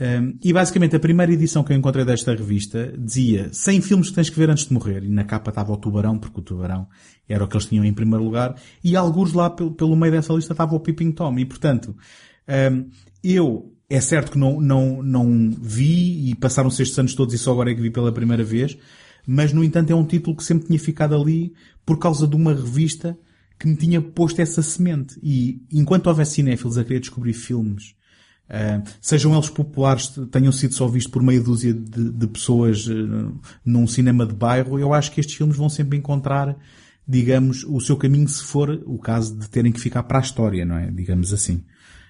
Um, 0.00 0.38
e 0.42 0.50
basicamente 0.50 0.96
a 0.96 1.00
primeira 1.00 1.30
edição 1.30 1.62
que 1.62 1.74
eu 1.74 1.76
encontrei 1.76 2.06
desta 2.06 2.34
revista 2.34 2.90
dizia 2.96 3.50
100 3.52 3.80
filmes 3.82 4.08
que 4.08 4.14
tens 4.14 4.30
que 4.30 4.38
ver 4.38 4.48
antes 4.48 4.66
de 4.66 4.72
morrer. 4.72 5.04
E 5.04 5.10
na 5.10 5.24
capa 5.24 5.50
estava 5.50 5.72
o 5.72 5.76
Tubarão, 5.76 6.18
porque 6.18 6.40
o 6.40 6.42
Tubarão 6.42 6.86
era 7.28 7.44
o 7.44 7.48
que 7.48 7.54
eles 7.54 7.66
tinham 7.66 7.84
em 7.84 7.92
primeiro 7.92 8.24
lugar. 8.24 8.54
E 8.82 8.96
alguns 8.96 9.34
lá 9.34 9.50
pelo, 9.50 9.72
pelo 9.72 9.94
meio 9.94 10.10
dessa 10.12 10.32
lista 10.32 10.54
estava 10.54 10.74
o 10.74 10.80
Peeping 10.80 11.12
Tom. 11.12 11.38
E 11.38 11.44
portanto, 11.44 11.94
um, 12.72 12.88
eu, 13.22 13.74
é 13.90 14.00
certo 14.00 14.32
que 14.32 14.38
não, 14.38 14.58
não, 14.58 15.02
não 15.02 15.50
vi 15.60 16.30
e 16.30 16.34
passaram-se 16.34 16.80
estes 16.82 16.98
anos 16.98 17.14
todos 17.14 17.34
e 17.34 17.38
só 17.38 17.52
agora 17.52 17.70
é 17.70 17.74
que 17.74 17.82
vi 17.82 17.90
pela 17.90 18.10
primeira 18.10 18.42
vez. 18.42 18.78
Mas 19.32 19.52
no 19.52 19.62
entanto 19.62 19.92
é 19.92 19.94
um 19.94 20.04
título 20.04 20.36
que 20.36 20.42
sempre 20.42 20.66
tinha 20.66 20.78
ficado 20.78 21.14
ali 21.14 21.52
por 21.86 22.00
causa 22.00 22.26
de 22.26 22.34
uma 22.34 22.52
revista 22.52 23.16
que 23.56 23.68
me 23.68 23.76
tinha 23.76 24.02
posto 24.02 24.40
essa 24.40 24.60
semente. 24.60 25.20
E 25.22 25.62
enquanto 25.70 26.08
houvesse 26.08 26.32
cinéfilos 26.32 26.76
a 26.76 26.82
querer 26.82 26.98
descobrir 26.98 27.32
filmes 27.32 27.94
Uh, 28.50 28.82
sejam 29.00 29.32
eles 29.32 29.48
populares, 29.48 30.12
tenham 30.32 30.50
sido 30.50 30.74
só 30.74 30.88
vistos 30.88 31.12
por 31.12 31.22
meia 31.22 31.40
dúzia 31.40 31.72
de, 31.72 32.10
de 32.10 32.26
pessoas 32.26 32.84
uh, 32.88 33.32
num 33.64 33.86
cinema 33.86 34.26
de 34.26 34.34
bairro, 34.34 34.76
eu 34.76 34.92
acho 34.92 35.12
que 35.12 35.20
estes 35.20 35.36
filmes 35.36 35.56
vão 35.56 35.68
sempre 35.68 35.96
encontrar, 35.96 36.56
digamos, 37.06 37.62
o 37.62 37.78
seu 37.78 37.96
caminho 37.96 38.26
se 38.26 38.42
for 38.42 38.82
o 38.86 38.98
caso 38.98 39.38
de 39.38 39.48
terem 39.48 39.70
que 39.70 39.78
ficar 39.78 40.02
para 40.02 40.18
a 40.18 40.22
história, 40.22 40.64
não 40.64 40.76
é? 40.76 40.90
Digamos 40.90 41.32
assim. 41.32 41.62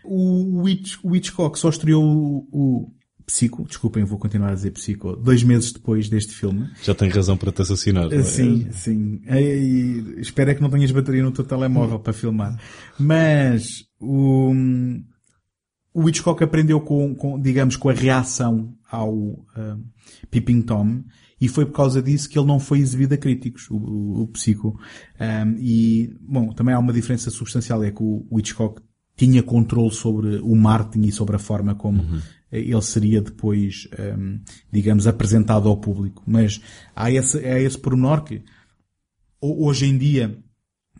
O, 0.02 0.66
Hitch, 0.66 0.96
o 1.02 1.14
Hitchcock 1.14 1.58
só 1.58 1.68
estreou 1.68 2.02
o, 2.02 2.48
o 2.50 2.90
Psico, 3.30 3.64
desculpem, 3.64 4.02
vou 4.02 4.18
continuar 4.18 4.50
a 4.50 4.54
dizer 4.54 4.72
Psico, 4.72 5.14
dois 5.14 5.44
meses 5.44 5.70
depois 5.70 6.08
deste 6.08 6.34
filme. 6.34 6.68
Já 6.82 6.96
tem 6.96 7.08
razão 7.08 7.36
para 7.36 7.52
te 7.52 7.62
assassinar. 7.62 8.12
é? 8.12 8.22
Sim, 8.24 8.66
sim. 8.72 9.22
E, 9.30 9.38
e, 9.38 10.20
espero 10.20 10.50
é 10.50 10.54
que 10.54 10.60
não 10.60 10.68
tenhas 10.68 10.90
bateria 10.90 11.22
no 11.22 11.30
teu 11.30 11.44
telemóvel 11.44 12.00
para 12.00 12.12
filmar. 12.12 12.60
Mas 12.98 13.84
o, 14.00 14.52
o 15.94 16.08
Hitchcock 16.08 16.42
aprendeu 16.42 16.80
com, 16.80 17.14
com, 17.14 17.40
digamos, 17.40 17.76
com 17.76 17.88
a 17.88 17.92
reação 17.92 18.74
ao 18.90 19.14
uh, 19.14 19.46
Peeping 20.28 20.62
Tom 20.62 21.04
e 21.40 21.46
foi 21.46 21.64
por 21.64 21.72
causa 21.72 22.02
disso 22.02 22.28
que 22.28 22.36
ele 22.36 22.48
não 22.48 22.58
foi 22.58 22.80
exibido 22.80 23.14
a 23.14 23.16
críticos, 23.16 23.70
o, 23.70 23.76
o, 23.76 24.22
o 24.22 24.26
Psico. 24.26 24.76
Um, 25.20 25.56
e, 25.56 26.12
bom, 26.20 26.52
também 26.52 26.74
há 26.74 26.80
uma 26.80 26.92
diferença 26.92 27.30
substancial, 27.30 27.84
é 27.84 27.92
que 27.92 28.02
o, 28.02 28.26
o 28.28 28.40
Hitchcock 28.40 28.82
tinha 29.26 29.42
controle 29.42 29.92
sobre 29.92 30.36
o 30.38 30.54
marketing 30.56 31.08
e 31.08 31.12
sobre 31.12 31.36
a 31.36 31.38
forma 31.38 31.74
como 31.74 32.02
Uhum. 32.02 32.20
ele 32.50 32.82
seria 32.82 33.20
depois, 33.20 33.86
um, 34.18 34.40
digamos, 34.72 35.06
apresentado 35.06 35.68
ao 35.68 35.76
público. 35.76 36.22
Mas 36.26 36.60
há 36.96 37.10
esse, 37.10 37.38
há 37.38 37.60
esse 37.60 37.78
pormenor 37.78 38.24
que 38.24 38.42
ho- 39.40 39.66
hoje 39.66 39.84
em 39.86 39.98
dia 39.98 40.38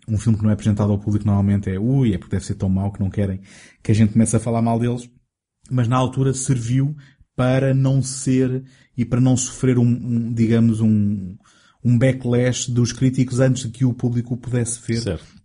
um 0.07 0.19
filme 0.19 0.37
que 0.37 0.43
não 0.45 0.51
é 0.51 0.55
apresentado 0.55 0.91
ao 0.93 0.99
público 0.99 1.25
normalmente 1.27 1.71
é 1.71 1.79
ui, 1.79 2.13
é 2.13 2.19
porque 2.19 2.35
deve 2.37 2.45
ser 2.45 2.55
tão 2.57 2.69
mau 2.69 2.93
que 2.93 3.01
não 3.01 3.09
querem 3.11 3.41
que 3.83 3.91
a 3.91 3.95
gente 3.95 4.13
comece 4.13 4.37
a 4.37 4.41
falar 4.41 4.61
mal 4.61 4.79
deles. 4.79 5.09
Mas 5.71 5.89
na 5.89 5.97
altura 5.97 6.35
serviu 6.35 6.95
para 7.37 7.73
não 7.73 8.03
ser 8.03 8.65
e 8.97 9.05
para 9.05 9.21
não 9.21 9.35
sofrer 9.37 9.79
um, 9.79 9.87
um, 9.87 10.33
digamos, 10.33 10.81
um, 10.81 11.37
um 11.83 11.97
backlash 11.97 12.71
dos 12.71 12.93
críticos 12.93 13.41
antes 13.41 13.63
de 13.63 13.71
que 13.71 13.85
o 13.85 13.95
público 13.95 14.35
o 14.35 14.37
pudesse 14.37 14.79
ver 14.87 15.01
Certo. 15.01 15.40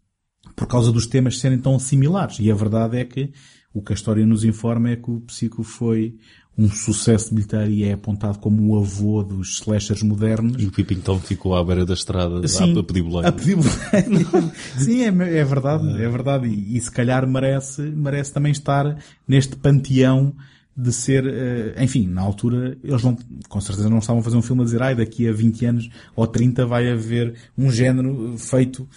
Por 0.56 0.68
causa 0.68 0.92
dos 0.92 1.06
temas 1.06 1.40
serem 1.40 1.60
tão 1.60 1.78
similares. 1.78 2.38
E 2.40 2.52
a 2.52 2.56
verdade 2.56 2.98
é 2.98 3.06
que 3.06 3.32
o 3.74 3.82
que 3.82 3.92
a 3.92 3.96
história 3.96 4.26
nos 4.26 4.44
informa 4.44 4.92
é 4.92 4.96
que 4.96 5.12
o 5.12 5.20
Psico 5.22 5.64
foi 5.64 6.16
um 6.58 6.70
sucesso 6.70 7.30
de 7.30 7.36
bilheteira 7.36 7.68
e 7.68 7.84
é 7.84 7.92
apontado 7.92 8.40
como 8.40 8.72
o 8.72 8.80
avô 8.80 9.22
dos 9.22 9.60
slashers 9.60 10.02
modernos. 10.02 10.64
E 10.64 10.66
o 10.66 10.72
Peeping 10.72 11.02
Tom 11.02 11.20
ficou 11.20 11.54
à 11.56 11.64
beira 11.64 11.86
da 11.86 11.94
estrada 11.94 12.48
Sim, 12.48 12.80
a 12.80 12.84
pedir 12.84 13.04
boleia. 13.04 13.28
a 13.28 13.32
pedir 13.34 13.58
boleia. 13.58 14.54
Sim, 14.80 15.02
é, 15.02 15.08
é 15.08 15.44
verdade, 15.44 16.02
é 16.02 16.08
verdade. 16.08 16.48
E, 16.48 16.78
e 16.78 16.80
se 16.80 16.90
calhar 16.90 17.28
merece, 17.28 17.82
merece 17.82 18.32
também 18.32 18.54
estar 18.54 18.98
neste 19.28 19.58
panteão 19.58 20.34
de 20.78 20.92
ser, 20.92 21.26
eh, 21.26 21.84
enfim, 21.84 22.06
na 22.06 22.22
altura, 22.22 22.78
eles 22.84 23.02
não, 23.02 23.18
com 23.48 23.62
certeza 23.62 23.90
não 23.90 24.00
estavam 24.00 24.20
a 24.20 24.24
fazer 24.24 24.36
um 24.36 24.42
filme 24.42 24.62
a 24.62 24.66
dizer, 24.66 24.84
ai, 24.84 24.94
daqui 24.94 25.28
a 25.28 25.32
20 25.32 25.66
anos 25.66 25.90
ou 26.14 26.28
30 26.28 26.66
vai 26.66 26.92
haver 26.92 27.34
um 27.58 27.72
género 27.72 28.36
feito 28.38 28.88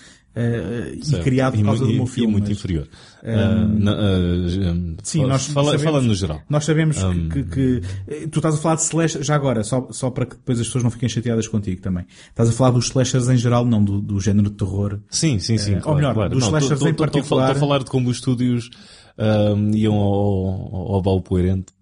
eh, 0.40 0.94
e 0.94 1.18
criado 1.22 1.54
por 1.54 1.60
E 1.60 1.64
causa 1.64 1.80
mu- 1.84 1.90
do 1.90 1.94
meu 1.96 2.04
e- 2.04 2.08
filme. 2.08 2.28
E 2.28 2.32
muito 2.32 2.48
mas- 2.48 2.58
inferior. 2.58 2.88
Ah, 3.24 3.66
na- 3.66 3.92
ah, 3.92 4.96
Sim, 5.02 5.26
nós 5.26 5.46
fala, 5.46 5.66
sabemos- 5.72 5.82
falando 5.82 6.06
no 6.06 6.14
geral. 6.14 6.40
Nós 6.48 6.64
sabemos 6.64 6.96
que- 6.98 7.04
Um, 7.04 7.28
que, 7.28 7.42
que- 7.44 7.82
eh, 8.06 8.26
tu 8.30 8.38
estás 8.38 8.54
a 8.54 8.58
falar 8.58 8.76
de 8.76 8.82
slashers, 8.82 9.26
já 9.26 9.34
agora, 9.34 9.64
só, 9.64 9.88
só 9.90 10.10
para 10.10 10.26
que 10.26 10.36
depois 10.36 10.60
as 10.60 10.66
pessoas 10.66 10.84
não 10.84 10.90
fiquem 10.90 11.08
chateadas 11.08 11.48
contigo 11.48 11.80
também. 11.82 12.04
Estás 12.28 12.48
a 12.48 12.52
falar 12.52 12.70
dos 12.70 12.84
slashers 12.86 13.28
em 13.28 13.36
geral, 13.36 13.64
não 13.64 13.82
do, 13.82 14.00
do 14.00 14.20
género 14.20 14.48
de 14.50 14.56
terror. 14.56 15.00
Sim, 15.10 15.38
sim, 15.40 15.58
sim. 15.58 15.72
Eh, 15.72 15.76
ou 15.76 15.82
claro, 15.82 15.96
melhor, 15.96 16.14
claro. 16.14 16.30
dos 16.30 16.40
Não, 16.42 16.48
slashers 16.48 16.78
tô- 16.78 16.84
tô- 16.84 16.90
em 16.90 16.94
particular. 16.94 17.50
Estou 17.50 17.56
a 17.56 17.60
falar 17.68 17.78
de 17.80 17.86
como 17.90 18.08
os 18.08 18.16
estúdios 18.18 18.70
iam 19.74 19.94
ao, 19.94 20.94
ao 20.94 21.02
baú 21.02 21.20
poerente 21.20 21.72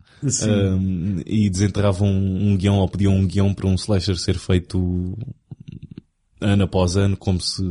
ahm, 0.42 1.20
e 1.26 1.50
desenterravam 1.50 2.08
um 2.08 2.56
guião 2.56 2.76
ou 2.78 2.88
pediam 2.88 3.14
um 3.14 3.26
guião 3.26 3.52
para 3.52 3.66
um 3.66 3.74
slasher 3.74 4.16
ser 4.16 4.38
feito 4.38 5.14
ano 6.40 6.64
após 6.64 6.96
ano, 6.96 7.16
como 7.16 7.40
se 7.40 7.62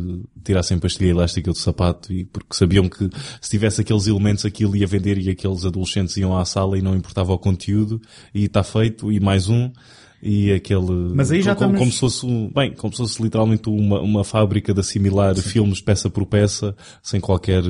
tirassem 0.43 0.80
pastilha 0.80 1.11
elástica 1.11 1.51
do 1.51 1.57
sapato, 1.57 2.11
e 2.11 2.26
porque 2.26 2.55
sabiam 2.55 2.89
que 2.89 3.09
se 3.39 3.49
tivesse 3.49 3.82
aqueles 3.82 4.07
elementos 4.07 4.43
aquilo 4.45 4.76
ia 4.76 4.88
vender 4.88 5.18
e 5.20 5.30
aqueles 5.30 5.66
adolescentes 5.66 6.18
iam 6.18 6.36
à 6.38 6.43
sala 6.45 6.78
e 6.78 6.82
não 6.82 6.95
importava 6.95 7.32
o 7.32 7.38
conteúdo, 7.38 8.01
e 8.34 8.45
está 8.45 8.63
feito, 8.63 9.11
e 9.11 9.20
mais 9.20 9.49
um, 9.49 9.70
e 10.24 10.51
aquele... 10.51 11.11
Mas 11.13 11.30
aí 11.30 11.43
já 11.43 11.53
como, 11.53 11.76
estamos- 11.76 11.80
como 11.80 11.91
se 11.91 11.99
fosse, 11.99 12.26
um- 12.26 12.51
bem, 12.51 12.74
como 12.74 12.91
se 12.91 12.97
fosse 12.97 13.22
literalmente 13.22 13.70
uma, 13.70 14.01
uma 14.01 14.24
fábrica 14.24 14.74
de 14.74 14.80
assimilar 14.80 15.36
filmes 15.36 15.80
peça 15.80 16.09
por 16.09 16.26
peça, 16.26 16.76
sem 17.03 17.20
qualquer... 17.22 17.61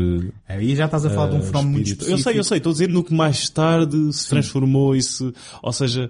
Aí 0.47 0.73
já 0.77 0.85
estás 0.85 1.05
a 1.05 1.09
falar 1.09 1.31
de 1.31 1.35
um 1.35 1.39
eh, 1.39 1.41
fenómeno 1.41 1.71
muito 1.73 1.87
específico. 1.87 2.17
Eu 2.17 2.23
sei, 2.23 2.39
eu 2.39 2.43
sei, 2.45 2.57
estou 2.59 2.69
a 2.69 2.73
dizer 2.73 2.87
no 2.87 3.03
que 3.03 3.13
mais 3.13 3.49
tarde 3.49 4.13
se 4.13 4.29
transformou 4.29 4.95
e 4.95 5.01
se, 5.01 5.33
ou 5.61 5.73
seja, 5.73 6.09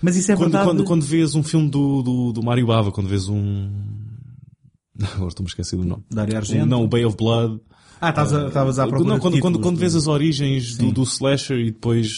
Mas 0.00 0.16
isso 0.16 0.32
é 0.32 0.36
quando, 0.36 0.52
verdade. 0.52 0.64
quando, 0.64 0.84
quando 0.84 1.02
vês 1.02 1.34
um 1.34 1.42
filme 1.42 1.68
do, 1.68 2.00
do, 2.02 2.32
do 2.32 2.42
Mário 2.42 2.66
Bava, 2.66 2.90
quando 2.90 3.08
vês 3.08 3.28
um... 3.28 3.68
Agora 5.14 5.28
estou-me 5.28 5.48
a 5.48 5.50
esquecer 5.50 5.76
do 5.76 5.84
nome. 5.84 6.04
Dario 6.10 6.36
Argento. 6.36 6.66
Não, 6.66 6.84
o 6.84 6.88
Bay 6.88 7.04
of 7.04 7.16
Blood. 7.16 7.60
Ah, 8.00 8.10
estavas 8.10 8.32
a- 8.34 8.48
estavas 8.48 8.78
à 8.78 8.86
procura 8.86 9.08
Não, 9.14 9.18
quando, 9.20 9.38
quando, 9.40 9.60
quando 9.60 9.76
vês 9.78 9.94
as 9.94 10.06
origens 10.06 10.76
do, 10.76 10.92
do 10.92 11.02
slasher 11.04 11.58
e 11.58 11.70
depois 11.70 12.08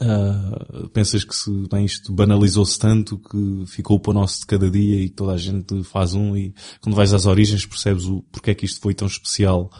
ah, 0.00 0.88
pensas 0.92 1.24
que 1.24 1.34
se, 1.34 1.50
bem, 1.70 1.84
isto 1.84 2.12
banalizou-se 2.12 2.78
tanto 2.78 3.18
que 3.18 3.64
ficou 3.66 3.98
para 4.00 4.10
o 4.10 4.14
nosso 4.14 4.40
de 4.40 4.46
cada 4.46 4.70
dia 4.70 5.00
e 5.00 5.08
toda 5.08 5.32
a 5.32 5.36
gente 5.36 5.82
faz 5.84 6.14
um 6.14 6.36
e 6.36 6.52
quando 6.80 6.94
vais 6.96 7.12
às 7.14 7.26
origens 7.26 7.64
percebes 7.64 8.04
o 8.06 8.22
porque 8.32 8.50
é 8.50 8.54
que 8.54 8.64
isto 8.66 8.80
foi 8.80 8.92
tão 8.94 9.06
especial 9.06 9.70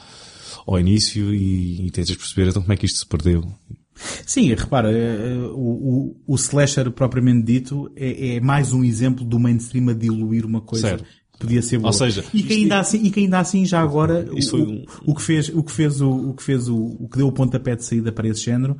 ao 0.66 0.79
início 0.79 1.35
e, 1.35 1.87
e 1.87 1.91
tentas 1.91 2.16
perceber 2.16 2.49
então 2.49 2.62
como 2.62 2.72
é 2.72 2.77
que 2.77 2.87
isto 2.87 3.01
se 3.01 3.07
perdeu. 3.07 3.43
Sim, 4.26 4.53
repara, 4.55 4.90
eh, 4.90 5.36
o, 5.53 6.16
o, 6.26 6.34
o 6.34 6.34
slasher 6.36 6.90
propriamente 6.90 7.42
dito 7.45 7.90
é, 7.97 8.36
é 8.36 8.40
mais 8.40 8.72
um 8.72 8.82
exemplo 8.82 9.24
do 9.24 9.38
mainstream 9.38 9.88
a 9.88 9.92
diluir 9.92 10.45
uma 10.45 10.61
coisa 10.61 10.88
Certo. 10.88 11.05
que 11.05 11.38
podia 11.38 11.62
ser 11.62 11.78
boa. 11.78 11.88
Ou 11.88 11.92
seja, 11.92 12.24
e 12.34 12.42
que 12.42 12.53
ainda 12.55 12.80
assim, 12.80 13.01
e 13.05 13.11
que 13.11 13.20
ainda 13.20 13.38
assim 13.38 13.64
já 13.64 13.80
agora 13.80 14.26
o, 14.32 14.42
foi 14.42 14.62
um- 14.62 14.84
o 15.07 15.14
que 15.14 15.22
fez, 15.22 15.49
o 15.49 15.62
que 15.62 15.70
fez 15.72 16.01
o, 16.01 16.11
o 16.30 16.34
que 16.34 16.42
fez 16.42 16.68
o, 16.68 16.76
o 16.76 17.09
que 17.09 17.18
deu 17.18 17.28
o 17.28 17.32
pontapé 17.32 17.76
de 17.76 17.84
saída 17.84 18.11
para 18.11 18.26
esse 18.28 18.40
género 18.42 18.76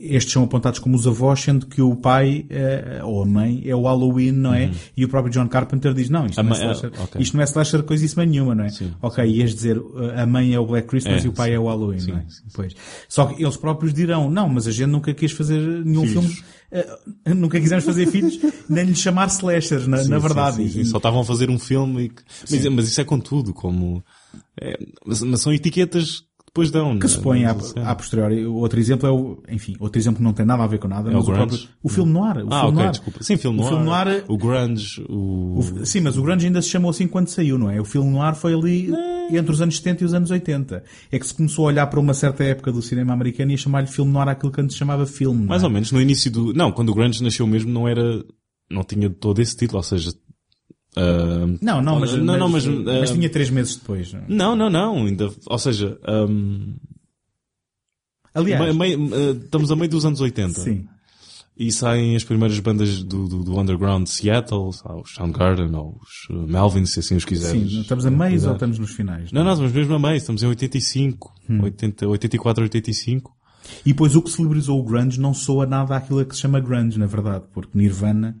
estes 0.00 0.32
são 0.32 0.42
apontados 0.42 0.80
como 0.80 0.96
os 0.96 1.06
avós, 1.06 1.40
sendo 1.40 1.66
que 1.66 1.80
o 1.80 1.94
pai 1.94 2.44
eh, 2.50 3.00
ou 3.04 3.22
a 3.22 3.26
mãe 3.26 3.62
é 3.64 3.74
o 3.76 3.82
Halloween, 3.82 4.32
não 4.32 4.52
é? 4.52 4.70
E 4.96 5.04
o 5.04 5.08
próprio 5.08 5.32
John 5.32 5.46
Carpenter 5.48 5.94
diz, 5.94 6.10
não, 6.10 6.26
isto, 6.26 6.40
Uhum. 6.40 6.48
Não 6.48 6.56
é, 6.56 6.58
slasher, 6.58 6.90
ah, 6.98 7.02
ok. 7.04 7.20
isto 7.22 7.36
não 7.36 7.42
é 7.42 7.44
slasher 7.46 7.82
coisíssima 7.84 8.24
nenhuma, 8.26 8.54
não 8.54 8.64
é? 8.64 8.68
Ok, 9.00 9.24
ias 9.24 9.54
dizer, 9.54 9.76
eh, 9.76 10.20
a 10.22 10.26
mãe 10.26 10.52
é 10.52 10.58
o 10.58 10.66
Black 10.66 10.88
Christmas 10.88 11.22
É, 11.22 11.26
e 11.26 11.28
o 11.28 11.32
pai 11.32 11.50
sim. 11.50 11.54
é 11.54 11.58
o 11.60 11.66
Halloween, 11.68 12.04
não 12.08 12.16
é? 12.16 12.20
Sim, 12.22 12.30
sim, 12.30 12.42
Pois. 12.52 12.74
Só 13.08 13.26
que 13.26 13.42
eles 13.42 13.56
próprios 13.56 13.94
dirão, 13.94 14.28
não, 14.28 14.48
mas 14.48 14.66
a 14.66 14.72
gente 14.72 14.88
nunca 14.90 15.14
quis 15.14 15.30
fazer 15.30 15.60
nenhum 15.84 16.04
Filhos. 16.06 16.24
filme, 16.24 16.44
eh, 16.72 17.34
nunca 17.34 17.60
quisemos 17.60 17.84
fazer 17.84 18.06
filhos, 18.06 18.38
nem 18.68 18.84
lhe 18.86 18.94
chamar 18.96 19.28
slashers, 19.28 19.86
na, 19.86 19.98
Sim, 19.98 20.08
na 20.10 20.16
sim, 20.16 20.22
verdade. 20.22 20.56
sim, 20.56 20.68
sim. 20.68 20.80
E- 20.80 20.84
Só 20.86 20.96
estavam 20.96 21.20
a 21.20 21.24
fazer 21.24 21.48
um 21.48 21.58
filme 21.60 22.06
e 22.06 22.12
mas, 22.50 22.66
mas 22.70 22.88
isso 22.88 23.00
é 23.00 23.04
com 23.04 23.20
tudo, 23.20 23.54
como... 23.54 24.04
é, 24.60 24.76
mas, 25.06 25.18
são 25.40 25.52
etiquetas 25.52 26.20
que 26.20 26.33
depois 26.54 26.70
dão. 26.70 26.96
que 27.00 27.08
se 27.08 27.18
põe 27.20 27.44
à, 27.44 27.50
à 27.84 27.94
posteriori. 27.96 28.46
Outro 28.46 28.78
exemplo 28.78 29.08
é 29.08 29.10
o, 29.10 29.42
enfim, 29.50 29.74
outro 29.80 29.98
exemplo 30.00 30.18
que 30.18 30.22
não 30.22 30.32
tem 30.32 30.46
nada 30.46 30.62
a 30.62 30.66
ver 30.68 30.78
com 30.78 30.86
nada, 30.86 31.10
É 31.10 31.14
mas 31.14 31.26
o 31.26 31.30
o, 31.32 31.34
próprio, 31.34 31.58
o 31.82 31.88
filme 31.88 32.12
noir. 32.12 32.36
O 32.44 32.48
Ah, 32.48 32.60
filme 32.60 32.66
ok, 32.68 32.72
noir. 32.74 32.90
desculpa. 32.92 33.22
Sim, 33.24 33.36
filme 33.36 33.58
O 33.58 33.62
noir. 33.62 33.72
filme 33.74 33.84
noir- 33.84 34.24
O 34.28 34.38
grunge, 34.38 35.04
o... 35.08 35.58
O- 35.58 35.84
sim, 35.84 36.00
mas 36.00 36.16
o 36.16 36.22
grunge 36.22 36.46
ainda 36.46 36.62
se 36.62 36.68
chamou 36.68 36.90
assim 36.92 37.08
quando 37.08 37.26
saiu, 37.26 37.58
não 37.58 37.68
é? 37.68 37.80
O 37.80 37.84
filme 37.84 38.08
noir 38.08 38.36
foi 38.36 38.54
ali 38.54 38.88
entre 39.32 39.50
os 39.50 39.60
anos 39.60 39.76
70 39.78 40.04
e 40.04 40.06
os 40.06 40.14
anos 40.14 40.30
80. 40.30 40.84
É 41.10 41.18
que 41.18 41.26
se 41.26 41.34
começou 41.34 41.64
a 41.64 41.68
olhar 41.68 41.86
para 41.88 41.98
uma 41.98 42.14
certa 42.14 42.44
época 42.44 42.70
do 42.70 42.80
cinema 42.80 43.12
americano 43.12 43.50
e 43.50 43.54
a 43.54 43.56
chamar-lhe 43.56 43.88
filme 43.88 44.12
noir 44.12 44.28
aquilo 44.28 44.52
que 44.52 44.60
antes 44.60 44.76
chamava 44.76 45.06
filme. 45.06 45.40
não 45.40 45.46
Mais 45.48 45.62
é? 45.62 45.66
ou 45.66 45.72
menos, 45.72 45.90
no 45.90 46.00
início 46.00 46.30
do... 46.30 46.52
Não, 46.54 46.70
quando 46.70 46.90
o 46.90 46.94
grunge 46.94 47.20
nasceu 47.20 47.48
mesmo 47.48 47.72
não 47.72 47.88
era... 47.88 48.24
Não 48.70 48.82
tinha 48.84 49.10
todo 49.10 49.40
esse 49.42 49.56
título, 49.56 49.78
ou 49.78 49.82
seja... 49.82 50.12
ah, 50.96 51.46
Não, 51.60 51.82
não, 51.82 52.00
mas, 52.00 52.12
não, 52.14 52.36
não, 52.38 52.48
mas, 52.48 52.66
mas 52.66 53.10
ah, 53.10 53.14
tinha 53.14 53.28
três 53.30 53.50
meses 53.50 53.76
depois. 53.76 54.12
não 54.12 54.20
é? 54.20 54.24
Não, 54.28 54.70
não, 54.70 55.06
ainda... 55.06 55.30
Ou 55.46 55.58
seja... 55.58 55.98
ahm, 56.06 56.74
Aliás, 58.34 58.74
meio- 58.74 58.98
meio- 58.98 59.14
ah, 59.14 59.44
estamos 59.44 59.70
a 59.70 59.76
meio 59.76 59.88
dos 59.90 60.04
anos 60.04 60.20
80. 60.20 60.60
sim. 60.60 60.86
E 61.56 61.70
saem 61.70 62.16
as 62.16 62.24
primeiras 62.24 62.58
bandas 62.58 63.04
do, 63.04 63.28
do, 63.28 63.44
do 63.44 63.60
underground 63.60 64.02
de 64.02 64.10
Seattle, 64.10 64.70
os 64.70 64.82
Soundgarden, 65.14 65.72
ou 65.72 66.00
os 66.02 66.28
uh, 66.28 66.48
Melvins, 66.48 66.90
se 66.90 66.98
assim 66.98 67.14
os 67.14 67.24
quiseres. 67.24 67.70
Sim, 67.70 67.80
estamos 67.82 68.04
a 68.04 68.10
meios 68.10 68.38
cuidar. 68.42 68.48
ou 68.48 68.54
estamos 68.54 68.78
nos 68.80 68.90
finais? 68.90 69.30
Não, 69.30 69.44
não, 69.44 69.52
estamos 69.52 69.70
mesmo 69.72 69.94
a 69.94 69.98
meio, 70.00 70.16
estamos 70.16 70.42
em 70.42 70.46
85, 70.48 71.32
Hum. 71.48 71.62
80, 71.62 72.08
84, 72.08 72.64
85. 72.64 73.32
E 73.86 73.90
depois 73.90 74.16
o 74.16 74.22
que 74.22 74.32
celebrizou 74.32 74.80
o 74.80 74.82
grunge 74.82 75.20
não 75.20 75.32
soa 75.32 75.64
nada 75.64 75.94
àquilo 75.96 76.24
que 76.26 76.34
se 76.34 76.40
chama 76.40 76.58
grunge, 76.58 76.98
na 76.98 77.06
verdade, 77.06 77.44
porque 77.52 77.78
Nirvana 77.78 78.36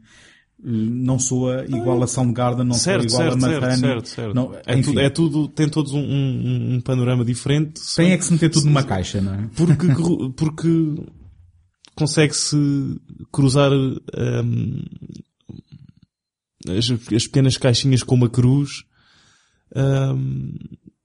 não 0.64 1.18
soa 1.18 1.66
igual 1.68 2.02
a 2.02 2.06
Soundgarden, 2.06 2.64
não 2.64 2.74
Certo, 2.74 3.10
soa 3.10 3.26
igual 3.26 3.38
certo, 3.38 3.44
a 3.44 3.60
Madhoney. 3.60 3.78
certo, 3.78 4.08
certo. 4.08 4.34
Não, 4.34 4.54
é, 4.64 4.80
tudo, 4.80 5.00
é 5.00 5.10
tudo, 5.10 5.48
tem 5.48 5.68
todos 5.68 5.92
um, 5.92 6.00
um, 6.00 6.74
um 6.74 6.80
panorama 6.80 7.24
diferente. 7.24 7.80
tem 7.94 8.12
é 8.12 8.16
que 8.16 8.24
se 8.24 8.32
meter 8.32 8.48
tudo 8.50 8.64
numa 8.66 8.82
caixa, 8.82 9.20
não 9.20 9.34
é? 9.34 9.48
Porque, 9.54 9.86
porque 10.34 10.94
consegue-se 11.94 12.56
cruzar 13.30 13.72
hum, 13.72 14.82
as, 16.66 16.90
as 16.90 17.26
pequenas 17.26 17.58
caixinhas 17.58 18.02
com 18.02 18.14
uma 18.14 18.30
cruz 18.30 18.84
hum, 19.76 20.54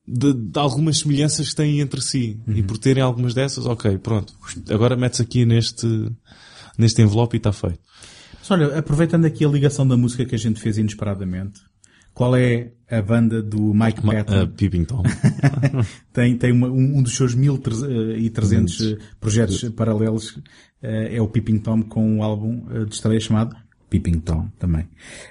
de, 0.08 0.34
de 0.34 0.58
algumas 0.60 1.00
semelhanças 1.00 1.50
que 1.50 1.56
têm 1.56 1.82
entre 1.82 2.02
si. 2.02 2.40
E 2.48 2.64
por 2.64 2.78
terem 2.78 3.04
algumas 3.04 3.34
dessas, 3.34 3.66
ok, 3.66 3.98
pronto. 3.98 4.34
Agora 4.70 4.96
metes 4.96 5.20
aqui 5.20 5.46
neste, 5.46 5.86
neste 6.78 7.02
envelope 7.02 7.36
e 7.36 7.40
está 7.40 7.52
feito. 7.52 7.89
Mas 8.50 8.60
olha, 8.60 8.80
aproveitando 8.80 9.26
aqui 9.26 9.46
a 9.46 9.48
ligação 9.48 9.88
da 9.88 9.96
música 9.96 10.26
que 10.26 10.34
a 10.34 10.38
gente 10.38 10.60
fez 10.60 10.80
inesperadamente, 10.80 11.62
qual 12.16 12.36
é 12.36 12.72
a 12.90 13.00
banda 13.00 13.44
do 13.44 13.74
Mike 13.76 14.02
Patton? 14.02 14.44
Uh, 14.44 14.48
Peeping 14.48 14.86
Tom. 14.86 15.04
tem, 16.12 16.36
tem 16.36 16.52
uma- 16.52 16.68
um, 16.68 16.98
um 16.98 17.04
dos 17.04 17.16
seus 17.16 17.36
1300 17.36 18.82
eh, 18.82 18.98
projetos 19.20 19.64
paralelos, 19.70 20.40
eh, 20.82 21.16
é 21.18 21.22
o 21.22 21.28
Peeping 21.28 21.60
Tom 21.60 21.84
com 21.84 22.04
um 22.04 22.24
álbum 22.24 22.66
eh, 22.72 22.86
de 22.86 22.96
estreia 22.96 23.20
chamado 23.20 23.56
Peeping 23.88 24.20
Tom 24.20 24.50
também. 24.58 24.88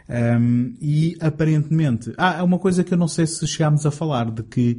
Ahm, 0.08 0.74
e 0.80 1.16
aparentemente, 1.20 2.12
ah, 2.16 2.38
há 2.38 2.44
uma 2.44 2.58
coisa 2.58 2.84
que 2.84 2.94
eu 2.94 2.98
não 2.98 3.08
sei 3.08 3.26
se 3.26 3.44
chegámos 3.48 3.84
a 3.84 3.90
falar, 3.90 4.30
de 4.30 4.44
que 4.44 4.78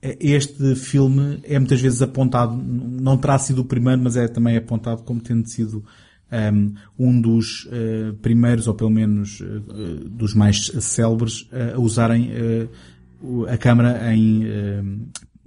eh, 0.00 0.16
este 0.20 0.76
filme 0.76 1.40
é 1.42 1.58
muitas 1.58 1.80
vezes 1.80 2.00
apontado, 2.00 2.56
não 2.56 3.16
terá 3.18 3.36
sido 3.36 3.62
o 3.62 3.64
primeiro, 3.64 4.00
mas 4.00 4.16
é 4.16 4.28
também 4.28 4.56
apontado 4.56 5.02
como 5.02 5.20
tendo 5.20 5.48
sido 5.48 5.84
um, 6.98 7.20
dos 7.20 7.68
eh, 7.72 8.12
primeiros, 8.22 8.66
ou 8.68 8.74
pelo 8.74 8.90
menos 8.90 9.40
eh, 9.42 10.08
dos 10.10 10.34
mais 10.34 10.66
célebres, 10.80 11.48
eh, 11.52 11.72
a 11.74 11.80
usarem 11.80 12.30
a 13.48 13.56
câmara 13.58 14.14
em 14.14 14.44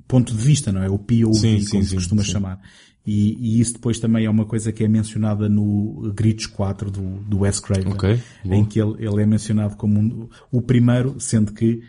ponto 0.07 0.31
de 0.35 0.43
vista, 0.43 0.71
não 0.71 0.83
é? 0.83 0.89
O 0.89 0.99
POV, 0.99 1.33
Sim, 1.33 1.59
sim, 1.61 1.69
como 1.71 1.83
se 1.83 1.89
sim, 1.89 1.95
costuma 1.95 2.23
sim. 2.23 2.31
chamar. 2.31 2.61
E, 3.05 3.35
e 3.57 3.59
isso 3.59 3.73
depois 3.73 3.99
também 3.99 4.25
é 4.25 4.29
uma 4.29 4.45
coisa 4.45 4.71
que 4.71 4.83
é 4.83 4.87
mencionada 4.87 5.49
no 5.49 6.13
Gritos 6.15 6.45
4 6.45 6.89
do, 6.91 7.01
do 7.27 7.39
Wes 7.39 7.59
Craven, 7.59 7.91
Ok, 7.93 8.19
boa. 8.45 8.55
em 8.55 8.63
que 8.63 8.79
ele, 8.79 8.95
ele 9.05 9.21
é 9.21 9.25
mencionado 9.25 9.75
como 9.75 9.99
um- 9.99 10.29
o 10.51 10.61
primeiro, 10.61 11.15
sendo 11.19 11.51
que 11.51 11.81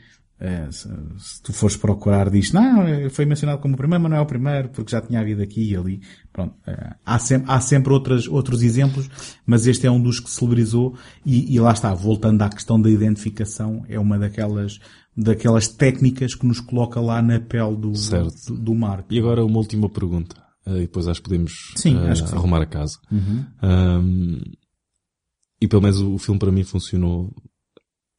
eh, 0.45 0.71
se, 0.71 0.89
se 1.17 1.43
tu 1.43 1.55
fores 1.55 1.75
procurar 1.75 2.29
diz, 2.29 2.53
não, 2.53 2.83
eh, 2.83 3.09
foi 3.09 3.25
mencionado 3.25 3.63
como 3.63 3.73
o 3.73 3.77
primeiro, 3.79 4.03
mas 4.03 4.11
não 4.11 4.19
é 4.19 4.21
o 4.21 4.27
primeiro, 4.27 4.69
porque 4.69 4.91
já 4.93 5.01
tinha 5.01 5.19
havido 5.19 5.41
aqui 5.41 5.71
e 5.71 5.75
ali. 5.75 6.03
Pronto, 6.31 6.55
eh, 6.67 6.95
há 7.05 7.19
sempre, 7.19 7.51
há 7.51 7.59
sempre 7.61 7.93
outras, 7.95 8.29
outros 8.29 8.63
exemplos, 8.63 9.09
mas 9.47 9.67
este 9.67 9.87
é 9.87 9.91
um 9.91 9.99
dos 9.99 10.21
que 10.21 10.31
celebrizou 10.31 10.95
e, 11.25 11.55
e 11.55 11.59
lá 11.59 11.73
está, 11.73 11.95
voltando 11.95 12.43
à 12.43 12.51
questão 12.51 12.79
da 12.79 12.91
identificação, 12.91 13.87
é 13.89 13.99
uma 13.99 14.19
daquelas, 14.19 14.81
daquelas 15.17 15.67
técnicas 15.67 16.35
que 16.35 16.47
nos 16.47 16.61
coloca 16.61 17.01
lá 17.01 17.23
na 17.23 17.41
pele 17.41 17.77
do, 17.77 17.97
Certo. 17.97 18.53
do, 18.53 18.59
do 18.59 18.75
Marco. 18.75 19.15
E 19.15 19.19
agora 19.19 19.43
uma 19.43 19.57
última 19.59 19.89
pergunta. 19.89 20.37
Uh, 20.67 20.77
e 20.77 20.81
depois 20.81 21.09
acho 21.09 21.23
que 21.23 21.29
podemos 21.31 21.73
Sim, 21.77 21.97
uh, 21.97 22.11
acho 22.11 22.23
que 22.23 22.29
sim. 22.29 22.35
Uhum. 22.35 22.41
arrumar 22.41 22.61
a 22.61 22.67
casa. 22.67 22.99
Um, 23.11 24.41
e 25.61 25.67
pelo 25.67 25.81
menos 25.81 26.01
o 26.01 26.19
filme 26.19 26.39
para 26.39 26.53
mim 26.53 26.65
funcionou. 26.65 27.35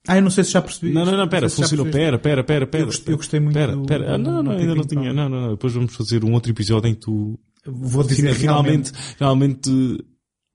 Ah, 0.07 0.17
eu 0.17 0.21
não 0.21 0.29
sei 0.29 0.43
se 0.43 0.51
já 0.51 0.61
percebi. 0.61 0.93
Não, 0.93 1.03
não, 1.05 1.17
não, 1.17 1.27
pera, 1.27 1.49
se 1.49 1.55
funcionou. 1.55 1.85
Pera, 1.87 2.17
pera, 2.19 2.43
pera, 2.43 2.67
pera. 2.67 2.83
Eu 2.83 2.87
gostei- 2.87 3.13
eu 3.13 3.17
gostei 3.17 3.39
muito 3.39 3.53
Pera, 3.55 3.75
do- 3.75 3.85
pera. 3.85 4.15
Ah, 4.15 4.17
não, 4.17 4.43
não, 4.43 4.51
ainda 4.51 4.75
não 4.75 4.83
tinha. 4.85 5.11
Não, 5.13 5.27
não, 5.29 5.41
não. 5.41 5.49
Depois 5.51 5.73
vamos 5.73 5.95
fazer 5.95 6.23
um 6.23 6.33
outro 6.33 6.51
episódio 6.51 6.89
em 6.89 6.93
que 6.93 7.01
tu 7.01 7.39
Vou 7.67 8.03
dizer 8.03 8.31
realmente, 8.33 8.91
realmente 9.19 9.69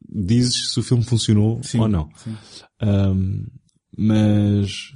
dizes 0.08 0.72
se 0.72 0.78
o 0.78 0.82
filme 0.82 1.02
funcionou 1.04 1.60
Sim, 1.62 1.80
ou 1.80 1.88
não. 1.88 2.08
sim. 2.16 2.36
Um, 2.82 3.46
mas 3.98 4.92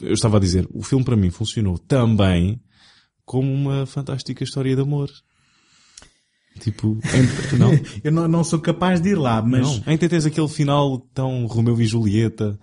eu 0.00 0.12
estava 0.14 0.36
a 0.36 0.40
dizer, 0.40 0.66
o 0.72 0.82
filme 0.82 1.04
para 1.04 1.16
mim 1.16 1.30
funcionou 1.30 1.76
também 1.78 2.60
como 3.24 3.52
uma 3.52 3.84
fantástica 3.86 4.44
história 4.44 4.74
de 4.74 4.80
amor. 4.82 5.10
Tipo, 6.60 6.98
entre, 7.14 7.58
não? 7.58 7.70
Eu 8.02 8.10
não, 8.12 8.26
não 8.28 8.44
sou 8.44 8.58
capaz 8.58 9.00
de 9.00 9.10
ir 9.10 9.14
lá, 9.14 9.40
mas 9.42 9.62
Não. 9.62 9.82
Ainda 9.86 10.08
tens 10.08 10.26
aquele 10.26 10.48
final 10.48 10.98
tão 11.14 11.46
Romeu 11.46 11.80
e 11.80 11.86
Julieta 11.86 12.58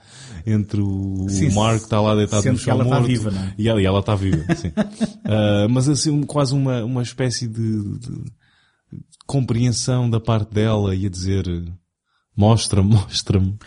entre 0.46 0.82
o 0.82 1.26
Sim, 1.30 1.54
Mark 1.54 1.78
que 1.78 1.84
está 1.86 2.02
lá 2.02 2.16
deitado 2.16 2.46
no 2.46 2.58
que 2.58 2.64
chão 2.64 2.74
ela 2.74 2.84
morto, 2.84 3.06
viva, 3.08 3.32
não 3.32 3.42
é? 3.42 3.54
E 3.58 3.70
ela, 3.70 3.82
e 3.82 3.86
ela 3.86 4.00
está 4.00 4.16
viva, 4.16 4.44
sim. 4.56 4.72
Ah, 5.24 5.68
mas 5.70 5.88
assim, 5.88 6.24
quase 6.24 6.54
uma, 6.54 6.84
uma 6.84 7.02
espécie 7.02 7.48
de, 7.48 7.98
de 8.00 8.24
compreensão 9.26 10.10
da 10.10 10.20
parte 10.20 10.54
dela 10.54 10.94
e 10.96 11.06
a 11.06 11.10
dizer 11.10 11.46
mostra-me, 12.36 12.90
mostra-me. 12.92 13.58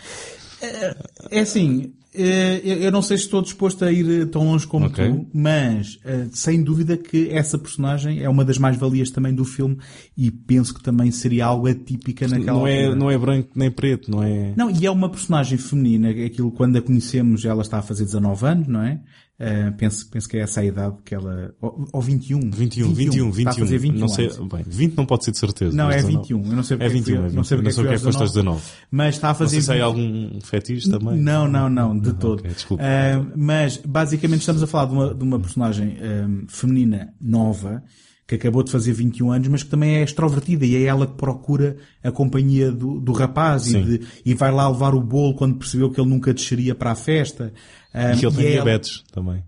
é 1.31 1.39
assim, 1.39 1.93
Eh, 1.93 1.96
Eu 2.13 2.77
eu 2.77 2.91
não 2.91 3.01
sei 3.01 3.17
se 3.17 3.23
estou 3.25 3.41
disposto 3.41 3.83
a 3.85 3.91
ir 3.91 4.21
eh, 4.21 4.25
tão 4.25 4.43
longe 4.43 4.65
como 4.65 4.85
Ok. 4.87 5.07
tu, 5.07 5.27
mas 5.33 5.99
eh, 6.05 6.27
sem 6.31 6.63
dúvida 6.63 6.97
que 6.97 7.29
essa 7.29 7.57
personagem 7.57 8.23
é 8.23 8.29
uma 8.29 8.43
das 8.43 8.57
mais-valias 8.57 9.11
também 9.11 9.33
do 9.35 9.45
filme 9.45 9.77
e 10.17 10.31
penso 10.31 10.73
que 10.73 10.81
também 10.81 11.11
seria 11.11 11.45
algo 11.45 11.67
atípica 11.67 12.27
naquela 12.27 12.59
Não 12.59 12.67
é, 12.67 12.79
altura. 12.85 12.95
não 12.95 13.11
é 13.11 13.17
branco 13.17 13.49
nem 13.55 13.69
preto, 13.69 14.09
não 14.09 14.23
é... 14.23 14.53
Não, 14.55 14.69
e 14.71 14.85
é 14.85 14.89
uma 14.91 15.09
personagem 15.09 15.57
feminina, 15.57 16.09
aquilo 16.09 16.51
quando 16.51 16.77
a 16.77 16.81
conhecemos 16.81 17.45
ela 17.45 17.61
está 17.61 17.79
a 17.79 17.81
fazer 17.83 18.05
19 18.05 18.45
anos, 18.45 18.67
não 18.67 18.81
é? 18.81 18.99
Eh, 19.39 19.69
penso, 19.77 20.09
penso 20.09 20.27
que 20.27 20.35
é 20.37 20.39
essa 20.41 20.61
a 20.61 20.65
idade 20.65 20.95
que 21.05 21.13
ela... 21.13 21.53
Ou, 21.61 21.87
ou 21.93 22.01
21. 22.01 22.39
21, 22.49 22.91
21, 22.91 22.93
21. 22.93 23.29
Está 23.37 23.51
a 23.51 23.53
fazer 23.53 23.77
21 23.77 23.99
não 23.99 24.07
sei, 24.07 24.25
anos. 24.25 24.47
bem, 24.51 24.63
20 24.65 24.95
não 24.97 25.05
pode 25.05 25.25
ser 25.25 25.31
de 25.31 25.37
certeza. 25.37 25.75
Não, 25.77 25.91
é 25.91 25.97
19. 25.97 26.17
21. 26.17 26.45
Eu 26.49 26.55
não 26.55 26.63
sei 26.63 26.75
É 26.75 26.79
porque 26.79 26.93
21, 26.93 27.03
fui- 27.03 27.13
é 27.13 27.21
21. 27.27 27.35
não 27.35 27.43
sei 27.43 27.57
porque 27.57 27.67
não 27.69 27.75
sei 27.75 27.83
o 27.83 27.87
que 27.87 27.93
é 27.93 27.97
que 27.97 28.03
foste 28.03 28.21
aos 28.21 28.31
19. 28.31 28.61
Mas 28.89 29.15
está 29.15 29.27
a 29.27 29.31
Não 29.31 29.37
fazer 29.37 29.51
sei 29.51 29.61
se 29.61 29.69
há 29.71 29.73
20. 29.75 29.83
algum 29.83 30.41
fetiche 30.41 30.89
também. 30.89 31.17
Não, 31.21 31.47
não, 31.47 31.69
não, 31.69 31.99
de 31.99 32.13
todo. 32.13 32.39
ok, 32.39 32.49
desculpa. 32.51 32.83
Ah, 32.83 33.23
mas, 33.35 33.77
basicamente, 33.77 34.39
estamos 34.39 34.63
a 34.63 34.67
falar 34.67 34.85
de 34.85 34.93
uma, 34.93 35.13
de 35.13 35.23
uma 35.23 35.39
personagem 35.39 35.97
ah, 36.01 36.45
feminina 36.47 37.13
nova, 37.21 37.83
que 38.27 38.35
acabou 38.35 38.61
de 38.61 38.71
fazer 38.71 38.91
21 38.91 39.31
anos, 39.31 39.47
mas 39.47 39.63
que 39.63 39.69
também 39.69 39.95
é 39.95 40.03
extrovertida 40.03 40.65
e 40.65 40.75
é 40.75 40.83
ela 40.83 41.07
que 41.07 41.13
procura 41.13 41.77
a 42.03 42.11
companhia 42.11 42.69
do, 42.71 42.99
do 42.99 43.13
rapaz 43.13 43.67
e, 43.73 43.81
de- 43.99 44.01
e 44.25 44.33
vai 44.33 44.51
lá 44.51 44.67
levar 44.69 44.93
o 44.93 45.01
bolo 45.01 45.33
quando 45.35 45.55
percebeu 45.57 45.89
que 45.89 45.99
ele 46.01 46.09
nunca 46.09 46.33
desceria 46.33 46.75
para 46.75 46.91
a 46.91 46.95
festa. 46.95 47.53
Ah, 47.93 48.13
E 48.13 48.17
que 48.19 48.25
ele 48.25 48.35
tem 48.35 48.45
é 48.45 48.53
ela- 48.55 48.63
diabetes 48.65 49.03
também. 49.13 49.41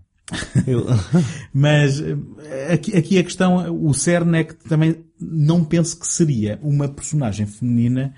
Ele- 0.66 0.84
mas 1.52 2.00
eh, 2.00 2.72
aqui, 2.72 2.96
aqui 2.96 3.18
a 3.18 3.22
questão, 3.24 3.84
o 3.84 3.92
cerne 3.92 4.38
é 4.38 4.44
que 4.44 4.54
também 4.68 4.96
não 5.20 5.62
penso 5.64 5.98
que 5.98 6.06
seria 6.08 6.58
uma 6.62 6.88
personagem 6.88 7.46
feminina 7.46 8.14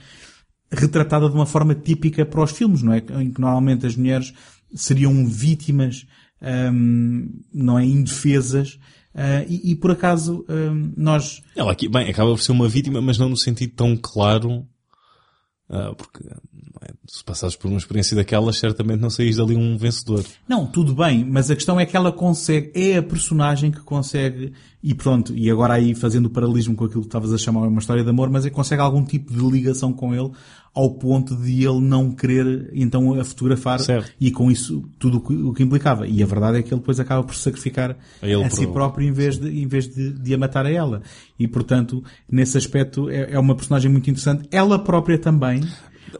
retratada 0.70 1.28
de 1.28 1.34
uma 1.34 1.46
forma 1.46 1.74
típica 1.74 2.24
para 2.24 2.42
os 2.42 2.52
filmes, 2.52 2.82
não 2.82 2.92
é? 2.92 2.98
Em 3.20 3.30
que 3.32 3.40
normalmente 3.40 3.84
as 3.86 3.96
mulheres 3.96 4.32
seriam 4.74 5.26
vítimas, 5.26 6.06
hum, 6.72 7.28
não 7.52 7.78
é? 7.78 7.84
Indefesas. 7.84 8.78
Ah, 9.14 9.44
e, 9.46 9.72
e 9.72 9.76
por 9.76 9.90
acaso 9.90 10.44
hum, 10.48 10.92
nós 10.96 11.42
Ela 11.54 11.72
aqui, 11.72 11.88
bem, 11.88 12.08
acaba 12.08 12.30
por 12.30 12.40
ser 12.40 12.52
uma 12.52 12.68
vítima, 12.68 13.00
mas 13.00 13.18
não 13.18 13.28
no 13.28 13.36
sentido 13.36 13.74
tão 13.74 13.96
claro, 13.96 14.66
ah, 15.68 15.94
porque 15.96 16.24
se 17.06 17.22
passares 17.24 17.56
por 17.56 17.68
uma 17.68 17.78
experiência 17.78 18.16
daquelas, 18.16 18.56
certamente 18.56 19.00
não 19.00 19.10
saís 19.10 19.36
dali 19.36 19.56
um 19.56 19.76
vencedor. 19.76 20.24
Não, 20.48 20.66
tudo 20.66 20.94
bem, 20.94 21.24
mas 21.24 21.50
a 21.50 21.54
questão 21.54 21.78
é 21.78 21.86
que 21.86 21.96
ela 21.96 22.12
consegue, 22.12 22.70
é 22.74 22.96
a 22.98 23.02
personagem 23.02 23.70
que 23.70 23.80
consegue, 23.80 24.52
e 24.82 24.94
pronto, 24.94 25.34
e 25.36 25.50
agora 25.50 25.74
aí 25.74 25.94
fazendo 25.94 26.26
o 26.26 26.30
paralelismo 26.30 26.74
com 26.74 26.84
aquilo 26.84 27.02
que 27.02 27.08
estavas 27.08 27.32
a 27.32 27.38
chamar 27.38 27.66
uma 27.66 27.80
história 27.80 28.02
de 28.02 28.10
amor, 28.10 28.30
mas 28.30 28.46
é 28.46 28.50
que 28.50 28.54
consegue 28.54 28.82
algum 28.82 29.04
tipo 29.04 29.32
de 29.32 29.40
ligação 29.50 29.92
com 29.92 30.14
ele 30.14 30.30
ao 30.74 30.90
ponto 30.90 31.36
de 31.36 31.64
ele 31.64 31.80
não 31.80 32.10
querer 32.10 32.70
então 32.72 33.18
a 33.20 33.24
fotografar 33.24 33.78
Certo. 33.78 34.10
e 34.18 34.30
com 34.30 34.50
isso 34.50 34.82
tudo 34.98 35.18
o 35.18 35.20
que, 35.20 35.34
o 35.34 35.52
que 35.52 35.62
implicava. 35.62 36.06
E 36.06 36.22
a 36.22 36.26
verdade 36.26 36.58
é 36.58 36.62
que 36.62 36.72
ele 36.72 36.80
depois 36.80 36.98
acaba 36.98 37.22
por 37.22 37.34
sacrificar 37.34 37.96
A 38.22 38.46
a 38.46 38.50
si 38.50 38.66
próprio 38.66 39.06
em 39.06 39.12
vez 39.12 39.38
de, 39.38 39.48
em 39.62 39.66
vez 39.66 39.86
de, 39.86 40.10
de 40.12 40.34
a 40.34 40.38
matar 40.38 40.64
a 40.64 40.70
ela. 40.70 41.02
E 41.38 41.46
portanto, 41.46 42.02
nesse 42.30 42.56
aspecto 42.56 43.10
é, 43.10 43.32
é 43.32 43.38
uma 43.38 43.54
personagem 43.54 43.90
muito 43.90 44.08
interessante. 44.08 44.48
Ela 44.50 44.78
própria 44.78 45.18
também, 45.18 45.60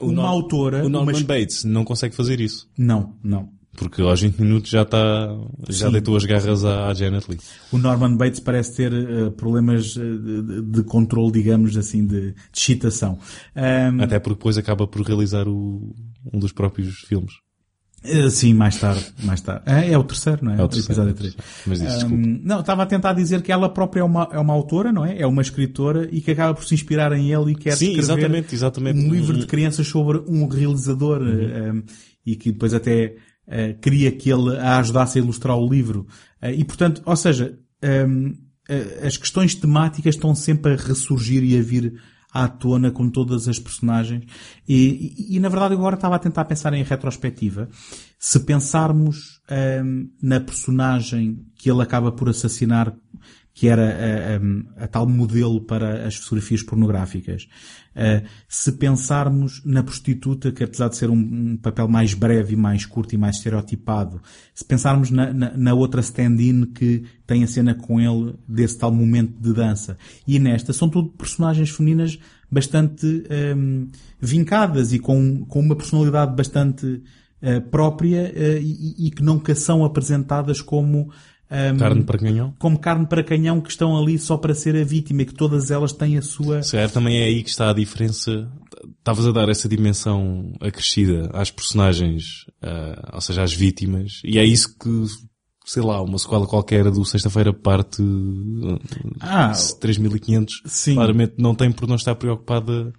uma 0.01 0.13
Nor- 0.13 0.25
autora, 0.27 0.85
O 0.85 0.89
Norman 0.89 1.13
uma... 1.13 1.25
Bates 1.25 1.65
não 1.65 1.85
consegue 1.85 2.15
fazer 2.15 2.41
isso. 2.41 2.69
não, 2.77 3.15
não. 3.23 3.49
Porque 3.75 4.03
aos 4.03 4.21
20 4.21 4.39
minutos 4.39 4.71
já 4.71 4.83
está, 4.83 5.35
já 5.71 5.87
Sim. 5.87 5.93
deitou 5.93 6.15
as 6.15 6.27
garras 6.27 6.63
à, 6.63 6.89
à 6.89 6.93
Janet 6.95 7.27
Leigh. 7.27 7.41
O 7.73 7.79
Norman 7.79 8.15
Bates 8.19 8.39
parece 8.39 8.77
ter 8.77 8.93
eh, 8.93 9.31
problemas 9.31 9.97
eh, 9.97 10.01
de, 10.03 10.61
de, 10.63 10.83
controle, 10.85 11.33
digamos 11.33 11.75
assim, 11.79 12.07
de, 12.07 12.33
de 12.33 12.37
excitação. 12.55 13.19
Ahm, 13.57 14.03
Até 14.03 14.19
porque 14.19 14.37
depois 14.37 14.59
acaba 14.59 14.87
por 14.87 15.01
realizar 15.01 15.49
o, 15.49 15.95
um 16.31 16.39
dos 16.39 16.53
próprios 16.53 16.97
filmes. 17.09 17.33
Eh, 18.05 18.31
sim, 18.31 18.55
mais 18.55 18.77
tarde, 18.79 19.05
mais 19.23 19.41
tarde. 19.41 19.62
É, 19.66 19.93
é 19.93 19.99
o 19.99 20.05
terceiro, 20.05 20.45
não 20.45 20.53
é? 20.53 20.61
É 20.61 20.65
o 20.65 20.69
terceiro, 20.69 20.87
episódio 20.87 21.11
é 21.11 21.12
o 21.12 21.16
3. 21.16 21.35
terceiro. 21.35 21.62
Mas 21.66 21.81
diz, 21.81 21.95
desculpa. 21.95 22.41
não, 22.43 22.61
estava 22.61 22.83
a 22.83 22.87
tentar 22.87 23.12
dizer 23.12 23.43
que 23.43 23.53
ela 23.53 23.69
própria 23.69 24.01
é 24.01 24.05
uma, 24.05 24.29
é 24.33 24.39
uma 24.39 24.53
autora, 24.53 24.93
não 24.93 25.05
é? 25.05 25.20
É 25.20 25.27
uma 25.27 25.43
escritora 25.43 26.09
e 26.11 26.20
que 26.20 26.31
acaba 26.31 26.55
por 26.55 26.65
se 26.65 26.74
inspirar 26.74 27.12
em 27.12 27.33
ele 27.33 27.53
e 27.53 27.55
quer 27.55 27.77
Sim, 27.77 27.93
escrever 27.93 28.03
exatamente, 28.03 28.55
exatamente. 28.55 28.99
um 28.99 29.11
livro 29.11 29.37
de 29.37 29.47
crianças 29.47 29.87
sobre 29.87 30.23
um 30.27 30.47
realizador 30.47 31.23
eh, 31.23 31.73
um, 31.73 31.83
e 32.24 32.37
que 32.37 32.53
depois 32.53 32.74
até 32.74 33.15
eh, 33.47 33.74
queria 33.74 34.11
que 34.12 34.31
ele 34.31 34.57
a 34.57 34.79
ajudasse 34.79 35.19
a 35.19 35.23
ilustrar 35.23 35.57
o 35.57 35.69
livro. 35.69 36.07
Eh, 36.41 36.55
e 36.55 36.65
portanto, 36.65 37.03
ou 37.05 37.16
seja, 37.16 37.59
um, 38.09 38.33
eh, 38.69 39.07
as 39.07 39.16
questões 39.16 39.55
temáticas 39.55 40.15
estão 40.15 40.35
sempre 40.35 40.74
a 40.74 40.77
ressurgir 40.77 41.43
e 41.43 41.59
a 41.59 41.62
vir 41.62 42.01
à 42.33 42.49
tona 42.49 42.91
com 42.91 43.09
todas 43.11 43.47
as 43.47 43.59
personagens. 43.59 44.25
E, 44.69 44.75
e- 45.31 45.37
e, 45.37 45.41
na 45.41 45.49
verdade 45.49 45.75
agora 45.75 45.97
estava 45.97 46.17
a 46.17 46.19
tentar 46.19 46.45
pensar 46.47 46.73
em 46.73 46.83
retrospectiva. 46.83 47.69
Se 48.19 48.41
pensarmos 48.41 49.41
um, 49.85 50.09
na 50.23 50.41
personagem 50.41 51.45
que 51.57 51.71
ele 51.71 51.83
acaba 51.83 52.11
por 52.13 52.29
assassinar, 52.29 52.95
que 53.55 53.69
era 53.69 53.83
a, 53.83 54.83
a- 54.83 54.85
a 54.85 54.89
tal 54.89 55.07
modelo 55.07 55.61
para 55.61 56.07
as 56.07 56.16
fotografias 56.16 56.62
pornográficas. 56.62 57.47
Uh, 57.95 58.27
se 58.49 58.73
pensarmos 58.73 59.61
na 59.66 59.83
prostituta, 59.83 60.51
que 60.51 60.65
apesar 60.65 60.89
de 60.89 60.97
ser 60.97 61.11
um, 61.11 61.15
um 61.53 61.57
papel 61.59 61.87
mais 61.87 62.15
breve 62.15 62.55
e 62.55 62.57
mais 62.57 62.87
curto 62.87 63.15
e 63.15 63.19
mais 63.19 63.37
estereotipado, 63.37 64.23
se 64.55 64.65
pensarmos 64.65 65.11
na, 65.11 65.31
na- 65.33 65.53
na 65.57 65.74
outra 65.74 66.01
stand-in 66.01 66.65
que 66.73 67.05
tem 67.27 67.45
a 67.45 67.47
cena 67.47 67.74
com 67.74 68.01
ele 68.01 68.35
desse 68.49 68.79
tal 68.79 68.91
momento 68.91 69.35
de 69.39 69.53
dança, 69.53 69.99
e 70.27 70.39
nesta 70.39 70.73
são 70.73 70.89
tudo 70.89 71.11
personagens 71.11 71.69
femininas 71.69 72.19
bastante 72.51 73.24
um, 73.57 73.89
vincadas 74.20 74.93
e 74.95 74.99
com, 74.99 75.45
com 75.47 75.61
uma 75.61 75.77
personalidade 75.77 76.35
bastante 76.35 76.87
uh, 76.87 77.61
própria 77.70 78.33
uh, 78.35 78.59
e, 78.62 79.07
e 79.07 79.11
que 79.11 79.23
nunca 79.23 79.55
são 79.55 79.85
apresentadas 79.85 80.62
como 80.62 81.11
um, 81.53 81.77
Carne 81.77 82.03
para 82.03 82.19
canhão. 82.19 82.55
como 82.59 82.79
carne 82.79 83.07
para 83.07 83.23
canhão 83.23 83.61
que 83.61 83.69
estão 83.70 83.97
ali 83.97 84.19
só 84.19 84.37
para 84.39 84.55
ser 84.55 84.74
a 84.74 84.85
vítima 84.85 85.23
e 85.23 85.27
que 85.27 85.35
todas 85.35 85.70
elas 85.70 85.93
têm 85.93 86.16
a 86.16 86.23
sua... 86.23 86.62
Se 86.62 86.73
calhar 86.73 86.91
também 86.91 87.20
é 87.20 87.24
aí 87.24 87.43
que 87.43 87.51
está 87.51 87.70
a 87.70 87.74
diferença. 87.74 88.51
Estavas 88.99 89.27
a 89.27 89.33
dar 89.33 89.49
essa 89.49 89.69
dimensão 89.69 90.53
acrescida 90.61 91.31
às 91.35 91.51
personagens, 91.51 92.47
ah, 92.62 93.11
ou 93.15 93.20
seja, 93.20 93.43
às 93.43 93.53
vítimas, 93.53 94.20
e 94.24 94.39
é 94.39 94.45
isso 94.45 94.77
que, 94.79 95.05
sei 95.66 95.83
lá, 95.83 96.01
uma 96.01 96.19
sequela 96.19 96.47
qualquer 96.47 96.91
do 96.91 97.05
Sexta-feira 97.05 97.53
parte 97.53 98.03
Ah, 99.20 99.53
3500, 99.81 100.62
sim. 100.66 100.95
claramente 100.95 101.35
não 101.39 101.55
tem 101.55 101.70
por 101.70 101.87
não 101.87 101.97
estar 101.97 102.15
preocupada. 102.15 102.93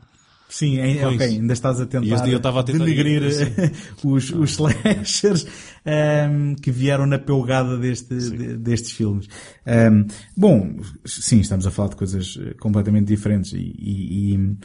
Sim, 0.53 0.77
é, 0.77 1.07
ok, 1.07 1.19
ainda 1.25 1.51
estás 1.53 1.81
a 1.81 1.85
tentar 1.87 2.05
E 2.27 2.31
eu- 2.31 2.37
estava 2.37 2.59
a 2.59 2.63
tentar- 2.63 2.85
denegrir 2.85 3.23
os, 4.05 4.29
os 4.29 4.51
slashers 4.51 5.47
ehm, 5.83 6.53
que 6.61 6.69
vieram 6.69 7.07
na 7.07 7.17
pelgada 7.17 7.75
deste, 7.77 8.15
de- 8.15 8.57
destes 8.57 8.91
filmes. 8.91 9.27
Ehm, 9.65 10.05
bom, 10.37 10.75
sim, 11.05 11.39
estamos 11.39 11.65
a 11.65 11.71
falar 11.71 11.89
de 11.89 11.95
coisas 11.95 12.37
eh, 12.39 12.53
completamente 12.59 13.07
diferentes 13.07 13.53
e, 13.53 13.57
e- 13.57 14.33
e 14.35 14.57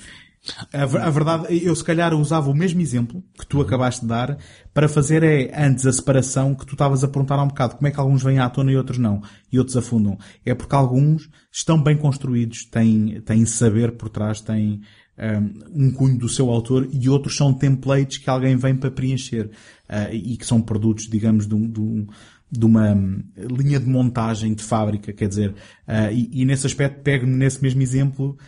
a, 0.72 0.82
a 0.82 1.10
verdade, 1.10 1.46
eu 1.64 1.74
se 1.74 1.82
calhar 1.84 2.14
usava 2.14 2.50
o 2.50 2.54
mesmo 2.54 2.80
exemplo 2.80 3.22
que 3.38 3.46
tu 3.46 3.60
acabaste 3.60 4.02
de 4.02 4.08
dar 4.08 4.38
para 4.72 4.88
fazer 4.88 5.22
é 5.22 5.50
antes 5.66 5.84
a 5.86 5.92
separação 5.92 6.54
que 6.54 6.64
tu 6.66 6.72
estavas 6.72 7.02
a 7.02 7.08
perguntar 7.08 7.36
há 7.36 7.42
um 7.42 7.48
bocado. 7.48 7.76
Como 7.76 7.86
é 7.86 7.90
que 7.90 7.98
alguns 7.98 8.22
vêm 8.22 8.38
à 8.38 8.48
tona 8.48 8.70
e 8.72 8.76
outros 8.76 8.98
não? 8.98 9.20
E 9.50 9.58
outros 9.58 9.76
afundam. 9.76 10.16
É 10.44 10.54
porque 10.54 10.74
alguns 10.74 11.28
estão 11.52 11.82
bem 11.82 11.96
construídos, 11.96 12.64
têm, 12.70 13.20
têm 13.22 13.44
saber 13.46 13.92
por 13.96 14.08
trás, 14.10 14.40
têm 14.40 14.80
um, 15.18 15.86
um 15.86 15.90
cunho 15.90 16.16
do 16.18 16.28
seu 16.28 16.50
autor 16.50 16.88
e 16.92 17.08
outros 17.08 17.36
são 17.36 17.52
templates 17.52 18.18
que 18.18 18.30
alguém 18.30 18.56
vem 18.56 18.76
para 18.76 18.90
preencher 18.90 19.50
ah, 19.88 20.12
e 20.12 20.36
que 20.36 20.46
são 20.46 20.60
produtos, 20.60 21.08
digamos, 21.08 21.46
de, 21.46 21.54
um- 21.54 21.68
de 21.70 21.80
um- 21.80 22.06
de 22.50 22.64
uma 22.64 22.94
linha 23.36 23.78
de 23.78 23.86
montagem 23.86 24.54
de 24.54 24.62
fábrica, 24.62 25.12
quer 25.12 25.28
dizer, 25.28 25.54
ah, 25.86 26.10
e, 26.12 26.30
e 26.32 26.44
nesse 26.44 26.66
aspecto 26.66 27.02
pego-me 27.02 27.34
nesse 27.36 27.62
mesmo 27.62 27.82
exemplo, 27.82 28.38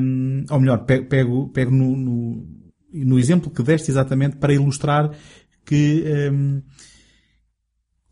hum, 0.00 0.44
ou 0.50 0.60
melhor, 0.60 0.84
pego, 0.84 1.06
pego, 1.06 1.48
pego 1.48 1.70
no, 1.70 1.96
no, 1.96 2.46
no 2.92 3.18
exemplo 3.18 3.50
que 3.50 3.62
deste 3.62 3.90
exatamente 3.90 4.36
para 4.36 4.52
ilustrar 4.52 5.10
que 5.64 6.04
hum, 6.32 6.62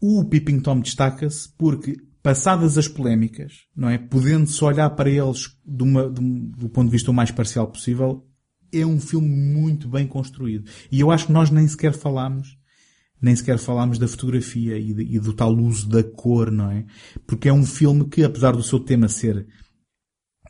o 0.00 0.24
Peeping 0.24 0.60
Tom 0.60 0.80
destaca-se 0.80 1.48
porque, 1.58 1.96
passadas 2.28 2.76
as 2.76 2.86
polémicas, 2.86 3.64
não 3.74 3.88
é? 3.88 3.96
Podendo-se 3.96 4.62
olhar 4.62 4.90
para 4.90 5.08
eles 5.08 5.56
de 5.64 5.82
uma- 5.82 6.10
de 6.10 6.20
um- 6.20 6.50
do 6.50 6.68
ponto 6.68 6.84
de 6.84 6.92
vista 6.92 7.10
o 7.10 7.14
mais 7.14 7.30
parcial 7.30 7.66
possível, 7.68 8.22
é 8.70 8.84
um 8.84 9.00
filme 9.00 9.26
muito 9.26 9.88
bem 9.88 10.06
construído. 10.06 10.68
E 10.92 11.00
eu 11.00 11.10
acho 11.10 11.28
que 11.28 11.32
nós 11.32 11.48
nem 11.50 11.66
sequer 11.66 11.94
falámos, 11.94 12.58
nem 13.18 13.34
sequer 13.34 13.56
falámos 13.56 13.98
da 13.98 14.06
fotografia 14.06 14.76
e, 14.78 14.92
de- 14.92 15.04
e 15.04 15.18
do 15.18 15.32
tal 15.32 15.56
uso 15.56 15.88
da 15.88 16.02
cor, 16.02 16.50
não 16.50 16.70
é? 16.70 16.84
Porque 17.26 17.48
é 17.48 17.52
um 17.52 17.64
filme 17.64 18.06
que, 18.06 18.22
apesar 18.22 18.52
do 18.52 18.62
seu 18.62 18.78
tema 18.78 19.08
ser, 19.08 19.46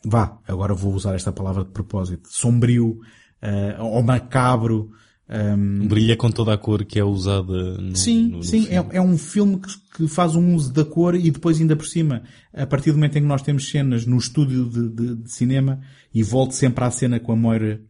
vá, 0.04 0.36
agora 0.48 0.74
vou 0.74 0.92
usar 0.92 1.14
esta 1.14 1.30
palavra 1.30 1.64
de 1.64 1.70
propósito, 1.70 2.28
sombrio, 2.28 2.98
eh, 3.40 3.76
ou 3.78 4.02
macabro, 4.02 4.90
ehm, 5.28 5.86
Brilha 5.86 6.16
com 6.16 6.30
toda 6.30 6.52
a 6.54 6.58
cor 6.58 6.84
que 6.84 6.98
é 6.98 7.04
usada 7.04 7.76
no, 7.78 7.96
Sim, 7.96 8.28
no- 8.28 8.36
no 8.38 8.42
sim, 8.44 8.66
é, 8.68 8.84
é 8.96 9.00
um 9.00 9.16
filme 9.18 9.58
que, 9.60 9.68
que 9.96 10.08
faz 10.08 10.34
um 10.34 10.54
uso 10.54 10.72
da 10.72 10.84
cor 10.84 11.14
e 11.14 11.30
depois 11.30 11.60
ainda 11.60 11.76
por 11.76 11.86
cima, 11.86 12.22
a 12.52 12.66
partir 12.66 12.90
do 12.92 12.96
momento 12.96 13.16
em 13.18 13.22
que 13.22 13.28
nós 13.28 13.42
temos 13.42 13.68
cenas 13.70 14.06
no 14.06 14.16
estúdio 14.18 14.64
de, 14.68 14.88
de- 14.88 15.14
de 15.22 15.30
cinema 15.32 15.80
e 16.14 16.22
volto 16.22 16.52
sempre 16.54 16.84
à 16.84 16.90
cena 16.90 17.20
com 17.20 17.32
a 17.32 17.36
Moira 17.36 17.80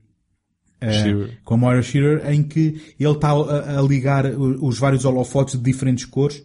Shearer. 0.80 1.38
com 1.44 1.54
a 1.54 1.56
Moira 1.56 1.82
Shearer, 1.82 2.30
em 2.30 2.42
que 2.42 2.80
ele 2.98 3.12
está 3.12 3.30
a, 3.30 3.78
a 3.78 3.82
ligar 3.82 4.26
os 4.26 4.78
vários 4.78 5.04
holofotes 5.04 5.56
de 5.56 5.62
diferentes 5.62 6.04
cores. 6.04 6.42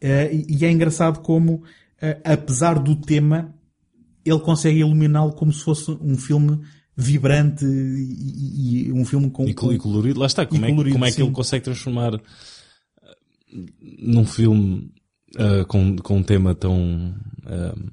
Eh, 0.00 0.30
e 0.48 0.56
e 0.58 0.64
é 0.64 0.70
engraçado 0.72 1.20
como, 1.20 1.62
eh, 2.00 2.18
apesar 2.24 2.78
do 2.78 2.96
tema, 2.96 3.54
ele 4.24 4.38
consegue 4.40 4.78
iluminá-lo 4.80 5.32
como 5.32 5.52
se 5.52 5.62
fosse 5.62 5.90
um 5.90 6.16
filme 6.16 6.60
vibrante 6.96 7.64
e, 7.64 8.88
e- 8.88 8.92
um 8.92 9.04
filme 9.04 9.30
com, 9.30 9.48
E, 9.48 9.54
col- 9.54 9.72
e 9.72 9.78
colorido, 9.78 10.20
lá 10.20 10.26
está. 10.26 10.44
Como, 10.46 10.64
é, 10.64 10.68
que- 10.68 10.72
colorido, 10.74 10.92
como 10.94 11.04
é 11.04 11.08
que 11.08 11.14
sim. 11.16 11.22
ele 11.22 11.32
consegue 11.32 11.64
transformar 11.64 12.14
uh, 12.14 12.20
num 13.98 14.24
filme 14.24 14.92
uh, 15.36 15.64
com, 15.66 15.96
com 15.96 16.18
um 16.18 16.22
tema 16.22 16.54
tão 16.54 17.14
uh, 17.46 17.90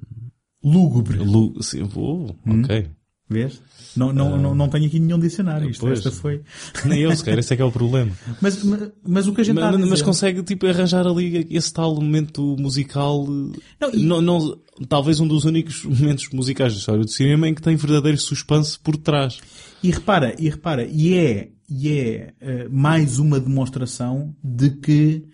lúgubre. 0.62 1.18
lu- 1.18 1.62
sim, 1.62 1.82
oh, 1.94 2.34
Hum? 2.46 2.62
ok. 2.62 2.90
Vês? 3.30 3.60
Não, 3.96 4.12
não, 4.12 4.38
não, 4.40 4.54
não 4.54 4.68
tenho 4.68 4.86
aqui 4.86 4.98
nenhum 4.98 5.18
dicionário. 5.18 5.68
Isto, 5.68 5.80
Pois. 5.80 5.98
esta 5.98 6.10
foi. 6.10 6.40
Nem 6.84 7.00
eu, 7.00 7.14
se 7.14 7.22
calhar, 7.24 7.38
esse 7.40 7.52
é 7.52 7.56
que 7.56 7.62
é 7.62 7.64
o 7.64 7.70
problema. 7.72 8.10
Mas, 8.40 8.62
mas, 8.62 8.90
mas 9.06 9.26
o 9.26 9.34
que 9.34 9.40
a 9.40 9.44
gente 9.44 9.56
Mas, 9.56 9.76
dizer... 9.76 9.90
mas 9.90 10.02
consegue 10.02 10.42
tipo 10.42 10.66
arranjar 10.66 11.06
ali 11.06 11.46
esse 11.50 11.72
tal 11.72 11.94
momento 11.94 12.56
musical. 12.58 13.24
uh, 13.24 13.52
Não, 13.80 13.90
e- 13.92 14.02
não, 14.04 14.20
não- 14.22 14.58
talvez 14.88 15.20
um 15.20 15.26
dos 15.28 15.44
únicos 15.44 15.84
momentos 15.84 16.28
musicais 16.32 16.72
da 16.72 16.78
história 16.78 17.04
do 17.04 17.10
cinema 17.10 17.48
em 17.48 17.54
que 17.54 17.60
tem 17.62 17.76
verdadeiro 17.76 18.16
suspense 18.18 18.78
por 18.78 18.96
trás. 18.96 19.40
E 19.82 19.90
repara, 19.90 20.34
e 20.38 20.48
repara, 20.48 20.86
e 20.86 21.14
é, 21.14 21.50
e 21.68 21.88
é 21.90 22.34
eh, 22.40 22.68
mais 22.70 23.18
uma 23.18 23.38
demonstração 23.38 24.34
de 24.42 24.70
que 24.70 25.24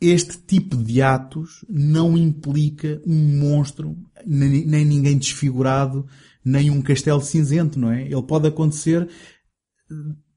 este 0.00 0.38
tipo 0.38 0.76
de 0.76 1.02
atos 1.02 1.64
não 1.68 2.16
implica 2.16 3.00
um 3.06 3.38
monstro, 3.38 3.96
nem, 4.26 4.64
nem 4.64 4.84
ninguém 4.84 5.18
desfigurado, 5.18 6.06
nem 6.44 6.70
um 6.70 6.80
castelo 6.82 7.20
cinzento, 7.20 7.78
não 7.78 7.90
é? 7.92 8.02
Ele 8.04 8.22
pode 8.22 8.46
acontecer, 8.48 9.08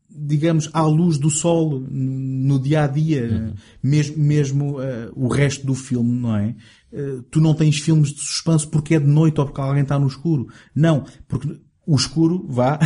digamos, 0.09 0.69
à 0.73 0.83
luz 0.83 1.17
do 1.17 1.29
sol, 1.29 1.79
no 1.89 2.59
dia 2.59 2.83
a 2.83 2.87
dia, 2.87 3.53
mesmo, 3.81 4.17
mesmo 4.17 4.81
eh, 4.81 5.09
o 5.15 5.27
resto 5.27 5.65
do 5.65 5.73
filme, 5.73 6.19
não 6.19 6.35
é? 6.35 6.55
Eh, 6.91 7.19
tu 7.31 7.41
não 7.41 7.53
tens 7.55 7.79
filmes 7.79 8.09
de 8.13 8.19
suspense 8.21 8.67
porque 8.67 8.95
é 8.95 8.99
de 8.99 9.07
noite 9.07 9.39
ou 9.39 9.45
porque 9.45 9.61
alguém 9.61 9.81
está 9.83 9.97
no 9.97 10.07
escuro. 10.07 10.47
Não, 10.75 11.05
porque 11.27 11.59
o 11.85 11.95
escuro, 11.95 12.45
vá, 12.47 12.79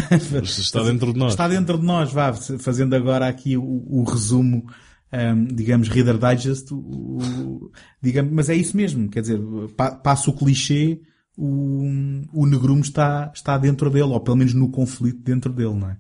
Está 0.44 0.84
dentro 0.84 1.11
de 1.14 1.19
nós. 1.19 1.34
Está 1.34 1.48
dentro 1.48 1.77
de 1.77 1.85
nós, 1.85 2.11
vá, 2.14 2.34
fazendo 2.34 2.95
agora 2.95 3.27
aqui 3.27 3.57
o, 3.57 3.64
o 3.89 4.03
resumo, 4.03 4.65
ahm, 5.11 5.45
digamos, 5.53 5.89
Reader 5.89 6.18
Digest, 6.18 6.72
o, 6.73 6.77
o- 6.77 7.72
digamos, 8.02 8.31
mas 8.31 8.49
é 8.49 8.56
isso 8.56 8.76
mesmo, 8.77 9.10
quer 9.10 9.22
dizer, 9.22 9.39
pa, 9.76 9.91
passa 9.91 10.30
o 10.30 10.34
clichê, 10.34 11.02
o, 11.38 11.86
o 12.34 12.46
negrume 12.48 12.82
está, 12.82 13.32
está 13.34 13.58
dentro 13.58 13.90
dele, 13.90 14.06
ou 14.06 14.20
pelo 14.20 14.38
menos 14.38 14.54
no 14.54 14.70
conflito 14.70 15.22
dentro 15.22 15.54
dele, 15.54 15.76
não 15.76 15.90
é? 15.92 15.98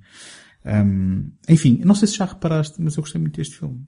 Ahm, 0.65 1.29
enfim, 1.47 1.79
não 1.85 1.95
sei 1.95 2.07
se 2.07 2.17
já 2.17 2.25
reparaste, 2.25 2.81
mas 2.81 2.97
eu 2.97 3.03
gostei 3.03 3.21
muito 3.21 3.37
deste 3.37 3.57
filme. 3.57 3.79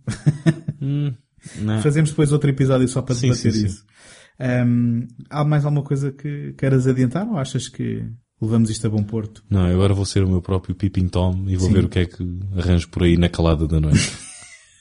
Hum, 0.81 1.13
não. 1.57 1.81
Fazemos 1.81 2.11
depois 2.11 2.31
outro 2.31 2.49
episódio 2.49 2.87
só 2.87 3.01
para 3.01 3.13
Sim, 3.13 3.31
debater 3.31 3.51
sim, 3.51 3.59
sim. 3.59 3.65
isso. 3.65 3.85
Ahm, 4.39 5.07
há 5.29 5.43
mais 5.43 5.65
alguma 5.65 5.83
coisa 5.83 6.09
que 6.09 6.53
queiras 6.53 6.87
adiantar 6.87 7.27
ou 7.27 7.37
achas 7.37 7.67
que 7.67 8.05
levamos 8.41 8.69
isto 8.69 8.87
a 8.87 8.89
bom 8.89 9.03
porto? 9.03 9.43
Não, 9.49 9.67
eu 9.67 9.75
agora 9.75 9.93
vou 9.93 10.05
ser 10.05 10.23
o 10.23 10.29
meu 10.29 10.41
próprio 10.41 10.73
Peeping 10.73 11.09
Tom 11.09 11.43
e 11.47 11.57
vou 11.57 11.67
Sim. 11.67 11.73
ver 11.73 11.83
o 11.83 11.89
que 11.89 11.99
é 11.99 12.05
que 12.05 12.23
arranjo 12.55 12.87
por 12.87 13.03
aí 13.03 13.17
na 13.17 13.27
calada 13.27 13.67
da 13.67 13.79
noite. 13.81 14.13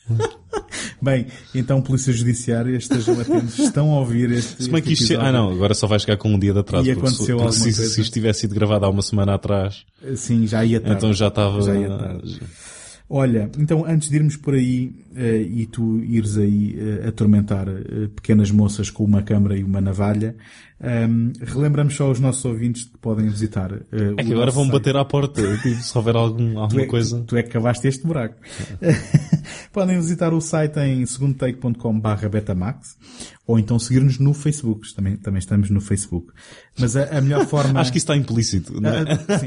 Bem, 1.01 1.27
então 1.55 1.81
Polícia 1.81 2.13
Judiciária, 2.13 2.77
estejam 2.77 3.21
atentos, 3.21 3.59
estão 3.59 3.93
a 3.95 4.01
ouvir 4.01 4.31
este, 4.33 4.65
Se 4.65 4.71
bem 4.71 4.83
que 4.83 4.93
isto... 4.95 5.15
Ah 5.21 5.31
não, 5.31 5.51
agora 5.51 5.73
só 5.75 5.87
vai 5.87 5.99
chegar 6.01 6.17
com 6.17 6.29
um 6.33 6.39
dia 6.39 6.53
de 6.53 6.59
atraso. 6.59 6.89
E 6.91 6.95
porque 6.95 7.09
se- 7.09 7.15
aconteceu 7.15 7.37
porque 7.37 7.49
alguma 7.49 7.73
se, 7.73 7.77
coisa. 7.79 7.95
se 7.95 8.01
isto 8.01 8.13
tivesse 8.13 8.41
sido 8.41 8.55
gravado 8.55 8.85
há 8.85 8.89
uma 8.89 9.03
semana 9.03 9.35
atrás, 9.35 9.85
Sim, 10.17 10.47
já 10.47 10.65
ia 10.65 10.81
tarde. 10.81 10.97
então 10.97 11.13
já 11.13 11.29
estava... 11.29 11.63
Já 11.63 11.75
ia 11.75 11.89
tarde. 11.97 12.41
Olha, 13.11 13.51
então 13.59 13.87
antes 13.87 14.11
de 14.11 14.17
irmos 14.17 14.37
por 14.37 14.53
aí 14.53 14.93
eh, 15.17 15.41
e 15.41 15.65
tu 15.65 15.99
ires 16.05 16.37
aí 16.37 16.77
eh, 16.79 17.09
atormentar 17.09 17.67
eh, 17.67 18.09
pequenas 18.15 18.51
moças 18.51 18.91
com 18.91 19.03
uma 19.03 19.23
câmara 19.23 19.57
e 19.57 19.65
uma 19.65 19.81
navalha, 19.81 20.37
ehm, 20.81 21.33
relembramos 21.41 21.95
só 21.97 22.05
aos 22.07 22.21
nossos 22.21 22.45
ouvintes 22.45 22.85
que 22.85 22.99
podem 22.99 23.29
visitar. 23.29 23.73
eh, 23.73 24.15
É 24.17 24.25
que 24.25 24.33
agora 24.33 24.51
vão 24.51 24.65
site. 24.65 24.73
bater 24.73 24.97
à 24.97 25.05
porta, 25.05 25.43
se 25.59 25.99
houver 25.99 26.17
algum, 26.17 26.53
Tu 26.55 26.59
alguma 26.59 26.83
é, 26.83 26.87
coisa. 26.87 27.25
tu 27.27 27.37
é 27.37 27.43
que 27.43 27.51
cavaste 27.51 27.87
este 27.89 28.07
buraco. 28.07 28.37
Podem 29.73 29.97
visitar 29.97 30.33
o 30.33 30.41
site 30.41 30.79
em 30.81 31.05
segundotake.com 31.07 32.01
barra 32.01 32.29
betamax 32.29 32.97
ou 33.47 33.59
então 33.59 33.79
seguir-nos 33.79 34.19
no 34.19 34.35
Facebook. 34.35 34.93
Também, 34.95 35.17
também 35.17 35.39
estamos 35.39 35.71
no 35.71 35.81
Facebook. 35.81 36.33
Mas 36.79 36.97
a, 36.97 37.19
a 37.19 37.21
melhor 37.21 37.45
forma... 37.49 37.81
Acho 37.81 37.91
que 37.93 37.99
isso 37.99 38.05
está 38.05 38.17
implícito, 38.17 38.81
não 38.81 38.91
é? 38.91 39.01
Ah, 39.03 39.39
sim, 39.39 39.47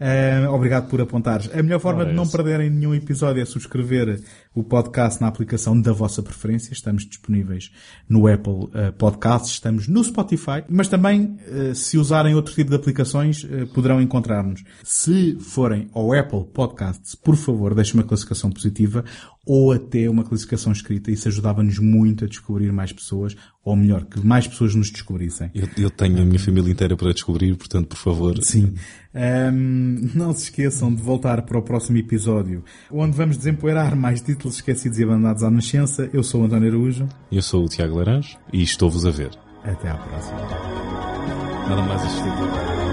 Ah, 0.00 0.50
obrigado 0.50 0.88
por 0.88 1.00
apontares. 1.00 1.50
A 1.52 1.62
melhor 1.62 1.80
forma 1.80 2.04
de 2.04 2.12
não 2.12 2.26
perderem 2.28 2.70
nenhum 2.70 2.94
episódio 2.94 3.42
é 3.42 3.44
subscrever 3.44 4.20
o 4.56 4.64
podcast 4.64 5.20
na 5.20 5.28
aplicação 5.28 5.78
da 5.78 5.92
vossa 5.92 6.22
preferência. 6.22 6.72
Estamos 6.72 7.04
disponíveis 7.04 7.70
no 8.08 8.26
Apple 8.26 8.70
ah, 8.72 8.90
Podcasts, 8.90 9.52
estamos 9.52 9.86
no 9.86 10.02
Spotify, 10.02 10.64
mas 10.66 10.88
também, 10.88 11.36
ah, 11.46 11.74
se 11.74 11.98
usarem 11.98 12.34
outro 12.34 12.54
tipo 12.54 12.70
de 12.70 12.76
aplicações, 12.76 13.44
ah, 13.44 13.66
poderão 13.74 14.00
encontrar-nos. 14.00 14.64
Se 14.82 15.36
forem 15.38 15.88
ao 15.92 16.10
Apple 16.10 16.46
Podcasts, 16.54 17.14
por 17.14 17.36
favor, 17.36 17.74
deixem 17.74 17.94
uma 17.94 18.02
classificação 18.02 18.50
positiva 18.50 19.04
ou 19.46 19.70
até 19.70 20.10
uma 20.10 20.24
classificação 20.24 20.72
escrita. 20.72 21.10
Isso 21.12 21.28
ajudava-nos 21.28 21.78
muito 21.78 22.24
a 22.24 22.28
descobrir 22.28 22.72
mais 22.72 22.92
pessoas, 22.92 23.36
ou 23.64 23.76
melhor, 23.76 24.04
que 24.04 24.18
mais 24.26 24.46
pessoas 24.46 24.74
nos 24.74 24.90
descobrissem. 24.90 25.50
Eu, 25.54 25.68
eu 25.78 25.90
tenho 25.90 26.20
a 26.20 26.24
minha 26.24 26.38
família 26.38 26.72
inteira 26.72 26.96
para 26.96 27.12
descobrir, 27.12 27.54
portanto, 27.56 27.86
por 27.88 27.96
favor. 27.96 28.42
Sim. 28.42 28.74
Ahm, 29.14 30.10
não 30.14 30.34
se 30.34 30.44
esqueçam 30.44 30.92
de 30.92 31.00
voltar 31.00 31.42
para 31.42 31.58
o 31.58 31.62
próximo 31.62 31.96
episódio, 31.96 32.64
onde 32.90 33.16
vamos 33.16 33.36
desempoeirar 33.36 33.96
mais 33.96 34.20
títulos 34.20 34.56
esquecidos 34.56 34.98
e 34.98 35.04
abandonados 35.04 35.44
à 35.44 35.50
nascença. 35.50 36.10
Eu 36.12 36.24
sou 36.24 36.42
o 36.42 36.44
António 36.44 36.68
Araújo. 36.68 37.08
Eu 37.30 37.40
sou 37.40 37.64
o 37.64 37.68
Tiago 37.68 37.96
Laranjo 37.96 38.36
e 38.52 38.62
estou-vos 38.62 39.06
a 39.06 39.10
ver. 39.10 39.30
Até 39.62 39.88
à 39.88 39.94
próxima. 39.94 40.40
Nada 41.68 41.82
mais 41.82 42.02
assistir. 42.02 42.85